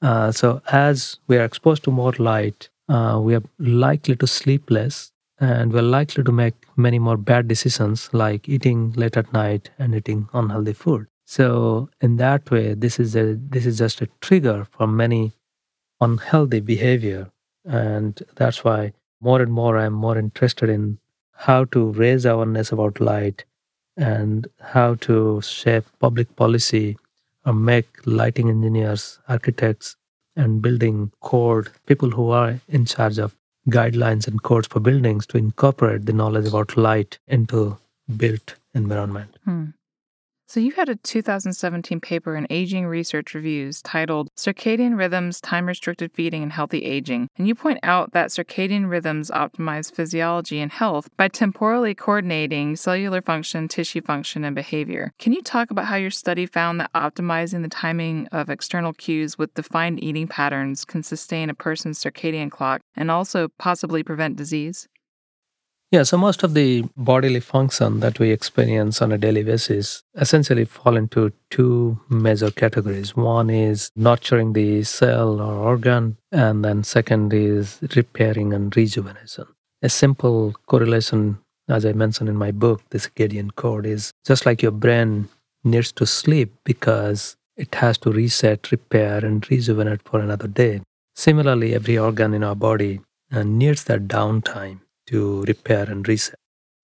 Uh, 0.00 0.32
so 0.32 0.60
as 0.70 1.18
we 1.28 1.36
are 1.36 1.44
exposed 1.44 1.84
to 1.84 1.90
more 1.90 2.12
light, 2.18 2.68
uh, 2.88 3.20
we 3.22 3.34
are 3.34 3.42
likely 3.58 4.16
to 4.16 4.26
sleep 4.26 4.70
less 4.70 5.12
and 5.38 5.72
we're 5.72 5.82
likely 5.82 6.22
to 6.22 6.32
make 6.32 6.54
many 6.76 6.98
more 6.98 7.16
bad 7.16 7.48
decisions 7.48 8.08
like 8.12 8.48
eating 8.48 8.92
late 8.92 9.16
at 9.16 9.32
night 9.32 9.70
and 9.78 9.94
eating 9.94 10.28
unhealthy 10.32 10.72
food. 10.72 11.06
So 11.32 11.88
in 12.02 12.18
that 12.18 12.50
way, 12.50 12.74
this 12.74 13.00
is 13.00 13.16
a 13.16 13.36
this 13.52 13.64
is 13.64 13.78
just 13.78 14.02
a 14.02 14.08
trigger 14.20 14.66
for 14.70 14.86
many 14.86 15.32
unhealthy 15.98 16.60
behavior, 16.60 17.30
and 17.64 18.22
that's 18.36 18.62
why 18.64 18.92
more 19.22 19.40
and 19.40 19.50
more 19.50 19.78
I'm 19.78 19.94
more 19.94 20.18
interested 20.18 20.68
in 20.68 20.98
how 21.46 21.64
to 21.76 21.86
raise 22.02 22.26
awareness 22.26 22.70
about 22.70 23.00
light 23.00 23.46
and 23.96 24.46
how 24.74 24.96
to 25.06 25.40
shape 25.40 25.86
public 26.00 26.36
policy 26.36 26.98
or 27.46 27.54
make 27.54 27.88
lighting 28.04 28.50
engineers, 28.50 29.18
architects, 29.26 29.96
and 30.36 30.60
building 30.60 31.12
code 31.20 31.70
people 31.86 32.10
who 32.10 32.30
are 32.30 32.60
in 32.68 32.84
charge 32.84 33.18
of 33.18 33.34
guidelines 33.70 34.28
and 34.28 34.42
codes 34.42 34.68
for 34.68 34.80
buildings 34.80 35.26
to 35.28 35.38
incorporate 35.38 36.04
the 36.04 36.12
knowledge 36.12 36.48
about 36.48 36.76
light 36.76 37.18
into 37.26 37.78
built 38.18 38.56
environment. 38.74 39.38
Hmm. 39.46 39.70
So, 40.52 40.60
you 40.60 40.72
had 40.72 40.90
a 40.90 40.96
2017 40.96 41.98
paper 41.98 42.36
in 42.36 42.46
Aging 42.50 42.84
Research 42.84 43.32
Reviews 43.32 43.80
titled 43.80 44.28
Circadian 44.36 44.98
Rhythms, 44.98 45.40
Time 45.40 45.64
Restricted 45.64 46.12
Feeding, 46.12 46.42
and 46.42 46.52
Healthy 46.52 46.84
Aging. 46.84 47.30
And 47.38 47.48
you 47.48 47.54
point 47.54 47.78
out 47.82 48.12
that 48.12 48.28
circadian 48.28 48.90
rhythms 48.90 49.30
optimize 49.30 49.90
physiology 49.90 50.60
and 50.60 50.70
health 50.70 51.08
by 51.16 51.28
temporally 51.28 51.94
coordinating 51.94 52.76
cellular 52.76 53.22
function, 53.22 53.66
tissue 53.66 54.02
function, 54.02 54.44
and 54.44 54.54
behavior. 54.54 55.14
Can 55.18 55.32
you 55.32 55.40
talk 55.40 55.70
about 55.70 55.86
how 55.86 55.96
your 55.96 56.10
study 56.10 56.44
found 56.44 56.80
that 56.80 56.92
optimizing 56.92 57.62
the 57.62 57.68
timing 57.68 58.26
of 58.26 58.50
external 58.50 58.92
cues 58.92 59.38
with 59.38 59.54
defined 59.54 60.04
eating 60.04 60.28
patterns 60.28 60.84
can 60.84 61.02
sustain 61.02 61.48
a 61.48 61.54
person's 61.54 61.98
circadian 61.98 62.50
clock 62.50 62.82
and 62.94 63.10
also 63.10 63.48
possibly 63.56 64.02
prevent 64.02 64.36
disease? 64.36 64.86
Yeah, 65.92 66.04
so 66.04 66.16
most 66.16 66.42
of 66.42 66.54
the 66.54 66.86
bodily 66.96 67.40
function 67.40 68.00
that 68.00 68.18
we 68.18 68.30
experience 68.30 69.02
on 69.02 69.12
a 69.12 69.18
daily 69.18 69.42
basis 69.42 70.02
essentially 70.14 70.64
fall 70.64 70.96
into 70.96 71.32
two 71.50 72.00
major 72.08 72.50
categories. 72.50 73.14
One 73.14 73.50
is 73.50 73.90
nurturing 73.94 74.54
the 74.54 74.84
cell 74.84 75.38
or 75.38 75.52
organ, 75.52 76.16
and 76.30 76.64
then 76.64 76.82
second 76.82 77.34
is 77.34 77.78
repairing 77.94 78.54
and 78.54 78.74
rejuvenation. 78.74 79.44
A 79.82 79.90
simple 79.90 80.54
correlation, 80.66 81.40
as 81.68 81.84
I 81.84 81.92
mentioned 81.92 82.30
in 82.30 82.36
my 82.36 82.52
book, 82.52 82.80
the 82.88 82.96
circadian 82.96 83.54
code, 83.54 83.84
is 83.84 84.12
just 84.24 84.46
like 84.46 84.62
your 84.62 84.72
brain 84.72 85.28
needs 85.62 85.92
to 85.92 86.06
sleep 86.06 86.54
because 86.64 87.36
it 87.58 87.74
has 87.74 87.98
to 87.98 88.10
reset, 88.10 88.72
repair, 88.72 89.22
and 89.22 89.46
rejuvenate 89.50 90.00
for 90.08 90.20
another 90.20 90.48
day. 90.48 90.80
Similarly, 91.16 91.74
every 91.74 91.98
organ 91.98 92.32
in 92.32 92.42
our 92.42 92.56
body 92.56 93.02
uh, 93.30 93.42
needs 93.42 93.84
that 93.84 94.08
downtime 94.08 94.78
to 95.06 95.42
repair 95.42 95.84
and 95.84 96.06
reset. 96.06 96.38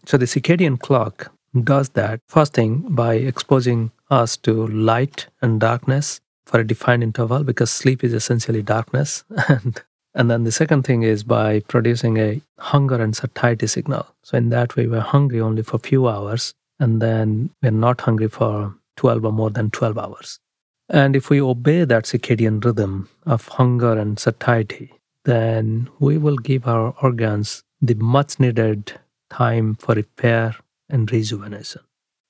So 0.07 0.17
the 0.17 0.27
circadian 0.27 0.79
clock 0.81 1.33
does 1.65 1.91
that 1.91 2.21
first 2.29 2.55
thing 2.55 2.85
by 2.89 3.15
exposing 3.15 3.91
us 4.11 4.37
to 4.39 4.67
light 4.69 5.27
and 5.43 5.61
darkness 5.61 6.21
for 6.47 6.61
a 6.61 6.67
defined 6.67 7.03
interval 7.03 7.45
because 7.45 7.71
sleep 7.71 8.03
is 8.03 8.15
essentially 8.15 8.63
darkness. 8.63 9.25
And 9.49 9.83
and 10.15 10.31
then 10.31 10.43
the 10.43 10.53
second 10.53 10.83
thing 10.83 11.03
is 11.03 11.23
by 11.23 11.61
producing 11.69 12.19
a 12.19 12.41
hunger 12.59 13.01
and 13.01 13.15
satiety 13.15 13.67
signal. 13.67 14.07
So 14.25 14.37
in 14.37 14.49
that 14.49 14.75
way 14.75 14.87
we're 14.87 15.01
hungry 15.01 15.41
only 15.41 15.63
for 15.63 15.77
a 15.77 15.87
few 15.91 16.09
hours 16.09 16.55
and 16.81 17.01
then 17.01 17.51
we're 17.63 17.71
not 17.71 18.01
hungry 18.01 18.29
for 18.29 18.75
12 18.97 19.27
or 19.27 19.33
more 19.33 19.51
than 19.51 19.71
12 19.71 19.99
hours. 19.99 20.41
And 20.89 21.15
if 21.15 21.31
we 21.31 21.41
obey 21.41 21.85
that 21.85 22.05
circadian 22.05 22.65
rhythm 22.65 23.09
of 23.27 23.47
hunger 23.47 23.93
and 23.93 24.19
satiety 24.19 24.93
then 25.25 25.89
we 26.01 26.17
will 26.17 26.39
give 26.39 26.67
our 26.67 26.95
organs 27.03 27.63
the 27.81 27.95
much 27.95 28.41
needed 28.41 28.93
time 29.31 29.75
for 29.77 29.95
repair 29.95 30.55
and 30.89 31.11
rejuvenation. 31.11 31.83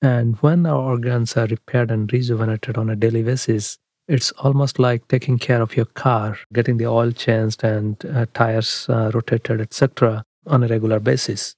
And 0.03 0.37
when 0.37 0.67
our 0.67 0.81
organs 0.81 1.37
are 1.37 1.47
repaired 1.47 1.91
and 1.91 2.13
rejuvenated 2.13 2.77
on 2.77 2.89
a 2.89 2.97
daily 2.97 3.23
basis, 3.23 3.79
it's 4.07 4.31
almost 4.33 4.79
like 4.79 5.07
taking 5.09 5.39
care 5.39 5.61
of 5.61 5.77
your 5.77 5.87
car, 5.87 6.39
getting 6.53 6.79
the 6.79 6.87
oil 6.87 7.13
changed 7.13 7.63
and 7.63 8.03
uh, 8.07 8.27
tires 8.33 8.87
uh, 8.89 9.11
rotated, 9.13 9.61
etc., 9.61 10.25
on 10.47 10.63
a 10.63 10.69
regular 10.69 10.99
basis. 10.99 11.55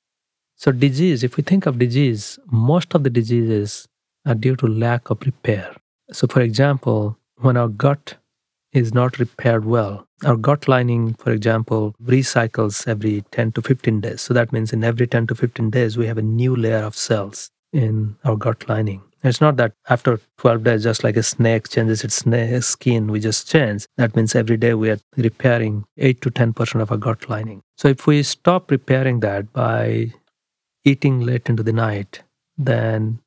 So, 0.57 0.73
disease, 0.73 1.23
if 1.23 1.37
we 1.37 1.43
think 1.43 1.67
of 1.67 1.79
disease, 1.79 2.39
most 2.51 2.95
of 2.95 3.05
the 3.05 3.11
diseases 3.11 3.87
are 4.27 4.35
due 4.35 4.57
to 4.57 4.67
lack 4.67 5.11
of 5.11 5.21
repair. 5.23 5.75
So, 6.13 6.27
for 6.27 6.41
example, 6.41 7.17
when 7.37 7.57
our 7.57 7.69
gut 7.69 8.17
is 8.73 8.95
not 8.95 9.19
repaired 9.19 9.65
well. 9.65 10.07
Our 10.25 10.37
gut 10.37 10.69
lining, 10.69 11.15
for 11.15 11.33
example, 11.33 11.95
recycles 12.03 12.87
every 12.87 13.23
10 13.31 13.53
to 13.53 13.63
15 13.63 14.01
days. 14.01 14.21
So 14.21 14.35
that 14.35 14.53
means 14.53 14.73
in 14.73 14.85
every 14.85 15.07
10 15.07 15.27
to 15.29 15.35
15 15.35 15.71
days, 15.71 15.97
we 15.97 16.07
have 16.07 16.19
a 16.19 16.23
new 16.23 16.55
layer 16.55 16.85
of 16.85 16.95
cells 16.95 17.51
in 17.73 18.17
our 18.25 18.37
gut 18.37 18.69
lining. 18.69 19.03
It's 19.23 19.41
not 19.41 19.57
that 19.57 19.75
after 19.89 20.19
12 20.39 20.65
days, 20.65 20.83
just 20.85 21.05
like 21.05 21.17
a 21.17 21.23
snake 21.23 21.69
changes 21.69 22.05
its 22.05 22.25
skin, 22.67 23.09
we 23.09 23.21
just 23.21 23.49
change. 23.49 23.87
That 23.97 24.17
means 24.17 24.35
every 24.35 24.57
day 24.57 24.75
we 24.75 24.91
are 24.91 24.99
repairing 25.17 25.85
8 25.99 26.21
to 26.23 26.31
10% 26.31 26.81
of 26.81 26.91
our 26.91 26.97
gut 26.97 27.29
lining. 27.29 27.63
So 27.77 27.89
if 27.89 28.07
we 28.07 28.23
stop 28.23 28.71
repairing 28.71 29.21
that 29.21 29.53
by 29.53 30.13
eating 30.85 31.21
late 31.21 31.51
into 31.51 31.63
the 31.63 31.73
night, 31.73 32.23
then 32.57 33.21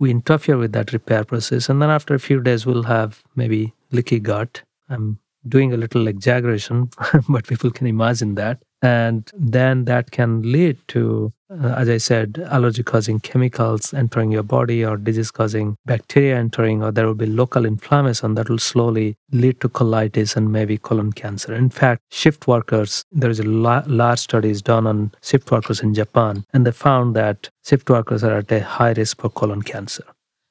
we 0.00 0.10
interfere 0.10 0.56
with 0.56 0.72
that 0.72 0.92
repair 0.92 1.24
process. 1.24 1.68
And 1.68 1.80
then 1.80 1.90
after 1.90 2.14
a 2.14 2.18
few 2.18 2.40
days, 2.40 2.66
we'll 2.66 2.84
have 2.84 3.22
maybe 3.36 3.74
leaky 3.92 4.20
gut. 4.20 4.62
I'm 4.88 5.18
doing 5.48 5.72
a 5.72 5.76
little 5.76 6.06
exaggeration, 6.06 6.90
but 7.28 7.46
people 7.46 7.70
can 7.70 7.86
imagine 7.86 8.34
that. 8.36 8.62
And 8.84 9.30
then 9.32 9.84
that 9.84 10.10
can 10.10 10.42
lead 10.42 10.76
to, 10.88 11.32
uh, 11.48 11.68
as 11.68 11.88
I 11.88 11.98
said, 11.98 12.44
allergy 12.50 12.82
causing 12.82 13.20
chemicals 13.20 13.94
entering 13.94 14.32
your 14.32 14.42
body 14.42 14.84
or 14.84 14.96
disease 14.96 15.30
causing 15.30 15.76
bacteria 15.86 16.36
entering, 16.36 16.82
or 16.82 16.90
there 16.90 17.06
will 17.06 17.14
be 17.14 17.26
local 17.26 17.64
inflammation 17.64 18.34
that 18.34 18.48
will 18.48 18.58
slowly 18.58 19.16
lead 19.30 19.60
to 19.60 19.68
colitis 19.68 20.34
and 20.34 20.50
maybe 20.50 20.78
colon 20.78 21.12
cancer. 21.12 21.54
In 21.54 21.70
fact, 21.70 22.02
shift 22.10 22.48
workers, 22.48 23.04
there 23.12 23.30
is 23.30 23.38
a 23.38 23.44
la- 23.44 23.84
large 23.86 24.18
studies 24.18 24.60
done 24.60 24.88
on 24.88 25.12
shift 25.22 25.52
workers 25.52 25.80
in 25.80 25.94
Japan, 25.94 26.44
and 26.52 26.66
they 26.66 26.72
found 26.72 27.14
that 27.14 27.50
shift 27.64 27.88
workers 27.88 28.24
are 28.24 28.38
at 28.38 28.50
a 28.50 28.64
high 28.64 28.92
risk 28.92 29.20
for 29.20 29.30
colon 29.30 29.62
cancer. 29.62 30.04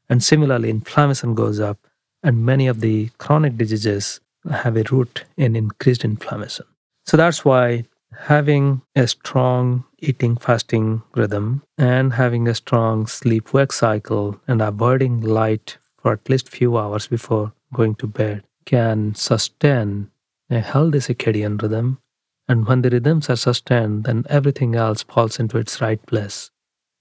And 0.08 0.24
similarly, 0.24 0.70
inflammation 0.70 1.36
goes 1.36 1.60
up, 1.60 1.80
and 2.24 2.46
many 2.46 2.68
of 2.68 2.82
the 2.82 3.10
chronic 3.18 3.58
diseases 3.58 4.20
have 4.50 4.78
a 4.78 4.84
root 4.92 5.26
in 5.38 5.56
increased 5.56 6.04
inflammation. 6.04 6.66
So 7.06 7.18
that's 7.18 7.44
why 7.44 7.86
having 8.18 8.82
a 8.96 9.08
strong 9.08 9.86
eating 10.00 10.36
fasting 10.36 11.02
rhythm 11.16 11.64
and 11.78 12.14
having 12.14 12.48
a 12.48 12.56
strong 12.56 13.08
sleep 13.08 13.54
wake 13.54 13.72
cycle 13.72 14.40
and 14.48 14.62
avoiding 14.62 15.22
light 15.22 15.78
for 15.98 16.14
at 16.14 16.30
least 16.30 16.50
few 16.50 16.78
hours 16.78 17.08
before 17.08 17.54
going 17.74 17.96
to 17.96 18.08
bed 18.08 18.44
can 18.66 19.16
sustain 19.16 20.10
a 20.50 20.60
healthy 20.60 20.98
circadian 21.00 21.62
rhythm 21.62 22.00
and 22.48 22.68
when 22.68 22.82
the 22.82 22.90
rhythms 22.90 23.30
are 23.30 23.36
sustained 23.36 24.04
then 24.04 24.26
everything 24.30 24.76
else 24.76 25.04
falls 25.04 25.40
into 25.40 25.58
its 25.58 25.80
right 25.80 26.06
place 26.06 26.52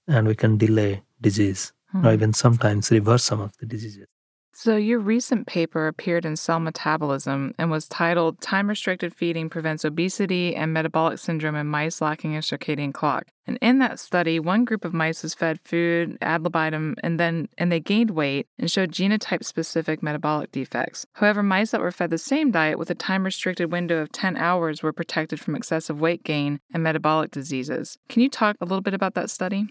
and 0.07 0.27
we 0.27 0.35
can 0.35 0.57
delay 0.57 1.03
disease 1.19 1.73
hmm. 1.91 2.05
or 2.05 2.13
even 2.13 2.33
sometimes 2.33 2.91
reverse 2.91 3.23
some 3.23 3.41
of 3.41 3.51
the 3.57 3.65
diseases 3.65 4.07
so, 4.53 4.75
your 4.75 4.99
recent 4.99 5.47
paper 5.47 5.87
appeared 5.87 6.25
in 6.25 6.35
Cell 6.35 6.59
Metabolism 6.59 7.53
and 7.57 7.71
was 7.71 7.87
titled 7.87 8.41
Time 8.41 8.67
Restricted 8.67 9.15
Feeding 9.15 9.49
Prevents 9.49 9.85
Obesity 9.85 10.55
and 10.55 10.73
Metabolic 10.73 11.19
Syndrome 11.19 11.55
in 11.55 11.67
Mice 11.67 12.01
Lacking 12.01 12.35
a 12.35 12.39
Circadian 12.39 12.93
Clock. 12.93 13.27
And 13.47 13.57
in 13.61 13.79
that 13.79 13.99
study, 13.99 14.39
one 14.39 14.65
group 14.65 14.83
of 14.83 14.93
mice 14.93 15.23
was 15.23 15.33
fed 15.33 15.59
food, 15.61 16.17
ad 16.21 16.43
libitum, 16.43 16.95
and 17.01 17.19
then 17.19 17.47
and 17.57 17.71
they 17.71 17.79
gained 17.79 18.11
weight 18.11 18.47
and 18.59 18.69
showed 18.69 18.91
genotype 18.91 19.45
specific 19.45 20.03
metabolic 20.03 20.51
defects. 20.51 21.05
However, 21.13 21.41
mice 21.41 21.71
that 21.71 21.81
were 21.81 21.91
fed 21.91 22.09
the 22.09 22.17
same 22.17 22.51
diet 22.51 22.77
with 22.77 22.89
a 22.89 22.95
time 22.95 23.23
restricted 23.23 23.71
window 23.71 24.01
of 24.01 24.11
10 24.11 24.35
hours 24.35 24.83
were 24.83 24.93
protected 24.93 25.39
from 25.39 25.55
excessive 25.55 25.99
weight 25.99 26.23
gain 26.23 26.59
and 26.73 26.83
metabolic 26.83 27.31
diseases. 27.31 27.97
Can 28.09 28.21
you 28.21 28.29
talk 28.29 28.57
a 28.59 28.65
little 28.65 28.81
bit 28.81 28.93
about 28.93 29.15
that 29.15 29.29
study? 29.29 29.67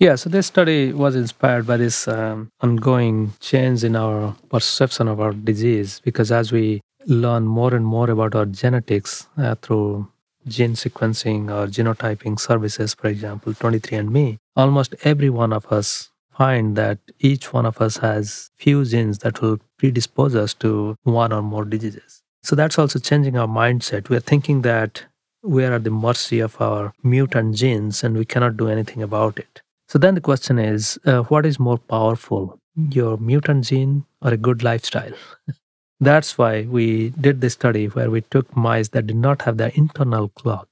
Yeah, 0.00 0.14
so 0.14 0.30
this 0.30 0.46
study 0.46 0.92
was 0.92 1.16
inspired 1.16 1.66
by 1.66 1.76
this 1.76 2.06
um, 2.06 2.52
ongoing 2.60 3.32
change 3.40 3.82
in 3.82 3.96
our 3.96 4.36
perception 4.48 5.08
of 5.08 5.20
our 5.20 5.32
disease 5.32 6.00
because 6.04 6.30
as 6.30 6.52
we 6.52 6.80
learn 7.06 7.46
more 7.46 7.74
and 7.74 7.84
more 7.84 8.08
about 8.08 8.36
our 8.36 8.46
genetics 8.46 9.26
uh, 9.36 9.56
through 9.56 10.06
gene 10.46 10.74
sequencing 10.74 11.50
or 11.50 11.66
genotyping 11.66 12.38
services, 12.38 12.94
for 12.94 13.08
example, 13.08 13.52
23andMe, 13.54 14.36
almost 14.54 14.94
every 15.02 15.30
one 15.30 15.52
of 15.52 15.66
us 15.72 16.10
find 16.30 16.76
that 16.76 17.00
each 17.18 17.52
one 17.52 17.66
of 17.66 17.80
us 17.80 17.96
has 17.96 18.50
few 18.54 18.84
genes 18.84 19.18
that 19.18 19.42
will 19.42 19.58
predispose 19.78 20.36
us 20.36 20.54
to 20.54 20.94
one 21.02 21.32
or 21.32 21.42
more 21.42 21.64
diseases. 21.64 22.22
So 22.44 22.54
that's 22.54 22.78
also 22.78 23.00
changing 23.00 23.36
our 23.36 23.48
mindset. 23.48 24.08
We're 24.08 24.20
thinking 24.20 24.62
that 24.62 25.06
we 25.42 25.64
are 25.64 25.72
at 25.72 25.82
the 25.82 25.90
mercy 25.90 26.38
of 26.38 26.60
our 26.60 26.92
mutant 27.02 27.56
genes 27.56 28.04
and 28.04 28.16
we 28.16 28.24
cannot 28.24 28.56
do 28.56 28.68
anything 28.68 29.02
about 29.02 29.40
it. 29.40 29.60
So 29.88 29.98
then 29.98 30.14
the 30.14 30.20
question 30.20 30.58
is 30.58 30.98
uh, 31.06 31.22
what 31.22 31.46
is 31.46 31.58
more 31.58 31.78
powerful, 31.78 32.60
your 32.76 33.16
mutant 33.16 33.64
gene 33.64 34.04
or 34.22 34.32
a 34.32 34.36
good 34.36 34.62
lifestyle? 34.62 35.14
That's 36.00 36.38
why 36.38 36.62
we 36.62 37.10
did 37.10 37.40
this 37.40 37.54
study 37.54 37.86
where 37.86 38.10
we 38.10 38.20
took 38.20 38.54
mice 38.56 38.88
that 38.90 39.06
did 39.06 39.16
not 39.16 39.42
have 39.42 39.56
their 39.56 39.72
internal 39.74 40.28
clock 40.28 40.68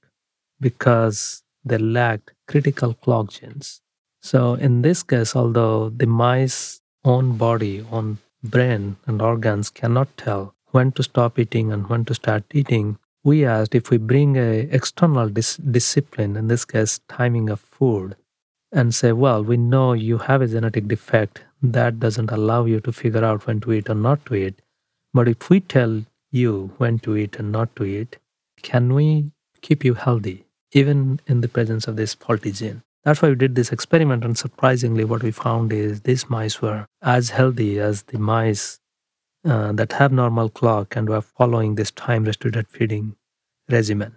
because 0.61 1.43
they 1.65 1.79
lacked 1.79 2.33
critical 2.47 2.95
clock 2.95 3.31
genes. 3.31 3.81
So 4.23 4.55
in 4.55 4.83
this 4.83 5.03
case, 5.03 5.35
although 5.35 5.89
the 5.89 6.07
mice 6.07 6.81
own 7.05 7.37
body, 7.37 7.85
own 7.91 8.19
brain 8.45 8.97
and 9.07 9.21
organs 9.23 9.71
cannot 9.71 10.15
tell 10.17 10.55
when 10.73 10.93
to 10.93 11.03
stop 11.03 11.39
eating 11.39 11.73
and 11.73 11.89
when 11.89 12.05
to 12.05 12.15
start 12.15 12.45
eating, 12.53 12.99
we 13.25 13.45
asked 13.45 13.75
if 13.75 13.91
we 13.91 13.97
bring 13.97 14.37
a 14.37 14.69
external 14.71 15.29
dis- 15.29 15.57
discipline, 15.57 16.37
in 16.37 16.49
this 16.49 16.65
case 16.65 17.01
timing 17.09 17.49
of 17.51 17.61
food, 17.61 18.15
and 18.77 18.95
say, 18.95 19.11
well, 19.11 19.43
we 19.43 19.57
know 19.57 19.95
you 19.95 20.19
have 20.19 20.43
a 20.43 20.47
genetic 20.47 20.87
defect 20.87 21.43
that 21.63 21.99
doesn't 21.99 22.31
allow 22.31 22.67
you 22.67 22.79
to 22.81 22.93
figure 22.93 23.25
out 23.25 23.47
when 23.47 23.59
to 23.61 23.73
eat 23.73 23.89
or 23.89 23.95
not 23.95 24.25
to 24.27 24.35
eat. 24.35 24.61
But 25.15 25.29
if 25.29 25.49
we 25.49 25.61
tell 25.61 26.05
you 26.31 26.73
when 26.77 26.99
to 26.99 27.17
eat 27.17 27.37
and 27.39 27.51
not 27.51 27.75
to 27.77 27.85
eat, 27.85 28.19
can 28.63 28.93
we 28.93 29.31
keep 29.63 29.83
you 29.83 29.95
healthy 29.95 30.45
even 30.73 31.21
in 31.27 31.41
the 31.41 31.49
presence 31.49 31.89
of 31.89 31.97
this 31.97 32.13
faulty 32.13 32.53
gene? 32.53 32.83
That's 33.03 33.23
why 33.23 33.31
we 33.31 33.35
did 33.37 33.55
this 33.55 33.73
experiment, 33.73 34.25
and 34.25 34.37
surprisingly, 34.37 35.05
what 35.05 35.23
we 35.23 35.31
found 35.31 35.73
is 35.73 36.03
these 36.03 36.29
mice 36.29 36.61
were 36.61 36.87
as 37.01 37.31
healthy 37.31 37.79
as 37.79 38.03
the 38.03 38.19
mice 38.19 38.81
uh, 39.45 39.73
that 39.73 39.93
have 39.93 40.13
normal 40.13 40.49
clock 40.51 40.97
and 40.97 41.09
were 41.09 41.21
following 41.23 41.77
this 41.77 41.93
time 41.93 42.25
restricted 42.25 42.69
feeding 42.69 43.17
regimen. 43.71 44.17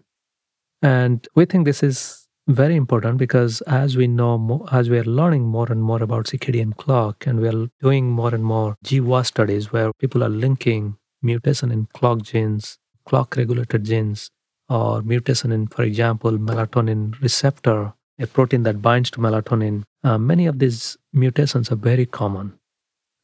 And 0.82 1.26
we 1.36 1.46
think 1.46 1.66
this 1.66 1.84
is 1.84 2.28
very 2.50 2.76
important 2.76 3.18
because 3.18 3.62
as 3.62 3.96
we 3.96 4.08
know 4.08 4.68
as 4.72 4.90
we 4.90 4.98
are 4.98 5.04
learning 5.04 5.44
more 5.44 5.72
and 5.72 5.84
more 5.84 6.02
about 6.02 6.26
circadian 6.26 6.76
clock 6.76 7.28
and 7.28 7.40
we 7.40 7.48
are 7.48 7.68
doing 7.80 8.10
more 8.10 8.34
and 8.34 8.44
more 8.44 8.76
GWAS 8.84 9.28
studies 9.28 9.72
where 9.72 9.92
people 10.00 10.24
are 10.24 10.30
linking 10.30 10.98
mutation 11.22 11.72
in 11.72 11.88
clock 11.94 12.24
genes 12.24 12.80
clock 13.06 13.36
regulated 13.36 13.84
genes 13.84 14.32
or 14.68 15.02
mutation 15.04 15.52
in 15.52 15.68
for 15.68 15.84
example 15.84 16.32
melatonin 16.32 17.20
receptor 17.22 17.94
a 18.20 18.28
protein 18.28 18.64
that 18.64 18.82
binds 18.82 19.12
to 19.12 19.20
melatonin 19.20 19.84
uh, 20.04 20.18
many 20.18 20.46
of 20.46 20.60
these 20.60 20.98
mutations 21.12 21.72
are 21.72 21.76
very 21.76 22.06
common. 22.06 22.58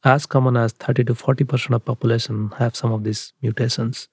As 0.04 0.26
common 0.26 0.58
as 0.58 0.74
30 0.74 1.06
to 1.06 1.14
40% 1.14 1.74
of 1.74 1.86
population 1.86 2.52
have 2.58 2.76
some 2.76 2.92
of 2.92 3.04
these 3.04 3.34
mutations. 3.42 4.08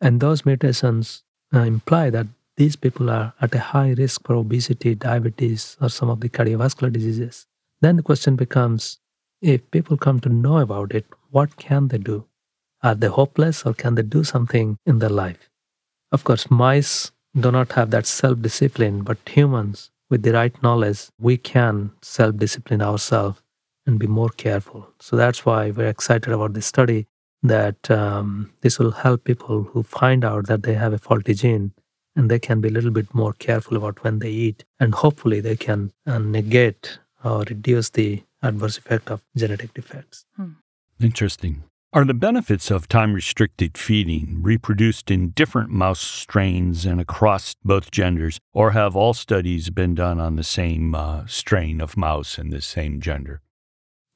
And 0.00 0.20
those 0.20 0.44
mutations 0.44 1.22
uh, 1.54 1.60
imply 1.60 2.10
that 2.10 2.26
these 2.56 2.76
people 2.76 3.10
are 3.10 3.32
at 3.40 3.54
a 3.54 3.58
high 3.58 3.90
risk 3.92 4.26
for 4.26 4.34
obesity, 4.34 4.94
diabetes, 4.94 5.76
or 5.80 5.88
some 5.88 6.10
of 6.10 6.20
the 6.20 6.28
cardiovascular 6.28 6.92
diseases. 6.92 7.46
Then 7.80 7.96
the 7.96 8.02
question 8.02 8.36
becomes 8.36 8.98
if 9.40 9.68
people 9.70 9.96
come 9.96 10.20
to 10.20 10.28
know 10.28 10.58
about 10.58 10.92
it, 10.94 11.06
what 11.30 11.56
can 11.56 11.88
they 11.88 11.98
do? 11.98 12.26
Are 12.82 12.94
they 12.94 13.08
hopeless 13.08 13.64
or 13.64 13.74
can 13.74 13.94
they 13.94 14.02
do 14.02 14.22
something 14.24 14.76
in 14.86 14.98
their 14.98 15.10
life? 15.10 15.50
Of 16.12 16.24
course, 16.24 16.50
mice 16.50 17.10
do 17.38 17.50
not 17.50 17.72
have 17.72 17.90
that 17.90 18.06
self 18.06 18.40
discipline, 18.42 19.02
but 19.02 19.18
humans, 19.26 19.90
with 20.10 20.22
the 20.22 20.32
right 20.32 20.62
knowledge, 20.62 21.08
we 21.18 21.38
can 21.38 21.92
self 22.02 22.36
discipline 22.36 22.82
ourselves 22.82 23.42
and 23.86 23.98
be 23.98 24.06
more 24.06 24.28
careful. 24.28 24.88
So 25.00 25.16
that's 25.16 25.44
why 25.44 25.70
we're 25.70 25.88
excited 25.88 26.32
about 26.32 26.52
this 26.52 26.66
study 26.66 27.06
that 27.42 27.90
um, 27.90 28.52
this 28.60 28.78
will 28.78 28.92
help 28.92 29.24
people 29.24 29.64
who 29.64 29.82
find 29.82 30.24
out 30.24 30.46
that 30.46 30.62
they 30.62 30.74
have 30.74 30.92
a 30.92 30.98
faulty 30.98 31.34
gene 31.34 31.72
and 32.16 32.30
they 32.30 32.38
can 32.38 32.60
be 32.60 32.68
a 32.68 32.72
little 32.72 32.90
bit 32.90 33.14
more 33.14 33.32
careful 33.32 33.76
about 33.76 34.02
when 34.04 34.18
they 34.18 34.30
eat 34.30 34.64
and 34.80 34.94
hopefully 34.94 35.40
they 35.40 35.56
can 35.56 35.92
uh, 36.06 36.18
negate 36.18 36.98
or 37.24 37.40
reduce 37.48 37.90
the 37.90 38.22
adverse 38.42 38.78
effect 38.78 39.10
of 39.10 39.22
genetic 39.36 39.72
defects. 39.74 40.24
Hmm. 40.36 40.52
Interesting. 41.00 41.64
Are 41.94 42.04
the 42.06 42.14
benefits 42.14 42.70
of 42.70 42.88
time 42.88 43.12
restricted 43.12 43.76
feeding 43.76 44.38
reproduced 44.40 45.10
in 45.10 45.30
different 45.30 45.68
mouse 45.70 46.00
strains 46.00 46.86
and 46.86 46.98
across 46.98 47.54
both 47.62 47.90
genders, 47.90 48.38
or 48.54 48.70
have 48.70 48.96
all 48.96 49.12
studies 49.12 49.68
been 49.68 49.94
done 49.94 50.18
on 50.18 50.36
the 50.36 50.42
same 50.42 50.94
uh, 50.94 51.26
strain 51.26 51.82
of 51.82 51.94
mouse 51.94 52.38
and 52.38 52.50
the 52.50 52.62
same 52.62 52.98
gender? 52.98 53.42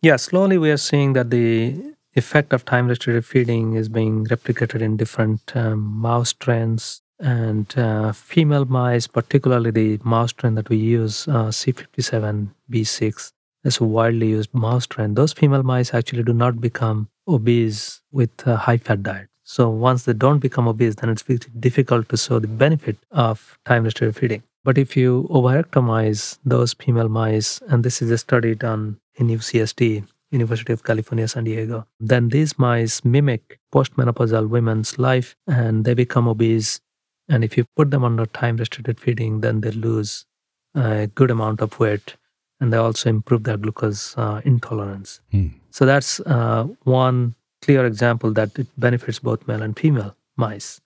Yeah, 0.01 0.16
slowly 0.16 0.57
we 0.57 0.70
are 0.70 0.78
seeing 0.78 1.12
that 1.12 1.28
the 1.28 1.94
effect 2.14 2.55
of 2.55 2.64
time 2.64 2.88
restricted 2.88 3.26
feeding 3.26 3.74
is 3.74 3.90
being 3.90 4.24
replicated 4.24 4.80
in 4.80 4.97
different 4.97 5.55
um, 5.55 5.80
mouse 5.80 6.30
strains 6.30 7.03
and 7.18 7.76
uh, 7.78 8.12
female 8.12 8.64
mice, 8.64 9.06
particularly 9.06 9.70
the 9.70 10.00
mouse 10.04 10.30
strain 10.30 10.54
that 10.54 10.68
we 10.68 10.76
use, 10.76 11.26
uh, 11.28 11.48
C57B6, 11.48 13.32
is 13.64 13.80
a 13.80 13.84
widely 13.84 14.28
used 14.28 14.52
mouse 14.54 14.84
strain. 14.84 15.14
Those 15.14 15.32
female 15.32 15.62
mice 15.62 15.92
actually 15.94 16.22
do 16.22 16.32
not 16.32 16.60
become 16.60 17.08
obese 17.26 18.00
with 18.12 18.30
a 18.46 18.56
high 18.56 18.76
fat 18.76 19.02
diet. 19.02 19.28
So 19.44 19.68
once 19.68 20.04
they 20.04 20.12
don't 20.12 20.40
become 20.40 20.66
obese, 20.68 20.96
then 20.96 21.08
it's 21.08 21.22
difficult 21.22 22.08
to 22.08 22.16
show 22.16 22.38
the 22.38 22.48
benefit 22.48 22.98
of 23.12 23.58
time 23.64 23.84
restricted 23.84 24.16
feeding. 24.20 24.42
But 24.64 24.78
if 24.78 24.96
you 24.96 25.28
ovariectomize 25.30 26.38
those 26.44 26.74
female 26.74 27.08
mice, 27.08 27.60
and 27.68 27.84
this 27.84 28.02
is 28.02 28.10
a 28.10 28.18
study 28.18 28.56
done 28.56 28.98
in 29.14 29.28
UCSD, 29.28 30.04
University 30.32 30.72
of 30.72 30.82
California, 30.82 31.28
San 31.28 31.44
Diego, 31.44 31.86
then 32.00 32.30
these 32.30 32.58
mice 32.58 33.04
mimic 33.04 33.60
postmenopausal 33.72 34.48
women's 34.48 34.98
life 34.98 35.36
and 35.46 35.84
they 35.84 35.94
become 35.94 36.26
obese. 36.26 36.80
And 37.29 37.43
if 37.43 37.57
you 37.57 37.64
put 37.77 37.91
them 37.91 38.05
under 38.05 38.27
time 38.27 38.57
restricted 38.57 39.01
feeding, 39.01 39.41
then 39.41 39.61
they 39.61 39.70
lose 39.70 40.27
a 40.74 41.09
good 41.09 41.31
amount 41.31 41.61
of 41.61 41.79
weight 41.81 42.16
and 42.61 42.72
they 42.72 42.77
also 42.77 43.09
improve 43.11 43.45
their 43.45 43.57
glucose 43.57 44.16
uh, 44.16 44.41
intolerance. 44.45 45.20
Hmm. 45.31 45.49
So 45.70 45.85
that's 45.85 46.20
uh, 46.20 46.64
one 46.85 47.35
clear 47.62 47.85
example 47.85 48.33
that 48.33 48.59
it 48.59 48.66
benefits 48.79 49.18
both 49.18 49.47
male 49.47 49.62
and 49.62 49.79
female 49.79 50.16
mice. 50.37 50.81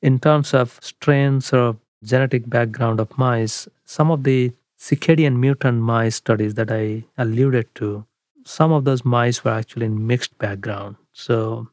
In 0.00 0.18
terms 0.18 0.54
of 0.54 0.78
strains 0.82 1.52
or 1.52 1.76
genetic 2.02 2.48
background 2.48 3.00
of 3.00 3.16
mice, 3.18 3.68
some 3.84 4.10
of 4.10 4.24
the 4.24 4.52
circadian 4.78 5.36
mutant 5.36 5.82
mice 5.82 6.16
studies 6.16 6.54
that 6.54 6.70
I 6.72 7.04
alluded 7.18 7.74
to, 7.76 8.04
some 8.44 8.72
of 8.72 8.84
those 8.84 9.04
mice 9.04 9.44
were 9.44 9.52
actually 9.52 9.86
in 9.86 10.06
mixed 10.06 10.36
background. 10.38 10.96
So 11.12 11.68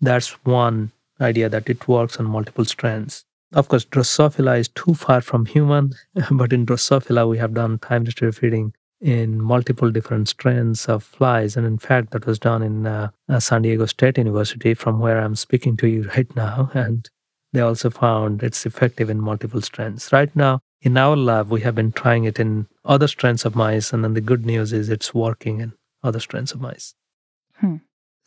that's 0.00 0.30
one 0.44 0.92
idea 1.20 1.48
that 1.48 1.68
it 1.68 1.86
works 1.88 2.16
on 2.16 2.26
multiple 2.26 2.64
strands. 2.64 3.24
Of 3.52 3.68
course, 3.68 3.84
Drosophila 3.84 4.58
is 4.58 4.68
too 4.68 4.94
far 4.94 5.20
from 5.20 5.46
human, 5.46 5.92
but 6.30 6.52
in 6.52 6.66
Drosophila 6.66 7.28
we 7.28 7.38
have 7.38 7.54
done 7.54 7.78
time 7.78 8.04
restricted 8.04 8.40
feeding 8.40 8.74
in 9.00 9.40
multiple 9.40 9.90
different 9.90 10.28
strains 10.28 10.86
of 10.86 11.02
flies. 11.02 11.56
And 11.56 11.66
in 11.66 11.78
fact, 11.78 12.10
that 12.10 12.26
was 12.26 12.38
done 12.38 12.62
in 12.62 12.86
uh, 12.86 13.10
uh, 13.28 13.40
San 13.40 13.62
Diego 13.62 13.86
State 13.86 14.18
University, 14.18 14.74
from 14.74 14.98
where 14.98 15.20
I'm 15.20 15.36
speaking 15.36 15.76
to 15.78 15.88
you 15.88 16.08
right 16.16 16.34
now. 16.36 16.70
And 16.74 17.08
they 17.52 17.60
also 17.60 17.90
found 17.90 18.42
it's 18.42 18.66
effective 18.66 19.08
in 19.08 19.20
multiple 19.20 19.62
strains. 19.62 20.12
Right 20.12 20.34
now, 20.36 20.60
in 20.82 20.96
our 20.96 21.16
lab, 21.16 21.48
we 21.48 21.62
have 21.62 21.74
been 21.74 21.92
trying 21.92 22.24
it 22.24 22.38
in 22.38 22.66
other 22.84 23.08
strains 23.08 23.44
of 23.44 23.56
mice. 23.56 23.92
And 23.92 24.04
then 24.04 24.14
the 24.14 24.20
good 24.20 24.44
news 24.44 24.72
is 24.72 24.90
it's 24.90 25.14
working 25.14 25.60
in 25.60 25.72
other 26.02 26.20
strains 26.20 26.52
of 26.52 26.60
mice. 26.60 26.94
Hmm. 27.54 27.76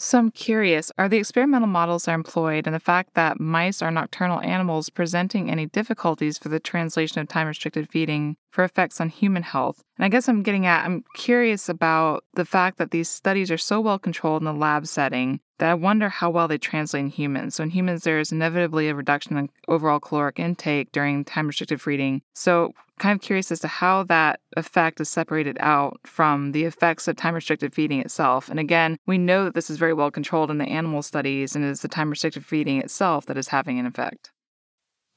So 0.01 0.17
I'm 0.17 0.31
curious, 0.31 0.91
are 0.97 1.07
the 1.07 1.19
experimental 1.19 1.67
models 1.67 2.07
are 2.07 2.15
employed 2.15 2.65
and 2.65 2.73
the 2.73 2.79
fact 2.79 3.13
that 3.13 3.39
mice 3.39 3.83
are 3.83 3.91
nocturnal 3.91 4.41
animals 4.41 4.89
presenting 4.89 5.47
any 5.47 5.67
difficulties 5.67 6.39
for 6.39 6.49
the 6.49 6.59
translation 6.59 7.21
of 7.21 7.27
time 7.27 7.45
restricted 7.45 7.87
feeding 7.87 8.35
for 8.51 8.63
effects 8.63 9.01
on 9.01 9.09
human 9.09 9.43
health? 9.43 9.83
And 9.97 10.05
I 10.05 10.09
guess 10.09 10.27
I'm 10.27 10.43
getting 10.43 10.65
at 10.65 10.85
I'm 10.85 11.03
curious 11.15 11.69
about 11.69 12.23
the 12.33 12.45
fact 12.45 12.77
that 12.77 12.91
these 12.91 13.09
studies 13.09 13.49
are 13.49 13.57
so 13.57 13.81
well 13.81 13.97
controlled 13.97 14.41
in 14.41 14.45
the 14.45 14.53
lab 14.53 14.87
setting 14.87 15.39
that 15.57 15.69
I 15.69 15.73
wonder 15.75 16.09
how 16.09 16.29
well 16.29 16.47
they 16.47 16.57
translate 16.57 17.01
in 17.01 17.09
humans. 17.09 17.55
So 17.55 17.63
in 17.63 17.69
humans 17.69 18.03
there 18.03 18.19
is 18.19 18.31
inevitably 18.31 18.89
a 18.89 18.95
reduction 18.95 19.37
in 19.37 19.49
overall 19.67 19.99
caloric 19.99 20.39
intake 20.39 20.91
during 20.91 21.23
time 21.23 21.47
restricted 21.47 21.81
feeding. 21.81 22.23
So 22.33 22.73
kind 23.01 23.15
of 23.15 23.21
curious 23.21 23.51
as 23.51 23.59
to 23.59 23.67
how 23.67 24.03
that 24.03 24.39
effect 24.55 25.01
is 25.01 25.09
separated 25.09 25.57
out 25.59 25.99
from 26.03 26.51
the 26.51 26.65
effects 26.65 27.07
of 27.07 27.15
time 27.15 27.33
restricted 27.33 27.73
feeding 27.73 27.99
itself. 27.99 28.49
And 28.49 28.59
again, 28.59 28.97
we 29.07 29.17
know 29.17 29.43
that 29.43 29.55
this 29.55 29.69
is 29.69 29.77
very 29.77 29.93
well 29.93 30.11
controlled 30.11 30.51
in 30.51 30.59
the 30.59 30.65
animal 30.65 31.01
studies 31.01 31.55
and 31.55 31.65
it 31.65 31.69
is 31.69 31.81
the 31.81 31.87
time 31.87 32.09
restricted 32.09 32.45
feeding 32.45 32.79
itself 32.79 33.25
that 33.25 33.37
is 33.37 33.49
having 33.49 33.79
an 33.79 33.85
effect. 33.85 34.31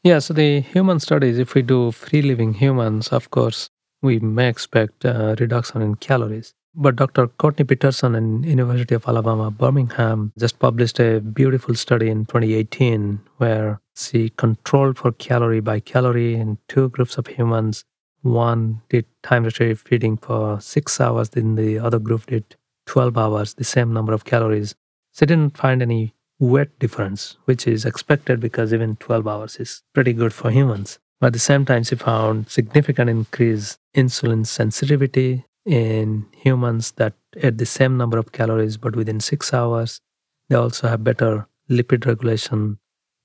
Yeah, 0.04 0.18
so 0.18 0.34
the 0.34 0.60
human 0.60 1.00
studies, 1.00 1.38
if 1.38 1.54
we 1.54 1.62
do 1.62 1.90
free 1.90 2.20
living 2.20 2.52
humans, 2.52 3.08
of 3.08 3.30
course, 3.30 3.70
we 4.02 4.18
may 4.18 4.50
expect 4.50 5.02
a 5.06 5.34
reduction 5.40 5.80
in 5.80 5.94
calories. 5.94 6.52
But 6.74 6.96
Dr. 6.96 7.28
Courtney 7.28 7.64
Peterson 7.64 8.14
in 8.14 8.42
University 8.42 8.94
of 8.94 9.08
Alabama, 9.08 9.50
Birmingham, 9.50 10.32
just 10.38 10.58
published 10.58 11.00
a 11.00 11.20
beautiful 11.20 11.74
study 11.74 12.10
in 12.10 12.26
2018 12.26 13.18
where 13.38 13.80
she 13.96 14.28
controlled 14.28 14.98
for 14.98 15.12
calorie 15.12 15.60
by 15.60 15.80
calorie 15.80 16.34
in 16.34 16.58
two 16.68 16.90
groups 16.90 17.16
of 17.16 17.26
humans. 17.26 17.84
One 18.20 18.82
did 18.90 19.06
time 19.22 19.44
restricted 19.44 19.78
feeding 19.78 20.18
for 20.18 20.60
six 20.60 21.00
hours, 21.00 21.30
then 21.30 21.54
the 21.54 21.78
other 21.78 21.98
group 21.98 22.26
did 22.26 22.56
12 22.84 23.16
hours, 23.16 23.54
the 23.54 23.64
same 23.64 23.94
number 23.94 24.12
of 24.12 24.26
calories. 24.26 24.74
She 25.12 25.24
didn't 25.24 25.56
find 25.56 25.80
any 25.80 26.13
weight 26.38 26.78
difference, 26.78 27.36
which 27.44 27.66
is 27.66 27.84
expected 27.84 28.40
because 28.40 28.72
even 28.72 28.96
12 28.96 29.26
hours 29.26 29.56
is 29.56 29.82
pretty 29.92 30.12
good 30.12 30.32
for 30.32 30.50
humans. 30.50 30.98
But 31.20 31.28
at 31.28 31.32
the 31.34 31.38
same 31.38 31.64
time, 31.64 31.84
she 31.84 31.96
found 31.96 32.50
significant 32.50 33.08
increase 33.08 33.78
insulin 33.94 34.46
sensitivity 34.46 35.44
in 35.64 36.26
humans 36.32 36.92
that 36.92 37.14
at 37.42 37.58
the 37.58 37.66
same 37.66 37.96
number 37.96 38.18
of 38.18 38.32
calories 38.32 38.76
but 38.76 38.96
within 38.96 39.20
six 39.20 39.54
hours. 39.54 40.00
They 40.48 40.56
also 40.56 40.88
have 40.88 41.04
better 41.04 41.48
lipid 41.70 42.04
regulation 42.06 42.78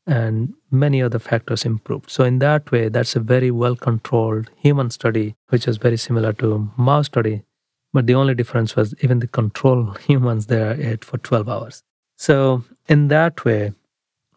and 0.07 0.53
many 0.71 1.01
other 1.01 1.19
factors 1.19 1.65
improved. 1.65 2.09
So 2.09 2.23
in 2.23 2.39
that 2.39 2.71
way, 2.71 2.89
that's 2.89 3.15
a 3.15 3.19
very 3.19 3.51
well 3.51 3.75
controlled 3.75 4.49
human 4.55 4.89
study, 4.89 5.35
which 5.49 5.67
is 5.67 5.77
very 5.77 5.97
similar 5.97 6.33
to 6.33 6.71
mouse 6.77 7.07
study. 7.07 7.43
But 7.91 8.07
the 8.07 8.15
only 8.15 8.35
difference 8.35 8.75
was 8.75 8.95
even 9.01 9.19
the 9.19 9.27
control 9.27 9.91
humans 10.07 10.47
there 10.47 10.79
ate 10.79 11.03
for 11.03 11.17
12 11.17 11.49
hours. 11.49 11.83
So 12.19 12.65
in 12.89 13.07
that 13.07 13.45
way, 13.45 13.71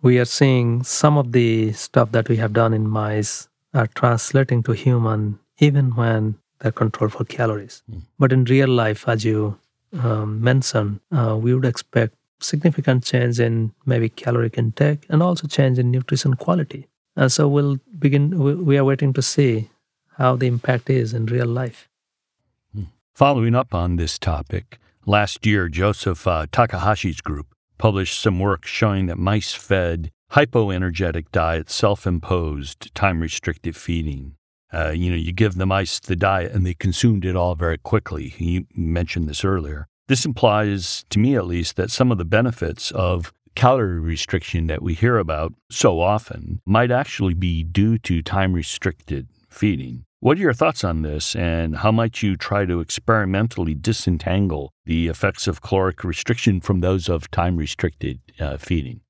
we 0.02 0.20
are 0.20 0.24
seeing 0.24 0.84
some 0.84 1.18
of 1.18 1.32
the 1.32 1.72
stuff 1.72 2.12
that 2.12 2.28
we 2.28 2.36
have 2.36 2.52
done 2.52 2.72
in 2.72 2.86
mice 2.88 3.48
are 3.74 3.88
translating 3.88 4.62
to 4.62 4.72
human 4.72 5.40
even 5.58 5.96
when 5.96 6.36
they're 6.60 6.70
controlled 6.70 7.12
for 7.12 7.24
calories. 7.24 7.82
Mm. 7.90 8.02
But 8.20 8.32
in 8.32 8.44
real 8.44 8.68
life, 8.68 9.08
as 9.08 9.24
you 9.24 9.58
um, 10.00 10.40
mentioned, 10.40 11.00
uh, 11.10 11.36
we 11.36 11.54
would 11.54 11.64
expect 11.64 12.14
significant 12.38 13.02
change 13.02 13.40
in 13.40 13.72
maybe 13.84 14.08
caloric 14.08 14.56
intake 14.56 15.04
and 15.08 15.20
also 15.20 15.48
change 15.48 15.76
in 15.76 15.90
nutrition 15.90 16.34
quality. 16.34 16.86
And 17.16 17.32
so 17.32 17.48
we'll 17.48 17.80
begin, 17.98 18.64
we, 18.64 18.78
are 18.78 18.84
waiting 18.84 19.12
to 19.14 19.22
see 19.22 19.70
how 20.18 20.36
the 20.36 20.46
impact 20.46 20.88
is 20.88 21.12
in 21.12 21.26
real 21.26 21.48
life. 21.48 21.88
Following 23.12 23.56
up 23.56 23.74
on 23.74 23.96
this 23.96 24.20
topic, 24.20 24.78
last 25.04 25.44
year 25.44 25.68
Joseph 25.68 26.28
uh, 26.28 26.46
Takahashi's 26.46 27.20
group 27.20 27.52
published 27.82 28.20
some 28.20 28.38
work 28.38 28.64
showing 28.64 29.06
that 29.06 29.18
mice 29.18 29.54
fed 29.54 30.08
hypoenergetic 30.30 31.24
diet 31.32 31.68
self 31.68 32.06
imposed 32.06 32.94
time 32.94 33.18
restricted 33.18 33.74
feeding. 33.74 34.36
Uh, 34.72 34.90
you 34.90 35.10
know, 35.10 35.16
you 35.16 35.32
give 35.32 35.56
the 35.56 35.66
mice 35.66 35.98
the 35.98 36.14
diet 36.14 36.52
and 36.52 36.64
they 36.64 36.74
consumed 36.74 37.24
it 37.24 37.34
all 37.34 37.56
very 37.56 37.76
quickly. 37.76 38.34
You 38.38 38.66
mentioned 38.72 39.28
this 39.28 39.44
earlier. 39.44 39.88
This 40.06 40.24
implies, 40.24 41.04
to 41.10 41.18
me 41.18 41.34
at 41.34 41.44
least, 41.44 41.74
that 41.74 41.90
some 41.90 42.12
of 42.12 42.18
the 42.18 42.24
benefits 42.24 42.92
of 42.92 43.32
calorie 43.56 43.98
restriction 43.98 44.68
that 44.68 44.80
we 44.80 44.94
hear 44.94 45.18
about 45.18 45.52
so 45.68 46.00
often 46.00 46.60
might 46.64 46.92
actually 46.92 47.34
be 47.34 47.64
due 47.64 47.98
to 47.98 48.22
time 48.22 48.52
restricted 48.52 49.26
feeding. 49.48 50.04
What 50.22 50.38
are 50.38 50.40
your 50.40 50.52
thoughts 50.52 50.84
on 50.84 51.02
this, 51.02 51.34
and 51.34 51.78
how 51.78 51.90
might 51.90 52.22
you 52.22 52.36
try 52.36 52.64
to 52.64 52.78
experimentally 52.78 53.74
disentangle 53.74 54.70
the 54.86 55.08
effects 55.08 55.48
of 55.48 55.62
caloric 55.62 56.04
restriction 56.04 56.60
from 56.60 56.78
those 56.78 57.08
of 57.08 57.28
time 57.32 57.56
restricted 57.56 58.20
uh, 58.38 58.56
feeding? 58.56 59.00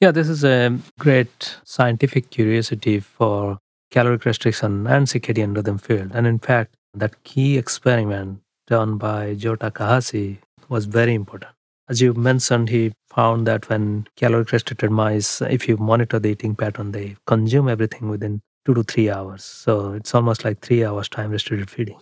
Yeah, 0.00 0.10
this 0.10 0.28
is 0.28 0.42
a 0.42 0.76
great 0.98 1.58
scientific 1.62 2.30
curiosity 2.30 2.98
for 2.98 3.58
caloric 3.92 4.24
restriction 4.24 4.88
and 4.88 5.06
circadian 5.06 5.54
rhythm 5.54 5.78
field. 5.78 6.10
And 6.12 6.26
in 6.26 6.40
fact, 6.40 6.74
that 6.94 7.22
key 7.22 7.56
experiment 7.58 8.40
done 8.66 8.98
by 8.98 9.34
Joe 9.34 9.54
Takahashi 9.54 10.40
was 10.68 10.86
very 10.86 11.14
important. 11.14 11.52
as 11.88 12.00
you 12.00 12.14
mentioned, 12.14 12.68
he 12.68 12.92
found 13.08 13.46
that 13.46 13.68
when 13.68 14.06
caloric 14.16 14.50
restricted 14.50 14.90
mice, 14.90 15.40
if 15.42 15.68
you 15.68 15.76
monitor 15.76 16.18
the 16.18 16.30
eating 16.30 16.56
pattern, 16.56 16.92
they 16.92 17.16
consume 17.26 17.68
everything 17.68 18.08
within 18.08 18.40
two 18.66 18.74
to 18.74 18.82
three 18.82 19.08
hours. 19.08 19.44
So 19.44 19.92
it's 19.92 20.14
almost 20.14 20.44
like 20.44 20.60
three 20.60 20.84
hours 20.84 21.08
time 21.08 21.30
restricted 21.30 21.70
feeding. 21.70 21.98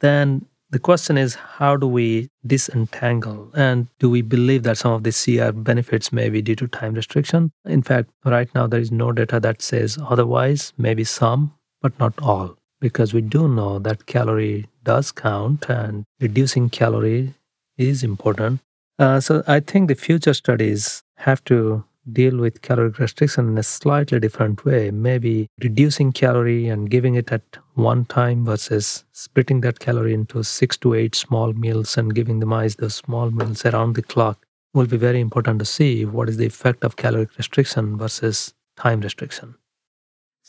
Then 0.00 0.46
the 0.70 0.78
question 0.78 1.16
is, 1.16 1.34
how 1.34 1.76
do 1.76 1.86
we 1.86 2.28
disentangle? 2.46 3.50
And 3.54 3.88
do 3.98 4.10
we 4.10 4.22
believe 4.22 4.62
that 4.64 4.78
some 4.78 4.92
of 4.92 5.02
the 5.02 5.12
CR 5.12 5.52
benefits 5.52 6.12
may 6.12 6.28
be 6.28 6.42
due 6.42 6.56
to 6.56 6.66
time 6.66 6.94
restriction? 6.94 7.52
In 7.64 7.82
fact, 7.82 8.10
right 8.24 8.52
now, 8.54 8.66
there 8.66 8.80
is 8.80 8.90
no 8.90 9.12
data 9.12 9.38
that 9.40 9.62
says 9.62 9.98
otherwise, 10.00 10.72
maybe 10.76 11.04
some, 11.04 11.54
but 11.80 11.98
not 11.98 12.14
all. 12.20 12.56
Because 12.80 13.12
we 13.12 13.20
do 13.20 13.48
know 13.48 13.78
that 13.80 14.06
calorie 14.06 14.66
does 14.84 15.10
count 15.10 15.68
and 15.68 16.04
reducing 16.20 16.70
calorie 16.70 17.34
is 17.76 18.02
important. 18.02 18.60
Uh, 18.98 19.20
so 19.20 19.42
I 19.46 19.60
think 19.60 19.88
the 19.88 19.94
future 19.94 20.34
studies 20.34 21.02
have 21.16 21.42
to 21.44 21.84
deal 22.12 22.36
with 22.36 22.62
caloric 22.62 22.98
restriction 22.98 23.48
in 23.48 23.58
a 23.58 23.62
slightly 23.62 24.18
different 24.20 24.64
way, 24.64 24.90
maybe 24.90 25.48
reducing 25.62 26.12
calorie 26.12 26.68
and 26.68 26.90
giving 26.90 27.14
it 27.14 27.30
at 27.32 27.42
one 27.74 28.04
time 28.04 28.44
versus 28.44 29.04
splitting 29.12 29.60
that 29.60 29.78
calorie 29.78 30.14
into 30.14 30.42
six 30.42 30.76
to 30.78 30.94
eight 30.94 31.14
small 31.14 31.52
meals 31.52 31.96
and 31.96 32.14
giving 32.14 32.40
the 32.40 32.46
mice 32.46 32.76
those 32.76 32.96
small 32.96 33.30
meals 33.30 33.64
around 33.64 33.94
the 33.94 34.02
clock 34.02 34.44
will 34.74 34.86
be 34.86 34.96
very 34.96 35.20
important 35.20 35.58
to 35.58 35.64
see 35.64 36.04
what 36.04 36.28
is 36.28 36.36
the 36.36 36.46
effect 36.46 36.84
of 36.84 36.96
caloric 36.96 37.36
restriction 37.36 37.96
versus 37.96 38.54
time 38.76 39.00
restriction. 39.00 39.54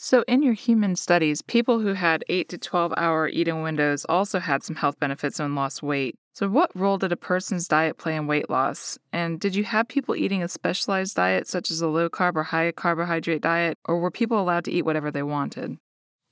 So, 0.01 0.23
in 0.29 0.43
your 0.43 0.53
human 0.53 0.95
studies, 0.95 1.41
people 1.41 1.81
who 1.81 1.91
had 1.91 2.23
8 2.29 2.47
to 2.47 2.57
12 2.57 2.93
hour 2.95 3.27
eating 3.27 3.63
windows 3.63 4.05
also 4.07 4.39
had 4.39 4.63
some 4.63 4.77
health 4.77 4.97
benefits 4.97 5.41
and 5.41 5.55
lost 5.55 5.83
weight. 5.83 6.15
So, 6.33 6.47
what 6.47 6.71
role 6.73 6.97
did 6.97 7.11
a 7.11 7.17
person's 7.17 7.67
diet 7.67 7.97
play 7.97 8.15
in 8.15 8.25
weight 8.25 8.49
loss? 8.49 8.97
And 9.11 9.41
did 9.41 9.55
you 9.55 9.65
have 9.65 9.89
people 9.89 10.15
eating 10.15 10.41
a 10.41 10.47
specialized 10.47 11.17
diet, 11.17 11.47
such 11.47 11.69
as 11.69 11.81
a 11.81 11.89
low 11.89 12.07
carb 12.07 12.37
or 12.37 12.43
high 12.43 12.71
carbohydrate 12.71 13.41
diet, 13.41 13.77
or 13.83 13.99
were 13.99 14.09
people 14.09 14.39
allowed 14.39 14.63
to 14.65 14.71
eat 14.71 14.85
whatever 14.85 15.11
they 15.11 15.21
wanted? 15.21 15.77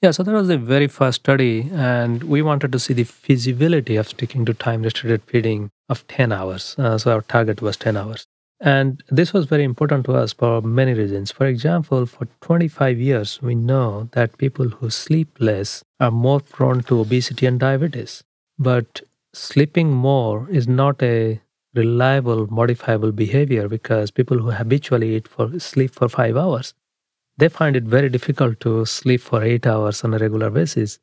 Yeah, 0.01 0.11
so 0.11 0.24
that 0.24 0.32
was 0.32 0.47
the 0.47 0.57
very 0.57 0.88
first 0.88 1.24
study, 1.24 1.70
and 1.74 2.24
we 2.24 2.41
wanted 2.41 2.72
to 2.72 2.80
see 2.80 2.93
the 2.93 3.03
feasibility 3.03 3.97
of 3.97 4.07
sticking 4.07 4.45
to 4.45 4.53
time 4.53 4.84
restricted 4.84 5.24
feeding 5.24 5.72
of 5.89 6.07
10 6.07 6.32
hours. 6.32 6.74
Uh, 6.78 6.97
so, 6.97 7.11
our 7.11 7.22
target 7.22 7.61
was 7.61 7.76
10 7.76 7.97
hours. 7.97 8.28
And 8.60 9.03
this 9.10 9.34
was 9.34 9.45
very 9.45 9.64
important 9.64 10.05
to 10.05 10.14
us 10.14 10.34
for 10.34 10.62
many 10.62 10.93
reasons. 10.93 11.32
For 11.32 11.45
example, 11.45 12.05
for 12.05 12.28
25 12.41 12.99
years, 12.99 13.41
we 13.41 13.53
know 13.55 14.10
that 14.14 14.38
people 14.38 14.70
who 14.70 14.89
sleep 14.89 15.38
less 15.39 15.84
are 15.99 16.12
more 16.12 16.39
prone 16.39 16.82
to 16.84 16.99
obesity 17.01 17.45
and 17.45 17.60
diabetes. 17.60 18.24
But 18.58 19.01
sleeping 19.34 19.91
more 19.91 20.49
is 20.49 20.68
not 20.68 21.01
a 21.03 21.41
reliable 21.76 22.47
modifiable 22.51 23.12
behavior 23.12 23.68
because 23.68 24.10
people 24.10 24.39
who 24.39 24.49
habitually 24.51 25.16
eat 25.16 25.28
for 25.28 25.60
sleep 25.60 25.93
for 25.93 26.10
5 26.10 26.36
hours 26.36 26.74
they 27.38 27.49
find 27.49 27.76
it 27.76 27.84
very 27.84 28.10
difficult 28.10 28.60
to 28.62 28.86
sleep 28.86 29.22
for 29.22 29.43
8 29.43 29.68
hours 29.68 30.03
on 30.03 30.14
a 30.14 30.18
regular 30.18 30.49
basis 30.49 30.99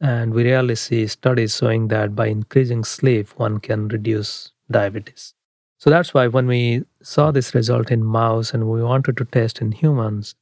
and 0.00 0.34
we 0.34 0.44
rarely 0.44 0.74
see 0.74 1.06
studies 1.06 1.56
showing 1.56 1.88
that 1.88 2.16
by 2.16 2.26
increasing 2.26 2.84
sleep 2.84 3.28
one 3.38 3.60
can 3.60 3.88
reduce 3.88 4.52
diabetes 4.70 5.35
so 5.78 5.90
that's 5.90 6.14
why 6.14 6.26
when 6.26 6.46
we 6.46 6.84
saw 7.02 7.30
this 7.30 7.54
result 7.54 7.90
in 7.90 8.04
mouse 8.04 8.52
and 8.52 8.68
we 8.68 8.82
wanted 8.82 9.16
to 9.16 9.24
test 9.24 9.60
in 9.60 9.72
humans 9.72 10.34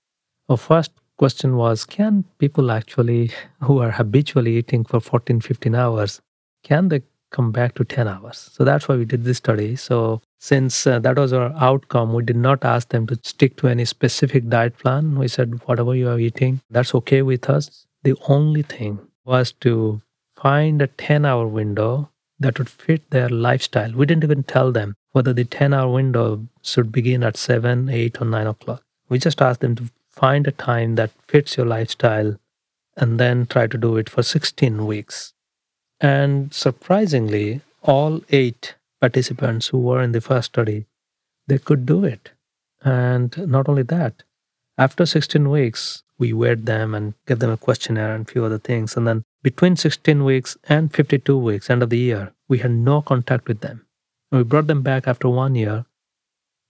our 0.49 0.57
first 0.57 0.93
question 1.17 1.57
was 1.57 1.85
can 1.85 2.25
people 2.39 2.71
actually 2.71 3.31
who 3.61 3.79
are 3.79 3.93
habitually 3.93 4.57
eating 4.57 4.85
for 4.85 5.01
14 5.01 5.41
15 5.41 5.75
hours 5.75 6.21
can 6.63 6.89
they 6.89 7.03
come 7.35 7.51
back 7.51 7.75
to 7.75 7.85
10 7.85 8.07
hours. 8.07 8.51
So 8.53 8.65
that's 8.65 8.87
why 8.89 8.97
we 8.97 9.05
did 9.05 9.25
this 9.25 9.39
study. 9.39 9.75
So 9.75 10.23
since 10.39 10.87
uh, 10.87 11.01
that 11.01 11.19
was 11.19 11.33
our 11.33 11.53
outcome, 11.57 12.15
we 12.15 12.23
did 12.23 12.37
not 12.37 12.65
ask 12.65 12.91
them 12.91 13.07
to 13.09 13.19
stick 13.23 13.57
to 13.57 13.67
any 13.69 13.85
specific 13.85 14.49
diet 14.49 14.79
plan. 14.79 15.19
We 15.19 15.27
said, 15.27 15.61
whatever 15.67 15.95
you 15.97 16.09
are 16.09 16.19
eating, 16.19 16.61
that's 16.71 16.95
okay 16.95 17.23
with 17.23 17.51
us. 17.51 17.87
The 18.05 18.15
only 18.29 18.63
thing 18.63 19.01
was 19.25 19.53
to 19.67 20.01
find 20.41 20.81
a 20.81 20.87
10 20.87 21.25
hour 21.25 21.47
window 21.49 22.11
that 22.39 22.59
would 22.59 22.69
fit 22.69 23.11
their 23.11 23.29
lifestyle. 23.29 23.93
We 23.93 24.07
didn't 24.07 24.25
even 24.25 24.45
tell 24.45 24.71
them 24.71 24.95
whether 25.15 25.33
the 25.33 25.45
10 25.45 25.73
hour 25.73 25.91
window 25.93 26.45
should 26.61 26.91
begin 26.91 27.23
at 27.23 27.37
7, 27.37 27.89
8, 27.89 28.21
or 28.21 28.25
9 28.25 28.47
o'clock. 28.49 28.83
We 29.09 29.19
just 29.19 29.41
asked 29.41 29.61
them 29.61 29.77
to 29.77 29.91
find 30.11 30.47
a 30.47 30.53
time 30.53 30.97
that 30.97 31.13
fits 31.29 31.57
your 31.57 31.67
lifestyle 31.67 32.37
and 32.97 33.21
then 33.21 33.47
try 33.47 33.69
to 33.69 33.79
do 33.79 33.97
it 33.97 34.11
for 34.11 34.25
16 34.25 34.85
weeks. 34.85 35.33
And 36.01 36.53
surprisingly, 36.53 37.61
all 37.83 38.23
eight 38.31 38.75
participants 39.01 39.69
who 39.69 39.79
were 39.79 40.03
in 40.03 40.11
the 40.11 40.21
first 40.21 40.47
study, 40.47 40.87
they 41.47 41.59
could 41.59 41.87
do 41.87 42.05
it. 42.05 42.33
And 42.83 43.37
not 43.49 43.69
only 43.69 43.85
that, 43.85 44.25
after 44.77 45.07
16 45.07 45.49
weeks, 45.49 46.03
we 46.19 46.33
weighed 46.33 46.67
them 46.67 46.93
and 46.93 47.15
gave 47.27 47.39
them 47.39 47.51
a 47.51 47.57
questionnaire 47.57 48.15
and 48.17 48.27
a 48.27 48.33
few 48.33 48.45
other 48.45 48.59
things. 48.59 48.97
And 48.97 49.07
then 49.07 49.23
between 49.45 49.77
16 49.77 50.25
weeks 50.25 50.57
and 50.69 50.93
52 50.93 51.39
weeks, 51.39 51.71
end 51.71 51.85
of 51.85 51.91
the 51.91 51.99
year, 51.99 52.33
we 52.49 52.59
had 52.59 52.73
no 52.73 53.01
contact 53.01 53.47
with 53.47 53.61
them. 53.61 53.87
We 54.35 54.43
brought 54.43 54.67
them 54.67 54.83
back 54.83 55.09
after 55.09 55.29
one 55.29 55.55
year, 55.55 55.85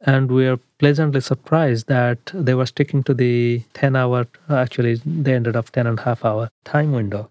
and 0.00 0.30
we 0.30 0.46
are 0.46 0.58
pleasantly 0.78 1.20
surprised 1.20 1.86
that 1.88 2.18
they 2.34 2.54
were 2.54 2.66
sticking 2.66 3.02
to 3.04 3.14
the 3.14 3.62
10 3.72 3.96
hour, 3.96 4.26
actually, 4.48 4.96
they 5.04 5.34
ended 5.34 5.56
up 5.56 5.70
10 5.70 5.86
and 5.86 5.98
a 5.98 6.02
half 6.02 6.24
hour 6.24 6.50
time 6.64 6.92
window 6.92 7.30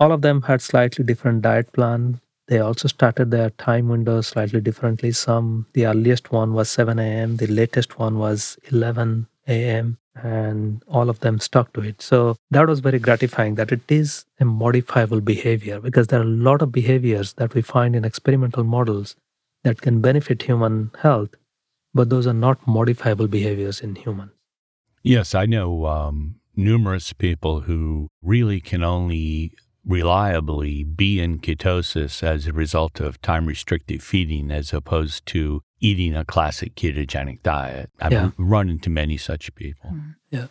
all 0.00 0.12
of 0.12 0.22
them 0.22 0.42
had 0.42 0.62
slightly 0.62 1.04
different 1.04 1.42
diet 1.42 1.72
plan. 1.72 2.20
They 2.48 2.58
also 2.58 2.88
started 2.88 3.30
their 3.30 3.50
time 3.50 3.88
window 3.88 4.22
slightly 4.22 4.60
differently. 4.60 5.12
Some, 5.12 5.66
the 5.74 5.86
earliest 5.86 6.32
one 6.32 6.54
was 6.54 6.68
7 6.70 6.98
a.m., 6.98 7.36
the 7.36 7.46
latest 7.46 7.98
one 7.98 8.18
was 8.18 8.58
11 8.72 9.28
a.m., 9.46 9.98
and 10.16 10.82
all 10.88 11.08
of 11.08 11.20
them 11.20 11.38
stuck 11.38 11.72
to 11.74 11.82
it. 11.82 12.02
So 12.02 12.36
that 12.50 12.66
was 12.66 12.80
very 12.80 12.98
gratifying 12.98 13.54
that 13.56 13.70
it 13.70 13.82
is 13.88 14.24
a 14.40 14.44
modifiable 14.44 15.20
behavior 15.20 15.80
because 15.80 16.08
there 16.08 16.18
are 16.18 16.24
a 16.24 16.38
lot 16.48 16.62
of 16.62 16.72
behaviors 16.72 17.34
that 17.34 17.54
we 17.54 17.62
find 17.62 17.94
in 17.94 18.04
experimental 18.04 18.64
models 18.64 19.14
that 19.64 19.80
can 19.80 20.00
benefit 20.00 20.42
human 20.42 20.90
health, 21.02 21.30
but 21.92 22.10
those 22.10 22.26
are 22.26 22.34
not 22.34 22.66
modifiable 22.66 23.28
behaviors 23.28 23.80
in 23.80 23.94
humans. 23.94 24.32
Yes, 25.02 25.34
I 25.34 25.46
know 25.46 25.86
um, 25.86 26.36
numerous 26.56 27.12
people 27.12 27.60
who 27.60 28.08
really 28.22 28.60
can 28.60 28.82
only 28.82 29.52
reliably 29.84 30.84
be 30.84 31.20
in 31.20 31.38
ketosis 31.38 32.22
as 32.22 32.46
a 32.46 32.52
result 32.52 33.00
of 33.00 33.20
time 33.22 33.46
restricted 33.46 34.02
feeding 34.02 34.50
as 34.50 34.72
opposed 34.72 35.24
to 35.26 35.62
eating 35.80 36.14
a 36.14 36.24
classic 36.24 36.74
ketogenic 36.74 37.42
diet. 37.42 37.90
I've 38.00 38.12
yeah. 38.12 38.30
run 38.36 38.68
into 38.68 38.90
many 38.90 39.16
such 39.16 39.54
people. 39.54 39.90
Mm. 39.90 40.14
Yeah. 40.30 40.46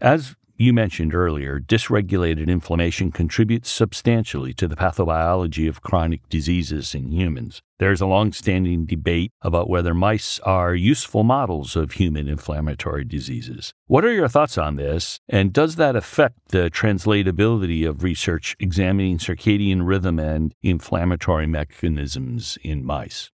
As 0.00 0.36
you 0.60 0.74
mentioned 0.74 1.14
earlier, 1.14 1.58
dysregulated 1.58 2.48
inflammation 2.48 3.10
contributes 3.10 3.70
substantially 3.70 4.52
to 4.52 4.68
the 4.68 4.76
pathobiology 4.76 5.66
of 5.70 5.80
chronic 5.80 6.28
diseases 6.28 6.94
in 6.94 7.10
humans. 7.10 7.62
There's 7.78 8.02
a 8.02 8.06
long-standing 8.06 8.84
debate 8.84 9.32
about 9.40 9.70
whether 9.70 9.94
mice 9.94 10.38
are 10.40 10.74
useful 10.74 11.24
models 11.24 11.76
of 11.76 11.92
human 11.92 12.28
inflammatory 12.28 13.04
diseases. 13.04 13.72
What 13.86 14.04
are 14.04 14.12
your 14.12 14.28
thoughts 14.28 14.58
on 14.58 14.76
this, 14.76 15.18
and 15.30 15.50
does 15.50 15.76
that 15.76 15.96
affect 15.96 16.48
the 16.48 16.70
translatability 16.70 17.88
of 17.88 18.02
research 18.02 18.54
examining 18.60 19.16
circadian 19.16 19.86
rhythm 19.86 20.18
and 20.18 20.54
inflammatory 20.62 21.46
mechanisms 21.46 22.58
in 22.62 22.84
mice? 22.84 23.30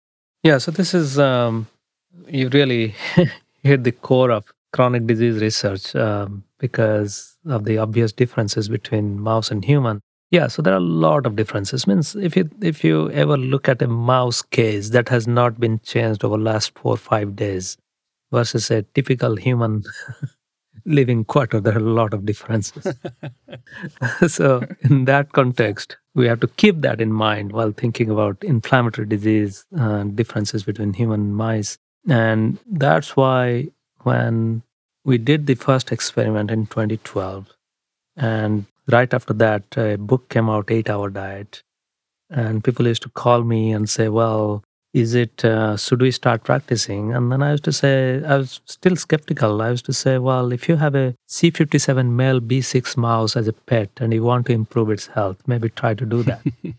Yeah, 0.42 0.56
so 0.56 0.70
this 0.70 0.94
is, 0.94 1.18
um, 1.18 1.66
you 2.26 2.48
really 2.48 2.94
hit 3.62 3.84
the 3.84 3.92
core 3.92 4.30
of 4.30 4.50
chronic 4.72 5.06
disease 5.06 5.40
research. 5.40 5.94
Um, 5.94 6.44
because 6.60 7.36
of 7.46 7.64
the 7.64 7.78
obvious 7.78 8.12
differences 8.12 8.68
between 8.68 9.18
mouse 9.18 9.50
and 9.50 9.64
human. 9.64 10.00
Yeah, 10.30 10.46
so 10.46 10.62
there 10.62 10.74
are 10.74 10.76
a 10.76 10.80
lot 10.80 11.26
of 11.26 11.34
differences. 11.34 11.88
Means 11.88 12.14
if 12.14 12.36
you 12.36 12.48
if 12.62 12.84
you 12.84 13.10
ever 13.10 13.36
look 13.36 13.68
at 13.68 13.82
a 13.82 13.88
mouse 13.88 14.42
case 14.42 14.90
that 14.90 15.08
has 15.08 15.26
not 15.26 15.58
been 15.58 15.80
changed 15.80 16.24
over 16.24 16.38
last 16.38 16.78
four 16.78 16.94
or 16.94 16.98
five 16.98 17.34
days 17.34 17.76
versus 18.30 18.70
a 18.70 18.82
typical 18.82 19.34
human 19.34 19.82
living 20.84 21.24
quarter, 21.24 21.58
there 21.58 21.74
are 21.74 21.78
a 21.78 21.94
lot 21.94 22.14
of 22.14 22.24
differences. 22.24 22.94
so 24.28 24.64
in 24.82 25.06
that 25.06 25.32
context, 25.32 25.96
we 26.14 26.28
have 26.28 26.38
to 26.40 26.46
keep 26.46 26.80
that 26.82 27.00
in 27.00 27.12
mind 27.12 27.50
while 27.50 27.72
thinking 27.72 28.08
about 28.08 28.36
inflammatory 28.44 29.08
disease 29.08 29.64
uh, 29.76 30.04
differences 30.04 30.62
between 30.62 30.92
human 30.92 31.32
mice. 31.32 31.76
And 32.08 32.56
that's 32.66 33.16
why 33.16 33.68
when 34.02 34.62
we 35.04 35.18
did 35.18 35.46
the 35.46 35.54
first 35.54 35.92
experiment 35.92 36.50
in 36.50 36.66
2012 36.66 37.46
and 38.16 38.66
right 38.88 39.12
after 39.14 39.32
that 39.32 39.62
a 39.76 39.96
book 39.96 40.28
came 40.28 40.48
out 40.48 40.70
eight 40.70 40.90
hour 40.90 41.10
diet. 41.10 41.62
And 42.32 42.62
people 42.62 42.86
used 42.86 43.02
to 43.02 43.08
call 43.08 43.42
me 43.42 43.72
and 43.72 43.90
say 43.90 44.08
well 44.08 44.62
is 44.92 45.14
it 45.14 45.44
uh, 45.44 45.76
should 45.76 46.00
we 46.00 46.10
start 46.10 46.42
practicing? 46.42 47.12
And 47.14 47.30
then 47.30 47.42
i 47.42 47.52
used 47.52 47.64
to 47.64 47.72
say 47.72 48.22
i 48.24 48.36
was 48.36 48.60
still 48.64 48.96
skeptical. 48.96 49.62
I 49.62 49.70
used 49.70 49.86
to 49.86 49.92
say 49.92 50.18
well 50.18 50.52
if 50.52 50.68
you 50.68 50.76
have 50.76 50.94
a 50.94 51.14
c57 51.28 52.10
male 52.10 52.40
b6 52.40 52.96
mouse 52.96 53.36
as 53.36 53.48
a 53.48 53.52
pet 53.52 53.90
and 53.98 54.12
you 54.12 54.22
want 54.22 54.46
to 54.46 54.52
improve 54.52 54.90
its 54.90 55.06
health 55.08 55.38
maybe 55.46 55.70
try 55.70 55.94
to 55.94 56.06
do 56.06 56.22
that. 56.24 56.42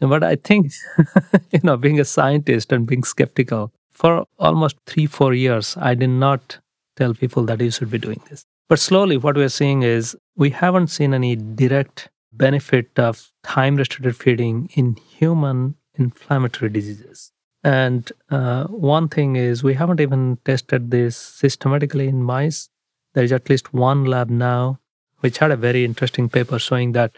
But 0.00 0.22
i 0.22 0.36
think 0.36 0.72
you 1.52 1.60
know 1.62 1.78
being 1.78 1.98
a 1.98 2.04
scientist 2.04 2.72
and 2.72 2.86
being 2.86 3.04
skeptical 3.04 3.72
for 3.94 4.26
almost 4.38 4.76
three, 4.86 5.06
four 5.06 5.32
years, 5.32 5.76
I 5.80 5.94
did 5.94 6.10
not 6.10 6.58
tell 6.96 7.14
people 7.14 7.44
that 7.44 7.60
you 7.60 7.70
should 7.70 7.90
be 7.90 7.98
doing 7.98 8.22
this. 8.30 8.44
But 8.68 8.78
slowly, 8.78 9.16
what 9.16 9.36
we're 9.36 9.48
seeing 9.48 9.82
is 9.82 10.16
we 10.36 10.50
haven't 10.50 10.88
seen 10.88 11.12
any 11.14 11.36
direct 11.36 12.08
benefit 12.32 12.98
of 12.98 13.30
time 13.42 13.76
restricted 13.76 14.16
feeding 14.16 14.70
in 14.74 14.96
human 14.96 15.76
inflammatory 15.94 16.70
diseases. 16.70 17.30
And 17.62 18.10
uh, 18.30 18.64
one 18.64 19.08
thing 19.08 19.36
is, 19.36 19.62
we 19.62 19.74
haven't 19.74 20.00
even 20.00 20.38
tested 20.44 20.90
this 20.90 21.16
systematically 21.16 22.08
in 22.08 22.22
mice. 22.22 22.68
There 23.14 23.24
is 23.24 23.32
at 23.32 23.48
least 23.48 23.72
one 23.72 24.04
lab 24.04 24.28
now 24.28 24.80
which 25.20 25.38
had 25.38 25.50
a 25.50 25.56
very 25.56 25.86
interesting 25.86 26.28
paper 26.28 26.58
showing 26.58 26.92
that 26.92 27.16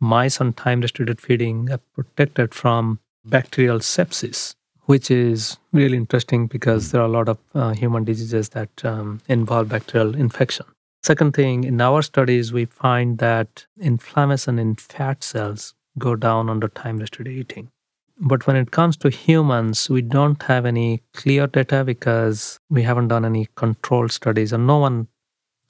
mice 0.00 0.40
on 0.40 0.52
time 0.52 0.80
restricted 0.80 1.20
feeding 1.20 1.70
are 1.70 1.78
protected 1.94 2.52
from 2.52 2.98
bacterial 3.24 3.78
sepsis, 3.78 4.56
which 4.86 5.10
is 5.10 5.58
really 5.72 5.96
interesting 5.96 6.46
because 6.46 6.90
there 6.90 7.00
are 7.00 7.06
a 7.06 7.16
lot 7.16 7.28
of 7.28 7.38
uh, 7.54 7.70
human 7.70 8.04
diseases 8.04 8.50
that 8.50 8.84
um, 8.84 9.20
involve 9.28 9.68
bacterial 9.68 10.14
infection. 10.14 10.66
Second 11.02 11.34
thing, 11.34 11.64
in 11.64 11.80
our 11.80 12.02
studies, 12.02 12.52
we 12.52 12.64
find 12.64 13.18
that 13.18 13.66
inflammation 13.78 14.58
in 14.58 14.74
fat 14.74 15.22
cells 15.22 15.74
go 15.98 16.16
down 16.16 16.48
under 16.48 16.68
time 16.68 16.98
restricted 16.98 17.36
eating. 17.36 17.70
But 18.18 18.46
when 18.46 18.56
it 18.56 18.70
comes 18.70 18.96
to 18.98 19.10
humans, 19.10 19.90
we 19.90 20.00
don't 20.00 20.42
have 20.44 20.64
any 20.64 21.02
clear 21.12 21.46
data 21.46 21.84
because 21.84 22.58
we 22.70 22.82
haven't 22.82 23.08
done 23.08 23.24
any 23.24 23.48
controlled 23.56 24.12
studies, 24.12 24.52
and 24.52 24.66
no 24.66 24.78
one 24.78 25.08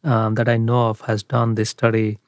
um, 0.05 0.35
that 0.35 0.49
I 0.49 0.57
know 0.57 0.89
of 0.89 1.01
has 1.03 1.23
done 1.23 1.55
this 1.55 1.71
study 1.71 2.19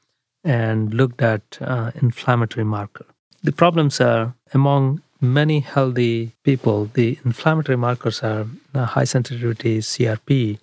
and 0.43 0.93
looked 0.93 1.21
at 1.21 1.57
uh, 1.61 1.91
inflammatory 2.01 2.63
marker. 2.63 3.05
The 3.43 3.51
problems 3.51 4.01
are 4.01 4.35
among 4.53 5.01
many 5.21 5.59
healthy 5.59 6.33
people, 6.43 6.85
the 6.93 7.17
inflammatory 7.25 7.77
markers 7.77 8.21
are 8.21 8.47
uh, 8.73 8.85
high 8.85 9.03
sensitivity 9.03 9.79
CRP, 9.79 10.59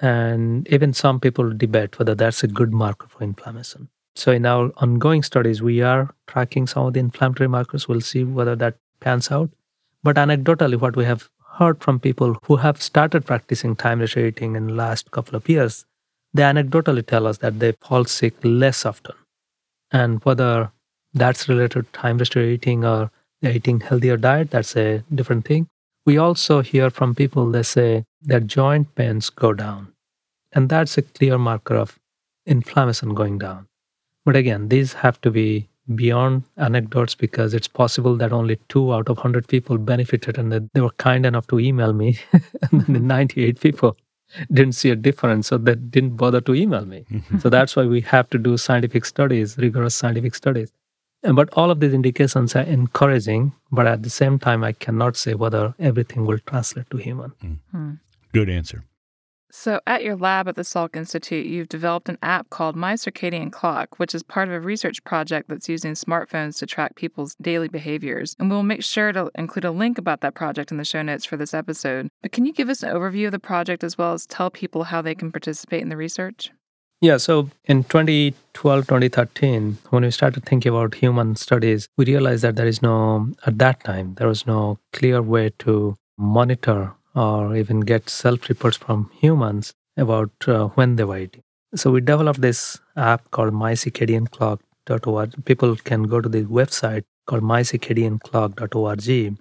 and 0.00 0.68
even 0.68 0.92
some 0.92 1.20
people 1.20 1.52
debate 1.52 1.98
whether 1.98 2.14
that's 2.14 2.42
a 2.42 2.48
good 2.48 2.72
marker 2.72 3.06
for 3.08 3.22
inflammation. 3.22 3.88
So 4.14 4.32
in 4.32 4.46
our 4.46 4.72
ongoing 4.78 5.22
studies, 5.22 5.62
we 5.62 5.82
are 5.82 6.14
tracking 6.26 6.66
some 6.66 6.86
of 6.86 6.94
the 6.94 7.00
inflammatory 7.00 7.48
markers. 7.48 7.86
We'll 7.86 8.00
see 8.00 8.24
whether 8.24 8.56
that 8.56 8.76
pans 9.00 9.30
out. 9.30 9.50
But 10.02 10.16
anecdotally, 10.16 10.80
what 10.80 10.96
we 10.96 11.04
have 11.04 11.28
heard 11.58 11.82
from 11.82 12.00
people 12.00 12.38
who 12.44 12.56
have 12.56 12.82
started 12.82 13.26
practicing 13.26 13.76
time 13.76 14.00
restricted 14.00 14.36
eating 14.36 14.56
in 14.56 14.68
the 14.68 14.74
last 14.74 15.10
couple 15.10 15.36
of 15.36 15.48
years, 15.48 15.84
they 16.32 16.42
anecdotally 16.42 17.06
tell 17.06 17.26
us 17.26 17.38
that 17.38 17.58
they 17.60 17.72
fall 17.72 18.04
sick 18.04 18.34
less 18.42 18.84
often. 18.84 19.14
And 19.90 20.22
whether 20.24 20.70
that's 21.14 21.48
related 21.48 21.86
to 21.86 21.92
time 21.92 22.18
restricted 22.18 22.52
eating 22.52 22.84
or 22.84 23.10
they're 23.42 23.56
eating 23.56 23.80
healthier 23.80 24.16
diet, 24.16 24.50
that's 24.50 24.76
a 24.76 25.04
different 25.14 25.44
thing. 25.46 25.68
We 26.04 26.18
also 26.18 26.60
hear 26.60 26.90
from 26.90 27.14
people 27.14 27.50
they 27.50 27.62
say 27.62 28.04
their 28.22 28.40
joint 28.40 28.94
pains 28.94 29.30
go 29.30 29.52
down. 29.52 29.92
And 30.52 30.68
that's 30.68 30.96
a 30.96 31.02
clear 31.02 31.36
marker 31.36 31.74
of 31.74 31.98
inflammation 32.46 33.14
going 33.14 33.38
down. 33.38 33.66
But 34.24 34.36
again, 34.36 34.68
these 34.68 34.94
have 34.94 35.20
to 35.22 35.30
be 35.30 35.68
beyond 35.94 36.42
anecdotes 36.56 37.14
because 37.14 37.54
it's 37.54 37.68
possible 37.68 38.16
that 38.16 38.32
only 38.32 38.58
two 38.68 38.92
out 38.92 39.08
of 39.08 39.18
100 39.18 39.46
people 39.46 39.78
benefited 39.78 40.38
and 40.38 40.50
that 40.52 40.72
they 40.72 40.80
were 40.80 40.90
kind 40.90 41.24
enough 41.24 41.46
to 41.48 41.60
email 41.60 41.92
me. 41.92 42.18
and 42.32 42.42
then 42.72 42.92
the 42.94 42.98
mm-hmm. 42.98 43.06
98 43.06 43.60
people 43.60 43.96
didn't 44.52 44.74
see 44.74 44.90
a 44.90 44.96
difference, 44.96 45.48
so 45.48 45.58
they 45.58 45.74
didn't 45.74 46.16
bother 46.16 46.40
to 46.40 46.54
email 46.54 46.84
me. 46.84 47.04
Mm-hmm. 47.10 47.38
so 47.38 47.48
that's 47.48 47.76
why 47.76 47.84
we 47.84 48.00
have 48.00 48.28
to 48.30 48.38
do 48.38 48.56
scientific 48.56 49.04
studies, 49.04 49.56
rigorous 49.58 49.94
scientific 49.94 50.34
studies. 50.34 50.72
But 51.22 51.48
all 51.54 51.70
of 51.70 51.80
these 51.80 51.94
indications 51.94 52.54
are 52.54 52.62
encouraging, 52.62 53.52
but 53.72 53.86
at 53.86 54.02
the 54.02 54.10
same 54.10 54.38
time, 54.38 54.62
I 54.62 54.72
cannot 54.72 55.16
say 55.16 55.34
whether 55.34 55.74
everything 55.78 56.26
will 56.26 56.38
translate 56.38 56.88
to 56.90 56.98
human. 56.98 57.32
Mm. 57.74 57.98
Good 58.32 58.48
answer. 58.48 58.84
So, 59.58 59.80
at 59.86 60.04
your 60.04 60.16
lab 60.16 60.48
at 60.48 60.56
the 60.56 60.62
Salk 60.62 60.96
Institute, 60.96 61.46
you've 61.46 61.70
developed 61.70 62.10
an 62.10 62.18
app 62.20 62.50
called 62.50 62.76
My 62.76 62.92
Circadian 62.92 63.50
Clock, 63.50 63.98
which 63.98 64.14
is 64.14 64.22
part 64.22 64.48
of 64.48 64.54
a 64.54 64.60
research 64.60 65.02
project 65.04 65.48
that's 65.48 65.68
using 65.68 65.94
smartphones 65.94 66.58
to 66.58 66.66
track 66.66 66.94
people's 66.94 67.36
daily 67.36 67.68
behaviors. 67.68 68.36
And 68.38 68.50
we'll 68.50 68.62
make 68.64 68.84
sure 68.84 69.12
to 69.12 69.30
include 69.34 69.64
a 69.64 69.70
link 69.70 69.96
about 69.96 70.20
that 70.20 70.34
project 70.34 70.72
in 70.72 70.76
the 70.76 70.84
show 70.84 71.00
notes 71.00 71.24
for 71.24 71.38
this 71.38 71.54
episode. 71.54 72.10
But 72.20 72.32
can 72.32 72.44
you 72.44 72.52
give 72.52 72.68
us 72.68 72.82
an 72.82 72.94
overview 72.94 73.26
of 73.26 73.32
the 73.32 73.38
project 73.38 73.82
as 73.82 73.96
well 73.96 74.12
as 74.12 74.26
tell 74.26 74.50
people 74.50 74.84
how 74.84 75.00
they 75.00 75.14
can 75.14 75.32
participate 75.32 75.80
in 75.80 75.88
the 75.88 75.96
research? 75.96 76.50
Yeah, 77.02 77.18
so 77.18 77.50
in 77.66 77.84
2012, 77.84 78.86
2013, 78.86 79.78
when 79.90 80.02
we 80.02 80.10
started 80.10 80.46
thinking 80.46 80.72
about 80.72 80.94
human 80.94 81.36
studies, 81.36 81.88
we 81.98 82.06
realized 82.06 82.42
that 82.42 82.56
there 82.56 82.66
is 82.66 82.80
no, 82.80 83.32
at 83.46 83.58
that 83.58 83.84
time, 83.84 84.14
there 84.14 84.28
was 84.28 84.46
no 84.46 84.78
clear 84.94 85.20
way 85.20 85.50
to 85.58 85.96
monitor 86.16 86.94
or 87.14 87.54
even 87.54 87.80
get 87.80 88.08
self 88.08 88.48
reports 88.48 88.78
from 88.78 89.10
humans 89.20 89.74
about 89.98 90.30
uh, 90.48 90.68
when 90.68 90.96
they 90.96 91.04
were 91.04 91.18
eating. 91.18 91.42
So 91.74 91.90
we 91.90 92.00
developed 92.00 92.40
this 92.40 92.80
app 92.96 93.30
called 93.30 93.52
mycircadianclock.org. 93.52 95.44
People 95.44 95.76
can 95.76 96.04
go 96.04 96.22
to 96.22 96.28
the 96.28 96.44
website 96.44 97.04
called 97.26 97.42
mycircadianclock.org 97.42 99.38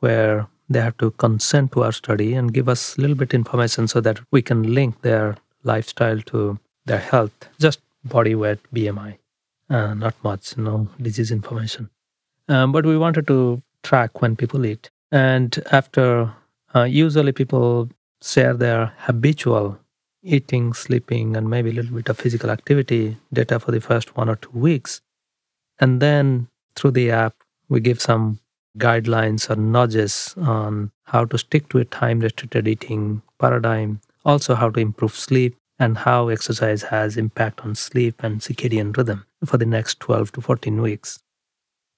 where 0.00 0.48
they 0.68 0.80
have 0.80 0.96
to 0.96 1.10
consent 1.12 1.72
to 1.72 1.84
our 1.84 1.92
study 1.92 2.34
and 2.34 2.52
give 2.52 2.68
us 2.68 2.96
a 2.96 3.00
little 3.00 3.16
bit 3.16 3.34
information 3.34 3.86
so 3.86 4.00
that 4.00 4.18
we 4.32 4.42
can 4.42 4.74
link 4.74 5.02
their 5.02 5.36
lifestyle 5.62 6.20
to 6.22 6.58
their 6.90 6.98
health, 6.98 7.48
just 7.60 7.80
body 8.04 8.34
weight, 8.34 8.58
BMI, 8.74 9.18
uh, 9.70 9.94
not 9.94 10.14
much, 10.24 10.56
no 10.56 10.88
disease 11.00 11.30
information. 11.30 11.88
Um, 12.48 12.72
but 12.72 12.84
we 12.84 12.98
wanted 12.98 13.28
to 13.28 13.62
track 13.84 14.20
when 14.20 14.34
people 14.34 14.66
eat. 14.66 14.90
And 15.12 15.62
after 15.70 16.32
uh, 16.74 16.82
usually, 16.82 17.32
people 17.32 17.88
share 18.22 18.54
their 18.54 18.92
habitual 19.06 19.78
eating, 20.22 20.72
sleeping, 20.74 21.36
and 21.36 21.48
maybe 21.48 21.70
a 21.70 21.72
little 21.72 21.96
bit 21.96 22.08
of 22.08 22.18
physical 22.18 22.50
activity 22.50 23.16
data 23.32 23.60
for 23.60 23.70
the 23.70 23.80
first 23.80 24.16
one 24.16 24.28
or 24.28 24.36
two 24.36 24.58
weeks. 24.68 25.00
And 25.78 26.02
then 26.02 26.48
through 26.74 26.92
the 26.92 27.10
app, 27.10 27.34
we 27.68 27.80
give 27.80 28.00
some 28.00 28.40
guidelines 28.78 29.48
or 29.48 29.56
nudges 29.56 30.34
on 30.36 30.90
how 31.04 31.24
to 31.24 31.38
stick 31.38 31.68
to 31.70 31.78
a 31.78 31.84
time 31.84 32.20
restricted 32.20 32.68
eating 32.68 33.22
paradigm, 33.38 34.00
also 34.24 34.54
how 34.54 34.70
to 34.70 34.80
improve 34.80 35.14
sleep 35.14 35.56
and 35.80 35.98
how 35.98 36.28
exercise 36.28 36.82
has 36.84 37.16
impact 37.16 37.62
on 37.62 37.74
sleep 37.74 38.22
and 38.22 38.40
circadian 38.40 38.96
rhythm 38.96 39.24
for 39.44 39.56
the 39.56 39.66
next 39.66 39.98
12 39.98 40.32
to 40.32 40.40
14 40.40 40.80
weeks. 40.80 41.18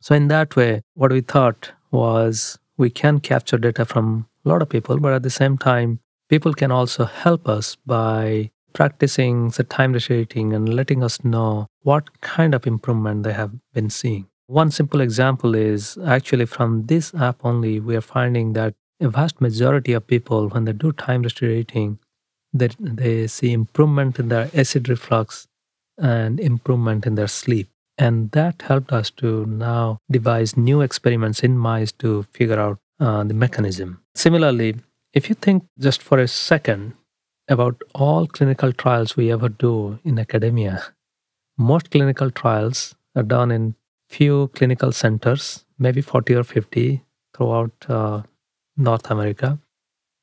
So 0.00 0.14
in 0.14 0.28
that 0.28 0.56
way, 0.56 0.82
what 0.94 1.12
we 1.12 1.20
thought 1.20 1.72
was 1.90 2.58
we 2.78 2.88
can 2.88 3.20
capture 3.20 3.58
data 3.58 3.84
from 3.84 4.26
a 4.44 4.48
lot 4.48 4.62
of 4.62 4.68
people, 4.68 4.98
but 4.98 5.12
at 5.12 5.22
the 5.22 5.30
same 5.30 5.58
time, 5.58 6.00
people 6.28 6.54
can 6.54 6.70
also 6.70 7.04
help 7.04 7.48
us 7.48 7.76
by 7.84 8.50
practicing 8.72 9.50
the 9.50 9.64
time 9.64 9.92
restricting 9.92 10.52
and 10.54 10.74
letting 10.74 11.02
us 11.04 11.22
know 11.22 11.66
what 11.82 12.20
kind 12.20 12.54
of 12.54 12.66
improvement 12.66 13.22
they 13.22 13.32
have 13.32 13.52
been 13.74 13.90
seeing. 13.90 14.26
One 14.46 14.70
simple 14.70 15.00
example 15.00 15.54
is 15.54 15.98
actually 16.06 16.46
from 16.46 16.86
this 16.86 17.14
app 17.14 17.44
only, 17.44 17.80
we 17.80 17.96
are 17.96 18.00
finding 18.00 18.54
that 18.54 18.74
a 19.00 19.08
vast 19.08 19.40
majority 19.40 19.92
of 19.92 20.06
people, 20.06 20.48
when 20.48 20.64
they 20.64 20.72
do 20.72 20.92
time 20.92 21.22
restricted 21.22 21.58
eating, 21.58 21.98
that 22.52 22.76
they 22.78 23.26
see 23.26 23.52
improvement 23.52 24.18
in 24.18 24.28
their 24.28 24.50
acid 24.54 24.88
reflux 24.88 25.48
and 25.98 26.40
improvement 26.40 27.06
in 27.06 27.14
their 27.14 27.28
sleep. 27.28 27.68
And 27.98 28.30
that 28.32 28.62
helped 28.62 28.92
us 28.92 29.10
to 29.10 29.46
now 29.46 29.98
devise 30.10 30.56
new 30.56 30.80
experiments 30.80 31.42
in 31.42 31.58
mice 31.58 31.92
to 31.92 32.24
figure 32.32 32.58
out 32.58 32.78
uh, 33.00 33.24
the 33.24 33.34
mechanism. 33.34 34.02
Similarly, 34.14 34.76
if 35.12 35.28
you 35.28 35.34
think 35.34 35.64
just 35.78 36.02
for 36.02 36.18
a 36.18 36.28
second 36.28 36.94
about 37.48 37.82
all 37.94 38.26
clinical 38.26 38.72
trials 38.72 39.16
we 39.16 39.30
ever 39.30 39.48
do 39.48 39.98
in 40.04 40.18
academia, 40.18 40.82
most 41.58 41.90
clinical 41.90 42.30
trials 42.30 42.94
are 43.14 43.22
done 43.22 43.50
in 43.50 43.74
few 44.08 44.48
clinical 44.54 44.92
centers, 44.92 45.64
maybe 45.78 46.00
40 46.00 46.34
or 46.34 46.44
50 46.44 47.02
throughout 47.34 47.72
uh, 47.88 48.22
North 48.76 49.10
America. 49.10 49.58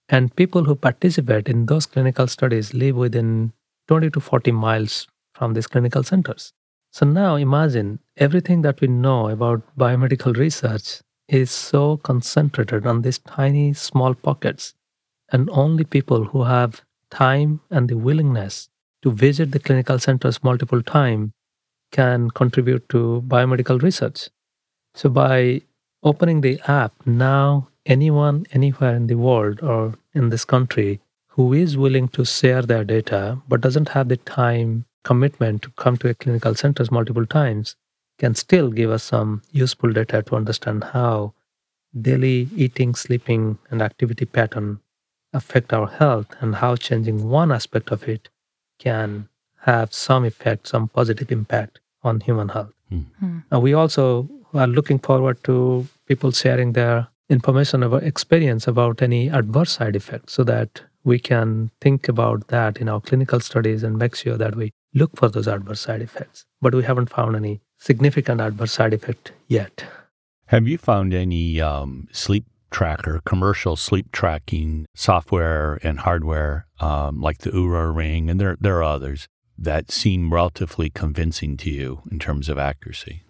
And 0.09 0.35
people 0.35 0.63
who 0.65 0.75
participate 0.75 1.47
in 1.47 1.67
those 1.67 1.85
clinical 1.85 2.27
studies 2.27 2.73
live 2.73 2.95
within 2.95 3.53
20 3.87 4.09
to 4.11 4.19
40 4.19 4.51
miles 4.51 5.07
from 5.33 5.53
these 5.53 5.67
clinical 5.67 6.03
centers. 6.03 6.51
So 6.91 7.05
now 7.05 7.35
imagine 7.35 7.99
everything 8.17 8.63
that 8.63 8.81
we 8.81 8.87
know 8.87 9.29
about 9.29 9.61
biomedical 9.77 10.35
research 10.35 11.01
is 11.27 11.51
so 11.51 11.97
concentrated 11.97 12.87
on 12.87 13.03
these 13.03 13.19
tiny, 13.19 13.73
small 13.73 14.15
pockets, 14.15 14.73
and 15.31 15.47
only 15.51 15.83
people 15.83 16.25
who 16.25 16.43
have 16.43 16.81
time 17.11 17.61
and 17.69 17.87
the 17.87 17.97
willingness 17.97 18.69
to 19.03 19.11
visit 19.11 19.51
the 19.51 19.59
clinical 19.59 19.99
centers 19.99 20.43
multiple 20.43 20.81
times 20.81 21.31
can 21.91 22.31
contribute 22.31 22.89
to 22.89 23.23
biomedical 23.27 23.81
research. 23.81 24.29
So, 24.95 25.09
by 25.09 25.61
opening 26.03 26.41
the 26.41 26.59
app, 26.67 26.93
now 27.05 27.69
anyone 27.85 28.45
anywhere 28.51 28.95
in 28.95 29.07
the 29.07 29.15
world 29.15 29.61
or 29.61 29.95
in 30.13 30.29
this 30.29 30.45
country 30.45 30.99
who 31.27 31.53
is 31.53 31.77
willing 31.77 32.07
to 32.09 32.25
share 32.25 32.61
their 32.61 32.83
data 32.83 33.39
but 33.47 33.61
doesn't 33.61 33.89
have 33.89 34.09
the 34.09 34.17
time 34.17 34.85
commitment 35.03 35.61
to 35.61 35.69
come 35.71 35.97
to 35.97 36.09
a 36.09 36.13
clinical 36.13 36.55
centers 36.55 36.91
multiple 36.91 37.25
times 37.25 37.75
can 38.17 38.35
still 38.35 38.69
give 38.69 38.91
us 38.91 39.03
some 39.03 39.41
useful 39.51 39.91
data 39.91 40.21
to 40.21 40.35
understand 40.35 40.83
how 40.83 41.33
daily 41.99 42.49
eating, 42.55 42.93
sleeping, 42.93 43.57
and 43.71 43.81
activity 43.81 44.25
pattern 44.25 44.79
affect 45.33 45.73
our 45.73 45.87
health 45.87 46.35
and 46.39 46.55
how 46.55 46.75
changing 46.75 47.29
one 47.29 47.51
aspect 47.51 47.91
of 47.91 48.07
it 48.07 48.29
can 48.77 49.27
have 49.61 49.93
some 49.93 50.25
effect, 50.25 50.67
some 50.67 50.87
positive 50.87 51.31
impact 51.31 51.79
on 52.03 52.19
human 52.19 52.49
health. 52.49 52.73
Hmm. 52.89 53.39
Uh, 53.51 53.59
we 53.59 53.73
also 53.73 54.29
are 54.53 54.67
looking 54.67 54.99
forward 54.99 55.43
to 55.43 55.87
people 56.07 56.31
sharing 56.31 56.73
their 56.73 57.07
information 57.29 57.83
about 57.83 58.03
experience 58.03 58.67
about 58.67 59.01
any 59.01 59.29
adverse 59.29 59.71
side 59.71 59.95
effects 59.95 60.33
so 60.33 60.43
that 60.43 60.81
we 61.03 61.19
can 61.19 61.71
think 61.79 62.07
about 62.07 62.47
that 62.47 62.77
in 62.77 62.89
our 62.89 62.99
clinical 62.99 63.39
studies 63.39 63.83
and 63.83 63.97
make 63.97 64.15
sure 64.15 64.37
that 64.37 64.55
we 64.55 64.71
look 64.93 65.15
for 65.15 65.29
those 65.29 65.47
adverse 65.47 65.81
side 65.81 66.01
effects. 66.01 66.45
But 66.61 66.75
we 66.75 66.83
haven't 66.83 67.09
found 67.09 67.35
any 67.35 67.61
significant 67.77 68.41
adverse 68.41 68.73
side 68.73 68.93
effect 68.93 69.31
yet. 69.47 69.85
Have 70.47 70.67
you 70.67 70.77
found 70.77 71.13
any 71.13 71.61
um, 71.61 72.07
sleep 72.11 72.45
tracker, 72.71 73.21
commercial 73.25 73.75
sleep 73.75 74.11
tracking 74.11 74.85
software 74.95 75.79
and 75.83 75.99
hardware 75.99 76.65
um, 76.79 77.21
like 77.21 77.39
the 77.39 77.51
Oura 77.51 77.95
Ring, 77.95 78.29
and 78.29 78.39
there 78.39 78.57
there 78.59 78.77
are 78.77 78.83
others 78.83 79.27
that 79.57 79.91
seem 79.91 80.33
relatively 80.33 80.89
convincing 80.89 81.57
to 81.57 81.69
you 81.69 82.01
in 82.11 82.17
terms 82.19 82.49
of 82.49 82.57
accuracy? 82.57 83.23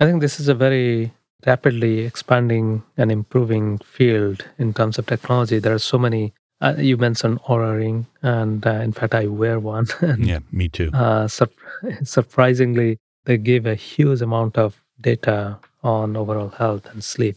I 0.00 0.04
think 0.04 0.20
this 0.20 0.40
is 0.40 0.48
a 0.48 0.54
very 0.54 1.12
rapidly 1.46 2.00
expanding 2.00 2.82
and 2.96 3.10
improving 3.12 3.78
field 3.78 4.44
in 4.58 4.72
terms 4.72 4.98
of 4.98 5.06
technology. 5.06 5.58
There 5.58 5.74
are 5.74 5.78
so 5.78 5.98
many. 5.98 6.32
Uh, 6.60 6.74
you 6.78 6.96
mentioned 6.96 7.38
Oura 7.42 7.76
Ring, 7.76 8.06
and 8.22 8.66
uh, 8.66 8.70
in 8.70 8.92
fact, 8.92 9.14
I 9.14 9.26
wear 9.26 9.60
one. 9.60 9.86
and, 10.00 10.24
Yeah, 10.32 10.38
me 10.50 10.68
too. 10.70 10.90
uh, 10.94 11.28
sur- 11.28 11.50
surprisingly, 12.02 12.98
they 13.26 13.36
give 13.36 13.66
a 13.66 13.74
huge 13.74 14.22
amount 14.22 14.56
of 14.56 14.80
data 15.00 15.58
on 15.82 16.16
overall 16.16 16.48
health 16.48 16.86
and 16.90 17.04
sleep. 17.04 17.36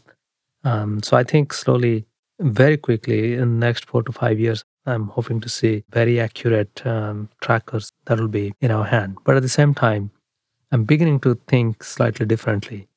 Um, 0.63 1.03
so 1.03 1.17
I 1.17 1.23
think 1.23 1.51
slowly, 1.53 2.05
very 2.39 2.77
quickly, 2.77 3.34
in 3.34 3.59
the 3.59 3.65
next 3.67 3.85
four 3.85 4.03
to 4.03 4.11
five 4.13 4.39
years, 4.39 4.63
I'm 4.85 5.07
hoping 5.09 5.41
to 5.41 5.49
see 5.49 5.84
very 5.89 6.19
accurate 6.19 6.85
um, 6.85 7.30
trackers 7.41 7.91
that 8.05 8.19
will 8.19 8.30
be 8.30 8.53
in 8.61 8.71
our 8.71 8.85
hand. 8.85 9.17
But 9.26 9.35
at 9.35 9.41
the 9.41 9.49
same 9.49 9.73
time, 9.73 10.11
I'm 10.71 10.85
beginning 10.85 11.19
to 11.21 11.35
think 11.47 11.84
slightly 11.84 12.26
differently. 12.26 12.88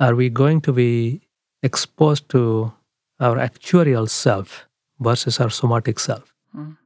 Are 0.00 0.14
we 0.14 0.28
going 0.30 0.60
to 0.62 0.72
be 0.72 1.20
exposed 1.62 2.28
to 2.30 2.72
our 3.20 3.36
actuarial 3.36 4.08
self 4.08 4.66
versus 4.98 5.38
our 5.40 5.50
somatic 5.50 5.98
self? 5.98 6.34
Mm. 6.56 6.76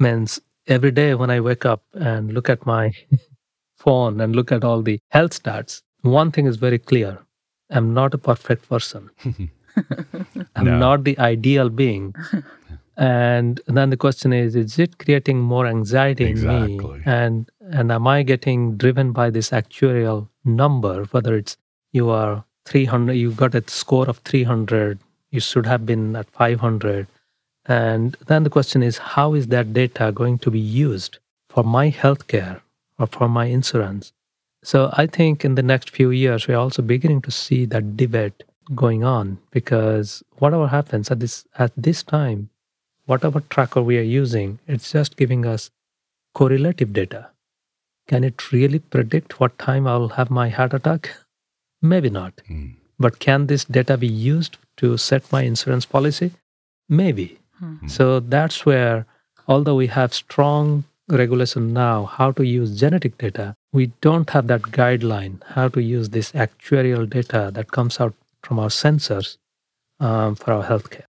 Means 0.00 0.40
every 0.66 0.90
day 0.90 1.14
when 1.14 1.30
I 1.30 1.40
wake 1.40 1.64
up 1.64 1.82
and 1.94 2.32
look 2.32 2.48
at 2.50 2.66
my 2.66 2.92
phone 3.76 4.20
and 4.20 4.34
look 4.34 4.50
at 4.52 4.64
all 4.64 4.82
the 4.82 4.98
health 5.10 5.42
stats, 5.42 5.82
one 6.02 6.32
thing 6.32 6.46
is 6.46 6.56
very 6.56 6.78
clear 6.78 7.18
I'm 7.70 7.92
not 7.94 8.14
a 8.14 8.18
perfect 8.18 8.68
person. 8.68 9.10
I'm 10.56 10.64
No. 10.64 10.78
not 10.78 11.04
the 11.04 11.18
ideal 11.18 11.68
being. 11.68 12.14
and 12.96 13.60
then 13.66 13.90
the 13.90 13.96
question 13.96 14.32
is 14.32 14.56
is 14.56 14.78
it 14.78 14.98
creating 14.98 15.38
more 15.38 15.66
anxiety 15.66 16.24
in 16.24 16.30
Exactly. 16.30 16.76
me 16.98 17.02
and 17.06 17.48
and 17.70 17.92
am 17.92 18.08
i 18.08 18.24
getting 18.24 18.76
driven 18.76 19.12
by 19.12 19.26
this 19.30 19.50
actuarial 19.50 20.28
number 20.44 21.04
whether 21.12 21.36
it's 21.36 21.56
you 21.92 22.08
are 22.10 22.44
300 22.68 23.14
you 23.14 23.32
got 23.32 23.54
a 23.54 23.62
score 23.68 24.06
of 24.08 24.18
300 24.18 24.98
you 25.30 25.40
should 25.40 25.66
have 25.66 25.86
been 25.86 26.04
at 26.16 26.30
500 26.30 27.06
and 27.66 28.16
then 28.26 28.44
the 28.44 28.54
question 28.58 28.82
is 28.82 28.98
how 29.14 29.34
is 29.34 29.48
that 29.48 29.72
data 29.72 30.12
going 30.20 30.38
to 30.38 30.50
be 30.50 30.64
used 30.84 31.18
for 31.48 31.64
my 31.64 31.90
healthcare 31.90 32.60
or 32.98 33.06
for 33.06 33.28
my 33.28 33.46
insurance 33.46 34.12
so 34.62 34.90
I 34.92 35.06
think 35.06 35.44
in 35.44 35.54
the 35.54 35.62
next 35.62 35.90
few 35.90 36.10
years, 36.10 36.48
we're 36.48 36.58
also 36.58 36.82
beginning 36.82 37.22
to 37.22 37.30
see 37.30 37.64
that 37.66 37.96
debate 37.96 38.42
going 38.74 39.04
on 39.04 39.38
because 39.50 40.22
whatever 40.38 40.66
happens 40.68 41.10
at 41.10 41.20
this 41.20 41.46
at 41.58 41.72
this 41.76 42.02
time, 42.02 42.50
whatever 43.06 43.40
tracker 43.40 43.80
we 43.82 43.98
are 43.98 44.10
using, 44.20 44.58
it's 44.66 44.92
just 44.92 45.16
giving 45.16 45.46
us 45.46 45.70
correlative 46.34 46.92
data. 46.92 47.30
Can 48.08 48.24
it 48.24 48.52
really 48.52 48.78
predict 48.78 49.38
what 49.38 49.58
time 49.58 49.86
I'll 49.86 50.08
have 50.08 50.30
my 50.30 50.48
heart 50.48 50.74
attack? 50.74 51.10
Maybe 51.82 52.10
not. 52.10 52.34
Mm. 52.50 52.74
But 52.98 53.18
can 53.18 53.46
this 53.46 53.64
data 53.64 53.96
be 53.96 54.08
used 54.08 54.58
to 54.78 54.96
set 54.96 55.30
my 55.30 55.42
insurance 55.42 55.86
policy? 55.86 56.32
Maybe. 56.88 57.38
So 57.88 58.20
that's 58.20 58.64
where, 58.64 59.06
although 59.48 59.74
we 59.74 59.88
have 59.88 60.14
strong 60.14 60.84
regulation 61.08 61.72
now, 61.72 62.04
how 62.04 62.30
to 62.32 62.44
use 62.44 62.78
genetic 62.78 63.18
data, 63.18 63.54
we 63.72 63.86
don't 64.00 64.30
have 64.30 64.46
that 64.46 64.62
guideline 64.62 65.42
how 65.42 65.68
to 65.68 65.82
use 65.82 66.10
this 66.10 66.32
actuarial 66.32 67.08
data 67.08 67.50
that 67.52 67.70
comes 67.70 68.00
out 68.00 68.14
from 68.42 68.58
our 68.58 68.68
sensors 68.68 69.38
um, 70.00 70.34
for 70.36 70.52
our 70.52 70.64
healthcare. 70.64 71.04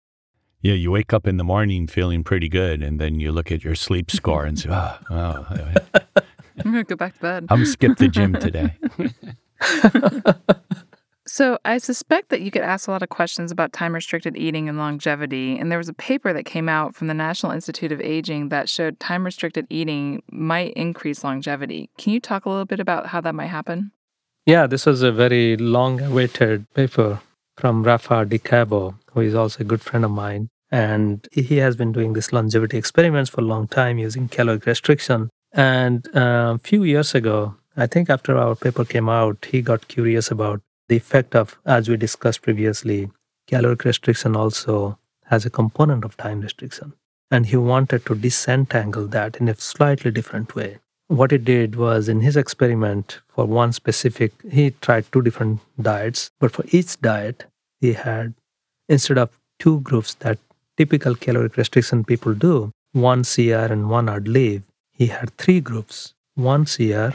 Yeah, 0.62 0.74
you 0.74 0.92
wake 0.92 1.14
up 1.14 1.28
in 1.28 1.38
the 1.38 1.44
morning 1.44 1.88
feeling 1.88 2.24
pretty 2.24 2.50
good, 2.50 2.82
and 2.82 3.00
then 3.00 3.20
you 3.20 3.32
look 3.32 3.52
at 3.52 3.64
your 3.64 3.76
sleep 3.76 4.10
score 4.20 4.46
and 4.46 4.58
say, 4.60 4.70
"Ah, 4.72 5.00
oh, 5.10 5.46
I'm 6.58 6.72
going 6.72 6.76
to 6.76 6.84
go 6.84 6.96
back 6.96 7.14
to 7.16 7.20
bed. 7.20 7.44
I'm 7.50 7.60
gonna 7.60 7.66
skip 7.66 7.98
the 7.98 8.08
gym 8.08 8.34
today." 8.34 8.74
So, 11.28 11.58
I 11.66 11.80
suspect 11.80 12.30
that 12.30 12.42
you 12.42 12.52
get 12.52 12.64
asked 12.64 12.88
a 12.88 12.92
lot 12.92 13.02
of 13.02 13.10
questions 13.10 13.52
about 13.52 13.74
time 13.74 13.96
restricted 13.96 14.38
eating 14.38 14.70
and 14.70 14.78
longevity. 14.78 15.58
And 15.58 15.72
there 15.72 15.80
was 15.80 15.90
a 15.90 15.94
paper 15.94 16.32
that 16.34 16.44
came 16.44 16.70
out 16.70 16.96
from 16.96 17.08
the 17.08 17.16
National 17.16 17.52
Institute 17.52 17.92
of 17.92 18.00
Aging 18.00 18.50
that 18.50 18.70
showed 18.70 19.00
time 19.00 19.26
restricted 19.26 19.66
eating 19.72 20.22
might 20.32 20.74
increase 20.74 21.24
longevity. 21.24 21.90
Can 21.98 22.14
you 22.14 22.20
talk 22.20 22.46
a 22.46 22.50
little 22.50 22.66
bit 22.66 22.80
about 22.80 23.08
how 23.08 23.22
that 23.22 23.34
might 23.34 23.48
happen? 23.48 23.92
Yeah, 24.46 24.68
this 24.68 24.86
was 24.86 25.02
a 25.02 25.12
very 25.12 25.58
long 25.58 26.00
awaited 26.00 26.72
paper 26.76 27.20
from 27.58 27.84
Rafa 27.84 28.26
de 28.26 28.38
Cabo, 28.38 28.96
who 29.12 29.22
is 29.22 29.34
also 29.34 29.62
a 29.62 29.66
good 29.66 29.82
friend 29.82 30.06
of 30.06 30.12
mine. 30.12 30.50
And 30.72 31.28
he 31.32 31.58
has 31.58 31.76
been 31.76 31.92
doing 31.92 32.14
this 32.14 32.32
longevity 32.32 32.78
experiments 32.78 33.32
for 33.32 33.42
a 33.42 33.46
long 33.46 33.68
time 33.68 33.98
using 33.98 34.28
caloric 34.28 34.68
restriction. 34.68 35.32
And 35.52 36.08
uh, 36.16 36.54
a 36.56 36.60
few 36.60 36.84
years 36.84 37.16
ago, 37.16 37.56
I 37.78 37.88
think 37.88 38.10
after 38.10 38.38
our 38.38 38.56
paper 38.56 38.86
came 38.86 39.10
out, 39.10 39.46
he 39.52 39.62
got 39.62 39.88
curious 39.88 40.32
about 40.32 40.62
the 40.88 40.98
effect 40.98 41.36
of, 41.36 41.58
as 41.66 41.90
we 41.90 41.98
discussed 41.98 42.42
previously, 42.42 43.12
caloric 43.48 43.84
restriction 43.84 44.36
also 44.36 44.98
has 45.26 45.46
a 45.46 45.50
component 45.50 46.06
of 46.06 46.16
time 46.18 46.42
restriction. 46.42 46.94
And 47.32 47.48
he 47.48 47.58
wanted 47.58 48.06
to 48.06 48.16
disentangle 48.16 49.08
that 49.08 49.38
in 49.38 49.50
a 49.50 49.56
slightly 49.56 50.12
different 50.12 50.56
way 50.56 50.80
what 51.08 51.32
he 51.32 51.38
did 51.38 51.76
was 51.76 52.10
in 52.10 52.22
his 52.22 52.36
experiment 52.36 53.20
for 53.28 53.46
one 53.46 53.72
specific 53.72 54.34
he 54.50 54.72
tried 54.82 55.06
two 55.12 55.22
different 55.22 55.60
diets 55.80 56.32
but 56.40 56.52
for 56.52 56.66
each 56.72 57.00
diet 57.00 57.46
he 57.80 57.94
had 57.94 58.34
instead 58.90 59.18
of 59.18 59.30
two 59.60 59.80
groups 59.82 60.16
that 60.16 60.40
typical 60.78 61.16
caloric 61.16 61.58
restriction 61.58 62.04
people 62.04 62.34
do 62.34 62.72
one 62.94 63.24
cr 63.24 63.72
and 63.76 63.90
one 63.90 64.10
ad 64.10 64.28
lib 64.28 64.64
he 64.92 65.08
had 65.08 65.30
three 65.38 65.60
groups 65.60 66.14
one 66.34 66.66
cr 66.66 67.10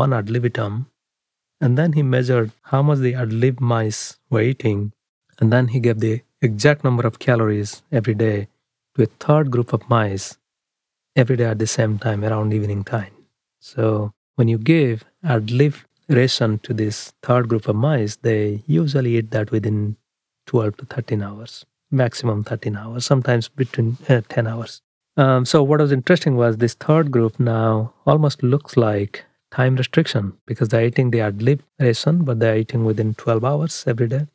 one 0.00 0.12
ad 0.18 0.30
libitum 0.36 0.74
and 1.60 1.78
then 1.78 1.92
he 1.92 2.02
measured 2.02 2.50
how 2.72 2.82
much 2.82 2.98
the 2.98 3.14
ad 3.22 3.32
lib 3.32 3.60
mice 3.60 4.02
were 4.30 4.42
eating 4.50 4.92
and 5.38 5.52
then 5.52 5.68
he 5.68 5.80
gave 5.86 6.00
the 6.00 6.16
exact 6.42 6.84
number 6.84 7.06
of 7.06 7.18
calories 7.26 7.82
every 8.00 8.16
day 8.26 8.36
to 8.94 9.04
a 9.04 9.12
third 9.26 9.50
group 9.50 9.72
of 9.72 9.88
mice 9.88 10.26
every 11.16 11.36
day 11.36 11.48
at 11.54 11.58
the 11.58 11.72
same 11.78 11.98
time 12.06 12.24
around 12.24 12.52
evening 12.58 12.84
time 12.84 13.14
so 13.72 14.12
when 14.36 14.48
you 14.48 14.58
give 14.58 15.04
ad 15.22 15.50
lib 15.50 15.74
ration 16.08 16.58
to 16.60 16.74
this 16.74 17.12
third 17.22 17.48
group 17.48 17.68
of 17.68 17.76
mice, 17.76 18.16
they 18.16 18.62
usually 18.66 19.16
eat 19.16 19.30
that 19.30 19.50
within 19.50 19.96
12 20.46 20.76
to 20.78 20.86
13 20.86 21.22
hours, 21.22 21.64
maximum 21.90 22.44
13 22.44 22.76
hours, 22.76 23.04
sometimes 23.04 23.48
between 23.48 23.96
uh, 24.08 24.20
10 24.28 24.46
hours. 24.46 24.82
Um, 25.16 25.44
so 25.44 25.62
what 25.62 25.80
was 25.80 25.92
interesting 25.92 26.36
was 26.36 26.56
this 26.56 26.74
third 26.74 27.10
group 27.10 27.38
now 27.38 27.94
almost 28.06 28.42
looks 28.42 28.76
like 28.76 29.24
time 29.54 29.76
restriction 29.76 30.32
because 30.46 30.68
they're 30.68 30.86
eating 30.86 31.10
the 31.10 31.20
ad 31.20 31.42
lib 31.42 31.62
ration, 31.78 32.24
but 32.24 32.40
they're 32.40 32.58
eating 32.58 32.84
within 32.84 33.14
12 33.14 33.44
hours 33.44 33.84
every 33.86 34.08
day. 34.08 34.26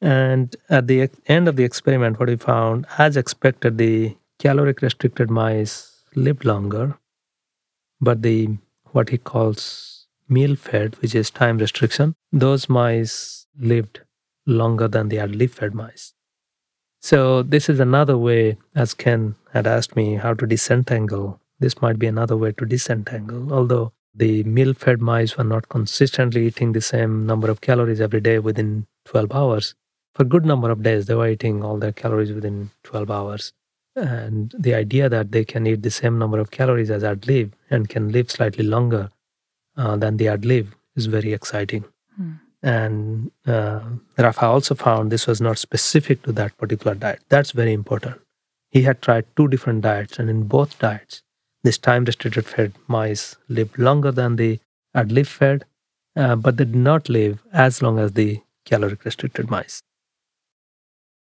And 0.00 0.56
at 0.68 0.88
the 0.88 1.08
end 1.26 1.46
of 1.48 1.56
the 1.56 1.64
experiment, 1.64 2.18
what 2.18 2.28
we 2.28 2.36
found, 2.36 2.86
as 2.98 3.16
expected, 3.16 3.78
the 3.78 4.16
caloric 4.40 4.82
restricted 4.82 5.30
mice 5.30 6.02
lived 6.16 6.44
longer, 6.44 6.98
but 8.00 8.22
the 8.22 8.58
what 8.90 9.10
he 9.10 9.18
calls 9.18 10.06
meal 10.28 10.56
fed, 10.56 10.96
which 11.00 11.14
is 11.14 11.30
time 11.30 11.58
restriction, 11.58 12.14
those 12.32 12.68
mice 12.68 13.46
lived 13.58 14.00
longer 14.44 14.88
than 14.88 15.08
the 15.08 15.20
ad 15.20 15.36
lib 15.36 15.50
fed 15.50 15.72
mice. 15.72 16.14
So 17.00 17.42
this 17.42 17.68
is 17.68 17.80
another 17.80 18.18
way, 18.18 18.58
as 18.74 18.94
Ken 18.94 19.34
had 19.52 19.66
asked 19.66 19.96
me 19.96 20.16
how 20.16 20.34
to 20.34 20.46
disentangle. 20.46 21.40
This 21.60 21.80
might 21.80 21.98
be 21.98 22.06
another 22.06 22.36
way 22.36 22.52
to 22.52 22.66
disentangle, 22.66 23.52
although 23.52 23.92
the 24.14 24.42
meal 24.44 24.74
fed 24.74 25.00
mice 25.00 25.36
were 25.36 25.44
not 25.44 25.68
consistently 25.68 26.46
eating 26.46 26.72
the 26.72 26.80
same 26.80 27.26
number 27.26 27.50
of 27.50 27.60
calories 27.60 28.00
every 28.00 28.20
day 28.20 28.38
within 28.38 28.86
12 29.06 29.32
hours. 29.32 29.74
For 30.14 30.24
a 30.24 30.26
good 30.26 30.44
number 30.44 30.70
of 30.70 30.82
days, 30.82 31.06
they 31.06 31.14
were 31.14 31.28
eating 31.28 31.64
all 31.64 31.78
their 31.78 31.92
calories 31.92 32.32
within 32.32 32.70
12 32.84 33.10
hours. 33.10 33.52
And 33.96 34.54
the 34.58 34.74
idea 34.74 35.08
that 35.08 35.32
they 35.32 35.44
can 35.44 35.66
eat 35.66 35.82
the 35.82 35.90
same 35.90 36.18
number 36.18 36.38
of 36.38 36.50
calories 36.50 36.90
as 36.90 37.04
ad 37.04 37.26
lib 37.26 37.54
and 37.70 37.88
can 37.88 38.10
live 38.12 38.30
slightly 38.30 38.64
longer 38.64 39.10
uh, 39.76 39.96
than 39.96 40.18
the 40.18 40.28
ad 40.28 40.44
lib 40.44 40.74
is 40.96 41.06
very 41.06 41.32
exciting. 41.32 41.84
And 42.62 43.30
uh, 43.46 43.80
Rafa 44.18 44.46
also 44.46 44.74
found 44.74 45.10
this 45.10 45.26
was 45.26 45.40
not 45.40 45.58
specific 45.58 46.22
to 46.22 46.32
that 46.32 46.56
particular 46.58 46.94
diet. 46.94 47.20
That's 47.28 47.50
very 47.50 47.72
important. 47.72 48.20
He 48.70 48.82
had 48.82 49.02
tried 49.02 49.26
two 49.36 49.48
different 49.48 49.82
diets, 49.82 50.18
and 50.18 50.30
in 50.30 50.44
both 50.44 50.78
diets, 50.78 51.22
this 51.62 51.78
time 51.78 52.04
restricted 52.04 52.46
fed 52.46 52.72
mice 52.88 53.36
lived 53.48 53.78
longer 53.78 54.10
than 54.10 54.36
the 54.36 54.60
ad 54.94 55.12
lib 55.12 55.26
fed, 55.26 55.64
uh, 56.16 56.36
but 56.36 56.56
they 56.56 56.64
did 56.64 56.74
not 56.74 57.08
live 57.08 57.40
as 57.52 57.82
long 57.82 57.98
as 57.98 58.12
the 58.12 58.40
caloric 58.64 59.04
restricted 59.04 59.50
mice. 59.50 59.82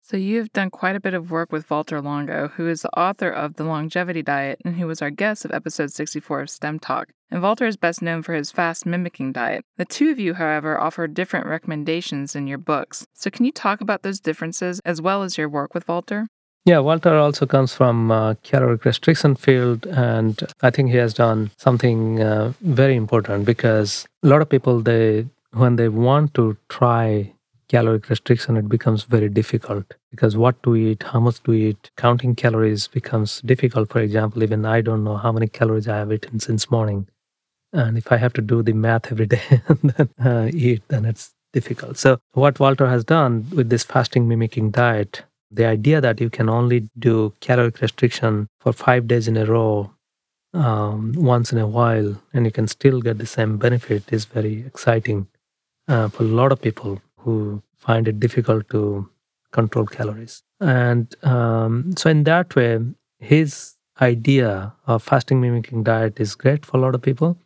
So, 0.04 0.16
you 0.16 0.38
have 0.38 0.52
done 0.52 0.68
quite 0.68 0.96
a 0.96 1.00
bit 1.00 1.14
of 1.14 1.30
work 1.30 1.52
with 1.52 1.68
Valter 1.68 2.02
Longo, 2.02 2.48
who 2.48 2.68
is 2.68 2.82
the 2.82 2.98
author 2.98 3.30
of 3.30 3.54
The 3.54 3.64
Longevity 3.64 4.20
Diet 4.20 4.60
and 4.64 4.76
who 4.76 4.88
was 4.88 5.00
our 5.00 5.10
guest 5.10 5.44
of 5.44 5.52
episode 5.52 5.92
64 5.92 6.40
of 6.42 6.50
STEM 6.50 6.80
Talk. 6.80 7.12
And 7.30 7.40
Walter 7.40 7.66
is 7.66 7.76
best 7.76 8.02
known 8.02 8.22
for 8.22 8.34
his 8.34 8.50
fast 8.50 8.84
mimicking 8.84 9.32
diet. 9.32 9.64
The 9.76 9.84
two 9.84 10.10
of 10.10 10.18
you, 10.18 10.34
however, 10.34 10.78
offer 10.78 11.06
different 11.06 11.46
recommendations 11.46 12.34
in 12.34 12.48
your 12.48 12.58
books. 12.58 13.06
So, 13.14 13.30
can 13.30 13.44
you 13.44 13.52
talk 13.52 13.80
about 13.80 14.02
those 14.02 14.20
differences 14.20 14.80
as 14.84 15.00
well 15.00 15.22
as 15.22 15.38
your 15.38 15.48
work 15.48 15.72
with 15.72 15.86
Valter? 15.86 16.26
Yeah, 16.64 16.76
Valter 16.76 17.18
also 17.20 17.44
comes 17.44 17.74
from 17.74 18.12
uh, 18.12 18.34
caloric 18.44 18.84
restriction 18.84 19.34
field, 19.34 19.84
and 19.86 20.40
I 20.62 20.70
think 20.70 20.90
he 20.90 20.96
has 20.96 21.12
done 21.12 21.50
something 21.56 22.22
uh, 22.22 22.52
very 22.60 22.94
important 22.94 23.44
because 23.46 24.06
a 24.22 24.28
lot 24.28 24.42
of 24.42 24.48
people 24.48 24.80
they 24.80 25.26
when 25.54 25.74
they 25.76 25.88
want 25.88 26.34
to 26.34 26.56
try 26.68 27.32
caloric 27.68 28.08
restriction, 28.08 28.56
it 28.56 28.68
becomes 28.68 29.02
very 29.04 29.28
difficult 29.28 29.94
because 30.10 30.36
what 30.36 30.62
to 30.62 30.76
eat, 30.76 31.02
how 31.02 31.18
much 31.20 31.42
to 31.42 31.52
eat, 31.52 31.90
counting 31.96 32.34
calories 32.36 32.86
becomes 32.86 33.40
difficult. 33.40 33.90
For 33.90 34.00
example, 34.00 34.42
even 34.42 34.64
I 34.64 34.82
don't 34.82 35.02
know 35.02 35.16
how 35.16 35.32
many 35.32 35.48
calories 35.48 35.88
I 35.88 35.98
have 35.98 36.12
eaten 36.12 36.38
since 36.38 36.70
morning. 36.70 37.08
And 37.72 37.98
if 37.98 38.12
I 38.12 38.18
have 38.18 38.32
to 38.34 38.42
do 38.42 38.62
the 38.62 38.72
math 38.74 39.10
every 39.12 39.26
day 39.26 39.42
and 39.68 39.80
then 39.96 40.08
uh, 40.24 40.50
eat, 40.52 40.82
then 40.88 41.04
it's 41.04 41.32
difficult. 41.52 41.98
So, 41.98 42.18
what 42.34 42.54
Valter 42.56 42.88
has 42.88 43.04
done 43.04 43.46
with 43.52 43.70
this 43.70 43.84
fasting 43.84 44.28
mimicking 44.28 44.70
diet, 44.70 45.24
the 45.52 45.66
idea 45.66 46.00
that 46.00 46.20
you 46.20 46.30
can 46.30 46.48
only 46.48 46.88
do 46.98 47.32
caloric 47.40 47.80
restriction 47.80 48.48
for 48.60 48.72
five 48.72 49.06
days 49.06 49.28
in 49.28 49.36
a 49.36 49.44
row 49.44 49.92
um, 50.54 51.12
once 51.16 51.52
in 51.52 51.58
a 51.58 51.66
while 51.66 52.20
and 52.32 52.44
you 52.44 52.52
can 52.52 52.66
still 52.66 53.00
get 53.00 53.18
the 53.18 53.26
same 53.26 53.58
benefit 53.58 54.12
is 54.12 54.24
very 54.24 54.64
exciting 54.66 55.26
uh, 55.88 56.08
for 56.08 56.22
a 56.24 56.26
lot 56.26 56.52
of 56.52 56.60
people 56.60 57.00
who 57.18 57.62
find 57.76 58.08
it 58.08 58.20
difficult 58.20 58.68
to 58.70 59.08
control 59.52 59.86
calories. 59.86 60.42
And 60.60 61.14
um, 61.24 61.94
so, 61.96 62.10
in 62.10 62.24
that 62.24 62.54
way, 62.54 62.78
his 63.18 63.76
idea 64.00 64.72
of 64.86 65.02
fasting 65.02 65.40
mimicking 65.40 65.82
diet 65.82 66.18
is 66.18 66.34
great 66.34 66.64
for 66.64 66.76
a 66.76 66.80
lot 66.80 66.94
of 66.94 67.02
people. 67.02 67.38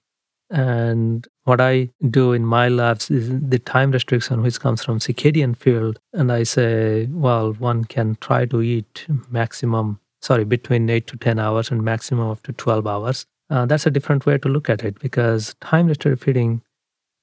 And 0.51 1.27
what 1.47 1.61
I 1.61 1.91
do 2.11 2.33
in 2.33 2.45
my 2.45 2.69
labs 2.69 3.09
is 3.09 3.31
the 3.31 3.61
time 3.61 3.93
restriction, 3.93 4.43
which 4.43 4.59
comes 4.59 4.85
from 4.85 4.99
circadian 4.99 5.57
field. 5.57 6.01
And 6.13 6.33
I 6.33 6.43
say, 6.43 7.07
well, 7.07 7.53
one 7.53 7.85
can 7.85 8.17
try 8.21 8.47
to 8.47 8.63
eat 8.63 9.07
maximum, 9.31 10.01
sorry, 10.21 10.45
between 10.45 10.91
8 10.91 11.07
to 11.07 11.17
10 11.17 11.39
hours 11.39 11.71
and 11.71 11.85
maximum 11.85 12.31
up 12.31 12.43
to 12.43 12.53
12 12.53 12.87
hours. 12.89 13.27
Uh, 13.49 13.65
that's 13.65 13.87
a 13.87 13.93
different 13.93 14.27
way 14.27 14.39
to 14.39 14.49
look 14.49 14.69
at 14.69 14.83
it 14.83 14.99
because 14.99 15.55
time 15.61 15.87
restricted 15.87 16.21
feeding 16.21 16.63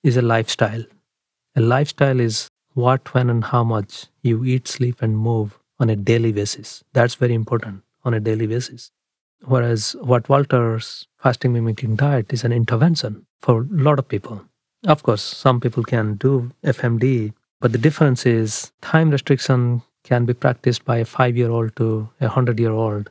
is 0.04 0.16
a 0.16 0.22
lifestyle. 0.22 0.86
A 1.58 1.62
lifestyle 1.62 2.22
is 2.22 2.48
what, 2.76 3.14
when, 3.14 3.30
and 3.30 3.44
how 3.44 3.66
much 3.66 4.06
you 4.22 4.46
eat, 4.46 4.70
sleep, 4.70 5.02
and 5.02 5.18
move 5.18 5.60
on 5.82 5.90
a 5.90 5.98
daily 5.98 6.32
basis. 6.32 6.82
That's 6.94 7.16
very 7.16 7.34
important 7.34 7.84
on 8.06 8.14
a 8.14 8.22
daily 8.22 8.48
basis. 8.48 8.90
Whereas 9.42 9.98
what 10.00 10.28
Valter's 10.28 11.10
fasting 11.18 11.52
mimicking 11.52 11.98
diet 11.98 12.32
is 12.32 12.46
an 12.46 12.54
intervention 12.54 13.26
for 13.44 13.62
a 13.62 13.84
lot 13.88 14.00
of 14.00 14.08
people. 14.08 14.42
Of 14.88 15.04
course, 15.04 15.22
some 15.22 15.60
people 15.60 15.84
can 15.84 16.16
do 16.16 16.52
FMD, 16.64 17.34
but 17.62 17.72
the 17.72 17.78
difference 17.78 18.26
is 18.26 18.72
time 18.82 19.12
restriction 19.12 19.84
can 20.04 20.26
be 20.26 20.34
practiced 20.34 20.84
by 20.84 20.98
a 20.98 21.06
five 21.06 21.38
year 21.38 21.52
old 21.52 21.76
to 21.76 22.10
a 22.20 22.28
hundred 22.28 22.60
year 22.60 22.72
old. 22.72 23.10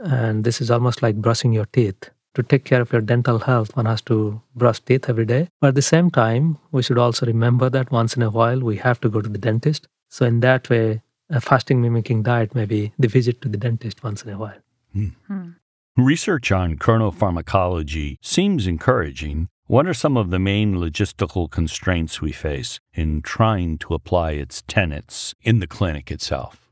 And 0.00 0.44
this 0.44 0.60
is 0.60 0.70
almost 0.70 1.02
like 1.02 1.16
brushing 1.16 1.52
your 1.52 1.66
teeth 1.66 2.10
to 2.38 2.42
take 2.44 2.64
care 2.64 2.80
of 2.80 2.92
your 2.92 3.00
dental 3.00 3.40
health, 3.40 3.76
one 3.76 3.86
has 3.86 4.00
to 4.02 4.40
brush 4.54 4.80
teeth 4.80 5.08
every 5.08 5.26
day. 5.26 5.48
But 5.60 5.68
at 5.68 5.74
the 5.74 5.82
same 5.82 6.08
time, 6.10 6.58
we 6.70 6.82
should 6.82 6.98
also 6.98 7.26
remember 7.26 7.68
that 7.68 7.90
once 7.90 8.16
in 8.16 8.22
a 8.22 8.30
while 8.30 8.60
we 8.60 8.76
have 8.76 9.00
to 9.00 9.08
go 9.08 9.20
to 9.20 9.28
the 9.28 9.38
dentist. 9.38 9.88
So, 10.08 10.24
in 10.24 10.40
that 10.40 10.70
way, 10.70 11.02
a 11.28 11.40
fasting 11.40 11.82
mimicking 11.82 12.22
diet 12.22 12.54
may 12.54 12.64
be 12.64 12.92
the 12.98 13.08
visit 13.08 13.42
to 13.42 13.48
the 13.48 13.58
dentist 13.58 14.04
once 14.04 14.22
in 14.22 14.30
a 14.30 14.38
while. 14.38 14.60
Hmm. 14.92 15.08
Hmm. 15.26 15.48
Research 15.96 16.52
on 16.52 16.76
chronopharmacology 16.76 18.18
seems 18.22 18.68
encouraging. 18.68 19.48
What 19.68 19.86
are 19.86 19.92
some 19.92 20.16
of 20.16 20.30
the 20.30 20.38
main 20.38 20.76
logistical 20.76 21.50
constraints 21.50 22.22
we 22.22 22.32
face 22.32 22.80
in 22.94 23.20
trying 23.20 23.76
to 23.80 23.92
apply 23.92 24.30
its 24.30 24.62
tenets 24.66 25.34
in 25.42 25.58
the 25.58 25.66
clinic 25.66 26.10
itself? 26.10 26.70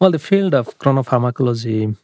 Well, 0.00 0.10
the 0.10 0.18
field 0.18 0.52
of 0.52 0.76
chronopharmacology 0.80 1.96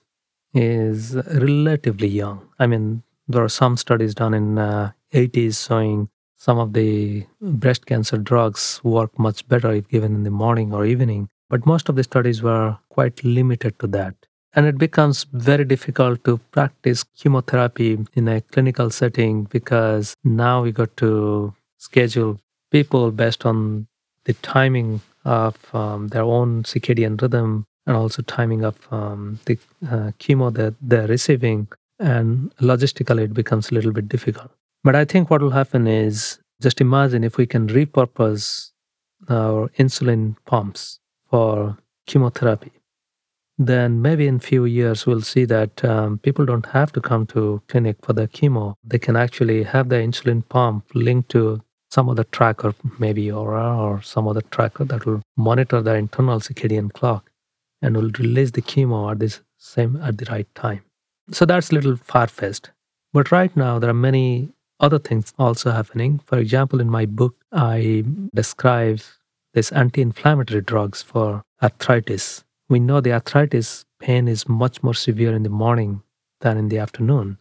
is 0.55 1.17
relatively 1.17 2.07
young. 2.07 2.49
I 2.61 2.69
mean, 2.69 3.03
there 3.27 3.43
are 3.43 3.49
some 3.49 3.77
studies 3.77 4.15
done 4.15 4.33
in 4.33 4.57
uh, 4.57 4.93
80s 5.13 5.67
showing 5.67 6.11
some 6.37 6.59
of 6.59 6.75
the 6.75 7.27
breast 7.41 7.87
cancer 7.87 8.17
drugs 8.17 8.81
work 8.85 9.19
much 9.19 9.49
better 9.49 9.73
if 9.73 9.89
given 9.89 10.15
in 10.15 10.23
the 10.23 10.31
morning 10.31 10.73
or 10.73 10.85
evening, 10.85 11.29
but 11.49 11.67
most 11.67 11.89
of 11.89 11.97
the 11.97 12.05
studies 12.05 12.41
were 12.41 12.79
quite 12.89 13.25
limited 13.25 13.81
to 13.81 13.89
that. 13.89 14.15
And 14.53 14.67
it 14.67 14.79
becomes 14.79 15.27
very 15.33 15.65
difficult 15.65 16.25
to 16.25 16.39
practice 16.51 17.05
chemotherapy 17.17 17.99
in 18.15 18.29
a 18.29 18.41
clinical 18.41 18.91
setting 18.91 19.45
because 19.45 20.17
now 20.25 20.63
we 20.63 20.73
got 20.73 20.97
to 20.99 21.55
schedule 21.79 22.41
people 22.71 23.11
based 23.13 23.47
on 23.47 23.87
the 24.25 24.33
timing 24.35 25.01
of 25.25 25.57
um, 25.75 26.09
their 26.09 26.23
own 26.23 26.65
circadian 26.65 27.21
rhythm 27.21 27.65
and 27.87 27.97
also 27.97 28.23
timing 28.23 28.65
of 28.65 28.77
um, 28.93 29.39
the 29.47 29.59
uh, 29.85 30.11
chemo 30.19 30.53
that 30.53 30.75
they're 30.81 31.07
receiving. 31.07 31.69
And 31.99 32.55
logistically, 32.59 33.25
it 33.25 33.35
becomes 33.35 33.71
a 33.71 33.75
little 33.75 33.93
bit 33.93 34.09
difficult. 34.09 34.51
But 34.83 34.97
I 34.97 35.05
think 35.05 35.31
what 35.31 35.43
will 35.43 35.51
happen 35.51 35.87
is 35.87 36.39
just 36.61 36.81
imagine 36.81 37.25
if 37.25 37.37
we 37.37 37.47
can 37.47 37.69
repurpose 37.69 38.71
our 39.29 39.69
insulin 39.79 40.37
pumps 40.47 40.99
for 41.31 41.77
chemotherapy, 42.07 42.73
then 43.61 44.01
maybe 44.01 44.27
in 44.27 44.39
few 44.41 44.65
years 44.65 45.05
we'll 45.05 45.21
see 45.21 45.45
that 45.45 45.85
um, 45.85 46.17
people 46.19 46.47
don't 46.47 46.65
have 46.65 46.91
to 46.93 47.01
come 47.01 47.27
to 47.27 47.61
clinic 47.69 47.97
for 48.03 48.15
the 48.15 48.27
chemo. 48.27 48.75
They 48.83 48.99
can 48.99 49.17
actually 49.17 49.65
have 49.65 49.91
the 49.91 49.97
insulin 49.97 50.49
pump 50.49 50.87
linked 50.95 51.29
to 51.31 51.61
some 51.91 52.09
other 52.09 52.25
tracker, 52.25 52.75
maybe 52.99 53.27
Oura 53.27 53.79
or 53.79 54.01
some 54.01 54.27
other 54.27 54.41
tracker 54.51 54.85
that 54.85 55.05
will 55.05 55.21
monitor 55.37 55.83
their 55.83 55.97
internal 55.97 56.41
circadian 56.41 56.91
clock 56.91 57.31
and 57.83 57.97
will 57.97 58.11
release 58.19 58.53
the 58.53 58.63
chemo 58.63 59.11
at 59.11 59.19
this 59.19 59.41
same 59.59 60.01
at 60.03 60.17
the 60.17 60.25
right 60.31 60.49
time. 60.55 60.83
So 61.31 61.45
that's 61.45 61.71
a 61.71 61.75
little 61.75 61.97
far 61.97 62.29
fetched. 62.29 62.71
But 63.13 63.31
right 63.31 63.55
now 63.55 63.79
there 63.79 63.91
are 63.91 64.05
many 64.09 64.51
other 64.79 64.99
things 64.99 65.35
also 65.39 65.71
happening. 65.71 66.21
For 66.25 66.39
example, 66.39 66.81
in 66.81 66.89
my 66.89 67.05
book, 67.05 67.37
I 67.53 68.05
describe 68.35 69.01
this 69.53 69.71
anti-inflammatory 69.71 70.63
drugs 70.63 71.03
for 71.03 71.43
arthritis. 71.63 72.43
We 72.71 72.79
know 72.79 73.01
the 73.01 73.13
arthritis 73.13 73.85
pain 73.99 74.29
is 74.29 74.49
much 74.49 74.81
more 74.85 74.95
severe 74.95 75.35
in 75.35 75.43
the 75.43 75.49
morning 75.51 76.03
than 76.41 76.57
in 76.57 76.69
the 76.69 76.79
afternoon. 76.79 77.39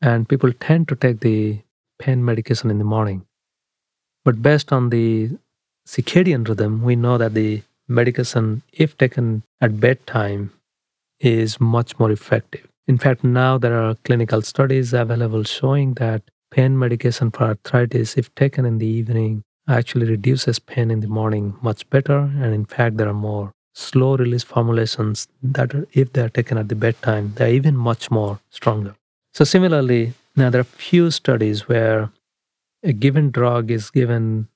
And 0.00 0.26
people 0.26 0.50
tend 0.54 0.88
to 0.88 0.96
take 0.96 1.20
the 1.20 1.60
pain 1.98 2.24
medication 2.24 2.70
in 2.70 2.78
the 2.78 2.84
morning. 2.84 3.26
But 4.24 4.40
based 4.40 4.72
on 4.72 4.88
the 4.88 5.30
circadian 5.86 6.48
rhythm, 6.48 6.82
we 6.82 6.96
know 6.96 7.18
that 7.18 7.34
the 7.34 7.64
medication, 7.86 8.62
if 8.72 8.96
taken 8.96 9.42
at 9.60 9.78
bedtime, 9.78 10.52
is 11.20 11.60
much 11.60 11.98
more 11.98 12.10
effective. 12.10 12.66
In 12.88 12.96
fact, 12.96 13.22
now 13.22 13.58
there 13.58 13.78
are 13.78 13.94
clinical 14.04 14.40
studies 14.40 14.94
available 14.94 15.44
showing 15.44 15.94
that 15.94 16.22
pain 16.50 16.78
medication 16.78 17.30
for 17.30 17.44
arthritis, 17.44 18.16
if 18.16 18.34
taken 18.34 18.64
in 18.64 18.78
the 18.78 18.86
evening, 18.86 19.42
actually 19.68 20.06
reduces 20.06 20.58
pain 20.58 20.90
in 20.90 21.00
the 21.00 21.08
morning 21.08 21.56
much 21.60 21.88
better. 21.90 22.18
And 22.18 22.54
in 22.54 22.64
fact, 22.64 22.96
there 22.96 23.08
are 23.08 23.14
more 23.14 23.52
slow 23.76 24.16
release 24.16 24.42
formulations 24.42 25.28
that, 25.42 25.74
are, 25.74 25.86
if 25.92 26.12
they 26.12 26.22
are 26.22 26.30
taken 26.30 26.56
at 26.56 26.68
the 26.68 26.74
bedtime, 26.74 27.32
they're 27.36 27.52
even 27.52 27.76
much 27.76 28.10
more 28.10 28.40
stronger. 28.48 28.96
So, 29.34 29.44
similarly, 29.44 30.14
now 30.34 30.48
there 30.48 30.62
are 30.62 30.64
few 30.64 31.10
studies 31.10 31.68
where 31.68 32.10
a 32.82 32.92
given 32.92 33.30
drug 33.30 33.70
is 33.70 33.90
given 33.90 34.48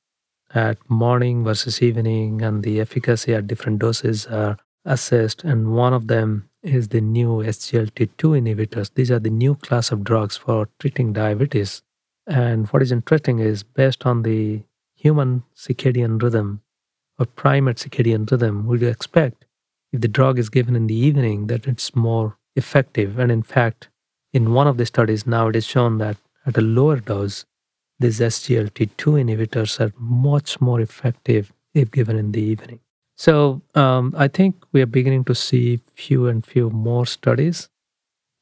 at 0.54 0.78
morning 0.88 1.44
versus 1.44 1.82
evening, 1.82 2.40
and 2.40 2.62
the 2.62 2.80
efficacy 2.80 3.34
at 3.34 3.46
different 3.46 3.78
doses 3.78 4.26
are 4.26 4.56
assessed. 4.86 5.44
And 5.44 5.74
one 5.74 5.92
of 5.92 6.06
them 6.06 6.48
is 6.62 6.88
the 6.88 7.02
new 7.02 7.42
SGLT2 7.42 8.16
inhibitors. 8.16 8.90
These 8.94 9.10
are 9.10 9.18
the 9.18 9.30
new 9.30 9.54
class 9.54 9.92
of 9.92 10.02
drugs 10.02 10.38
for 10.38 10.68
treating 10.78 11.12
diabetes. 11.12 11.82
And 12.26 12.68
what 12.68 12.82
is 12.82 12.90
interesting 12.90 13.38
is 13.38 13.62
based 13.62 14.06
on 14.06 14.22
the 14.22 14.62
human 14.94 15.42
circadian 15.54 16.22
rhythm 16.22 16.62
or 17.20 17.26
primate 17.26 17.76
circadian 17.76 18.28
rhythm, 18.30 18.66
would 18.66 18.80
you 18.80 18.88
expect 18.88 19.44
if 19.92 20.00
the 20.00 20.08
drug 20.08 20.38
is 20.38 20.48
given 20.48 20.74
in 20.74 20.86
the 20.86 20.94
evening 20.94 21.46
that 21.48 21.66
it's 21.66 21.94
more 21.94 22.38
effective? 22.56 23.18
And 23.18 23.30
in 23.30 23.42
fact, 23.42 23.90
in 24.32 24.54
one 24.54 24.66
of 24.66 24.78
the 24.78 24.86
studies 24.86 25.26
now, 25.26 25.48
it 25.48 25.56
is 25.56 25.66
shown 25.66 25.98
that 25.98 26.16
at 26.46 26.56
a 26.56 26.62
lower 26.62 26.96
dose, 26.96 27.44
these 27.98 28.20
SGLT2 28.20 28.96
inhibitors 28.96 29.78
are 29.78 29.92
much 29.98 30.60
more 30.60 30.80
effective 30.80 31.52
if 31.74 31.90
given 31.90 32.16
in 32.16 32.32
the 32.32 32.40
evening. 32.40 32.80
So 33.16 33.60
um, 33.74 34.14
I 34.16 34.28
think 34.28 34.56
we 34.72 34.80
are 34.80 34.86
beginning 34.86 35.24
to 35.24 35.34
see 35.34 35.80
few 35.94 36.26
and 36.26 36.44
few 36.44 36.70
more 36.70 37.04
studies. 37.04 37.68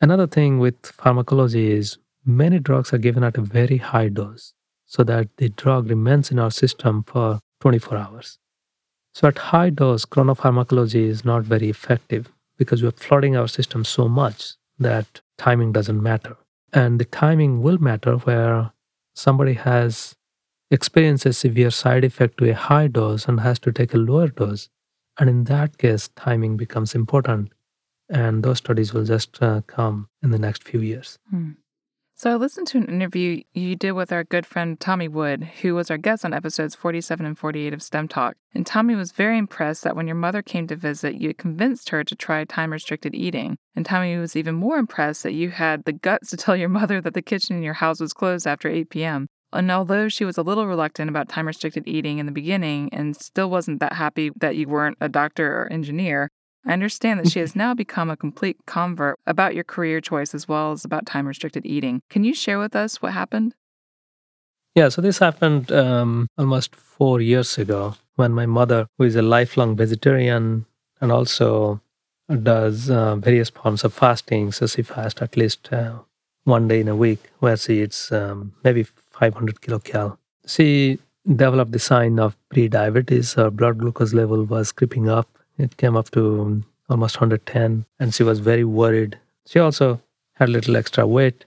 Another 0.01 0.29
thing 0.29 0.61
with 0.61 0.87
pharmacology 0.87 1.73
is 1.73 1.99
many 2.25 2.61
drugs 2.61 2.93
are 2.93 2.99
given 2.99 3.25
at 3.25 3.37
a 3.37 3.41
very 3.41 3.79
high 3.79 4.09
dose 4.09 4.53
so 4.87 5.03
that 5.03 5.29
the 5.39 5.49
drug 5.49 5.91
remains 5.91 6.31
in 6.31 6.39
our 6.39 6.53
system 6.53 7.03
for 7.03 7.41
24 7.61 7.99
hours. 7.99 8.39
So 9.15 9.29
at 9.29 9.39
high 9.39 9.71
dose, 9.71 10.05
chronopharmacology 10.05 11.07
is 11.07 11.25
not 11.25 11.43
very 11.43 11.69
effective 11.69 12.31
because 12.57 12.83
we're 12.83 12.91
flooding 12.91 13.37
our 13.37 13.49
system 13.49 13.85
so 13.85 14.09
much 14.09 14.55
that 14.79 15.21
timing 15.37 15.73
doesn't 15.73 16.03
matter. 16.03 16.37
And 16.73 17.01
the 17.01 17.05
timing 17.05 17.63
will 17.63 17.79
matter 17.79 18.17
where 18.17 18.73
somebody 19.15 19.55
has 19.55 20.15
experienced 20.71 21.27
a 21.27 21.33
severe 21.33 21.71
side 21.71 22.05
effect 22.05 22.39
to 22.39 22.51
a 22.51 22.55
high 22.55 22.89
dose 22.89 23.27
and 23.27 23.41
has 23.41 23.59
to 23.61 23.73
take 23.73 23.95
a 23.95 23.99
lower 23.99 24.29
dose. 24.29 24.69
And 25.19 25.29
in 25.29 25.45
that 25.45 25.79
case, 25.79 26.09
timing 26.15 26.57
becomes 26.57 26.95
important. 26.95 27.53
And 28.09 28.43
those 28.43 28.59
studies 28.59 28.93
will 28.93 29.05
just 29.05 29.43
uh, 29.43 29.63
come 29.67 30.09
in 30.23 30.31
the 30.31 30.39
next 30.39 30.65
few 30.65 30.81
years. 30.81 31.19
Hmm. 31.31 31.53
So 32.19 32.33
I 32.33 32.35
listened 32.35 32.67
to 32.69 32.79
an 32.79 32.87
interview 32.87 33.45
you 33.55 33.77
did 33.77 33.93
with 33.93 34.11
our 34.11 34.25
good 34.25 34.45
friend 34.45 34.81
Tommy 34.81 35.07
Wood, 35.07 35.45
who 35.63 35.77
was 35.77 35.89
our 35.89 35.97
guest 35.97 36.25
on 36.25 36.35
episodes 36.35 36.75
47 36.75 37.25
and 37.25 37.39
48 37.39 37.73
of 37.73 37.81
STEM 37.81 38.09
Talk. 38.09 38.35
And 38.53 38.67
Tommy 38.67 38.97
was 38.97 39.13
very 39.13 39.39
impressed 39.39 39.85
that 39.85 39.95
when 39.95 40.09
your 40.09 40.17
mother 40.17 40.43
came 40.43 40.67
to 40.67 40.75
visit, 40.75 41.15
you 41.15 41.33
convinced 41.33 41.91
her 41.91 42.03
to 42.03 42.17
try 42.17 42.43
time 42.43 42.73
restricted 42.73 43.15
eating. 43.15 43.57
And 43.77 43.87
Tommy 43.87 44.17
was 44.17 44.35
even 44.35 44.57
more 44.57 44.79
impressed 44.79 45.23
that 45.23 45.35
you 45.35 45.51
had 45.51 45.85
the 45.85 45.93
guts 45.93 46.31
to 46.31 46.37
tell 46.37 46.57
your 46.57 46.69
mother 46.69 47.01
that 47.01 47.15
the 47.15 47.23
kitchen 47.23 47.55
in 47.55 47.63
your 47.63 47.75
house 47.75 48.01
was 48.01 48.13
closed 48.13 48.49
after 48.49 48.69
8 48.69 48.91
p.m. 48.91 49.29
And 49.53 49.71
although 49.71 50.09
she 50.09 50.25
was 50.25 50.37
a 50.37 50.43
little 50.43 50.67
reluctant 50.67 51.09
about 51.09 51.29
time 51.29 51.47
restricted 51.47 51.87
eating 51.87 52.19
in 52.19 52.27
the 52.27 52.33
beginning 52.33 52.89
and 52.93 53.17
still 53.17 53.49
wasn't 53.49 53.79
that 53.79 53.93
happy 53.93 54.33
that 54.41 54.57
you 54.57 54.67
weren't 54.67 54.99
a 55.01 55.09
doctor 55.09 55.63
or 55.63 55.73
engineer, 55.73 56.33
I 56.69 56.75
understand 56.75 57.19
that 57.19 57.31
she 57.31 57.41
has 57.41 57.57
now 57.57 57.73
become 57.73 58.11
a 58.11 58.17
complete 58.17 58.59
convert 58.67 59.19
about 59.27 59.55
your 59.55 59.65
career 59.65 60.03
choice 60.03 60.35
as 60.35 60.47
well 60.47 60.73
as 60.73 60.85
about 60.85 61.07
time 61.07 61.27
restricted 61.27 61.65
eating. 61.65 62.03
Can 62.11 62.25
you 62.25 62.35
share 62.35 62.59
with 62.59 62.77
us 62.77 63.01
what 63.01 63.15
happened? 63.15 63.55
Yeah, 64.75 64.91
so 64.91 65.01
this 65.01 65.19
happened 65.19 65.73
um, 65.73 66.29
almost 66.37 66.77
four 66.77 67.23
years 67.23 67.57
ago 67.57 67.95
when 68.17 68.33
my 68.33 68.45
mother, 68.45 68.87
who 68.99 69.05
is 69.05 69.17
a 69.17 69.23
lifelong 69.23 69.77
vegetarian 69.77 70.67
and 71.01 71.11
also 71.11 71.81
does 72.43 72.91
uh, 72.91 73.17
various 73.17 73.49
forms 73.49 73.83
of 73.83 73.95
fasting, 73.95 74.53
so 74.53 74.67
she 74.67 74.83
fasts 74.83 75.23
at 75.23 75.39
least 75.39 75.73
uh, 75.73 75.95
one 76.45 76.69
day 76.69 76.81
in 76.81 76.89
a 76.89 76.97
week 76.97 77.31
where 77.39 77.57
she 77.57 77.83
eats 77.83 78.13
um, 78.13 78.53
maybe 78.63 78.83
500 78.83 79.63
kilocal. 79.63 80.19
She 80.47 80.99
developed 81.27 81.73
the 81.73 81.79
sign 81.79 82.19
of 82.19 82.37
pre-diabetes. 82.51 83.35
Her 83.35 83.51
blood 83.51 83.79
glucose 83.79 84.13
level 84.13 84.45
was 84.45 84.71
creeping 84.71 85.09
up 85.09 85.38
it 85.59 85.77
came 85.77 85.97
up 85.97 86.11
to 86.13 86.63
almost 86.89 87.17
110, 87.17 87.85
and 87.99 88.15
she 88.15 88.23
was 88.23 88.41
very 88.41 88.65
worried. 88.65 89.19
She 89.47 89.59
also 89.59 90.01
had 90.35 90.49
a 90.49 90.53
little 90.53 90.77
extra 90.77 91.07
weight. 91.07 91.45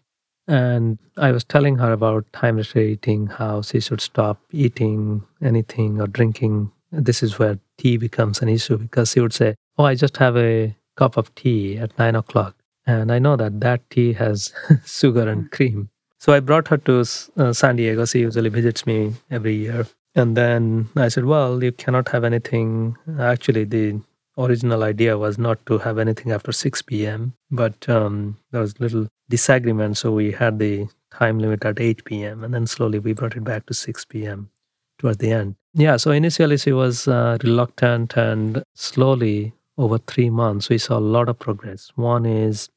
And 0.48 0.98
I 1.18 1.32
was 1.32 1.44
telling 1.44 1.78
her 1.78 1.92
about 1.92 2.32
time 2.34 2.58
restricted 2.58 2.92
eating, 2.92 3.28
how 3.28 3.62
she 3.62 3.80
should 3.80 4.02
stop 4.02 4.40
eating 4.52 5.24
anything 5.42 6.02
or 6.02 6.08
drinking. 6.08 6.72
This 6.92 7.24
is 7.24 7.40
where 7.40 7.60
tea 7.78 7.98
becomes 7.98 8.42
an 8.42 8.50
issue 8.50 8.78
because 8.78 9.12
she 9.12 9.22
would 9.22 9.34
say, 9.34 9.56
Oh, 9.78 9.86
I 9.86 9.96
just 9.96 10.18
have 10.18 10.36
a 10.36 10.76
cup 10.98 11.16
of 11.16 11.34
tea 11.36 11.78
at 11.78 11.98
nine 11.98 12.16
o'clock. 12.16 12.56
And 12.86 13.12
I 13.12 13.20
know 13.20 13.36
that 13.38 13.62
that 13.62 13.90
tea 13.90 14.14
has 14.14 14.52
sugar 14.86 15.30
and 15.30 15.50
cream. 15.52 15.90
So 16.20 16.34
I 16.34 16.40
brought 16.40 16.68
her 16.68 16.78
to 16.78 17.00
uh, 17.38 17.54
San 17.54 17.78
Diego. 17.78 18.06
She 18.06 18.20
usually 18.20 18.50
visits 18.50 18.86
me 18.86 19.14
every 19.30 19.56
year. 19.56 19.88
And 20.16 20.36
then 20.36 20.90
I 20.96 21.08
said, 21.08 21.26
well, 21.26 21.64
you 21.64 21.72
cannot 21.72 22.10
have 22.10 22.24
anything. 22.24 22.98
Actually, 23.20 23.64
the 23.64 24.02
original 24.38 24.84
idea 24.84 25.18
was 25.18 25.38
not 25.38 25.66
to 25.68 25.78
have 25.78 25.98
anything 25.98 26.32
after 26.32 26.52
6 26.52 26.82
p.m., 26.84 27.34
but 27.50 27.88
um, 27.88 28.38
there 28.52 28.62
was 28.62 28.80
little 28.80 29.08
disagreement. 29.30 29.98
So 29.98 30.12
we 30.12 30.32
had 30.32 30.60
the 30.60 30.88
time 31.12 31.40
limit 31.40 31.64
at 31.64 31.80
8 31.80 32.04
p.m. 32.06 32.44
And 32.44 32.54
then 32.54 32.68
slowly 32.68 33.00
we 33.00 33.14
brought 33.14 33.36
it 33.36 33.44
back 33.44 33.66
to 33.68 33.74
6 33.74 34.06
p.m. 34.06 34.50
towards 35.00 35.18
the 35.18 35.32
end. 35.32 35.56
Yeah, 35.74 35.96
so 35.96 36.12
initially 36.12 36.58
she 36.58 36.74
was 36.74 37.08
uh, 37.08 37.38
reluctant, 37.44 38.18
and 38.18 38.62
slowly 38.76 39.54
over 39.78 39.98
three 39.98 40.30
months, 40.30 40.68
we 40.68 40.78
saw 40.78 40.98
a 40.98 41.00
lot 41.00 41.30
of 41.30 41.40
progress. 41.40 41.92
One 41.96 42.26
is 42.26 42.70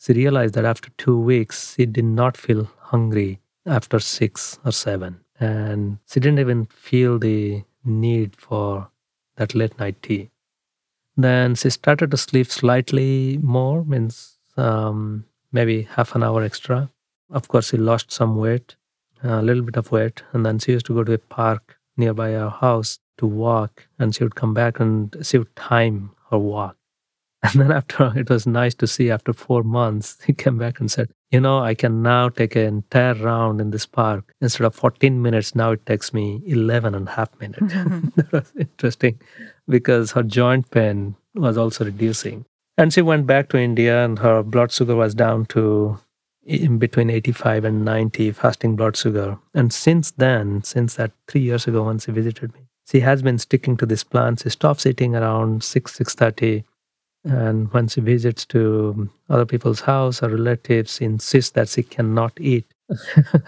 she 0.00 0.12
realized 0.14 0.54
that 0.54 0.64
after 0.64 0.90
two 0.98 1.18
weeks, 1.18 1.74
she 1.74 1.86
did 1.86 2.04
not 2.04 2.36
feel 2.36 2.68
hungry 2.78 3.38
after 3.66 4.00
six 4.00 4.58
or 4.64 4.72
seven 4.72 5.20
and 5.40 5.98
she 6.06 6.20
didn't 6.20 6.38
even 6.38 6.66
feel 6.66 7.18
the 7.18 7.64
need 7.84 8.36
for 8.36 8.90
that 9.36 9.54
late 9.54 9.78
night 9.78 10.00
tea. 10.02 10.30
Then 11.16 11.54
she 11.54 11.70
started 11.70 12.10
to 12.10 12.16
sleep 12.16 12.46
slightly 12.48 13.38
more, 13.42 13.84
means 13.84 14.38
um, 14.56 15.24
maybe 15.50 15.82
half 15.82 16.14
an 16.14 16.22
hour 16.22 16.42
extra. 16.42 16.90
Of 17.30 17.48
course, 17.48 17.70
she 17.70 17.76
lost 17.76 18.12
some 18.12 18.36
weight, 18.36 18.76
a 19.22 19.42
little 19.42 19.62
bit 19.62 19.76
of 19.76 19.90
weight, 19.90 20.22
and 20.32 20.44
then 20.44 20.58
she 20.58 20.72
used 20.72 20.86
to 20.86 20.94
go 20.94 21.04
to 21.04 21.14
a 21.14 21.18
park 21.18 21.78
nearby 21.96 22.34
our 22.34 22.50
house 22.50 22.98
to 23.18 23.26
walk, 23.26 23.86
and 23.98 24.14
she 24.14 24.24
would 24.24 24.34
come 24.34 24.54
back 24.54 24.80
and 24.80 25.16
she 25.22 25.38
would 25.38 25.54
time 25.56 26.10
her 26.30 26.38
walk. 26.38 26.76
And 27.42 27.60
then 27.60 27.72
after 27.72 28.12
it 28.16 28.28
was 28.28 28.46
nice 28.46 28.74
to 28.76 28.86
see 28.86 29.10
after 29.10 29.32
four 29.32 29.62
months, 29.62 30.18
he 30.26 30.32
came 30.34 30.58
back 30.58 30.78
and 30.80 30.90
said, 30.90 31.10
you 31.30 31.40
know, 31.40 31.60
I 31.60 31.74
can 31.74 32.02
now 32.02 32.28
take 32.28 32.56
an 32.56 32.62
entire 32.62 33.14
round 33.14 33.60
in 33.60 33.70
this 33.70 33.86
park. 33.86 34.34
Instead 34.40 34.64
of 34.64 34.74
14 34.74 35.22
minutes, 35.22 35.54
now 35.54 35.72
it 35.72 35.86
takes 35.86 36.12
me 36.12 36.42
11 36.46 36.94
and 36.94 37.08
a 37.08 37.10
half 37.10 37.28
minutes. 37.40 37.60
that 38.16 38.32
was 38.32 38.52
interesting 38.58 39.20
because 39.68 40.12
her 40.12 40.22
joint 40.22 40.70
pain 40.70 41.14
was 41.34 41.56
also 41.56 41.84
reducing. 41.84 42.44
And 42.76 42.92
she 42.92 43.02
went 43.02 43.26
back 43.26 43.48
to 43.50 43.58
India 43.58 44.04
and 44.04 44.18
her 44.18 44.42
blood 44.42 44.72
sugar 44.72 44.96
was 44.96 45.14
down 45.14 45.46
to 45.46 45.98
in 46.44 46.78
between 46.78 47.10
85 47.10 47.64
and 47.64 47.84
90 47.84 48.32
fasting 48.32 48.74
blood 48.74 48.96
sugar. 48.96 49.38
And 49.54 49.72
since 49.72 50.10
then, 50.12 50.64
since 50.64 50.94
that 50.94 51.12
three 51.28 51.42
years 51.42 51.66
ago 51.66 51.84
when 51.84 51.98
she 51.98 52.10
visited 52.10 52.52
me, 52.54 52.60
she 52.90 53.00
has 53.00 53.22
been 53.22 53.38
sticking 53.38 53.76
to 53.76 53.86
this 53.86 54.02
plan. 54.02 54.36
She 54.36 54.50
stops 54.50 54.84
eating 54.84 55.14
around 55.14 55.62
6, 55.62 55.98
6.30 55.98 56.64
and 57.24 57.72
when 57.72 57.88
she 57.88 58.00
visits 58.00 58.46
to 58.46 59.10
other 59.28 59.44
people's 59.46 59.80
house 59.80 60.22
or 60.22 60.30
relatives, 60.30 61.00
insists 61.00 61.52
that 61.52 61.68
she 61.68 61.82
cannot 61.82 62.32
eat 62.40 62.66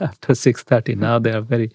after 0.00 0.32
6.30. 0.32 0.96
Now 0.96 1.18
they 1.18 1.32
are 1.32 1.40
very... 1.40 1.72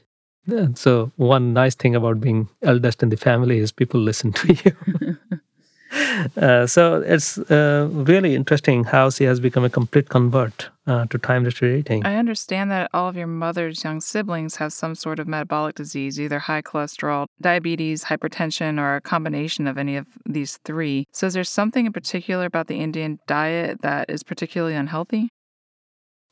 So 0.76 1.11
one 1.18 1.53
nice 1.53 1.76
thing 1.76 1.94
about 1.95 2.22
being 2.22 2.48
eldest 2.61 3.03
in 3.03 3.10
the 3.10 3.18
family 3.18 3.57
is 3.57 3.72
people 3.72 3.99
listen 3.99 4.32
to 4.32 4.53
you. 4.53 5.18
Uh, 6.38 6.65
so 6.68 7.01
it's 7.01 7.38
uh, 7.38 7.88
really 7.91 8.35
interesting 8.35 8.84
how 8.84 9.09
she 9.09 9.23
has 9.23 9.39
become 9.39 9.64
a 9.64 9.69
complete 9.69 10.09
convert 10.09 10.69
uh, 10.85 11.05
to 11.05 11.18
time 11.18 11.43
restricted 11.43 11.80
eating. 11.80 12.05
I 12.05 12.15
understand 12.15 12.72
that 12.72 12.89
all 12.93 13.07
of 13.07 13.15
your 13.15 13.27
mother's 13.27 13.84
young 13.84 14.01
siblings 14.01 14.55
have 14.57 14.73
some 14.73 14.95
sort 14.95 15.19
of 15.19 15.27
metabolic 15.27 15.76
disease, 15.76 16.19
either 16.19 16.39
high 16.39 16.61
cholesterol, 16.61 17.27
diabetes, 17.41 18.05
hypertension, 18.05 18.80
or 18.80 18.95
a 18.95 19.01
combination 19.01 19.68
of 19.68 19.77
any 19.77 19.95
of 19.95 20.07
these 20.26 20.57
three. 20.64 21.05
So, 21.11 21.27
is 21.27 21.34
there 21.34 21.43
something 21.43 21.85
in 21.85 21.93
particular 21.93 22.45
about 22.45 22.68
the 22.68 22.80
Indian 22.80 23.19
diet 23.27 23.81
that 23.81 24.09
is 24.09 24.23
particularly 24.23 24.76
unhealthy? 24.76 25.30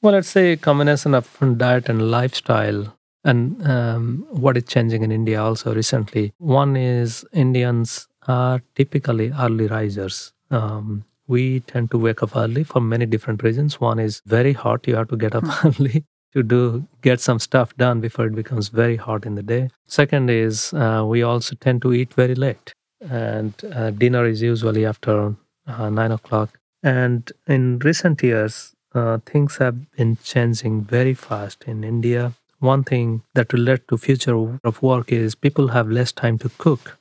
Well, 0.02 0.14
let's 0.14 0.30
say 0.30 0.54
a 0.54 0.58
combination 0.58 1.14
of 1.14 1.38
diet 1.58 1.90
and 1.90 2.12
lifestyle 2.12 2.96
and 3.26 3.68
um, 3.68 4.26
what 4.30 4.56
is 4.56 4.64
changing 4.64 5.04
in 5.04 5.12
India 5.12 5.42
also 5.42 5.74
recently. 5.74 6.32
One 6.38 6.78
is 6.78 7.26
Indians 7.34 8.08
are 8.28 8.62
typically 8.76 9.32
early 9.40 9.68
risers. 9.68 10.34
Um, 10.52 11.06
we 11.28 11.62
tend 11.62 11.92
to 11.92 11.98
wake 11.98 12.22
up 12.22 12.36
early 12.36 12.64
for 12.64 12.80
many 12.80 13.06
different 13.06 13.44
reasons. 13.44 13.80
One 13.82 14.00
is 14.00 14.22
very 14.26 14.54
hot; 14.54 14.88
you 14.88 14.96
have 14.96 15.10
to 15.10 15.18
get 15.18 15.36
up 15.36 15.44
early 15.66 16.06
to 16.34 16.44
do 16.44 16.86
get 17.02 17.20
some 17.20 17.40
stuff 17.40 17.76
done 17.78 18.02
before 18.02 18.26
it 18.26 18.36
becomes 18.36 18.70
very 18.70 18.98
hot 18.98 19.26
in 19.26 19.36
the 19.36 19.44
day. 19.44 19.70
Second 19.88 20.30
is 20.30 20.74
uh, 20.74 21.04
we 21.08 21.24
also 21.24 21.56
tend 21.56 21.82
to 21.82 21.94
eat 21.94 22.14
very 22.14 22.36
late, 22.36 22.74
and 23.02 23.54
uh, 23.74 23.92
dinner 23.92 24.26
is 24.26 24.42
usually 24.42 24.86
after 24.86 25.36
uh, 25.68 25.90
nine 25.90 26.12
o'clock. 26.12 26.60
And 26.84 27.32
in 27.48 27.80
recent 27.80 28.22
years, 28.22 28.76
uh, 28.94 29.18
things 29.26 29.58
have 29.58 29.92
been 29.92 30.18
changing 30.24 30.84
very 30.84 31.14
fast 31.14 31.64
in 31.64 31.84
India. 31.84 32.34
One 32.60 32.84
thing 32.84 33.24
that 33.34 33.52
will 33.52 33.62
lead 33.62 33.88
to 33.90 33.98
future 33.98 34.36
of 34.64 34.82
work 34.82 35.12
is 35.12 35.36
people 35.36 35.70
have 35.70 35.90
less 35.90 36.12
time 36.12 36.38
to 36.40 36.50
cook 36.58 36.98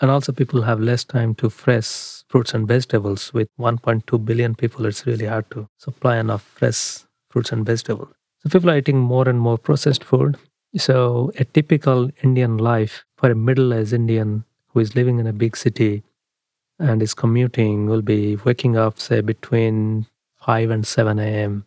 and 0.00 0.10
also, 0.10 0.32
people 0.32 0.62
have 0.62 0.80
less 0.80 1.04
time 1.04 1.34
to 1.36 1.48
fresh 1.48 2.24
fruits 2.28 2.52
and 2.52 2.66
vegetables. 2.66 3.32
With 3.32 3.48
1.2 3.58 4.24
billion 4.24 4.54
people, 4.54 4.86
it's 4.86 5.06
really 5.06 5.26
hard 5.26 5.48
to 5.52 5.68
supply 5.78 6.16
enough 6.16 6.42
fresh 6.42 7.04
fruits 7.30 7.52
and 7.52 7.64
vegetables. 7.64 8.08
So, 8.42 8.48
people 8.48 8.70
are 8.70 8.78
eating 8.78 8.98
more 8.98 9.28
and 9.28 9.40
more 9.40 9.56
processed 9.56 10.02
food. 10.02 10.36
So, 10.76 11.32
a 11.38 11.44
typical 11.44 12.10
Indian 12.22 12.58
life 12.58 13.04
for 13.16 13.30
a 13.30 13.36
middle 13.36 13.72
aged 13.72 13.92
Indian 13.92 14.44
who 14.68 14.80
is 14.80 14.96
living 14.96 15.20
in 15.20 15.26
a 15.28 15.32
big 15.32 15.56
city 15.56 16.02
and 16.80 17.00
is 17.00 17.14
commuting 17.14 17.86
will 17.86 18.02
be 18.02 18.36
waking 18.36 18.76
up, 18.76 18.98
say, 18.98 19.20
between 19.20 20.06
5 20.44 20.70
and 20.70 20.86
7 20.86 21.18
a.m., 21.20 21.66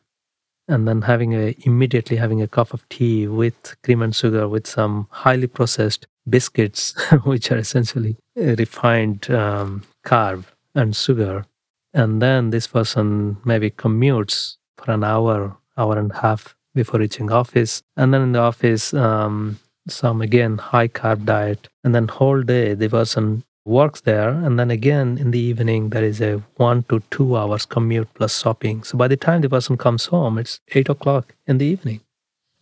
and 0.67 0.87
then 0.87 1.01
having 1.03 1.33
a 1.33 1.55
immediately 1.61 2.17
having 2.17 2.41
a 2.41 2.47
cup 2.47 2.73
of 2.73 2.87
tea 2.89 3.27
with 3.27 3.75
cream 3.83 4.01
and 4.01 4.15
sugar 4.15 4.47
with 4.47 4.67
some 4.67 5.07
highly 5.11 5.47
processed 5.47 6.07
biscuits, 6.29 6.93
which 7.23 7.51
are 7.51 7.57
essentially 7.57 8.17
refined 8.35 9.29
um, 9.31 9.83
carb 10.05 10.45
and 10.75 10.95
sugar, 10.95 11.45
and 11.93 12.21
then 12.21 12.49
this 12.49 12.67
person 12.67 13.37
maybe 13.45 13.71
commutes 13.71 14.57
for 14.77 14.91
an 14.91 15.03
hour, 15.03 15.57
hour 15.77 15.97
and 15.97 16.11
a 16.11 16.17
half 16.17 16.55
before 16.75 16.99
reaching 16.99 17.31
office, 17.31 17.81
and 17.95 18.13
then 18.13 18.21
in 18.21 18.31
the 18.33 18.39
office, 18.39 18.93
um, 18.93 19.59
some 19.87 20.21
again 20.21 20.57
high 20.57 20.87
carb 20.87 21.25
diet, 21.25 21.69
and 21.83 21.95
then 21.95 22.07
whole 22.07 22.41
day 22.41 22.73
the 22.73 22.89
person 22.89 23.43
works 23.67 24.01
there 24.01 24.29
and 24.29 24.57
then 24.57 24.71
again 24.71 25.17
in 25.17 25.31
the 25.31 25.39
evening 25.39 25.89
there 25.89 26.03
is 26.03 26.21
a 26.21 26.41
one 26.55 26.83
to 26.83 27.01
two 27.11 27.35
hours 27.35 27.65
commute 27.65 28.07
plus 28.13 28.41
shopping. 28.41 28.83
So 28.83 28.97
by 28.97 29.07
the 29.07 29.17
time 29.17 29.41
the 29.41 29.49
person 29.49 29.77
comes 29.77 30.05
home 30.05 30.37
it's 30.37 30.61
eight 30.73 30.89
o'clock 30.89 31.35
in 31.45 31.57
the 31.57 31.65
evening. 31.65 32.01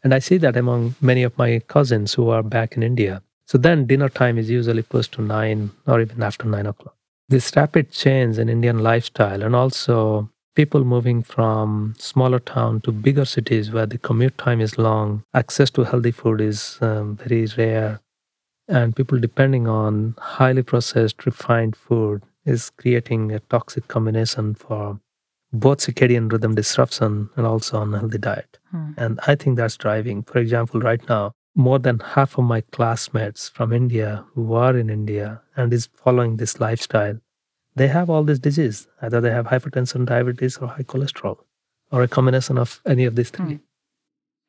And 0.03 0.13
i 0.13 0.19
see 0.19 0.37
that 0.37 0.57
among 0.57 0.95
many 1.01 1.23
of 1.23 1.37
my 1.37 1.59
cousins 1.67 2.13
who 2.13 2.29
are 2.29 2.43
back 2.43 2.75
in 2.75 2.83
india. 2.83 3.21
So 3.47 3.57
then 3.57 3.85
dinner 3.85 4.09
time 4.09 4.37
is 4.37 4.49
usually 4.49 4.81
pushed 4.81 5.13
to 5.13 5.21
nine 5.21 5.71
or 5.85 6.01
even 6.01 6.23
after 6.23 6.45
nine 6.45 6.65
o'clock. 6.65 6.95
This 7.29 7.55
rapid 7.55 7.91
change 7.91 8.37
in 8.37 8.49
indian 8.49 8.79
lifestyle 8.79 9.43
and 9.43 9.55
also 9.55 10.29
people 10.55 10.83
moving 10.85 11.21
from 11.21 11.93
smaller 11.99 12.39
town 12.39 12.81
to 12.81 12.91
bigger 12.91 13.25
cities 13.25 13.71
where 13.71 13.85
the 13.85 13.97
commute 13.97 14.37
time 14.37 14.61
is 14.61 14.77
long 14.77 15.23
access 15.33 15.69
to 15.69 15.83
healthy 15.83 16.11
food 16.11 16.41
is 16.41 16.79
um, 16.81 17.17
very 17.17 17.45
rare 17.57 17.99
and 18.67 18.95
people 18.95 19.19
depending 19.19 19.67
on 19.67 20.15
highly 20.19 20.63
processed 20.63 21.25
refined 21.25 21.75
food 21.75 22.23
is 22.45 22.69
creating 22.71 23.31
a 23.31 23.39
toxic 23.39 23.87
combination 23.87 24.53
for 24.55 24.99
both 25.53 25.79
circadian 25.79 26.31
rhythm 26.31 26.55
disruption 26.55 27.29
and 27.35 27.45
also 27.45 27.81
unhealthy 27.81 28.17
diet. 28.17 28.57
Hmm. 28.71 28.91
and 28.97 29.19
i 29.27 29.35
think 29.35 29.57
that's 29.57 29.77
driving. 29.77 30.23
For 30.23 30.39
example 30.39 30.81
right 30.81 31.07
now 31.09 31.31
more 31.55 31.79
than 31.79 31.99
half 31.99 32.37
of 32.37 32.43
my 32.45 32.61
classmates 32.61 33.47
from 33.49 33.71
india 33.71 34.25
who 34.33 34.53
are 34.53 34.75
in 34.77 34.89
india 34.89 35.41
and 35.55 35.73
is 35.73 35.87
following 35.93 36.37
this 36.37 36.59
lifestyle 36.59 37.19
they 37.75 37.87
have 37.89 38.09
all 38.09 38.23
this 38.23 38.39
disease. 38.39 38.87
Either 39.01 39.19
they 39.19 39.31
have 39.31 39.47
hypertension 39.47 40.05
diabetes 40.05 40.57
or 40.57 40.67
high 40.69 40.83
cholesterol 40.83 41.39
or 41.91 42.03
a 42.03 42.07
combination 42.07 42.57
of 42.57 42.81
any 42.85 43.03
of 43.05 43.15
these 43.15 43.29
three. 43.29 43.55
Hmm. 43.55 43.63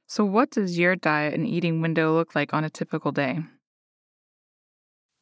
so 0.06 0.24
what 0.24 0.50
does 0.50 0.78
your 0.78 0.94
diet 0.96 1.34
and 1.34 1.46
eating 1.46 1.80
window 1.80 2.14
look 2.14 2.34
like 2.34 2.54
on 2.54 2.64
a 2.64 2.70
typical 2.70 3.12
day 3.12 3.40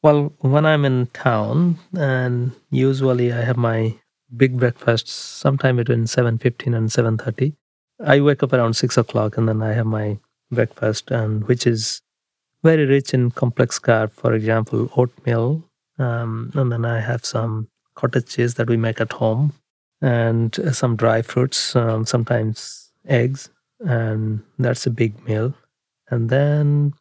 well, 0.05 0.35
when 0.41 0.67
I'm 0.67 0.85
in 0.85 1.07
town, 1.15 1.79
and 1.97 2.53
usually 2.71 3.33
I 3.33 3.41
have 3.41 3.57
my 3.57 3.95
big 4.37 4.59
breakfast 4.59 5.09
sometime 5.09 5.77
between 5.77 6.05
7.15 6.05 6.77
and 6.77 6.91
7.30. 6.91 7.55
I 8.05 8.21
wake 8.21 8.43
up 8.43 8.53
around 8.53 8.75
6 8.75 8.99
o'clock 8.99 9.39
and 9.39 9.49
then 9.49 9.63
I 9.63 9.73
have 9.73 9.87
my 9.87 10.19
breakfast, 10.51 11.11
and 11.11 11.49
which 11.49 11.67
is 11.67 12.03
very 12.63 12.85
rich 12.85 13.15
in 13.15 13.31
complex 13.31 13.79
carb. 13.79 14.11
For 14.13 14.35
example, 14.35 14.91
oatmeal, 14.95 15.65
um, 15.99 16.51
and 16.55 16.71
then 16.71 16.85
I 16.85 17.01
have 17.01 17.25
some 17.25 17.69
cottage 17.95 18.27
cheese 18.27 18.55
that 18.57 18.69
we 18.69 18.77
make 18.77 19.01
at 19.01 19.13
home, 19.13 19.55
and 20.03 20.55
some 20.73 20.97
dry 20.97 21.23
fruits, 21.23 21.75
um, 21.77 22.05
sometimes 22.05 22.91
eggs, 23.09 23.49
and 23.81 24.43
that's 24.59 24.87
a 24.87 24.91
big 24.91 25.27
meal. 25.27 25.55
And 26.11 26.29
then 26.29 26.93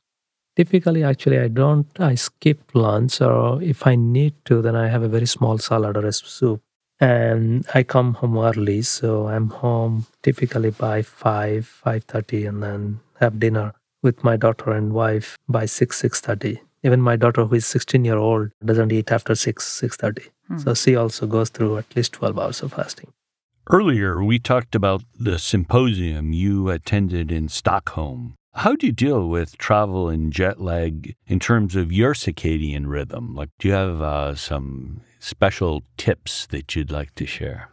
Typically, 0.56 1.04
actually, 1.04 1.40
I 1.40 1.48
don't, 1.48 1.88
I 2.00 2.16
skip 2.16 2.60
lunch, 2.74 3.22
or 3.22 3.62
if 3.62 3.88
I 3.88 3.96
need 3.96 4.34
to, 4.46 4.62
then 4.62 4.76
I 4.76 4.88
have 4.88 5.02
a 5.02 5.08
very 5.08 5.26
small 5.26 5.58
salad 5.58 5.98
or 5.98 6.06
a 6.06 6.14
soup. 6.14 6.62
And 7.00 7.66
I 7.74 7.84
come 7.84 8.14
home 8.14 8.38
early, 8.38 8.84
so 8.84 9.28
I'm 9.28 9.50
home 9.50 10.06
typically 10.22 10.70
by 10.70 11.02
5, 11.02 11.82
5.30, 11.86 12.48
and 12.48 12.64
then 12.64 13.00
have 13.20 13.40
dinner 13.40 13.74
with 14.04 14.24
my 14.24 14.38
daughter 14.38 14.72
and 14.72 14.94
wife 14.94 15.38
by 15.50 15.66
6, 15.66 16.02
6.30. 16.02 16.60
Even 16.84 17.02
my 17.02 17.16
daughter, 17.16 17.46
who 17.46 17.56
is 17.56 17.66
16 17.66 18.06
year 18.06 18.18
old, 18.18 18.52
doesn't 18.64 18.92
eat 18.92 19.12
after 19.12 19.34
6, 19.34 19.82
6.30. 19.82 20.30
Hmm. 20.48 20.58
So 20.60 20.74
she 20.74 20.96
also 20.96 21.26
goes 21.26 21.50
through 21.50 21.78
at 21.78 21.96
least 21.96 22.14
12 22.14 22.38
hours 22.38 22.62
of 22.62 22.74
fasting. 22.74 23.12
Earlier, 23.70 24.22
we 24.24 24.40
talked 24.40 24.76
about 24.76 25.04
the 25.18 25.40
symposium 25.40 26.34
you 26.34 26.70
attended 26.70 27.32
in 27.32 27.48
Stockholm. 27.48 28.36
How 28.56 28.76
do 28.76 28.86
you 28.86 28.92
deal 28.92 29.28
with 29.28 29.58
travel 29.58 30.10
and 30.10 30.32
jet 30.32 30.62
lag 30.62 31.16
in 31.26 31.40
terms 31.40 31.76
of 31.76 31.92
your 31.92 32.14
circadian 32.14 32.86
rhythm? 32.86 33.34
Like, 33.34 33.50
do 33.58 33.68
you 33.68 33.74
have 33.74 34.00
uh, 34.00 34.36
some 34.36 35.02
special 35.20 35.84
tips 35.98 36.46
that 36.48 36.76
you'd 36.76 36.92
like 36.92 37.16
to 37.16 37.26
share? 37.26 37.70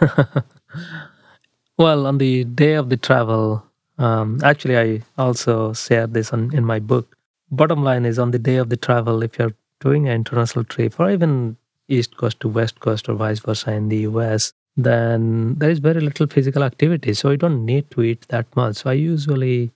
well, 1.78 2.06
on 2.06 2.18
the 2.18 2.42
day 2.42 2.74
of 2.74 2.88
the 2.88 2.96
travel, 2.96 3.64
um, 3.98 4.40
actually, 4.42 4.76
I 4.76 5.02
also 5.16 5.72
shared 5.74 6.12
this 6.12 6.32
on, 6.32 6.52
in 6.52 6.64
my 6.64 6.80
book. 6.80 7.16
Bottom 7.52 7.84
line 7.84 8.04
is 8.04 8.18
on 8.18 8.32
the 8.32 8.38
day 8.38 8.56
of 8.56 8.68
the 8.68 8.76
travel, 8.76 9.22
if 9.22 9.38
you're 9.38 9.54
doing 9.78 10.08
an 10.08 10.14
international 10.14 10.64
trip 10.64 10.98
or 10.98 11.08
even 11.08 11.56
East 11.86 12.16
Coast 12.16 12.40
to 12.40 12.48
West 12.48 12.80
Coast 12.80 13.08
or 13.08 13.14
vice 13.14 13.38
versa 13.38 13.72
in 13.72 13.88
the 13.90 13.98
US, 13.98 14.52
then 14.76 15.54
there 15.54 15.70
is 15.70 15.78
very 15.78 16.00
little 16.00 16.26
physical 16.26 16.64
activity. 16.64 17.14
So 17.14 17.30
you 17.30 17.36
don't 17.36 17.64
need 17.64 17.90
to 17.92 18.02
eat 18.02 18.26
that 18.28 18.46
much. 18.56 18.76
So 18.76 18.90
I 18.90 18.94
usually 18.94 19.70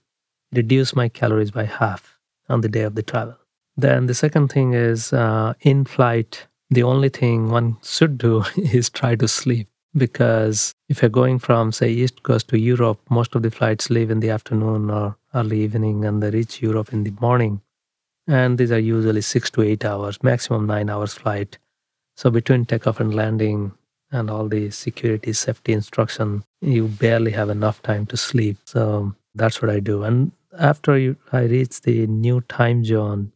reduce 0.52 0.94
my 0.94 1.08
calories 1.08 1.50
by 1.50 1.64
half 1.64 2.18
on 2.48 2.60
the 2.60 2.68
day 2.68 2.82
of 2.82 2.94
the 2.94 3.02
travel. 3.02 3.36
Then 3.76 4.06
the 4.06 4.14
second 4.14 4.48
thing 4.48 4.74
is 4.74 5.12
uh, 5.12 5.54
in 5.60 5.84
flight, 5.84 6.46
the 6.70 6.82
only 6.82 7.08
thing 7.08 7.50
one 7.50 7.76
should 7.82 8.18
do 8.18 8.44
is 8.56 8.90
try 8.90 9.14
to 9.16 9.28
sleep 9.28 9.68
because 9.96 10.74
if 10.88 11.02
you're 11.02 11.08
going 11.08 11.38
from, 11.38 11.72
say, 11.72 11.90
East 11.90 12.22
Coast 12.22 12.48
to 12.48 12.58
Europe, 12.58 13.00
most 13.10 13.34
of 13.34 13.42
the 13.42 13.50
flights 13.50 13.90
leave 13.90 14.10
in 14.10 14.20
the 14.20 14.30
afternoon 14.30 14.90
or 14.90 15.16
early 15.34 15.60
evening 15.60 16.04
and 16.04 16.22
they 16.22 16.30
reach 16.30 16.62
Europe 16.62 16.92
in 16.92 17.04
the 17.04 17.12
morning. 17.20 17.60
And 18.26 18.58
these 18.58 18.70
are 18.70 18.78
usually 18.78 19.22
six 19.22 19.50
to 19.50 19.62
eight 19.62 19.84
hours, 19.84 20.22
maximum 20.22 20.66
nine 20.66 20.90
hours 20.90 21.14
flight. 21.14 21.58
So 22.16 22.30
between 22.30 22.66
takeoff 22.66 23.00
and 23.00 23.14
landing 23.14 23.72
and 24.12 24.30
all 24.30 24.46
the 24.46 24.70
security 24.70 25.32
safety 25.32 25.72
instruction, 25.72 26.44
you 26.60 26.86
barely 26.86 27.32
have 27.32 27.50
enough 27.50 27.82
time 27.82 28.06
to 28.06 28.16
sleep. 28.16 28.58
So 28.64 29.14
that's 29.34 29.60
what 29.62 29.70
I 29.70 29.80
do. 29.80 30.04
And 30.04 30.32
after 30.58 30.98
you, 30.98 31.16
I 31.32 31.42
reach 31.42 31.80
the 31.82 32.06
new 32.06 32.40
time 32.42 32.84
zone, 32.84 33.32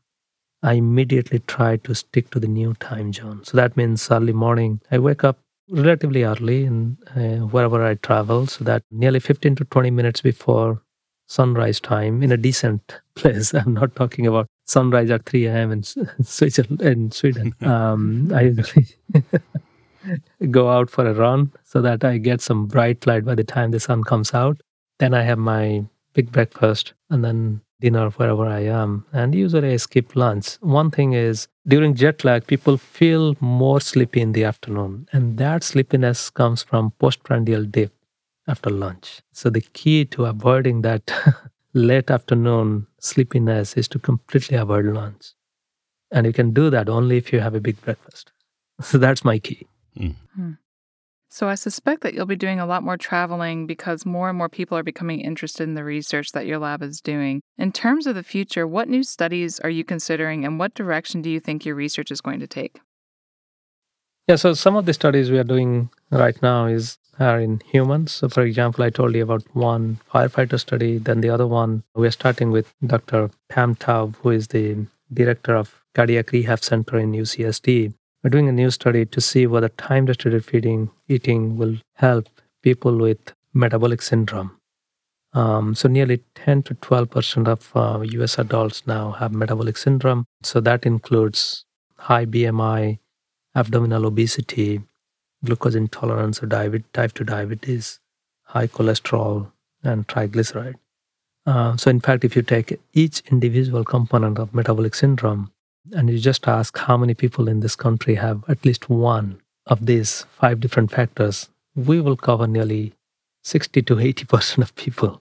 I 0.63 0.75
immediately 0.75 1.41
try 1.41 1.77
to 1.79 1.95
stick 1.95 2.31
to 2.31 2.41
the 2.41 2.49
new 2.49 2.75
time 2.75 3.13
zone. 3.13 3.45
So 3.45 3.57
that 3.57 3.77
means 3.77 4.11
early 4.11 4.33
morning, 4.33 4.81
I 4.91 4.99
wake 4.99 5.23
up 5.25 5.39
relatively 5.69 6.25
early 6.25 6.65
and 6.65 6.97
uh, 7.17 7.47
wherever 7.47 7.85
I 7.85 7.95
travel, 7.95 8.47
so 8.47 8.65
that 8.65 8.83
nearly 8.91 9.21
15 9.21 9.57
to 9.57 9.65
20 9.65 9.91
minutes 9.91 10.21
before 10.21 10.83
sunrise 11.27 11.81
time 11.81 12.23
in 12.23 12.33
a 12.33 12.37
decent 12.37 13.01
place. 13.15 13.55
I'm 13.55 13.75
not 13.75 13.95
talking 13.97 14.27
about 14.27 14.47
sunrise 14.67 15.11
at 15.11 15.27
3 15.27 15.47
a.m. 15.47 15.73
in, 15.73 15.85
in 16.81 17.11
Sweden. 17.11 17.55
Um, 17.63 18.33
I 18.35 18.43
usually 18.43 18.87
go 20.51 20.69
out 20.71 20.91
for 20.91 21.07
a 21.07 21.15
run 21.15 21.53
so 21.65 21.81
that 21.83 22.05
I 22.05 22.19
get 22.19 22.41
some 22.41 22.67
bright 22.67 23.07
light 23.07 23.25
by 23.25 23.35
the 23.35 23.45
time 23.45 23.71
the 23.71 23.81
sun 23.81 24.05
comes 24.05 24.35
out. 24.35 24.61
Then 24.99 25.15
I 25.15 25.23
have 25.23 25.39
my 25.39 25.85
big 26.15 26.33
breakfast 26.33 26.95
and 27.11 27.25
then 27.25 27.61
dinner 27.81 28.09
wherever 28.11 28.47
I 28.47 28.61
am. 28.61 29.05
And 29.13 29.35
usually 29.35 29.73
I 29.73 29.77
skip 29.77 30.17
lunch. 30.17 30.55
One 30.61 30.91
thing 30.91 31.13
is 31.13 31.49
during 31.67 31.95
jet 31.95 32.25
lag, 32.25 32.47
people 32.47 32.77
feel 32.79 33.37
more 33.41 33.81
sleepy 33.81 34.21
in 34.21 34.33
the 34.33 34.45
afternoon. 34.45 35.09
And 35.13 35.37
that 35.39 35.63
sleepiness 35.63 36.31
comes 36.31 36.63
from 36.63 36.93
postprandial 36.93 37.65
dip 37.65 37.93
after 38.47 38.71
lunch. 38.71 39.23
So 39.33 39.51
the 39.51 39.61
key 39.61 40.05
to 40.07 40.25
avoiding 40.27 40.83
that 40.83 41.11
late 41.75 42.11
afternoon 42.11 42.87
sleepiness 43.01 43.75
is 43.77 43.89
to 43.89 43.99
completely 43.99 44.57
avoid 44.57 44.87
lunch. 44.87 45.33
And 46.11 46.27
you 46.27 46.33
can 46.33 46.53
do 46.53 46.71
that 46.71 46.89
only 46.89 47.17
if 47.17 47.33
you 47.33 47.41
have 47.41 47.55
a 47.55 47.61
big 47.61 47.81
breakfast. 47.83 48.31
So 48.83 48.99
that's 48.99 49.25
my 49.25 49.39
key. 49.39 49.69
Mm. 49.97 50.17
Hmm. 50.35 50.53
So 51.35 51.49
I 51.49 51.57
suspect 51.57 52.03
that 52.03 52.15
you'll 52.15 52.27
be 52.27 52.37
doing 52.37 52.61
a 52.61 52.65
lot 52.65 52.85
more 52.85 52.97
traveling 52.97 53.67
because 53.67 54.07
more 54.07 54.29
and 54.29 54.39
more 54.39 54.49
people 54.49 54.79
are 54.79 54.85
becoming 54.85 55.19
interested 55.19 55.65
in 55.65 55.75
the 55.75 55.83
research 55.83 56.31
that 56.31 56.47
your 56.47 56.61
lab 56.61 56.81
is 56.81 57.01
doing. 57.01 57.43
In 57.59 57.73
terms 57.73 58.07
of 58.07 58.15
the 58.15 58.23
future, 58.23 58.69
what 58.69 58.89
new 58.89 59.03
studies 59.03 59.59
are 59.59 59.69
you 59.69 59.83
considering 59.83 60.45
and 60.45 60.61
what 60.61 60.75
direction 60.75 61.23
do 61.23 61.31
you 61.31 61.41
think 61.41 61.65
your 61.67 61.75
research 61.75 62.13
is 62.13 62.21
going 62.21 62.39
to 62.39 62.47
take? 62.47 62.79
Yeah, 64.29 64.37
so 64.37 64.55
some 64.55 64.77
of 64.77 64.87
the 64.87 64.93
studies 64.93 65.29
we 65.29 65.39
are 65.41 65.51
doing 65.57 65.91
right 66.13 66.41
now 66.41 66.67
is 66.67 66.99
are 67.19 67.41
in 67.41 67.63
humans. 67.67 68.13
So 68.13 68.29
for 68.29 68.43
example, 68.43 68.85
I 68.85 68.91
told 68.91 69.17
you 69.17 69.25
about 69.25 69.43
one 69.57 69.99
firefighter 70.15 70.61
study, 70.61 70.99
then 70.99 71.21
the 71.21 71.31
other 71.31 71.49
one 71.49 71.83
we 71.97 72.07
are 72.07 72.13
starting 72.13 72.53
with 72.53 72.73
Dr. 72.87 73.29
Pam 73.49 73.75
Taub, 73.75 74.15
who 74.23 74.31
is 74.31 74.47
the 74.47 74.87
director 75.13 75.57
of 75.57 75.83
Cardiac 75.97 76.31
Rehab 76.31 76.63
Center 76.63 76.97
in 76.97 77.11
UCSD. 77.11 77.93
We're 78.25 78.31
doing 78.31 78.49
a 78.49 78.53
new 78.53 78.71
study 78.71 79.05
to 79.05 79.21
see 79.21 79.47
whether 79.47 79.69
time 79.69 80.07
restricted 80.07 80.47
feeding 80.47 80.91
eating 81.09 81.59
will 81.59 81.77
help 81.97 82.27
people 82.63 82.97
with 82.97 83.19
metabolic 83.53 84.01
syndrome. 84.01 84.59
Um, 85.35 85.75
so 85.75 85.89
nearly 85.89 86.23
10 86.35 86.63
to 86.63 86.75
12 86.75 87.11
percent 87.11 87.49
of 87.49 87.71
uh, 87.77 88.01
U.S. 88.01 88.39
adults 88.39 88.87
now 88.87 89.11
have 89.11 89.33
metabolic 89.33 89.77
syndrome. 89.77 90.25
So 90.43 90.61
that 90.61 90.87
includes 90.87 91.67
high 91.99 92.25
BMI, 92.25 92.99
abdominal 93.55 94.07
obesity, 94.07 94.81
glucose 95.45 95.75
intolerance 95.75 96.43
or 96.43 96.47
diabetes, 96.47 96.87
type 96.95 97.13
2 97.13 97.25
diabetes, 97.25 98.01
high 98.45 98.69
cholesterol, 98.69 99.53
and 99.83 100.09
triglyceride. 100.09 100.77
Uh, 101.45 101.77
so, 101.77 101.91
in 101.91 102.01
fact, 102.01 102.25
if 102.25 102.35
you 102.35 102.41
take 102.41 102.81
each 102.95 103.23
individual 103.31 103.85
component 103.85 104.39
of 104.39 104.55
metabolic 104.55 104.95
syndrome 104.95 105.51
and 105.93 106.11
you 106.11 106.19
just 106.19 106.49
ask 106.49 106.79
how 106.79 106.97
many 106.97 107.15
people 107.15 107.49
in 107.49 107.61
this 107.61 107.77
country 107.77 108.15
have 108.15 108.43
at 108.49 108.65
least 108.65 108.89
one 108.89 109.41
of 109.67 109.87
these 109.87 110.27
five 110.39 110.61
different 110.61 110.91
factors, 110.91 111.49
we 111.75 112.01
will 112.01 112.17
cover 112.17 112.47
nearly 112.47 112.93
60 113.43 113.83
to 113.83 113.97
80% 113.97 114.59
of 114.59 114.75
people. 114.77 115.21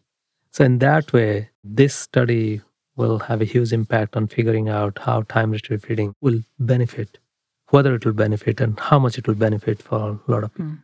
So, 0.52 0.64
in 0.64 0.80
that 0.80 1.12
way, 1.14 1.50
this 1.64 1.96
study 1.96 2.62
will 2.96 3.20
have 3.20 3.42
a 3.42 3.46
huge 3.46 3.74
impact 3.74 4.16
on 4.16 4.28
figuring 4.28 4.70
out 4.70 5.00
how 5.00 5.24
time 5.24 5.52
restricted 5.52 5.88
feeding 5.88 6.16
will 6.22 6.42
benefit, 6.60 7.18
whether 7.70 7.96
it 7.96 8.06
will 8.06 8.14
benefit, 8.14 8.62
and 8.62 8.80
how 8.80 9.00
much 9.00 9.18
it 9.18 9.28
will 9.28 9.36
benefit 9.36 9.82
for 9.82 10.20
a 10.28 10.32
lot 10.32 10.44
of 10.44 10.54
people. 10.54 10.72
Mm. 10.72 10.84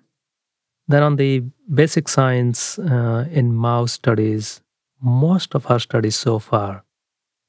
Then, 0.87 1.03
on 1.03 1.15
the 1.17 1.43
basic 1.71 2.09
science 2.09 2.79
uh, 2.79 3.27
in 3.31 3.53
mouse 3.53 3.93
studies, 3.93 4.61
most 5.01 5.53
of 5.53 5.69
our 5.69 5.79
studies 5.79 6.15
so 6.15 6.39
far, 6.39 6.83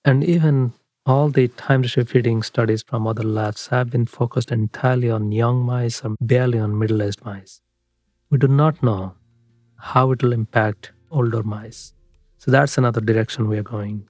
and 0.04 0.22
even 0.22 0.74
all 1.10 1.28
the 1.28 1.48
time 1.48 1.82
restricted 1.82 2.12
feeding 2.12 2.42
studies 2.42 2.82
from 2.82 3.06
other 3.06 3.22
labs, 3.22 3.66
have 3.68 3.90
been 3.90 4.06
focused 4.06 4.52
entirely 4.52 5.10
on 5.10 5.32
young 5.32 5.62
mice 5.62 6.02
or 6.04 6.14
barely 6.20 6.58
on 6.58 6.78
middle 6.78 7.02
aged 7.02 7.24
mice. 7.24 7.60
We 8.30 8.38
do 8.38 8.48
not 8.48 8.82
know 8.82 9.14
how 9.76 10.12
it 10.12 10.22
will 10.22 10.32
impact 10.32 10.92
older 11.10 11.42
mice. 11.42 11.94
So 12.38 12.50
that's 12.50 12.78
another 12.78 13.00
direction 13.00 13.48
we 13.48 13.58
are 13.58 13.70
going. 13.76 14.08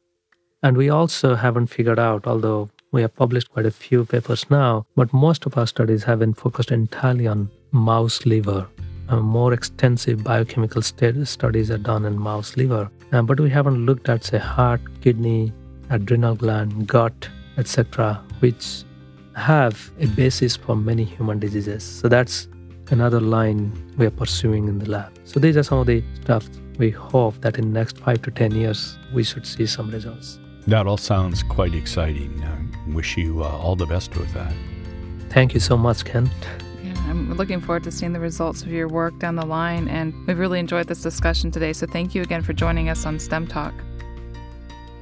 And 0.63 0.77
we 0.77 0.91
also 0.91 1.35
haven't 1.35 1.69
figured 1.69 1.99
out, 1.99 2.27
although 2.27 2.69
we 2.93 3.03
have 3.03 3.17
published 3.17 3.51
quite 3.51 3.67
a 3.67 3.71
few 3.71 4.05
papers 4.05 4.45
now, 4.51 4.85
but 4.95 5.13
most 5.13 5.47
of 5.47 5.57
our 5.57 5.67
studies 5.67 6.05
have 6.05 6.19
been 6.19 6.35
focused 6.35 6.71
entirely 6.71 7.27
on 7.27 7.51
mouse 7.73 8.27
liver 8.27 8.69
uh, 9.11 9.21
more 9.21 9.53
extensive 9.53 10.23
biochemical 10.23 10.83
st- 10.83 11.27
studies 11.27 11.71
are 11.71 11.79
done 11.79 12.05
in 12.05 12.19
mouse 12.19 12.57
liver, 12.57 12.89
uh, 13.13 13.23
but 13.23 13.41
we 13.41 13.51
haven't 13.51 13.85
looked 13.85 14.09
at, 14.09 14.25
say, 14.25 14.39
heart, 14.39 14.81
kidney, 15.01 15.53
adrenal 15.91 16.35
gland, 16.35 16.87
gut, 16.87 17.29
etc., 17.59 18.23
which 18.41 18.85
have 19.37 19.91
a 20.01 20.07
basis 20.07 20.57
for 20.57 20.77
many 20.77 21.05
human 21.05 21.39
diseases. 21.39 21.83
So 21.85 22.09
that's 22.09 22.49
another 22.91 23.21
line 23.21 23.73
we 23.97 24.07
are 24.07 24.11
pursuing 24.11 24.69
in 24.69 24.79
the 24.79 24.91
lab. 24.91 25.13
So 25.25 25.39
these 25.41 25.57
are 25.57 25.63
some 25.63 25.79
of 25.79 25.87
the 25.87 26.03
stuff 26.23 26.49
we 26.79 26.91
hope 26.91 27.41
that 27.43 27.59
in 27.59 27.73
next 27.73 27.99
five 27.99 28.23
to 28.23 28.31
ten 28.31 28.53
years 28.53 28.99
we 29.13 29.23
should 29.23 29.47
see 29.47 29.67
some 29.67 29.91
results. 29.91 30.39
That 30.67 30.87
all 30.87 30.97
sounds 30.97 31.43
quite 31.43 31.75
exciting. 31.75 32.43
I 32.45 32.93
wish 32.93 33.17
you 33.17 33.43
uh, 33.43 33.49
all 33.49 33.77
the 33.77 33.87
best 33.87 34.17
with 34.17 34.33
that. 34.35 34.53
Thank 35.31 35.55
you 35.55 35.61
so 35.61 35.77
much, 35.77 36.05
Kent. 36.05 36.33
I'm 37.09 37.35
looking 37.35 37.61
forward 37.61 37.83
to 37.85 37.91
seeing 37.91 38.13
the 38.13 38.21
results 38.21 38.63
of 38.63 38.69
your 38.69 38.87
work 38.89 39.19
down 39.19 39.35
the 39.35 39.47
line, 39.47 39.89
and 39.89 40.15
we've 40.27 40.39
really 40.39 40.61
enjoyed 40.61 40.87
this 40.87 41.03
discussion 41.03 41.51
today. 41.51 41.73
So 41.73 41.87
thank 41.87 42.15
you 42.15 42.23
again 42.23 42.43
for 42.43 42.53
joining 42.53 42.89
us 42.89 43.05
on 43.05 43.19
STEM 43.19 43.49
Talk. 43.49 43.75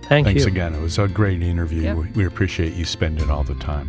Thank 0.08 0.26
Thanks 0.26 0.44
you. 0.44 0.48
again. 0.48 0.74
It 0.74 0.80
was 0.80 0.98
a 0.98 1.06
great 1.06 1.42
interview. 1.42 1.82
Yep. 1.82 2.16
We 2.16 2.24
appreciate 2.24 2.72
you 2.72 2.86
spending 2.86 3.30
all 3.30 3.44
the 3.44 3.54
time. 3.56 3.88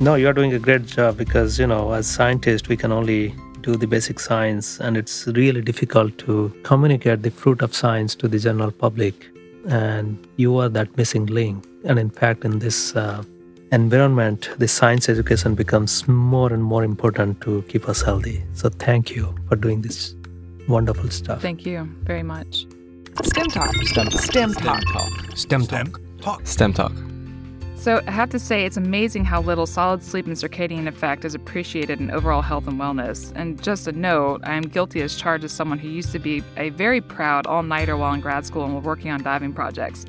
No, 0.00 0.14
you're 0.14 0.32
doing 0.32 0.52
a 0.54 0.58
great 0.58 0.86
job 0.86 1.16
because, 1.16 1.58
you 1.58 1.66
know, 1.66 1.92
as 1.92 2.06
scientists, 2.06 2.68
we 2.68 2.76
can 2.76 2.92
only 2.92 3.34
do 3.60 3.76
the 3.76 3.86
basic 3.86 4.20
science, 4.20 4.78
and 4.78 4.96
it's 4.96 5.26
really 5.28 5.62
difficult 5.62 6.18
to 6.18 6.54
communicate 6.62 7.22
the 7.22 7.30
fruit 7.30 7.62
of 7.62 7.74
science 7.74 8.14
to 8.16 8.28
the 8.28 8.38
general 8.38 8.70
public. 8.70 9.26
And 9.66 10.24
you 10.36 10.56
are 10.58 10.68
that 10.68 10.96
missing 10.96 11.26
link. 11.26 11.64
And 11.84 11.98
in 11.98 12.10
fact, 12.10 12.44
in 12.44 12.58
this 12.58 12.94
uh, 12.94 13.24
environment, 13.72 14.50
the 14.58 14.68
science 14.68 15.08
education 15.08 15.54
becomes 15.54 16.06
more 16.06 16.52
and 16.52 16.62
more 16.62 16.84
important 16.84 17.40
to 17.40 17.62
keep 17.68 17.88
us 17.88 18.02
healthy. 18.02 18.44
So 18.52 18.68
thank 18.68 19.10
you 19.16 19.34
for 19.48 19.56
doing 19.56 19.82
this 19.82 20.14
wonderful 20.68 21.10
stuff. 21.10 21.42
Thank 21.42 21.66
you 21.66 21.88
very 22.04 22.22
much. 22.22 22.66
STEM 23.22 23.46
Talk. 23.46 23.74
STEM 23.76 24.08
Talk. 24.08 24.20
STEM 24.20 24.52
Talk. 24.54 25.36
STEM 25.36 25.66
Talk. 25.66 26.00
Talk. 26.20 26.46
STEM 26.46 26.72
Talk. 26.72 26.92
So 27.76 28.02
I 28.06 28.10
have 28.10 28.28
to 28.30 28.38
say, 28.38 28.64
it's 28.64 28.76
amazing 28.76 29.24
how 29.24 29.40
little 29.40 29.66
solid 29.66 30.02
sleep 30.02 30.26
and 30.26 30.34
circadian 30.34 30.88
effect 30.88 31.24
is 31.24 31.34
appreciated 31.34 32.00
in 32.00 32.10
overall 32.10 32.42
health 32.42 32.66
and 32.66 32.80
wellness. 32.80 33.32
And 33.36 33.62
just 33.62 33.86
a 33.86 33.92
note, 33.92 34.40
I 34.44 34.54
am 34.54 34.62
guilty 34.62 35.00
as 35.02 35.16
charged 35.16 35.44
as 35.44 35.52
someone 35.52 35.78
who 35.78 35.88
used 35.88 36.10
to 36.12 36.18
be 36.18 36.42
a 36.56 36.70
very 36.70 37.00
proud 37.00 37.46
all-nighter 37.46 37.96
while 37.96 38.14
in 38.14 38.20
grad 38.20 38.46
school 38.46 38.64
and 38.64 38.82
working 38.82 39.10
on 39.10 39.22
diving 39.22 39.52
projects. 39.52 40.06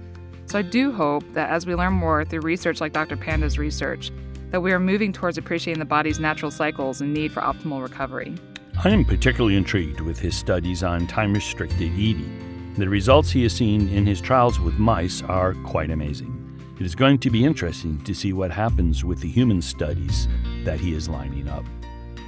So 0.48 0.58
I 0.58 0.62
do 0.64 0.92
hope 0.92 1.24
that 1.34 1.50
as 1.50 1.66
we 1.66 1.76
learn 1.76 1.94
more 1.94 2.26
through 2.26 2.42
research 2.42 2.82
like 2.82 2.94
Dr. 2.94 3.18
Panda's 3.18 3.60
research, 3.60 4.12
that 4.50 4.62
we 4.62 4.72
are 4.72 4.80
moving 4.80 5.14
towards 5.14 5.38
appreciating 5.38 5.80
the 5.80 5.86
body's 5.86 6.20
natural 6.20 6.50
cycles 6.50 7.02
and 7.02 7.14
need 7.14 7.32
for 7.32 7.42
optimal 7.42 7.84
recovery. 7.84 8.36
I 8.84 8.90
am 8.90 9.06
particularly 9.06 9.58
intrigued 9.58 10.02
with 10.02 10.18
his 10.18 10.36
studies 10.36 10.82
on 10.82 11.08
time 11.08 11.34
restricted 11.34 11.94
eating. 11.94 12.42
The 12.78 12.90
results 12.90 13.32
he 13.32 13.44
has 13.44 13.54
seen 13.54 13.88
in 13.88 14.06
his 14.06 14.20
trials 14.20 14.60
with 14.60 14.78
mice 14.78 15.22
are 15.24 15.54
quite 15.64 15.92
amazing. 15.92 16.42
It 16.78 16.86
is 16.86 16.94
going 16.94 17.20
to 17.20 17.30
be 17.30 17.46
interesting 17.46 18.04
to 18.04 18.14
see 18.14 18.34
what 18.34 18.52
happens 18.52 19.06
with 19.06 19.22
the 19.22 19.30
human 19.30 19.62
studies 19.62 20.28
that 20.66 20.82
he 20.82 20.94
is 20.94 21.08
lining 21.08 21.48
up. 21.48 21.64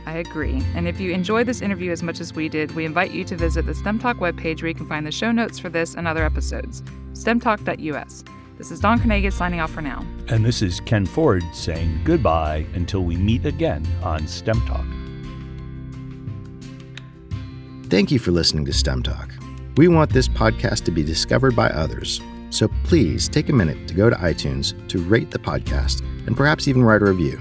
I 0.05 0.19
agree. 0.19 0.63
And 0.73 0.87
if 0.87 1.01
you 1.01 1.11
enjoyed 1.11 1.47
this 1.47 1.59
interview 1.59 1.91
as 1.91 2.01
much 2.01 2.21
as 2.21 2.33
we 2.33 2.47
did, 2.47 2.73
we 2.75 2.85
invite 2.85 3.11
you 3.11 3.25
to 3.25 3.35
visit 3.35 3.65
the 3.65 3.75
STEM 3.75 3.99
Talk 3.99 4.19
webpage 4.19 4.61
where 4.61 4.69
you 4.69 4.73
can 4.73 4.87
find 4.87 5.05
the 5.05 5.11
show 5.11 5.33
notes 5.33 5.59
for 5.59 5.67
this 5.67 5.95
and 5.95 6.07
other 6.07 6.23
episodes 6.23 6.81
stemtalk.us. 7.11 8.23
This 8.57 8.71
is 8.71 8.79
Dawn 8.79 8.99
Kernagis 8.99 9.33
signing 9.33 9.59
off 9.59 9.71
for 9.71 9.81
now. 9.81 10.05
And 10.29 10.45
this 10.45 10.61
is 10.61 10.79
Ken 10.79 11.05
Ford 11.05 11.43
saying 11.51 11.99
goodbye 12.05 12.65
until 12.73 13.03
we 13.03 13.17
meet 13.17 13.45
again 13.45 13.85
on 14.01 14.27
STEM 14.27 14.61
Talk. 14.65 14.85
Thank 17.89 18.11
you 18.11 18.19
for 18.19 18.31
listening 18.31 18.63
to 18.65 18.73
STEM 18.73 19.03
Talk. 19.03 19.36
We 19.77 19.87
want 19.87 20.11
this 20.11 20.27
podcast 20.27 20.85
to 20.85 20.91
be 20.91 21.03
discovered 21.03 21.55
by 21.55 21.67
others. 21.69 22.19
So 22.49 22.67
please 22.83 23.29
take 23.29 23.49
a 23.49 23.53
minute 23.53 23.87
to 23.87 23.93
go 23.93 24.09
to 24.09 24.15
iTunes 24.15 24.73
to 24.89 24.99
rate 24.99 25.29
the 25.29 25.37
podcast 25.37 26.01
and 26.25 26.35
perhaps 26.35 26.67
even 26.67 26.83
write 26.83 27.03
a 27.03 27.05
review. 27.05 27.39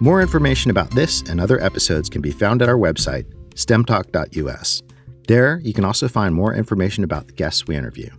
More 0.00 0.20
information 0.20 0.72
about 0.72 0.90
this 0.90 1.22
and 1.22 1.40
other 1.40 1.62
episodes 1.62 2.10
can 2.10 2.20
be 2.20 2.32
found 2.32 2.60
at 2.60 2.68
our 2.68 2.76
website, 2.76 3.26
stemtalk.us. 3.54 4.82
There, 5.28 5.60
you 5.60 5.72
can 5.72 5.84
also 5.84 6.08
find 6.08 6.34
more 6.34 6.54
information 6.54 7.04
about 7.04 7.28
the 7.28 7.32
guests 7.32 7.66
we 7.66 7.76
interview. 7.76 8.10